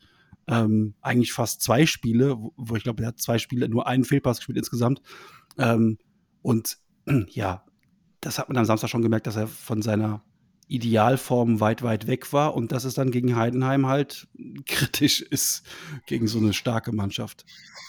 Ähm, 0.51 0.95
eigentlich 1.01 1.33
fast 1.33 1.63
zwei 1.63 1.87
Spiele, 1.87 2.37
wo, 2.37 2.53
wo 2.57 2.75
ich 2.75 2.83
glaube, 2.83 3.03
er 3.03 3.09
hat 3.09 3.21
zwei 3.21 3.39
Spiele, 3.39 3.69
nur 3.69 3.87
einen 3.87 4.05
Fehlpass 4.05 4.39
gespielt 4.39 4.59
insgesamt. 4.59 5.01
Ähm, 5.57 5.99
und 6.43 6.79
ja, 7.29 7.65
das 8.21 8.39
hat 8.39 8.49
man 8.49 8.59
am 8.59 8.65
Samstag 8.65 8.91
schon 8.91 9.03
gemerkt, 9.03 9.27
dass 9.27 9.37
er 9.37 9.47
von 9.47 9.81
seiner 9.81 10.23
Idealform 10.67 11.61
weit, 11.61 11.83
weit 11.83 12.07
weg 12.07 12.33
war 12.33 12.55
und 12.55 12.73
dass 12.73 12.85
es 12.85 12.95
dann 12.95 13.11
gegen 13.11 13.37
Heidenheim 13.37 13.87
halt 13.87 14.29
kritisch 14.67 15.21
ist 15.21 15.65
gegen 16.07 16.29
so 16.29 16.39
eine 16.39 16.53
starke 16.53 16.93
Mannschaft. 16.93 17.45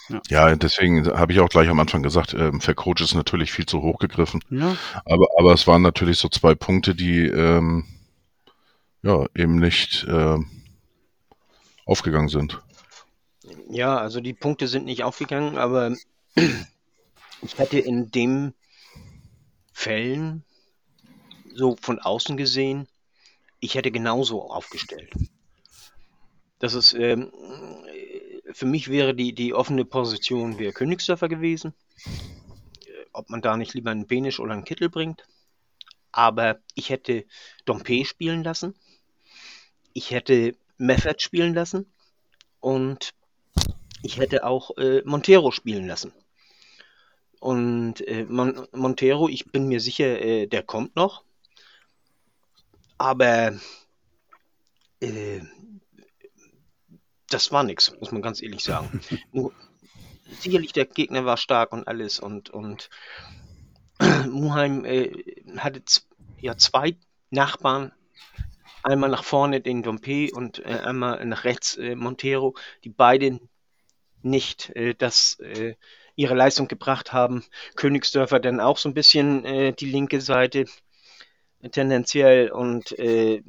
Ja, 0.08 0.20
ja 0.28 0.56
deswegen 0.56 1.06
habe 1.06 1.32
ich 1.32 1.40
auch 1.40 1.48
gleich 1.48 1.68
am 1.68 1.80
Anfang 1.80 2.02
gesagt, 2.02 2.34
ähm, 2.34 2.60
Vercoach 2.60 3.00
ist 3.00 3.14
natürlich 3.14 3.52
viel 3.52 3.66
zu 3.66 3.82
hoch 3.82 3.98
gegriffen. 3.98 4.40
Ja. 4.50 4.76
Aber, 5.04 5.26
aber 5.38 5.52
es 5.52 5.66
waren 5.66 5.82
natürlich 5.82 6.18
so 6.18 6.28
zwei 6.28 6.54
Punkte, 6.54 6.94
die 6.94 7.26
ähm, 7.26 7.84
ja 9.02 9.26
eben 9.34 9.56
nicht 9.56 10.04
äh, 10.04 10.38
aufgegangen 11.84 12.28
sind. 12.28 12.60
Ja, 13.68 13.96
also 13.98 14.20
die 14.20 14.34
Punkte 14.34 14.68
sind 14.68 14.84
nicht 14.84 15.04
aufgegangen, 15.04 15.58
aber 15.58 15.94
ich 17.42 17.58
hätte 17.58 17.78
in 17.78 18.10
dem 18.10 18.54
Fällen 19.72 20.44
so 21.54 21.76
von 21.80 21.98
außen 21.98 22.36
gesehen, 22.36 22.88
ich 23.60 23.74
hätte 23.74 23.90
genauso 23.90 24.50
aufgestellt. 24.50 25.12
Das 26.58 26.74
ist, 26.74 26.94
ähm, 26.94 27.32
für 28.52 28.66
mich 28.66 28.88
wäre 28.88 29.14
die, 29.14 29.34
die 29.34 29.54
offene 29.54 29.84
Position 29.84 30.58
wäre 30.58 30.72
Königsdörfer 30.72 31.28
gewesen. 31.28 31.74
Ob 33.12 33.30
man 33.30 33.42
da 33.42 33.56
nicht 33.56 33.74
lieber 33.74 33.90
einen 33.90 34.06
Benisch 34.06 34.40
oder 34.40 34.52
einen 34.52 34.64
Kittel 34.64 34.88
bringt. 34.88 35.24
Aber 36.12 36.60
ich 36.74 36.90
hätte 36.90 37.24
Dompe 37.64 38.04
spielen 38.04 38.44
lassen. 38.44 38.74
Ich 39.92 40.10
hätte 40.10 40.56
Meffert 40.82 41.22
spielen 41.22 41.54
lassen. 41.54 41.86
Und 42.60 43.14
ich 44.02 44.18
hätte 44.18 44.44
auch 44.44 44.76
äh, 44.76 45.02
Montero 45.04 45.50
spielen 45.50 45.86
lassen. 45.86 46.12
Und 47.40 48.06
äh, 48.06 48.24
Mon 48.24 48.66
Montero, 48.72 49.28
ich 49.28 49.46
bin 49.50 49.68
mir 49.68 49.80
sicher, 49.80 50.20
äh, 50.20 50.46
der 50.46 50.62
kommt 50.62 50.96
noch. 50.96 51.24
Aber 52.98 53.58
äh, 55.00 55.40
das 57.28 57.50
war 57.50 57.64
nichts, 57.64 57.92
muss 57.98 58.12
man 58.12 58.22
ganz 58.22 58.42
ehrlich 58.42 58.62
sagen. 58.62 59.00
Sicherlich 60.40 60.72
der 60.72 60.86
Gegner 60.86 61.24
war 61.24 61.36
stark 61.36 61.72
und 61.72 61.86
alles 61.88 62.20
und, 62.20 62.50
und 62.50 62.90
Muheim 64.28 64.84
äh, 64.84 65.10
hatte 65.56 65.82
ja 66.38 66.56
zwei 66.56 66.96
Nachbarn, 67.30 67.92
einmal 68.82 69.10
nach 69.10 69.24
vorne 69.24 69.60
den 69.60 69.82
Dompe 69.82 70.30
und 70.32 70.58
äh, 70.64 70.80
einmal 70.84 71.24
nach 71.24 71.44
rechts 71.44 71.76
äh, 71.76 71.94
Montero, 71.94 72.54
die 72.84 72.90
beide 72.90 73.40
nicht 74.22 74.70
äh, 74.76 74.94
das 74.94 75.38
äh, 75.40 75.74
ihre 76.16 76.34
Leistung 76.34 76.68
gebracht 76.68 77.12
haben. 77.12 77.44
Königsdörfer 77.76 78.40
dann 78.40 78.60
auch 78.60 78.78
so 78.78 78.88
ein 78.88 78.94
bisschen 78.94 79.44
äh, 79.44 79.72
die 79.72 79.90
linke 79.90 80.20
Seite 80.20 80.66
tendenziell 81.70 82.50
und 82.50 82.98
äh, 82.98 83.42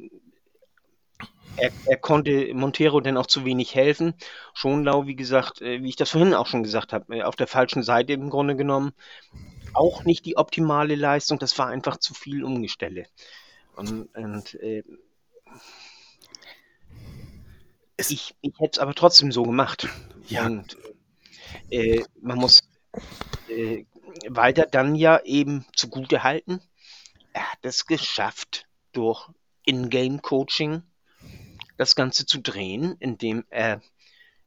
er, 1.56 1.70
er, 1.86 1.96
konnte 1.96 2.52
Montero 2.54 3.00
dann 3.00 3.16
auch 3.16 3.26
zu 3.26 3.44
wenig 3.44 3.74
helfen. 3.74 4.14
Schonlau, 4.54 5.06
wie 5.06 5.16
gesagt, 5.16 5.62
äh, 5.62 5.82
wie 5.82 5.88
ich 5.88 5.96
das 5.96 6.10
vorhin 6.10 6.34
auch 6.34 6.46
schon 6.46 6.62
gesagt 6.62 6.92
habe, 6.92 7.16
äh, 7.16 7.22
auf 7.22 7.36
der 7.36 7.46
falschen 7.46 7.82
Seite 7.82 8.12
im 8.12 8.30
Grunde 8.30 8.56
genommen. 8.56 8.92
Auch 9.72 10.04
nicht 10.04 10.24
die 10.24 10.36
optimale 10.36 10.94
Leistung, 10.94 11.38
das 11.38 11.58
war 11.58 11.66
einfach 11.66 11.96
zu 11.96 12.14
viel 12.14 12.44
Umgestelle. 12.44 13.06
Und, 13.76 14.14
und 14.14 14.54
äh, 14.54 14.84
ich, 17.96 18.34
ich 18.40 18.52
hätte 18.58 18.72
es 18.72 18.78
aber 18.78 18.94
trotzdem 18.94 19.32
so 19.32 19.42
gemacht. 19.42 19.88
Ja. 20.28 20.46
Und 20.46 20.76
äh, 21.70 22.02
man 22.20 22.38
muss 22.38 22.68
äh, 23.48 23.84
Walter 24.28 24.66
dann 24.66 24.94
ja 24.94 25.20
eben 25.24 25.66
zugute 25.74 26.22
halten, 26.22 26.60
er 27.32 27.52
hat 27.52 27.58
es 27.62 27.86
geschafft, 27.86 28.66
durch 28.92 29.28
Ingame-Coaching 29.64 30.82
das 31.76 31.96
Ganze 31.96 32.26
zu 32.26 32.40
drehen, 32.40 32.96
indem 33.00 33.44
er, 33.50 33.82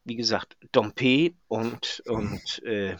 wie 0.06 0.16
gesagt, 0.16 0.56
Dompe 0.72 1.34
und, 1.50 2.02
und 2.06 2.64
äh, 2.64 2.96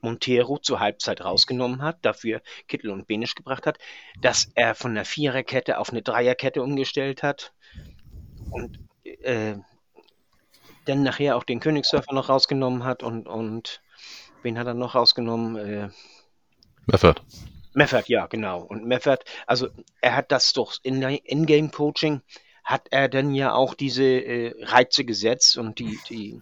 Montero 0.00 0.58
zur 0.58 0.80
Halbzeit 0.80 1.20
rausgenommen 1.20 1.82
hat, 1.82 2.04
dafür 2.04 2.42
Kittel 2.66 2.90
und 2.90 3.06
Benisch 3.06 3.36
gebracht 3.36 3.66
hat, 3.66 3.78
dass 4.20 4.50
er 4.56 4.74
von 4.74 4.90
einer 4.90 5.04
Viererkette 5.04 5.78
auf 5.78 5.90
eine 5.90 6.02
Dreierkette 6.02 6.62
umgestellt 6.62 7.22
hat 7.22 7.54
und 8.50 8.80
äh, 9.04 9.54
dann 10.88 11.02
nachher 11.02 11.36
auch 11.36 11.44
den 11.44 11.60
Königsdörfer 11.60 12.14
noch 12.14 12.28
rausgenommen 12.28 12.84
hat 12.84 13.02
und, 13.02 13.28
und 13.28 13.82
wen 14.42 14.58
hat 14.58 14.66
er 14.66 14.74
noch 14.74 14.94
rausgenommen? 14.94 15.56
Äh, 15.56 15.88
Meffert. 16.86 17.22
Meffert, 17.74 18.08
ja, 18.08 18.26
genau. 18.26 18.62
Und 18.62 18.86
Meffert, 18.86 19.24
also 19.46 19.68
er 20.00 20.16
hat 20.16 20.32
das 20.32 20.52
durch 20.52 20.78
In-Game-Coaching, 20.82 22.22
hat 22.64 22.88
er 22.90 23.08
dann 23.08 23.34
ja 23.34 23.54
auch 23.54 23.74
diese 23.74 24.04
äh, 24.04 24.54
Reize 24.64 25.04
gesetzt 25.04 25.58
und 25.58 25.78
die, 25.78 25.98
die 26.08 26.40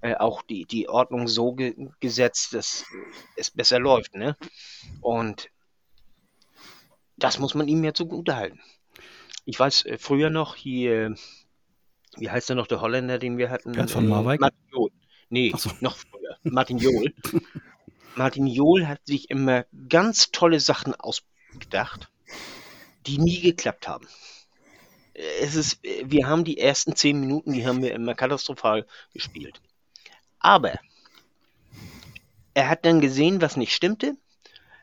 äh, 0.00 0.16
auch 0.16 0.42
die, 0.42 0.64
die 0.64 0.88
Ordnung 0.88 1.28
so 1.28 1.52
ge 1.52 1.74
gesetzt, 2.00 2.54
dass 2.54 2.84
es 3.36 3.50
besser 3.50 3.78
läuft, 3.78 4.14
ne? 4.14 4.36
Und 5.00 5.50
das 7.16 7.38
muss 7.38 7.54
man 7.54 7.68
ihm 7.68 7.84
ja 7.84 7.94
zugute 7.94 8.34
halten. 8.34 8.60
Ich 9.44 9.58
weiß 9.58 9.86
äh, 9.86 9.98
früher 9.98 10.30
noch 10.30 10.56
hier, 10.56 11.14
wie 12.16 12.30
heißt 12.30 12.50
er 12.50 12.56
noch, 12.56 12.66
der 12.66 12.80
Holländer, 12.80 13.18
den 13.18 13.38
wir 13.38 13.50
hatten? 13.50 13.72
Bert 13.72 13.90
von 13.90 14.08
Marwijk? 14.08 14.40
Martin 14.40 14.64
Johl. 14.72 14.90
Nee, 15.28 15.52
so. 15.56 15.70
noch 15.80 15.96
früher. 15.96 16.36
Martin 16.42 16.78
Johl. 16.78 17.14
Martin 18.16 18.46
Johl 18.46 18.86
hat 18.86 19.00
sich 19.06 19.30
immer 19.30 19.64
ganz 19.88 20.30
tolle 20.30 20.60
Sachen 20.60 20.94
ausgedacht, 20.94 22.10
die 23.06 23.18
nie 23.18 23.40
geklappt 23.40 23.88
haben. 23.88 24.06
Es 25.14 25.54
ist, 25.54 25.80
wir 25.82 26.26
haben 26.26 26.44
die 26.44 26.58
ersten 26.58 26.96
zehn 26.96 27.20
Minuten, 27.20 27.52
die 27.52 27.66
haben 27.66 27.82
wir 27.82 27.94
immer 27.94 28.14
katastrophal 28.14 28.86
gespielt. 29.12 29.60
Aber 30.38 30.78
er 32.54 32.68
hat 32.68 32.84
dann 32.84 33.00
gesehen, 33.00 33.40
was 33.40 33.56
nicht 33.56 33.74
stimmte, 33.74 34.16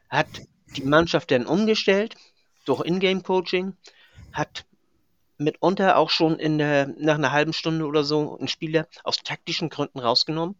hat 0.10 0.28
die 0.76 0.84
Mannschaft 0.84 1.32
dann 1.32 1.46
umgestellt 1.46 2.16
durch 2.66 2.86
Ingame-Coaching, 2.86 3.76
hat 4.32 4.66
mitunter 5.40 5.98
auch 5.98 6.10
schon 6.10 6.38
in 6.40 6.58
der, 6.58 6.88
nach 6.98 7.16
einer 7.16 7.32
halben 7.32 7.54
Stunde 7.54 7.86
oder 7.86 8.04
so 8.04 8.38
einen 8.38 8.48
Spieler 8.48 8.88
aus 9.04 9.18
taktischen 9.18 9.70
Gründen 9.70 10.00
rausgenommen 10.00 10.56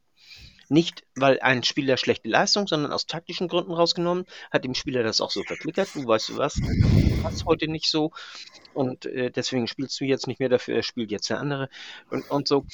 nicht, 0.70 1.04
weil 1.16 1.40
ein 1.42 1.64
Spieler 1.64 1.98
schlechte 1.98 2.30
Leistung, 2.30 2.68
sondern 2.68 2.92
aus 2.92 3.08
taktischen 3.08 3.48
Gründen 3.48 3.74
rausgenommen, 3.74 4.26
hat 4.52 4.64
dem 4.64 4.76
Spieler 4.76 5.04
das 5.04 5.20
auch 5.20 5.32
so 5.32 5.42
verklickert. 5.44 5.90
Du 5.96 6.08
weißt 6.08 6.30
du 6.30 6.38
was, 6.38 6.54
du 6.54 7.24
hast 7.24 7.46
heute 7.46 7.68
nicht 7.68 7.90
so 7.90 8.12
und 8.74 9.08
äh, 9.08 9.32
deswegen 9.32 9.68
spielst 9.68 10.00
du 10.00 10.06
jetzt 10.06 10.28
nicht 10.28 10.40
mehr 10.40 10.50
dafür, 10.50 10.76
er 10.76 10.84
spielt 10.84 11.12
jetzt 11.12 11.30
der 11.30 11.40
andere 11.40 11.70
und, 12.12 12.30
und 12.30 12.48
so. 12.48 12.66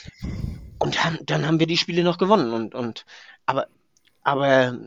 Und 0.78 0.98
dann, 1.04 1.20
dann 1.24 1.48
haben 1.48 1.60
wir 1.60 1.68
die 1.68 1.78
Spiele 1.78 2.04
noch 2.04 2.18
gewonnen 2.18 2.52
und, 2.52 2.76
und 2.76 3.06
aber, 3.46 3.68
aber 4.24 4.78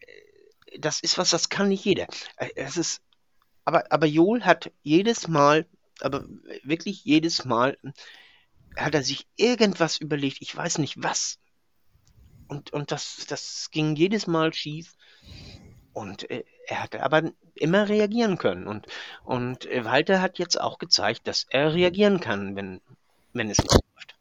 äh, 0.00 0.78
das 0.78 1.00
ist 1.00 1.18
was, 1.18 1.30
das 1.30 1.48
kann 1.48 1.68
nicht 1.68 1.84
jeder. 1.84 2.06
Äh, 2.36 2.50
es 2.54 2.76
ist, 2.76 3.02
aber, 3.64 3.90
aber 3.90 4.06
Joel 4.06 4.44
hat 4.44 4.70
jedes 4.84 5.26
Mal, 5.26 5.66
aber 6.00 6.26
wirklich 6.62 7.04
jedes 7.04 7.44
Mal, 7.44 7.78
hat 8.76 8.94
er 8.94 9.02
sich 9.02 9.26
irgendwas 9.36 9.98
überlegt, 9.98 10.38
ich 10.40 10.54
weiß 10.54 10.78
nicht 10.78 11.02
was, 11.02 11.38
und, 12.48 12.72
und 12.72 12.92
das, 12.92 13.26
das 13.28 13.68
ging 13.70 13.96
jedes 13.96 14.26
Mal 14.26 14.52
schief. 14.52 14.94
Und 15.92 16.30
äh, 16.30 16.44
er 16.66 16.82
hatte 16.82 17.02
aber 17.02 17.30
immer 17.54 17.88
reagieren 17.88 18.38
können. 18.38 18.66
Und, 18.66 18.86
und 19.24 19.66
äh, 19.66 19.84
Walter 19.84 20.20
hat 20.20 20.38
jetzt 20.38 20.60
auch 20.60 20.78
gezeigt, 20.78 21.26
dass 21.26 21.46
er 21.48 21.74
reagieren 21.74 22.20
kann, 22.20 22.54
wenn, 22.54 22.80
wenn 23.32 23.50
es 23.50 23.58
nicht 23.58 23.72
läuft. 23.72 24.16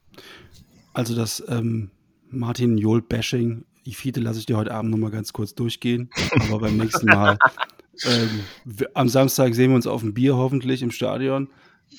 Also 0.93 1.15
das 1.15 1.43
ähm, 1.47 1.91
Martin 2.29 2.77
Jol-Bashing, 2.77 3.65
Ifite 3.83 4.19
lasse 4.19 4.39
ich 4.39 4.45
dir 4.45 4.57
heute 4.57 4.73
Abend 4.73 4.91
nochmal 4.91 5.11
ganz 5.11 5.33
kurz 5.33 5.53
durchgehen. 5.53 6.09
Aber 6.41 6.59
beim 6.59 6.77
nächsten 6.77 7.07
Mal. 7.07 7.37
Ähm, 8.05 8.85
am 8.93 9.09
Samstag 9.09 9.55
sehen 9.55 9.71
wir 9.71 9.75
uns 9.75 9.87
auf 9.87 10.01
dem 10.01 10.13
Bier 10.13 10.35
hoffentlich 10.35 10.81
im 10.81 10.91
Stadion. 10.91 11.49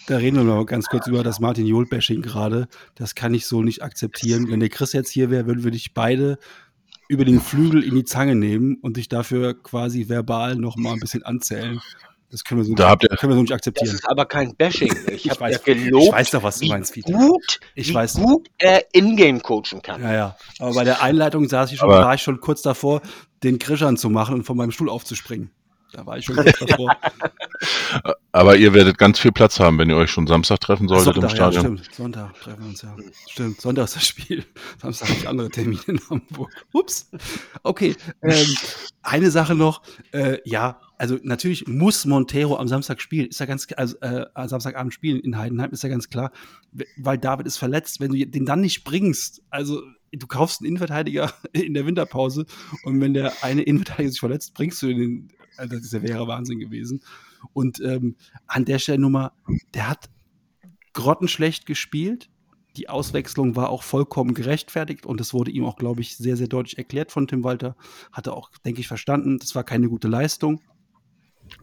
Da 0.09 0.17
reden 0.17 0.37
wir 0.37 0.45
mal 0.45 0.65
ganz 0.67 0.87
kurz 0.89 1.07
über 1.07 1.23
das 1.23 1.41
Martin 1.41 1.67
Jol-Bashing 1.67 2.21
gerade. 2.23 2.69
Das 2.97 3.15
kann 3.15 3.33
ich 3.35 3.47
so 3.47 3.63
nicht 3.63 3.83
akzeptieren. 3.83 4.51
Wenn 4.51 4.61
der 4.61 4.69
Chris 4.69 4.93
jetzt 4.93 5.11
hier 5.11 5.31
wäre, 5.31 5.47
würden 5.47 5.65
wir 5.65 5.71
dich 5.71 5.95
beide 5.95 6.39
über 7.09 7.25
den 7.25 7.41
Flügel 7.41 7.83
in 7.85 7.95
die 7.95 8.05
Zange 8.05 8.35
nehmen 8.35 8.79
und 8.83 8.97
dich 8.97 9.09
dafür 9.09 9.55
quasi 9.63 10.09
verbal 10.09 10.57
noch 10.57 10.77
mal 10.77 10.93
ein 10.95 10.99
bisschen 11.01 11.23
anzählen. 11.23 11.81
Das 12.31 12.43
können 12.43 12.61
wir 12.61 12.65
so, 12.65 12.75
Da 12.75 12.89
habt 12.91 13.05
ihr- 13.05 13.11
nicht, 13.13 13.21
können 13.21 13.31
wir 13.31 13.37
so 13.37 13.41
nicht 13.43 13.51
Das 13.53 13.59
akzeptieren. 13.59 13.95
ist 13.95 14.09
aber 14.09 14.27
kein 14.27 14.55
Bashing. 14.57 14.93
Ich, 15.13 15.27
Ich 15.27 15.31
habe 15.31 15.45
weiß- 15.45 15.63
gelobt, 15.63 16.05
ich 16.07 16.13
weiß 16.13 16.31
doch, 16.33 16.43
was 16.43 16.57
du 16.59 16.63
wie 16.65 16.69
meinst, 16.71 16.97
Vito. 16.97 17.13
gut, 17.13 17.61
Ich 17.77 17.91
wie 17.91 17.95
weiß. 17.95 18.15
gut 18.15 18.49
er 18.59 18.85
Ingame 18.93 19.39
coachen 19.39 19.81
kann. 19.83 20.03
Ja, 20.03 20.13
ja. 20.13 20.37
Aber 20.59 20.75
bei 20.75 20.83
der 20.85 21.01
Einleitung 21.03 21.49
saß 21.49 21.71
ich 21.71 21.79
schon, 21.79 21.89
Aber- 21.89 22.01
war 22.05 22.15
ich 22.15 22.23
schon 22.23 22.41
kurz 22.41 22.61
davor, 22.63 23.01
den 23.45 23.61
Krischern 23.61 23.97
zu 23.97 24.11
machen 24.11 24.35
und 24.35 24.43
von 24.45 24.57
meinem 24.57 24.73
Stuhl 24.73 24.89
aufzuspringen. 24.91 25.51
Da 25.97 26.05
war 26.05 26.19
ich 26.19 26.27
schon 26.27 26.37
kurz 26.37 26.59
davor. 26.67 26.95
Aber 28.31 28.59
ihr 28.59 28.75
werdet 28.75 28.99
ganz 28.99 29.19
viel 29.19 29.33
Platz 29.33 29.59
haben, 29.59 29.79
wenn 29.79 29.89
ihr 29.89 29.97
euch 29.97 30.11
schon 30.11 30.27
Samstag 30.27 30.61
treffen 30.61 30.89
solltet 30.89 31.17
im 31.17 31.23
Sonntag, 31.23 31.31
ja, 31.31 31.53
Stadion. 31.53 31.79
stimmt. 31.79 31.95
Sonntag 31.95 32.41
treffen 32.41 32.61
wir 32.61 32.69
uns, 32.69 32.83
ja. 32.83 32.97
Stimmt, 33.31 33.61
Sonntag 33.63 33.85
ist 33.85 33.97
das 33.97 34.07
Spiel. 34.07 34.45
Samstag 34.83 35.09
habe 35.09 35.19
ich 35.21 35.27
andere 35.27 35.49
Termine 35.49 35.81
in 35.87 36.01
Hamburg. 36.11 36.51
Ups. 36.73 37.11
Okay. 37.63 37.97
Ähm, 38.23 38.47
eine 39.01 39.31
Sache 39.31 39.55
noch. 39.55 39.81
Äh, 40.13 40.37
ja, 40.45 40.81
also 40.99 41.19
natürlich 41.23 41.67
muss 41.67 42.05
Montero 42.05 42.59
am 42.59 42.69
Samstag 42.69 43.01
spielen. 43.01 43.29
Ist 43.29 43.41
ja 43.41 43.47
ganz 43.47 43.67
also, 43.75 43.97
äh, 44.01 44.27
am 44.35 44.49
Samstagabend 44.49 44.93
spielen 44.93 45.19
in 45.21 45.39
Heidenheim, 45.39 45.71
ist 45.71 45.83
ja 45.83 45.89
ganz 45.89 46.11
klar. 46.11 46.31
Weil 46.99 47.17
David 47.17 47.47
ist 47.47 47.57
verletzt. 47.57 48.01
Wenn 48.01 48.13
du 48.13 48.27
den 48.27 48.45
dann 48.45 48.61
nicht 48.61 48.85
bringst, 48.85 49.43
also 49.49 49.81
du 50.13 50.27
kaufst 50.27 50.61
einen 50.61 50.69
Innenverteidiger 50.69 51.33
in 51.53 51.73
der 51.73 51.87
Winterpause 51.87 52.45
und 52.85 53.01
wenn 53.01 53.15
der 53.15 53.33
eine 53.43 53.63
Innenverteidiger 53.63 54.11
sich 54.11 54.21
verletzt, 54.21 54.53
bringst 54.53 54.83
du 54.83 54.89
den. 54.89 55.33
Also 55.57 55.77
das 55.77 55.93
wäre 55.93 56.27
Wahnsinn 56.27 56.59
gewesen. 56.59 57.03
Und 57.53 57.81
ähm, 57.81 58.17
an 58.47 58.65
der 58.65 58.79
Stelle 58.79 58.99
Nummer, 58.99 59.33
der 59.75 59.89
hat 59.89 60.11
grottenschlecht 60.93 61.67
gespielt. 61.67 62.31
Die 62.77 62.89
Auswechslung 62.89 63.57
war 63.57 63.71
auch 63.71 63.83
vollkommen 63.83 64.35
gerechtfertigt 64.35 65.07
und 65.07 65.21
es 65.21 65.33
wurde 65.33 65.51
ihm 65.51 65.65
auch, 65.65 65.77
glaube 65.77 66.03
ich, 66.03 66.17
sehr, 66.17 66.37
sehr 66.37 66.49
deutlich 66.49 66.77
erklärt 66.77 67.11
von 67.11 67.27
Tim 67.27 67.45
Walter. 67.45 67.77
Hat 68.13 68.27
er 68.27 68.35
auch, 68.35 68.51
denke 68.65 68.81
ich, 68.81 68.89
verstanden. 68.89 69.39
Das 69.39 69.55
war 69.55 69.65
keine 69.65 69.89
gute 69.89 70.09
Leistung. 70.09 70.61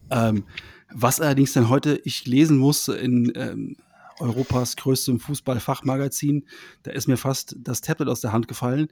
Ähm, 0.09 0.45
was 0.91 1.19
allerdings 1.19 1.53
dann 1.53 1.69
heute 1.69 1.99
ich 2.03 2.25
lesen 2.25 2.57
musste 2.57 2.93
in 2.93 3.31
ähm, 3.35 3.75
Europas 4.19 4.75
größtem 4.75 5.19
Fußballfachmagazin, 5.19 6.45
da 6.83 6.91
ist 6.91 7.07
mir 7.07 7.17
fast 7.17 7.55
das 7.59 7.81
Tablet 7.81 8.09
aus 8.09 8.21
der 8.21 8.31
Hand 8.31 8.47
gefallen. 8.47 8.87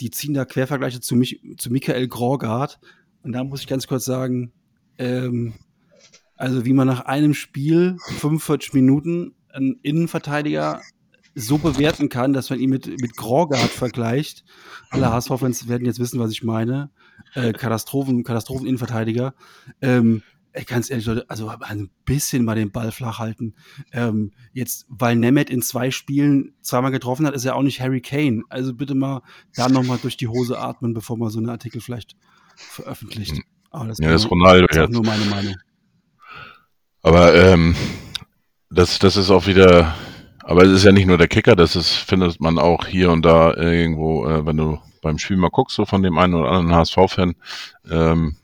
Die 0.00 0.10
ziehen 0.10 0.34
da 0.34 0.44
Quervergleiche 0.44 1.00
zu, 1.00 1.16
mich, 1.16 1.40
zu 1.56 1.70
Michael 1.70 2.08
Graugard. 2.08 2.78
Und 3.26 3.32
da 3.32 3.42
muss 3.42 3.60
ich 3.60 3.66
ganz 3.66 3.88
kurz 3.88 4.04
sagen, 4.04 4.52
ähm, 4.98 5.54
also 6.36 6.64
wie 6.64 6.72
man 6.72 6.86
nach 6.86 7.06
einem 7.06 7.34
Spiel 7.34 7.96
45 8.18 8.72
Minuten 8.72 9.34
einen 9.52 9.80
Innenverteidiger 9.82 10.80
so 11.34 11.58
bewerten 11.58 12.08
kann, 12.08 12.32
dass 12.32 12.50
man 12.50 12.60
ihn 12.60 12.70
mit, 12.70 12.86
mit 13.00 13.16
Graugard 13.16 13.68
vergleicht. 13.68 14.44
Alle 14.90 15.10
HSV-Fans 15.10 15.66
werden 15.66 15.86
jetzt 15.86 15.98
wissen, 15.98 16.20
was 16.20 16.30
ich 16.30 16.44
meine. 16.44 16.90
Äh, 17.34 17.52
Katastrophen, 17.52 18.22
Katastrophen-Innenverteidiger. 18.22 19.34
Ähm, 19.82 20.22
ganz 20.66 20.88
ehrlich, 20.88 21.06
Leute, 21.06 21.28
also 21.28 21.48
ein 21.48 21.90
bisschen 22.04 22.44
mal 22.44 22.54
den 22.54 22.70
Ball 22.70 22.92
flach 22.92 23.18
halten. 23.18 23.54
Ähm, 23.90 24.30
jetzt, 24.52 24.86
weil 24.88 25.16
Nemeth 25.16 25.50
in 25.50 25.62
zwei 25.62 25.90
Spielen 25.90 26.54
zweimal 26.62 26.92
getroffen 26.92 27.26
hat, 27.26 27.34
ist 27.34 27.44
er 27.44 27.56
auch 27.56 27.62
nicht 27.62 27.80
Harry 27.80 28.00
Kane. 28.00 28.44
Also 28.50 28.72
bitte 28.72 28.94
mal 28.94 29.22
da 29.56 29.68
nochmal 29.68 29.98
durch 30.00 30.16
die 30.16 30.28
Hose 30.28 30.60
atmen, 30.60 30.94
bevor 30.94 31.18
man 31.18 31.30
so 31.30 31.40
einen 31.40 31.50
Artikel 31.50 31.80
vielleicht 31.80 32.16
veröffentlicht. 32.56 33.40
Aber 33.70 33.86
das, 33.88 33.98
Ja, 33.98 34.10
das 34.10 34.22
ist 34.24 34.30
nur- 34.30 34.38
Ronaldo 34.40 34.66
ist 34.68 34.76
jetzt. 34.76 34.92
nur 34.92 35.04
meine 35.04 35.24
Meinung. 35.26 35.54
Aber 37.02 37.34
ähm, 37.34 37.76
das, 38.70 38.98
das 38.98 39.16
ist 39.16 39.30
auch 39.30 39.46
wieder, 39.46 39.94
aber 40.42 40.62
es 40.64 40.72
ist 40.72 40.84
ja 40.84 40.92
nicht 40.92 41.06
nur 41.06 41.18
der 41.18 41.28
Kicker, 41.28 41.54
das 41.54 41.76
ist, 41.76 41.92
findet 41.92 42.40
man 42.40 42.58
auch 42.58 42.86
hier 42.86 43.10
und 43.10 43.24
da 43.24 43.54
irgendwo, 43.54 44.26
äh, 44.26 44.44
wenn 44.44 44.56
du 44.56 44.78
beim 45.02 45.18
Spiel 45.18 45.36
mal 45.36 45.50
guckst, 45.50 45.76
so 45.76 45.84
von 45.84 46.02
dem 46.02 46.18
einen 46.18 46.34
oder 46.34 46.50
anderen 46.50 46.74
HSV-Fan, 46.74 47.34
ähm, 47.90 48.36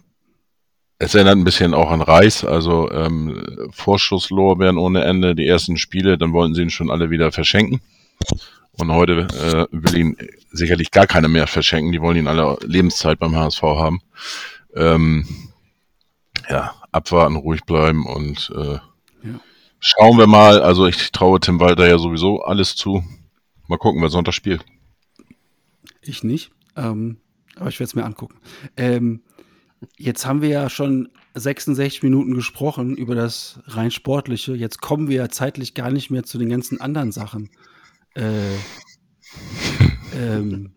es 0.99 1.17
erinnert 1.17 1.37
ein 1.37 1.43
bisschen 1.45 1.75
auch 1.75 1.91
an 1.91 2.01
Reis, 2.03 2.45
also 2.45 2.89
ähm, 2.93 3.69
Vorschusslorbeeren 3.73 4.79
ohne 4.79 5.03
Ende, 5.03 5.35
die 5.35 5.47
ersten 5.49 5.77
Spiele, 5.77 6.17
dann 6.17 6.33
wollten 6.33 6.55
sie 6.55 6.63
ihn 6.63 6.71
schon 6.71 6.91
alle 6.93 7.11
wieder 7.11 7.33
verschenken. 7.33 7.81
Und 8.79 8.91
heute 8.91 9.29
äh, 9.29 9.67
will 9.71 9.97
ihn 9.97 10.17
sicherlich 10.51 10.91
gar 10.91 11.07
keiner 11.07 11.29
mehr 11.29 11.47
verschenken, 11.47 11.93
die 11.93 12.01
wollen 12.01 12.17
ihn 12.17 12.27
alle 12.27 12.57
Lebenszeit 12.63 13.19
beim 13.19 13.37
HSV 13.37 13.63
haben. 13.63 14.01
Ähm, 14.75 15.27
ja, 16.49 16.75
abwarten, 16.91 17.37
ruhig 17.37 17.65
bleiben 17.65 18.07
und 18.07 18.51
äh, 18.57 18.79
schauen 19.79 20.19
wir 20.19 20.27
mal. 20.27 20.63
Also 20.63 20.87
ich 20.87 21.13
traue 21.13 21.41
Tim 21.41 21.61
Walter 21.61 21.87
ja 21.87 21.99
sowieso 21.99 22.43
alles 22.43 22.75
zu. 22.75 23.05
Mal 23.69 23.79
gucken, 23.79 24.01
wer 24.01 24.09
Sonntag 24.09 24.35
spielt. 24.35 24.65
Ich 26.01 26.25
nicht, 26.25 26.51
ähm, 26.77 27.19
aber 27.57 27.69
ich 27.69 27.79
werde 27.79 27.89
es 27.89 27.95
mir 27.95 28.05
angucken. 28.05 28.37
Ähm, 28.77 29.23
jetzt 29.99 30.27
haben 30.27 30.43
wir 30.43 30.49
ja 30.49 30.71
schon 30.71 31.11
66 31.35 32.03
Minuten 32.03 32.35
gesprochen 32.35 32.97
über 32.97 33.15
das 33.15 33.61
rein 33.67 33.91
sportliche. 33.91 34.55
Jetzt 34.55 34.81
kommen 34.81 35.09
wir 35.09 35.17
ja 35.17 35.29
zeitlich 35.29 35.75
gar 35.75 35.91
nicht 35.91 36.11
mehr 36.11 36.25
zu 36.25 36.39
den 36.39 36.49
ganzen 36.49 36.81
anderen 36.81 37.13
Sachen. 37.13 37.51
Äh, 38.15 38.57
ähm, 40.15 40.75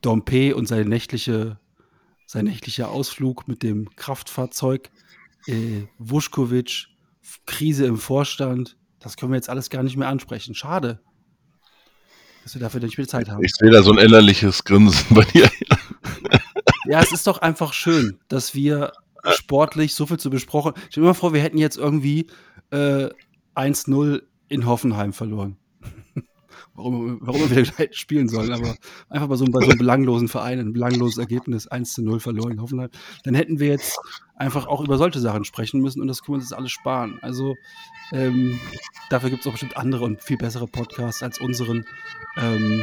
Dompe 0.00 0.54
und 0.54 0.66
seine 0.66 0.84
nächtliche, 0.84 1.58
sein 2.26 2.44
nächtlicher 2.44 2.90
Ausflug 2.90 3.48
mit 3.48 3.62
dem 3.62 3.90
Kraftfahrzeug, 3.96 4.90
äh, 5.46 5.82
Vuskovic, 5.98 6.86
Krise 7.46 7.86
im 7.86 7.96
Vorstand. 7.96 8.76
Das 8.98 9.16
können 9.16 9.32
wir 9.32 9.36
jetzt 9.36 9.50
alles 9.50 9.70
gar 9.70 9.82
nicht 9.82 9.96
mehr 9.96 10.08
ansprechen. 10.08 10.54
Schade, 10.54 11.00
dass 12.44 12.54
wir 12.54 12.60
dafür 12.60 12.80
nicht 12.80 12.96
viel 12.96 13.08
Zeit 13.08 13.28
haben. 13.28 13.42
Ich 13.44 13.52
sehe 13.54 13.70
da 13.70 13.82
so 13.82 13.92
ein 13.92 13.98
innerliches 13.98 14.64
Grinsen 14.64 15.14
bei 15.14 15.24
dir. 15.24 15.50
Ja, 16.86 17.00
es 17.00 17.12
ist 17.12 17.26
doch 17.26 17.38
einfach 17.38 17.72
schön, 17.72 18.18
dass 18.28 18.54
wir 18.54 18.92
sportlich 19.32 19.94
so 19.94 20.06
viel 20.06 20.18
zu 20.18 20.30
besprochen. 20.30 20.72
Ich 20.76 20.92
stell 20.92 21.04
mir 21.04 21.14
vor, 21.14 21.32
wir 21.32 21.42
hätten 21.42 21.58
jetzt 21.58 21.76
irgendwie 21.76 22.26
äh, 22.70 23.10
1-0 23.54 24.22
in 24.48 24.66
Hoffenheim 24.66 25.12
verloren. 25.12 25.56
Warum, 26.80 27.18
warum 27.20 27.40
wir 27.42 27.50
wieder 27.50 27.62
gleich 27.62 27.90
spielen 27.98 28.28
sollen, 28.28 28.52
aber 28.52 28.74
einfach 29.08 29.28
bei 29.28 29.36
so, 29.36 29.44
einem- 29.44 29.52
bei 29.52 29.60
so 29.60 29.68
einem 29.70 29.78
belanglosen 29.78 30.28
Verein, 30.28 30.58
ein 30.58 30.72
belangloses 30.72 31.18
Ergebnis, 31.18 31.70
1-0 31.70 32.20
verloren 32.20 32.52
in 32.52 32.60
Hoffenheim, 32.62 32.90
dann 33.24 33.34
hätten 33.34 33.58
wir 33.60 33.68
jetzt 33.68 33.98
einfach 34.34 34.66
auch 34.66 34.82
über 34.82 34.96
solche 34.98 35.20
Sachen 35.20 35.44
sprechen 35.44 35.80
müssen 35.80 36.00
und 36.00 36.08
das 36.08 36.22
können 36.22 36.34
wir 36.34 36.40
uns 36.40 36.50
jetzt 36.50 36.56
alles 36.58 36.70
sparen. 36.72 37.18
Also 37.22 37.54
ähm, 38.12 38.58
dafür 39.10 39.30
gibt 39.30 39.42
es 39.42 39.46
auch 39.46 39.52
bestimmt 39.52 39.76
andere 39.76 40.04
und 40.04 40.22
viel 40.22 40.38
bessere 40.38 40.66
Podcasts 40.66 41.22
als 41.22 41.40
unseren. 41.40 41.84
Ähm, 42.36 42.82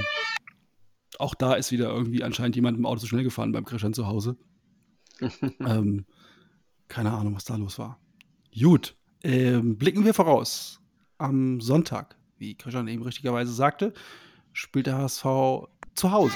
auch 1.20 1.34
da 1.34 1.54
ist 1.56 1.72
wieder 1.72 1.90
irgendwie 1.90 2.24
anscheinend 2.24 2.56
jemand 2.56 2.78
im 2.78 2.86
Auto 2.86 3.00
zu 3.02 3.08
schnell 3.08 3.24
gefahren 3.24 3.52
beim 3.52 3.66
Christian 3.66 3.94
zu 3.94 4.06
Hause. 4.08 4.38
ähm, 5.60 6.06
keine 6.88 7.12
Ahnung, 7.12 7.36
was 7.36 7.46
da 7.46 7.56
los 7.56 7.80
war. 7.80 8.00
Gut, 8.58 8.96
ähm, 9.24 9.78
blicken 9.78 10.06
wir 10.06 10.14
voraus. 10.14 10.80
Am 11.18 11.60
Sonntag, 11.60 12.16
wie 12.38 12.56
Christian 12.56 12.88
eben 12.88 13.04
richtigerweise 13.04 13.52
sagte, 13.52 13.94
spielt 14.54 14.88
der 14.88 14.98
HSV 14.98 15.24
zu 15.96 16.12
Hause. 16.12 16.36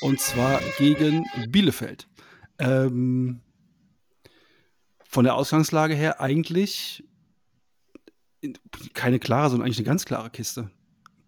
Und 0.00 0.20
zwar 0.20 0.60
gegen 0.78 1.24
Bielefeld. 1.48 2.08
Ähm, 2.58 3.40
von 5.04 5.24
der 5.24 5.34
Ausgangslage 5.34 5.94
her 5.94 6.20
eigentlich 6.20 7.04
in- 8.40 8.58
keine 8.94 9.18
klare, 9.18 9.50
sondern 9.50 9.66
eigentlich 9.66 9.78
eine 9.78 9.86
ganz 9.86 10.04
klare 10.04 10.30
Kiste. 10.30 10.70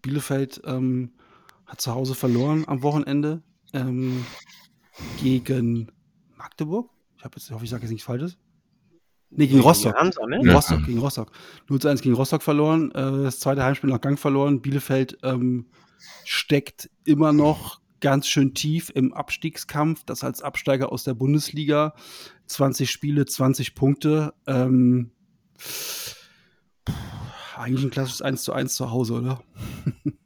Bielefeld 0.01 0.61
ähm, 0.65 1.13
hat 1.65 1.81
zu 1.81 1.93
Hause 1.93 2.15
verloren 2.15 2.63
am 2.67 2.81
Wochenende 2.83 3.41
ähm, 3.73 4.25
gegen 5.21 5.91
Magdeburg. 6.35 6.89
Ich, 7.17 7.23
jetzt, 7.23 7.45
ich 7.47 7.51
hoffe, 7.51 7.63
ich 7.63 7.69
sage 7.69 7.83
jetzt 7.83 7.91
nichts 7.91 8.05
Falsches. 8.05 8.37
Nee, 9.35 9.47
gegen 9.47 9.59
Rostock. 9.61 9.95
Hansa, 9.95 10.25
ne? 10.25 10.37
Gegen 10.37 10.47
Ja. 10.49 10.55
Rostock, 10.55 10.85
gegen 10.85 10.99
Rostock. 10.99 11.31
0 11.69 11.79
zu 11.79 11.87
1 11.87 12.01
gegen 12.01 12.15
Rostock 12.15 12.41
verloren. 12.41 12.91
Äh, 12.91 13.23
das 13.23 13.39
zweite 13.39 13.63
Heimspiel 13.63 13.89
nach 13.89 14.01
Gang 14.01 14.17
verloren. 14.19 14.61
Bielefeld 14.61 15.17
ähm, 15.23 15.67
steckt 16.23 16.89
immer 17.05 17.33
noch 17.33 17.81
ganz 17.99 18.27
schön 18.27 18.53
tief 18.53 18.91
im 18.93 19.13
Abstiegskampf. 19.13 20.03
Das 20.05 20.23
als 20.23 20.41
Absteiger 20.41 20.91
aus 20.91 21.03
der 21.03 21.13
Bundesliga. 21.13 21.93
20 22.47 22.89
Spiele, 22.89 23.25
20 23.25 23.75
Punkte. 23.75 24.33
Ähm, 24.47 25.11
eigentlich 27.55 27.83
ein 27.83 27.89
klassisches 27.91 28.21
1 28.21 28.43
zu 28.43 28.53
1 28.53 28.75
zu 28.75 28.91
Hause, 28.91 29.13
oder? 29.13 29.43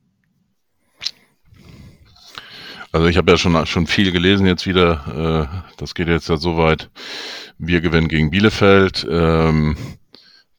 Also 2.91 3.07
ich 3.07 3.18
habe 3.18 3.32
ja 3.32 3.38
schon, 3.38 3.66
schon 3.66 3.88
viel 3.88 4.11
gelesen 4.11 4.48
jetzt 4.48 4.66
wieder. 4.66 5.49
Äh, 5.52 5.74
das 5.78 5.94
geht 5.94 6.07
jetzt 6.07 6.30
ja 6.30 6.38
so 6.38 6.57
weit. 6.57 6.90
Wir 7.57 7.82
gewinnen 7.82 8.07
gegen 8.07 8.32
Bielefeld. 8.32 9.06
Ähm, 9.10 9.78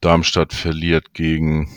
Darmstadt 0.00 0.52
verliert 0.52 1.12
gegen 1.12 1.68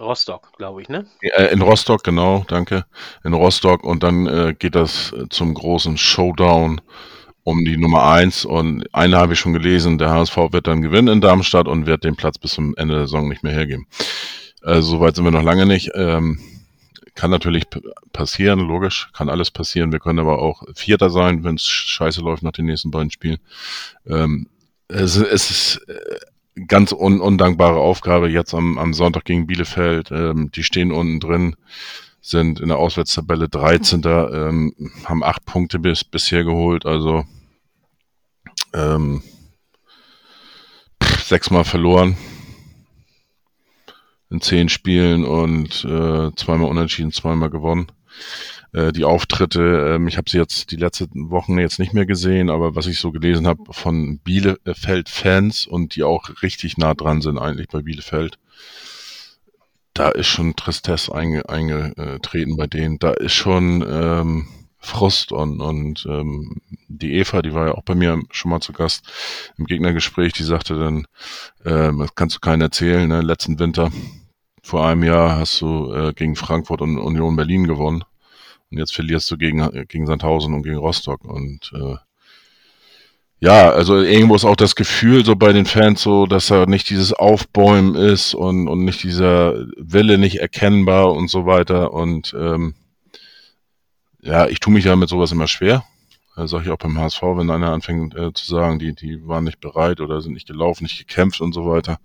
Rostock, 0.00 0.52
glaube 0.56 0.80
ich, 0.80 0.88
ne? 0.88 1.06
äh, 1.20 1.52
in 1.52 1.60
Rostock, 1.60 2.02
genau, 2.02 2.44
danke. 2.48 2.86
In 3.22 3.34
Rostock 3.34 3.84
und 3.84 4.02
dann 4.02 4.26
äh, 4.26 4.54
geht 4.58 4.74
das 4.74 5.12
äh, 5.12 5.28
zum 5.28 5.52
großen 5.52 5.98
Showdown 5.98 6.80
um 7.42 7.64
die 7.64 7.76
Nummer 7.76 8.10
eins 8.10 8.44
und 8.44 8.86
eine 8.94 9.18
habe 9.18 9.34
ich 9.34 9.38
schon 9.38 9.52
gelesen, 9.52 9.98
der 9.98 10.10
HSV 10.10 10.36
wird 10.52 10.66
dann 10.66 10.82
gewinnen 10.82 11.08
in 11.08 11.20
Darmstadt 11.20 11.68
und 11.68 11.86
wird 11.86 12.04
den 12.04 12.16
Platz 12.16 12.38
bis 12.38 12.52
zum 12.52 12.74
Ende 12.76 12.94
der 12.94 13.06
Saison 13.06 13.28
nicht 13.28 13.42
mehr 13.42 13.52
hergeben. 13.52 13.86
Also 14.62 14.92
soweit 14.92 15.16
sind 15.16 15.24
wir 15.24 15.30
noch 15.30 15.42
lange 15.42 15.66
nicht. 15.66 15.90
Ähm, 15.94 16.38
kann 17.14 17.30
natürlich 17.30 17.64
passieren, 18.12 18.60
logisch, 18.60 19.10
kann 19.12 19.28
alles 19.28 19.50
passieren. 19.50 19.92
Wir 19.92 19.98
können 19.98 20.18
aber 20.18 20.40
auch 20.40 20.62
Vierter 20.74 21.10
sein, 21.10 21.44
wenn 21.44 21.56
es 21.56 21.66
scheiße 21.66 22.20
läuft 22.20 22.42
nach 22.42 22.52
den 22.52 22.66
nächsten 22.66 22.90
beiden 22.90 23.10
Spielen. 23.10 23.38
Ähm, 24.06 24.48
es, 24.88 25.16
es 25.16 25.50
ist 25.50 25.88
äh, 25.88 26.64
ganz 26.66 26.92
un 26.92 27.20
undankbare 27.20 27.78
Aufgabe 27.78 28.28
jetzt 28.28 28.54
am, 28.54 28.78
am 28.78 28.94
Sonntag 28.94 29.24
gegen 29.24 29.46
Bielefeld. 29.46 30.10
Ähm, 30.10 30.50
die 30.54 30.62
stehen 30.62 30.92
unten 30.92 31.20
drin, 31.20 31.56
sind 32.20 32.60
in 32.60 32.68
der 32.68 32.78
Auswärtstabelle 32.78 33.48
13. 33.48 34.02
Ähm, 34.04 34.74
haben 35.04 35.22
acht 35.22 35.44
Punkte 35.44 35.78
bis, 35.78 36.04
bisher 36.04 36.44
geholt, 36.44 36.86
also 36.86 37.24
ähm, 38.72 39.22
sechsmal 41.24 41.64
verloren 41.64 42.16
in 44.30 44.40
zehn 44.40 44.68
Spielen 44.68 45.24
und 45.24 45.84
äh, 45.84 46.30
zweimal 46.36 46.70
unentschieden, 46.70 47.12
zweimal 47.12 47.50
gewonnen. 47.50 47.88
Äh, 48.72 48.92
die 48.92 49.04
Auftritte, 49.04 49.94
ähm, 49.94 50.06
ich 50.06 50.16
habe 50.16 50.30
sie 50.30 50.38
jetzt 50.38 50.70
die 50.70 50.76
letzten 50.76 51.30
Wochen 51.30 51.58
jetzt 51.58 51.78
nicht 51.78 51.92
mehr 51.92 52.06
gesehen, 52.06 52.50
aber 52.50 52.76
was 52.76 52.86
ich 52.86 53.00
so 53.00 53.10
gelesen 53.10 53.46
habe 53.46 53.72
von 53.72 54.18
Bielefeld-Fans 54.20 55.66
und 55.66 55.96
die 55.96 56.04
auch 56.04 56.42
richtig 56.42 56.78
nah 56.78 56.94
dran 56.94 57.20
sind 57.20 57.38
eigentlich 57.38 57.68
bei 57.68 57.82
Bielefeld, 57.82 58.38
da 59.94 60.08
ist 60.08 60.28
schon 60.28 60.54
Tristesse 60.54 61.12
einge, 61.14 61.48
eingetreten 61.48 62.56
bei 62.56 62.68
denen. 62.68 62.98
Da 63.00 63.10
ist 63.10 63.34
schon 63.34 63.84
ähm, 63.86 64.46
Frust 64.78 65.32
und, 65.32 65.60
und 65.60 66.06
ähm, 66.08 66.60
die 66.88 67.14
Eva, 67.14 67.42
die 67.42 67.52
war 67.52 67.66
ja 67.66 67.74
auch 67.74 67.82
bei 67.82 67.94
mir 67.94 68.22
schon 68.30 68.50
mal 68.50 68.60
zu 68.60 68.72
Gast 68.72 69.04
im 69.58 69.66
Gegnergespräch, 69.66 70.32
die 70.32 70.44
sagte 70.44 70.78
dann, 70.78 71.06
ähm, 71.64 71.98
das 71.98 72.14
kannst 72.14 72.36
du 72.36 72.40
keinen 72.40 72.62
erzählen, 72.62 73.08
ne? 73.08 73.20
letzten 73.20 73.58
Winter 73.58 73.90
vor 74.62 74.86
einem 74.86 75.02
Jahr 75.02 75.38
hast 75.38 75.60
du 75.60 75.92
äh, 75.92 76.12
gegen 76.12 76.36
Frankfurt 76.36 76.80
und 76.82 76.98
Union 76.98 77.36
Berlin 77.36 77.66
gewonnen. 77.66 78.04
Und 78.70 78.78
jetzt 78.78 78.94
verlierst 78.94 79.30
du 79.30 79.36
gegen, 79.36 79.86
gegen 79.88 80.06
Sandhausen 80.06 80.54
und 80.54 80.62
gegen 80.62 80.76
Rostock. 80.76 81.24
Und 81.24 81.72
äh, 81.74 81.96
ja, 83.40 83.70
also 83.70 83.96
irgendwo 83.96 84.34
ist 84.34 84.44
auch 84.44 84.56
das 84.56 84.76
Gefühl 84.76 85.24
so 85.24 85.34
bei 85.34 85.52
den 85.52 85.64
Fans 85.64 86.02
so, 86.02 86.26
dass 86.26 86.48
da 86.48 86.66
nicht 86.66 86.90
dieses 86.90 87.14
Aufbäumen 87.14 87.94
ist 87.94 88.34
und, 88.34 88.68
und 88.68 88.84
nicht 88.84 89.02
dieser 89.02 89.66
Wille 89.76 90.18
nicht 90.18 90.40
erkennbar 90.40 91.12
und 91.12 91.28
so 91.28 91.46
weiter. 91.46 91.92
Und 91.94 92.34
ähm, 92.38 92.74
ja, 94.20 94.46
ich 94.46 94.60
tue 94.60 94.74
mich 94.74 94.84
ja 94.84 94.94
mit 94.94 95.08
sowas 95.08 95.32
immer 95.32 95.48
schwer. 95.48 95.84
Das 96.36 96.50
sage 96.50 96.64
ich 96.64 96.70
auch 96.70 96.76
beim 96.76 96.98
HSV, 96.98 97.22
wenn 97.22 97.50
einer 97.50 97.72
anfängt 97.72 98.14
äh, 98.14 98.32
zu 98.32 98.46
sagen, 98.46 98.78
die, 98.78 98.94
die 98.94 99.26
waren 99.26 99.44
nicht 99.44 99.60
bereit 99.60 100.00
oder 100.00 100.20
sind 100.20 100.34
nicht 100.34 100.46
gelaufen, 100.46 100.84
nicht 100.84 100.98
gekämpft 100.98 101.40
und 101.40 101.52
so 101.52 101.66
weiter, 101.66 101.98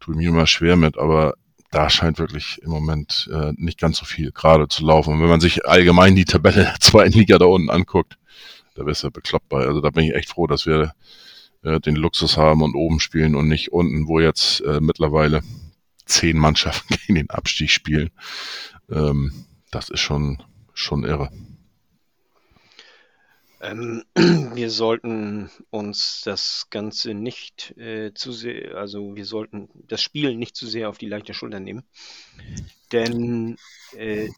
tue 0.00 0.14
ich 0.14 0.18
mich 0.18 0.26
immer 0.26 0.46
schwer 0.46 0.76
mit. 0.76 0.98
Aber 0.98 1.34
da 1.74 1.90
scheint 1.90 2.20
wirklich 2.20 2.60
im 2.62 2.70
Moment 2.70 3.28
äh, 3.32 3.52
nicht 3.56 3.80
ganz 3.80 3.98
so 3.98 4.04
viel 4.04 4.30
gerade 4.30 4.68
zu 4.68 4.86
laufen. 4.86 5.14
Und 5.14 5.20
wenn 5.20 5.28
man 5.28 5.40
sich 5.40 5.66
allgemein 5.66 6.14
die 6.14 6.24
Tabelle 6.24 6.62
der 6.62 6.80
zweiten 6.80 7.18
Liga 7.18 7.36
da 7.38 7.46
unten 7.46 7.68
anguckt, 7.68 8.16
da 8.76 8.86
wär's 8.86 9.02
ja 9.02 9.10
bekloppt 9.10 9.48
bei. 9.48 9.66
Also 9.66 9.80
da 9.80 9.90
bin 9.90 10.04
ich 10.04 10.14
echt 10.14 10.28
froh, 10.28 10.46
dass 10.46 10.66
wir 10.66 10.92
äh, 11.62 11.80
den 11.80 11.96
Luxus 11.96 12.36
haben 12.36 12.62
und 12.62 12.76
oben 12.76 13.00
spielen 13.00 13.34
und 13.34 13.48
nicht 13.48 13.72
unten, 13.72 14.06
wo 14.06 14.20
jetzt 14.20 14.60
äh, 14.60 14.80
mittlerweile 14.80 15.42
zehn 16.06 16.38
Mannschaften 16.38 16.94
gegen 17.06 17.16
den 17.16 17.30
Abstieg 17.30 17.70
spielen. 17.70 18.10
Ähm, 18.88 19.32
das 19.72 19.88
ist 19.88 20.00
schon, 20.00 20.42
schon 20.74 21.04
irre. 21.04 21.30
Ähm, 23.64 24.04
wir 24.54 24.70
sollten 24.70 25.50
uns 25.70 26.20
das 26.22 26.66
Ganze 26.70 27.14
nicht 27.14 27.76
äh, 27.78 28.12
zu 28.14 28.32
sehr, 28.32 28.76
also 28.76 29.16
wir 29.16 29.24
sollten 29.24 29.70
das 29.88 30.02
Spiel 30.02 30.36
nicht 30.36 30.54
zu 30.54 30.66
sehr 30.66 30.90
auf 30.90 30.98
die 30.98 31.08
leichte 31.08 31.32
Schulter 31.32 31.60
nehmen. 31.60 31.84
Denn 32.92 33.56
äh, 33.96 34.28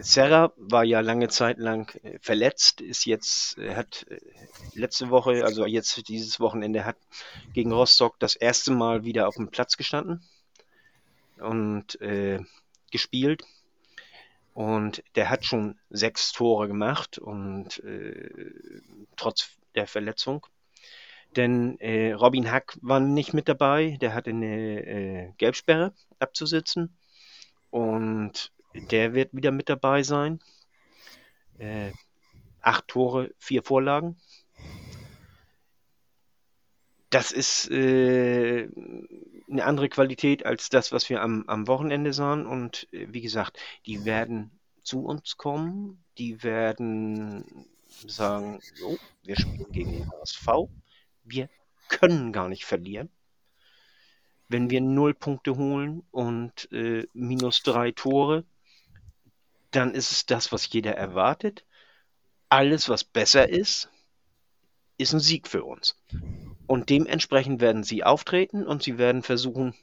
Serra 0.00 0.52
war 0.56 0.84
ja 0.84 1.00
lange 1.00 1.28
Zeit 1.28 1.58
lang 1.58 1.94
äh, 2.02 2.18
verletzt, 2.20 2.82
ist 2.82 3.06
jetzt, 3.06 3.56
äh, 3.56 3.74
hat 3.74 4.06
äh, 4.10 4.20
letzte 4.74 5.08
Woche, 5.08 5.44
also 5.44 5.64
jetzt 5.64 6.08
dieses 6.08 6.38
Wochenende, 6.38 6.84
hat 6.84 6.98
gegen 7.54 7.72
Rostock 7.72 8.18
das 8.18 8.36
erste 8.36 8.70
Mal 8.70 9.04
wieder 9.04 9.28
auf 9.28 9.36
dem 9.36 9.48
Platz 9.48 9.78
gestanden 9.78 10.22
und 11.38 11.98
äh, 12.02 12.40
gespielt. 12.90 13.44
Und 14.56 15.02
der 15.16 15.28
hat 15.28 15.44
schon 15.44 15.78
sechs 15.90 16.32
Tore 16.32 16.66
gemacht 16.66 17.18
und 17.18 17.78
äh, 17.84 18.30
trotz 19.14 19.50
der 19.74 19.86
Verletzung. 19.86 20.46
Denn 21.36 21.78
äh, 21.78 22.12
Robin 22.12 22.50
Hack 22.50 22.78
war 22.80 22.98
nicht 22.98 23.34
mit 23.34 23.50
dabei, 23.50 23.98
der 24.00 24.14
hatte 24.14 24.30
eine 24.30 24.80
äh, 24.86 25.32
Gelbsperre 25.36 25.92
abzusitzen. 26.20 26.96
Und 27.68 28.50
der 28.72 29.12
wird 29.12 29.34
wieder 29.34 29.50
mit 29.50 29.68
dabei 29.68 30.02
sein. 30.02 30.40
Äh, 31.58 31.92
acht 32.62 32.88
Tore, 32.88 33.34
vier 33.36 33.62
Vorlagen. 33.62 34.16
Das 37.10 37.30
ist 37.30 37.70
äh, 37.70 38.70
eine 39.50 39.64
andere 39.64 39.88
Qualität 39.88 40.44
als 40.44 40.70
das, 40.70 40.92
was 40.92 41.08
wir 41.08 41.22
am, 41.22 41.44
am 41.46 41.66
Wochenende 41.66 42.12
sahen. 42.12 42.46
Und 42.46 42.88
äh, 42.92 43.06
wie 43.10 43.20
gesagt, 43.20 43.58
die 43.86 44.04
werden 44.04 44.50
zu 44.82 45.04
uns 45.04 45.36
kommen, 45.36 46.04
die 46.18 46.42
werden 46.42 47.66
sagen, 48.06 48.60
so, 48.74 48.98
wir 49.22 49.36
spielen 49.36 49.72
gegen 49.72 49.92
den 49.92 50.10
HSV, 50.10 50.46
wir 51.24 51.48
können 51.88 52.32
gar 52.32 52.48
nicht 52.48 52.64
verlieren. 52.64 53.10
Wenn 54.48 54.70
wir 54.70 54.80
null 54.80 55.14
Punkte 55.14 55.56
holen 55.56 56.04
und 56.12 56.70
äh, 56.72 57.06
minus 57.12 57.62
drei 57.62 57.90
Tore, 57.90 58.44
dann 59.72 59.92
ist 59.92 60.12
es 60.12 60.26
das, 60.26 60.52
was 60.52 60.72
jeder 60.72 60.94
erwartet. 60.94 61.64
Alles, 62.48 62.88
was 62.88 63.02
besser 63.02 63.48
ist, 63.48 63.90
ist 64.98 65.12
ein 65.12 65.20
Sieg 65.20 65.48
für 65.48 65.64
uns. 65.64 65.96
Und 66.66 66.90
dementsprechend 66.90 67.60
werden 67.60 67.84
sie 67.84 68.04
auftreten 68.04 68.66
und 68.66 68.82
sie 68.82 68.98
werden 68.98 69.22
versuchen, 69.22 69.74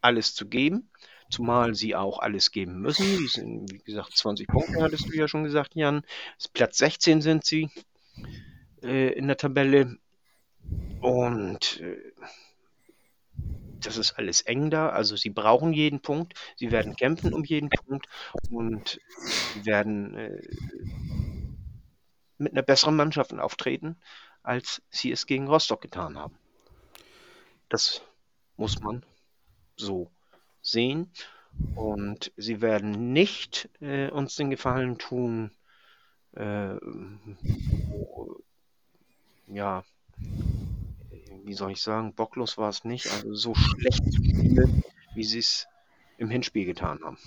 alles 0.00 0.34
zu 0.34 0.46
geben, 0.48 0.90
zumal 1.30 1.74
sie 1.74 1.94
auch 1.94 2.18
alles 2.18 2.50
geben 2.50 2.80
müssen. 2.80 3.04
Die 3.18 3.28
sind, 3.28 3.72
wie 3.72 3.78
gesagt, 3.78 4.16
20 4.16 4.48
Punkte, 4.48 4.82
hattest 4.82 5.08
du 5.08 5.16
ja 5.16 5.28
schon 5.28 5.44
gesagt, 5.44 5.74
Jan. 5.74 6.02
Platz 6.52 6.78
16 6.78 7.20
sind 7.20 7.44
sie 7.44 7.70
äh, 8.82 9.12
in 9.12 9.28
der 9.28 9.36
Tabelle. 9.36 9.98
Und 11.00 11.80
äh, 11.80 12.12
das 13.80 13.96
ist 13.96 14.12
alles 14.12 14.42
eng 14.42 14.70
da. 14.70 14.90
Also 14.90 15.16
sie 15.16 15.30
brauchen 15.30 15.72
jeden 15.72 16.00
Punkt. 16.00 16.34
Sie 16.56 16.70
werden 16.70 16.96
kämpfen 16.96 17.32
um 17.32 17.44
jeden 17.44 17.70
Punkt 17.70 18.06
und 18.50 19.00
sie 19.54 19.66
werden 19.66 20.14
äh, 20.16 20.42
mit 22.38 22.52
einer 22.52 22.62
besseren 22.62 22.96
Mannschaft 22.96 23.32
auftreten 23.34 23.96
als 24.42 24.82
sie 24.90 25.10
es 25.10 25.26
gegen 25.26 25.48
Rostock 25.48 25.80
getan 25.80 26.18
haben. 26.18 26.36
Das 27.68 28.02
muss 28.56 28.80
man 28.80 29.04
so 29.76 30.10
sehen. 30.62 31.10
Und 31.74 32.32
sie 32.36 32.60
werden 32.60 33.12
nicht 33.12 33.68
äh, 33.80 34.08
uns 34.10 34.36
den 34.36 34.50
Gefallen 34.50 34.98
tun, 34.98 35.50
äh, 36.36 36.76
ja, 39.48 39.84
wie 41.44 41.54
soll 41.54 41.72
ich 41.72 41.82
sagen, 41.82 42.14
bocklos 42.14 42.56
war 42.56 42.68
es 42.68 42.84
nicht, 42.84 43.08
also 43.10 43.34
so 43.34 43.54
schlecht 43.54 44.04
zu 44.04 44.22
spielen, 44.22 44.84
wie 45.14 45.24
sie 45.24 45.40
es 45.40 45.66
im 46.18 46.30
Hinspiel 46.30 46.66
getan 46.66 47.00
haben. 47.02 47.18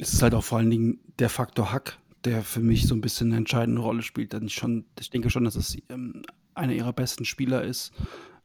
Es 0.00 0.14
ist 0.14 0.22
halt 0.22 0.34
auch 0.34 0.44
vor 0.44 0.58
allen 0.58 0.70
Dingen 0.70 1.00
der 1.18 1.28
Faktor 1.28 1.72
Hack, 1.72 1.98
der 2.24 2.42
für 2.42 2.60
mich 2.60 2.86
so 2.86 2.94
ein 2.94 3.00
bisschen 3.00 3.28
eine 3.28 3.36
entscheidende 3.36 3.80
Rolle 3.80 4.02
spielt. 4.02 4.32
Denn 4.32 4.46
ich, 4.46 4.54
schon, 4.54 4.84
ich 4.98 5.10
denke 5.10 5.30
schon, 5.30 5.44
dass 5.44 5.56
es 5.56 5.76
ähm, 5.88 6.22
einer 6.54 6.72
ihrer 6.72 6.92
besten 6.92 7.24
Spieler 7.24 7.62
ist. 7.62 7.92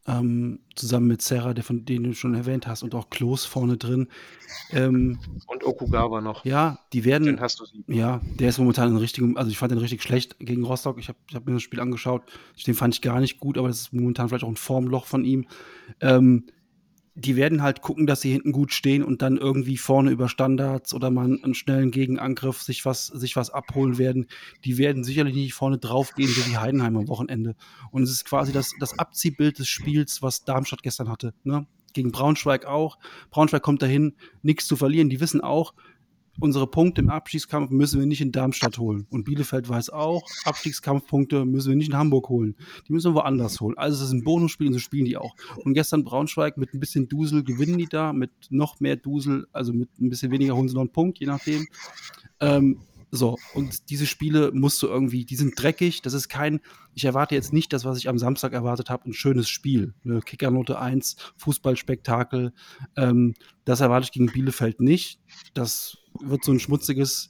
Ähm, 0.08 0.60
zusammen 0.76 1.08
mit 1.08 1.22
Serra, 1.22 1.54
der 1.54 1.64
von 1.64 1.86
denen 1.86 2.06
du 2.06 2.14
schon 2.14 2.34
erwähnt 2.34 2.66
hast, 2.66 2.82
und 2.84 2.96
auch 2.96 3.10
Klos 3.10 3.46
vorne 3.46 3.78
drin. 3.78 4.08
Ähm, 4.72 5.20
und 5.46 5.64
Okugawa 5.64 6.22
noch. 6.22 6.46
Ja, 6.46 6.80
die 6.94 7.06
werden. 7.06 7.26
Den 7.26 7.42
hast 7.42 7.60
du 7.60 7.66
sie. 7.66 7.84
Ja, 7.88 8.22
der 8.40 8.50
ist 8.50 8.58
momentan 8.58 8.90
in 8.90 8.98
richtigen, 8.98 9.38
also 9.38 9.52
ich 9.52 9.58
fand 9.58 9.72
den 9.72 9.78
richtig 9.78 10.02
schlecht 10.02 10.40
gegen 10.40 10.64
Rostock. 10.64 10.98
Ich 10.98 11.10
habe 11.10 11.20
hab 11.34 11.46
mir 11.46 11.54
das 11.54 11.62
Spiel 11.62 11.80
angeschaut. 11.80 12.24
Den 12.66 12.74
fand 12.74 12.96
ich 12.96 13.02
gar 13.02 13.20
nicht 13.20 13.40
gut, 13.40 13.58
aber 13.58 13.68
das 13.68 13.82
ist 13.82 13.94
momentan 13.94 14.30
vielleicht 14.30 14.46
auch 14.46 14.50
ein 14.50 14.56
Formloch 14.56 15.06
von 15.06 15.26
ihm. 15.26 15.46
Ähm, 16.02 16.46
die 17.20 17.36
werden 17.36 17.62
halt 17.62 17.82
gucken, 17.82 18.08
dass 18.08 18.22
sie 18.22 18.32
hinten 18.32 18.52
gut 18.52 18.74
stehen 18.74 19.04
und 19.04 19.22
dann 19.22 19.38
irgendwie 19.38 19.78
vorne 19.78 20.12
über 20.12 20.30
Standards 20.30 20.94
oder 20.94 21.12
mal 21.12 21.26
einen 21.26 21.54
schnellen 21.54 21.92
Gegenangriff 21.92 22.62
sich 22.62 22.86
was, 22.86 23.08
sich 23.08 23.36
was 23.36 23.50
abholen 23.50 23.98
werden. 23.98 24.28
Die 24.64 24.78
werden 24.78 25.04
sicherlich 25.04 25.36
nicht 25.36 25.54
vorne 25.54 25.78
draufgehen, 25.78 26.30
so 26.30 26.46
wie 26.48 26.58
Heidenheim 26.58 26.96
am 26.96 27.08
Wochenende. 27.08 27.56
Und 27.92 28.04
es 28.04 28.12
ist 28.12 28.26
quasi 28.26 28.52
das, 28.52 28.72
das 28.80 28.98
Abziehbild 28.98 29.60
des 29.60 29.68
Spiels, 29.68 30.22
was 30.22 30.46
Darmstadt 30.46 30.82
gestern 30.82 31.10
hatte. 31.10 31.34
Ne? 31.44 31.68
Gegen 31.94 32.12
Braunschweig 32.12 32.66
auch. 32.66 32.98
Braunschweig 33.32 33.62
kommt 33.62 33.82
dahin, 33.82 34.16
nichts 34.42 34.66
zu 34.68 34.76
verlieren. 34.76 35.10
Die 35.10 35.20
wissen 35.20 35.42
auch, 35.42 35.74
unsere 36.40 36.68
Punkte 36.68 37.02
im 37.02 37.10
Abstiegskampf 37.10 37.72
müssen 37.72 38.00
wir 38.00 38.08
nicht 38.08 38.22
in 38.22 38.32
Darmstadt 38.32 38.78
holen. 38.78 39.08
Und 39.10 39.24
Bielefeld 39.24 39.70
weiß 39.70 39.90
auch, 39.90 40.24
Abstiegskampfpunkte 40.46 41.46
müssen 41.46 41.70
wir 41.70 41.76
nicht 41.76 41.90
in 41.90 41.98
Hamburg 41.98 42.30
holen. 42.30 42.56
Die 42.88 42.94
müssen 42.94 43.12
wir 43.12 43.16
woanders 43.16 43.60
holen. 43.60 43.78
Also 43.78 43.98
es 43.98 44.10
ist 44.10 44.14
ein 44.14 44.24
Bonusspiel 44.24 44.68
und 44.68 44.74
so 44.74 44.80
spielen 44.80 45.06
die 45.06 45.18
auch. 45.18 45.36
Und 45.58 45.74
gestern 45.74 46.04
Braunschweig 46.04 46.58
mit 46.58 46.74
ein 46.74 46.80
bisschen 46.80 47.08
Dusel 47.08 47.44
gewinnen 47.44 47.78
die 47.78 47.88
da, 47.88 48.14
mit 48.14 48.32
noch 48.50 48.80
mehr 48.80 48.96
Dusel, 48.96 49.48
also 49.52 49.74
mit 49.74 49.90
ein 50.00 50.10
bisschen 50.10 50.32
weniger 50.32 50.56
holen 50.56 50.68
sie 50.68 50.76
noch 50.76 50.82
einen 50.82 50.92
Punkt, 50.92 51.20
je 51.20 51.28
nachdem. 51.28 51.68
Ähm, 52.42 52.80
so, 53.12 53.38
und 53.56 53.90
diese 53.90 54.06
Spiele 54.06 54.52
musst 54.54 54.82
du 54.84 54.88
irgendwie, 54.88 55.26
die 55.26 55.36
sind 55.36 55.62
dreckig. 55.62 56.02
Das 56.02 56.14
ist 56.14 56.30
kein, 56.30 56.60
ich 56.94 57.06
erwarte 57.06 57.34
jetzt 57.34 57.54
nicht 57.54 57.74
das, 57.74 57.84
was 57.84 57.98
ich 57.98 58.08
am 58.08 58.20
Samstag 58.20 58.54
erwartet 58.54 58.90
habe, 58.90 59.10
ein 59.10 59.14
schönes 59.14 59.50
Spiel. 59.50 59.94
Eine 60.06 60.22
Kickernote 60.22 60.80
1, 60.80 61.16
Fußballspektakel. 61.38 62.54
Ähm, 62.96 63.34
das 63.66 63.82
erwarte 63.82 64.06
ich 64.06 64.12
gegen 64.12 64.28
Bielefeld 64.28 64.80
nicht. 64.80 65.20
Das 65.56 65.98
wird 66.20 66.44
so 66.44 66.52
ein 66.52 66.60
schmutziges 66.60 67.30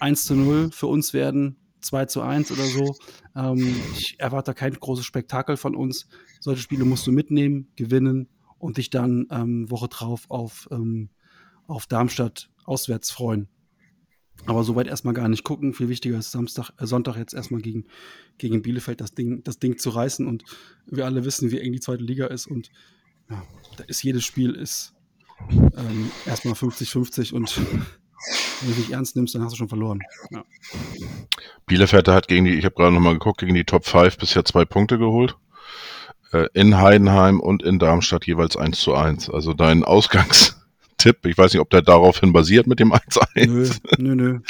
1 0.00 0.24
zu 0.24 0.34
0 0.34 0.70
für 0.72 0.88
uns 0.88 1.14
werden, 1.14 1.56
2 1.80 2.06
zu 2.06 2.22
1 2.22 2.50
oder 2.50 2.64
so. 2.64 2.96
Ähm, 3.36 3.76
ich 3.96 4.18
erwarte 4.18 4.52
kein 4.52 4.74
großes 4.74 5.04
Spektakel 5.04 5.56
von 5.56 5.76
uns. 5.76 6.08
Solche 6.40 6.62
Spiele 6.62 6.84
musst 6.84 7.06
du 7.06 7.12
mitnehmen, 7.12 7.68
gewinnen 7.76 8.28
und 8.58 8.78
dich 8.78 8.90
dann 8.90 9.28
ähm, 9.30 9.70
Woche 9.70 9.88
drauf 9.88 10.24
auf, 10.28 10.66
ähm, 10.72 11.10
auf 11.68 11.86
Darmstadt 11.86 12.50
auswärts 12.64 13.12
freuen. 13.12 13.48
Aber 14.46 14.62
soweit 14.64 14.86
erstmal 14.86 15.14
gar 15.14 15.28
nicht 15.28 15.44
gucken. 15.44 15.72
Viel 15.72 15.88
wichtiger 15.88 16.18
ist 16.18 16.32
Samstag, 16.32 16.70
äh, 16.78 16.86
Sonntag 16.86 17.16
jetzt 17.16 17.34
erstmal 17.34 17.60
gegen, 17.60 17.86
gegen 18.38 18.62
Bielefeld 18.62 19.00
das 19.00 19.14
Ding, 19.14 19.42
das 19.42 19.58
Ding 19.58 19.78
zu 19.78 19.90
reißen. 19.90 20.26
Und 20.26 20.44
wir 20.86 21.06
alle 21.06 21.24
wissen, 21.24 21.50
wie 21.50 21.60
eng 21.60 21.72
die 21.72 21.80
zweite 21.80 22.04
Liga 22.04 22.26
ist. 22.26 22.46
Und 22.46 22.70
ja, 23.30 23.42
da 23.76 23.84
ist 23.84 24.02
jedes 24.02 24.24
Spiel 24.24 24.54
ist 24.54 24.94
ähm, 25.50 26.10
erstmal 26.26 26.54
50-50 26.54 27.32
und 27.32 27.56
wenn 28.60 28.68
du 28.68 28.74
dich 28.74 28.92
ernst 28.92 29.16
nimmst, 29.16 29.34
dann 29.34 29.42
hast 29.42 29.52
du 29.52 29.56
schon 29.56 29.68
verloren. 29.68 30.00
Ja. 30.30 30.44
Bielefeld 31.66 32.08
hat 32.08 32.28
gegen 32.28 32.44
die, 32.44 32.54
ich 32.54 32.64
habe 32.64 32.74
gerade 32.74 32.94
nochmal 32.94 33.14
geguckt, 33.14 33.40
gegen 33.40 33.54
die 33.54 33.64
Top 33.64 33.84
5 33.84 34.18
bisher 34.18 34.44
zwei 34.44 34.64
Punkte 34.64 34.98
geholt. 34.98 35.36
Äh, 36.32 36.48
in 36.54 36.78
Heidenheim 36.78 37.40
und 37.40 37.62
in 37.62 37.78
Darmstadt 37.78 38.26
jeweils 38.26 38.56
1 38.56 38.78
zu 38.78 38.94
1. 38.94 39.30
Also 39.30 39.54
dein 39.54 39.84
Ausgangs 39.84 40.63
Tipp. 41.04 41.26
Ich 41.26 41.36
weiß 41.36 41.52
nicht, 41.52 41.60
ob 41.60 41.68
der 41.68 41.82
daraufhin 41.82 42.32
basiert 42.32 42.66
mit 42.66 42.80
dem 42.80 42.92
1-1. 42.94 43.46
Nö, 43.46 43.68
nö, 43.98 44.14
nö. 44.14 44.40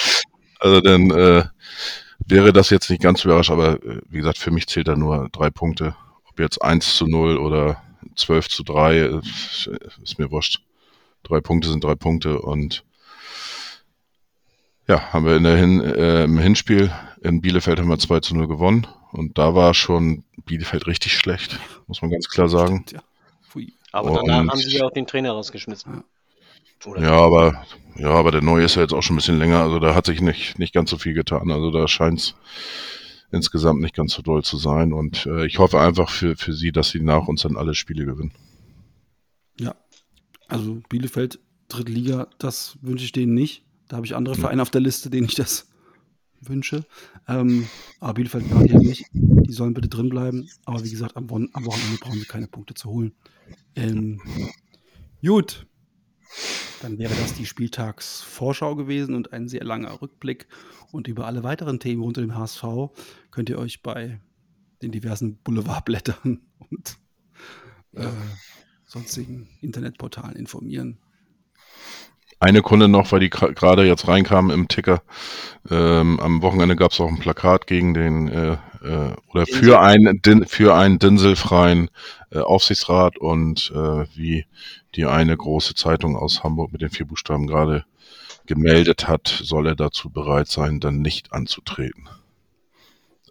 Also 0.61 0.81
dann 0.81 1.11
äh, 1.11 1.45
wäre 2.27 2.53
das 2.55 2.71
jetzt 2.71 2.89
nicht 2.89 3.03
ganz 3.03 3.23
überrascht, 3.23 3.51
aber 3.51 3.83
äh, 3.85 4.01
wie 4.09 4.19
gesagt, 4.19 4.39
für 4.39 4.51
mich 4.51 4.67
zählt 4.67 4.89
da 4.89 4.97
nur 4.97 5.29
drei 5.31 5.51
Punkte. 5.51 5.95
Ob 6.27 6.39
jetzt 6.41 6.63
1 6.63 6.97
zu 6.97 7.07
0 7.07 7.37
oder 7.37 7.83
12 8.17 8.49
zu 8.49 8.63
3, 8.63 8.97
äh, 8.97 9.21
ist 10.03 10.19
mir 10.19 10.31
wurscht. 10.31 10.63
Drei 11.23 11.41
Punkte 11.41 11.69
sind 11.69 11.85
drei 11.85 11.97
Punkte 11.97 12.41
und 12.41 12.83
ja, 14.89 15.13
haben 15.13 15.27
wir 15.27 15.37
in 15.37 15.45
der 15.45 15.57
Hin, 15.57 15.81
äh, 15.83 16.25
im 16.25 16.39
Hinspiel 16.39 16.91
in 17.21 17.43
Bielefeld 17.43 17.79
haben 17.79 17.89
wir 17.89 17.99
2 17.99 18.21
zu 18.21 18.35
0 18.35 18.47
gewonnen 18.49 18.87
und 19.13 19.37
da 19.37 19.55
war 19.55 19.75
schon 19.75 20.25
Bielefeld 20.47 20.87
richtig 20.87 21.15
schlecht, 21.15 21.59
muss 21.89 22.01
man 22.01 22.11
ganz 22.11 22.29
klar 22.29 22.49
sagen. 22.49 22.87
Ja. 22.91 23.03
Aber 23.93 24.11
Und- 24.13 24.29
danach 24.29 24.53
haben 24.53 24.61
sie 24.61 24.79
ja 24.79 24.85
auch 24.85 24.93
den 24.93 25.07
Trainer 25.07 25.33
rausgeschmissen. 25.33 26.05
Oder? 26.87 27.03
Ja, 27.03 27.13
aber 27.13 27.65
ja, 27.97 28.11
aber 28.11 28.33
der 28.33 28.43
neue 28.43 28.65
ist 28.65 28.75
ja 28.75 28.83
jetzt 28.83 28.93
auch 28.93 29.03
schon 29.03 29.15
ein 29.15 29.19
bisschen 29.19 29.39
länger, 29.39 29.61
also 29.61 29.79
da 29.79 29.95
hat 29.95 30.07
sich 30.07 30.21
nicht, 30.21 30.59
nicht 30.59 30.75
ganz 30.75 30.91
so 30.91 30.99
viel 30.99 31.15
getan. 31.15 31.51
Also 31.51 31.71
da 31.71 31.87
scheint 31.87 32.19
es 32.19 32.35
insgesamt 33.31 33.81
nicht 33.81 33.95
ganz 33.95 34.15
so 34.15 34.23
doll 34.23 34.43
zu 34.43 34.57
sein. 34.57 34.93
Und 34.93 35.27
äh, 35.27 35.47
ich 35.47 35.59
hoffe 35.59 35.81
einfach 35.81 36.11
für, 36.11 36.37
für 36.37 36.53
sie, 36.53 36.73
dass 36.73 36.91
sie 36.91 37.01
nach 37.01 37.29
uns 37.29 37.43
dann 37.43 37.57
alle 37.57 37.75
Spiele 37.75 38.05
gewinnen. 38.05 38.33
Ja, 39.61 39.75
also 40.49 40.81
Bielefeld, 40.89 41.39
dritte 41.69 41.93
Liga, 41.93 42.29
das 42.39 42.79
wünsche 42.81 43.05
ich 43.05 43.13
denen 43.13 43.35
nicht. 43.35 43.65
Da 43.89 43.97
habe 43.97 44.07
ich 44.07 44.17
andere 44.17 44.35
Vereine 44.35 44.63
auf 44.63 44.71
der 44.71 44.81
Liste, 44.81 45.11
denen 45.11 45.27
ich 45.27 45.35
das 45.35 45.69
wünsche. 46.41 46.85
Ähm, 47.29 47.69
aber 48.01 48.15
Bielefeld 48.15 48.49
braucht 48.51 48.71
ja 48.71 48.79
nicht. 48.79 49.05
Die 49.13 49.53
sollen 49.53 49.75
bitte 49.75 49.89
drin 49.89 50.09
bleiben. 50.09 50.49
Aber 50.65 50.83
wie 50.83 50.91
gesagt, 50.91 51.17
am 51.17 51.31
Wochenende 51.31 51.99
brauchen 52.01 52.19
sie 52.19 52.25
keine 52.25 52.49
Punkte 52.49 52.75
zu 52.75 52.91
holen. 52.91 53.13
Ähm, 53.77 54.21
gut. 55.23 55.67
Dann 56.83 56.99
wäre 56.99 57.15
das 57.15 57.35
die 57.35 57.47
Spieltagsvorschau 57.47 58.77
gewesen 58.77 59.15
und 59.15 59.33
ein 59.33 59.49
sehr 59.49 59.65
langer 59.65 60.03
Rückblick. 60.03 60.47
Und 60.93 61.09
über 61.09 61.27
alle 61.27 61.43
weiteren 61.43 61.81
Themen 61.81 62.03
rund 62.03 62.19
um 62.19 62.25
den 62.25 62.37
HSV 62.37 62.65
könnt 63.31 63.49
ihr 63.49 63.59
euch 63.59 63.83
bei 63.83 64.21
den 64.83 64.93
diversen 64.93 65.37
Boulevardblättern 65.37 66.41
und 66.71 66.99
äh, 67.93 68.09
sonstigen 68.85 69.49
Internetportalen 69.61 70.37
informieren. 70.37 70.99
Eine 72.45 72.61
Kunde 72.61 72.89
noch, 72.89 73.11
weil 73.11 73.21
die 73.21 73.31
gerade 73.31 73.87
jetzt 73.87 74.07
reinkam 74.07 74.51
im 74.51 74.69
Ticker. 74.69 75.01
Ähm, 75.71 76.21
am 76.21 76.43
Wochenende 76.43 76.77
gab 76.77 76.93
es 76.93 77.01
auch 77.01 77.09
ein 77.09 77.19
Plakat 77.19 77.67
gegen 77.67 77.95
den 77.95 78.29
äh, 78.29 78.53
äh, 78.83 79.15
oder 79.33 79.45
Dinsel. 79.47 79.63
für 79.63 79.81
einen 79.81 80.21
Din 80.21 80.47
für 80.47 80.75
einen 80.75 80.99
dinselfreien 80.99 81.89
äh, 82.31 82.41
Aufsichtsrat 82.41 83.17
und 83.17 83.73
äh, 83.75 84.05
wie 84.15 84.45
die 84.95 85.07
eine 85.07 85.35
große 85.35 85.75
Zeitung 85.75 86.19
aus 86.19 86.45
Hamburg 86.45 86.71
mit 86.71 86.83
den 86.83 86.91
vier 86.91 87.07
Buchstaben 87.07 87.47
gerade 87.47 87.87
gemeldet 88.45 89.09
hat, 89.09 89.27
soll 89.27 89.67
er 89.67 89.75
dazu 89.75 90.11
bereit 90.11 90.49
sein, 90.49 90.81
dann 90.81 91.01
nicht 91.01 91.33
anzutreten. 91.33 92.11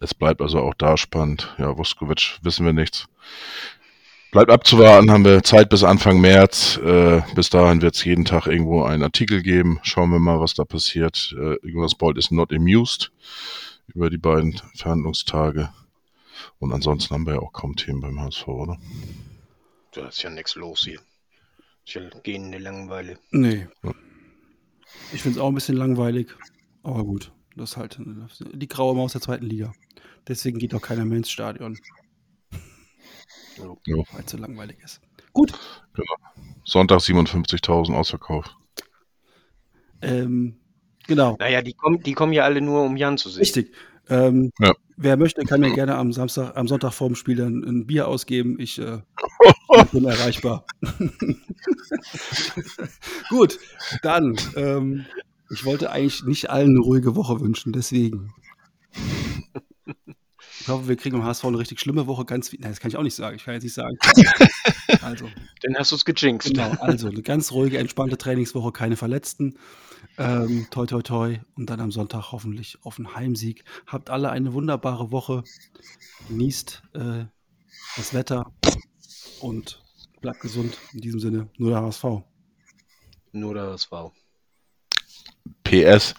Es 0.02 0.16
bleibt 0.16 0.42
also 0.42 0.60
auch 0.60 0.74
da 0.74 0.98
spannend. 0.98 1.54
Ja, 1.60 1.78
Vuskovic 1.78 2.40
wissen 2.42 2.66
wir 2.66 2.74
nichts. 2.74 3.06
Bleibt 4.34 4.50
abzuwarten, 4.50 5.12
haben 5.12 5.26
wir 5.26 5.44
Zeit 5.44 5.70
bis 5.70 5.84
Anfang 5.84 6.20
März. 6.20 6.78
Äh, 6.78 7.22
bis 7.36 7.52
dahin 7.52 7.84
wird 7.84 7.94
es 7.94 8.04
jeden 8.04 8.26
Tag 8.26 8.48
irgendwo 8.48 8.82
einen 8.82 9.04
Artikel 9.04 9.44
geben. 9.44 9.80
Schauen 9.84 10.10
wir 10.10 10.18
mal, 10.18 10.40
was 10.40 10.56
da 10.56 10.66
passiert. 10.66 11.36
Äh, 11.40 11.58
Jonas 11.62 11.94
Bolt 11.94 12.18
ist 12.18 12.32
not 12.32 12.52
amused 12.52 13.12
über 13.94 14.10
die 14.10 14.18
beiden 14.18 14.60
Verhandlungstage. 14.74 15.70
Und 16.58 16.74
ansonsten 16.74 17.14
haben 17.14 17.28
wir 17.28 17.36
ja 17.36 17.42
auch 17.42 17.54
kaum 17.54 17.76
Themen 17.76 18.02
beim 18.02 18.20
HSV, 18.20 18.48
oder? 18.48 18.80
Da 19.92 20.08
ist 20.08 20.24
ja 20.24 20.32
nichts 20.32 20.56
los 20.56 20.84
hier. 20.84 21.00
Gehen 22.24 22.46
in 22.46 22.52
die 22.54 22.58
Langeweile. 22.58 23.20
Nee. 23.30 23.68
Ja. 23.84 23.92
Ich 25.14 25.22
finde 25.22 25.38
es 25.38 25.44
auch 25.44 25.50
ein 25.50 25.56
bisschen 25.56 25.78
langweilig. 25.78 26.30
Aber 26.82 27.04
gut, 27.04 27.32
das 27.56 27.74
ist 27.74 27.78
halt 27.78 28.00
die 28.00 28.68
graue 28.68 28.96
Maus 28.96 29.12
der 29.12 29.22
zweiten 29.22 29.46
Liga. 29.46 29.74
Deswegen 30.28 30.58
geht 30.58 30.74
auch 30.74 30.82
keiner 30.82 31.06
mehr 31.06 31.20
ins 31.20 31.30
Stadion, 31.30 31.78
Ja. 33.58 33.96
weil 34.12 34.24
es 34.26 34.32
so 34.32 34.38
langweilig 34.38 34.78
ist. 34.84 35.02
Gut. 35.34 35.54
Sonntag 36.64 37.00
57.000 37.00 37.94
ausverkauft. 37.94 38.56
Ähm, 40.02 40.58
genau. 41.08 41.36
Naja, 41.40 41.62
die 41.62 41.74
kommen, 41.74 42.02
die 42.04 42.14
kommen 42.14 42.34
ja 42.34 42.44
alle 42.44 42.62
nur, 42.62 42.84
um 42.84 42.98
Jan 42.98 43.18
zu 43.18 43.30
sehen. 43.30 43.40
Richtig. 43.40 43.74
Ähm, 44.10 44.52
Ja. 44.60 44.74
Wer 44.96 45.18
möchte, 45.18 45.44
kann 45.44 45.62
mir 45.62 45.74
gerne 45.74 45.96
am 45.96 46.14
Samstag, 46.14 46.56
am 46.56 46.68
Sonntag 46.68 46.94
vor 46.94 47.08
dem 47.08 47.16
Spiel 47.16 47.38
dann 47.38 47.64
ein 47.64 47.88
Bier 47.88 48.08
ausgeben. 48.08 48.60
Ich 48.60 48.78
äh, 48.80 49.00
bin 49.92 50.06
erreichbar. 50.06 50.66
Gut, 53.30 53.60
dann. 54.04 54.36
Ähm, 54.56 55.06
ich 55.50 55.66
wollte 55.66 55.92
eigentlich 55.92 56.24
nicht 56.24 56.50
allen 56.50 56.72
eine 56.72 56.80
ruhige 56.80 57.16
Woche 57.16 57.40
wünschen, 57.40 57.74
deswegen. 57.74 58.34
Ich 60.64 60.70
hoffe, 60.70 60.88
wir 60.88 60.96
kriegen 60.96 61.18
am 61.18 61.26
HSV 61.26 61.44
eine 61.44 61.60
richtig 61.60 61.82
schlimme 61.82 62.08
Woche. 62.08 62.24
Ganz, 62.24 62.54
nein, 62.54 62.72
das 62.72 62.80
kann 62.80 62.88
ich 62.88 62.96
auch 62.96 63.04
nicht 63.04 63.16
sagen. 63.16 63.36
Ich 63.36 63.44
kann 63.44 63.54
jetzt 63.54 63.64
nicht 63.64 63.74
sagen. 63.74 63.98
Also, 65.02 65.30
Dann 65.62 65.76
hast 65.76 65.92
du 65.92 65.96
es 65.96 66.06
gejinxt. 66.06 66.48
Genau, 66.48 66.72
also 66.80 67.08
eine 67.10 67.22
ganz 67.22 67.52
ruhige, 67.52 67.78
entspannte 67.78 68.18
Trainingswoche, 68.18 68.72
keine 68.72 68.96
Verletzten. 68.96 69.58
Ähm, 70.18 70.68
toi, 70.72 70.86
toi, 70.86 71.02
toi. 71.02 71.40
Und 71.56 71.70
dann 71.70 71.82
am 71.82 71.92
Sonntag 71.92 72.32
hoffentlich 72.32 72.78
auf 72.84 72.98
einen 72.98 73.14
Heimsieg. 73.14 73.66
Habt 73.88 74.10
alle 74.10 74.30
eine 74.30 74.54
wunderbare 74.54 75.12
Woche. 75.12 75.44
Genießt 76.30 76.84
äh, 76.94 77.26
das 77.98 78.14
Wetter 78.14 78.54
und 79.42 79.84
bleibt 80.22 80.40
gesund. 80.40 80.78
In 80.94 81.02
diesem 81.02 81.20
Sinne, 81.20 81.50
nur 81.58 81.72
der 81.72 81.82
HSV. 81.82 82.06
Nur 83.34 83.54
das 83.54 83.92
war. 83.92 84.14
PS, 85.66 86.14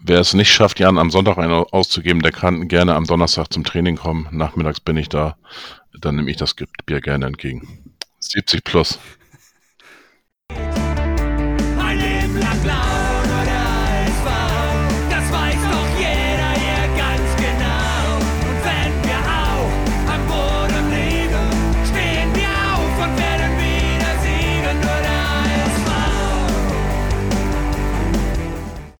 wer 0.00 0.20
es 0.20 0.34
nicht 0.34 0.52
schafft, 0.52 0.80
Jan 0.80 0.98
am 0.98 1.10
Sonntag 1.10 1.38
einen 1.38 1.52
auszugeben, 1.52 2.22
der 2.22 2.32
kann 2.32 2.68
gerne 2.68 2.94
am 2.94 3.04
Donnerstag 3.04 3.52
zum 3.52 3.64
Training 3.64 3.96
kommen. 3.96 4.28
Nachmittags 4.30 4.80
bin 4.80 4.96
ich 4.96 5.08
da. 5.08 5.36
Dann 6.00 6.16
nehme 6.16 6.30
ich 6.30 6.36
das 6.36 6.54
Bier 6.86 7.00
gerne 7.00 7.26
entgegen. 7.26 7.94
70 8.20 8.64
plus. 8.64 8.98
Ein 10.50 11.98
Leben 11.98 12.38
lang 12.40 12.62
blau 12.62 12.97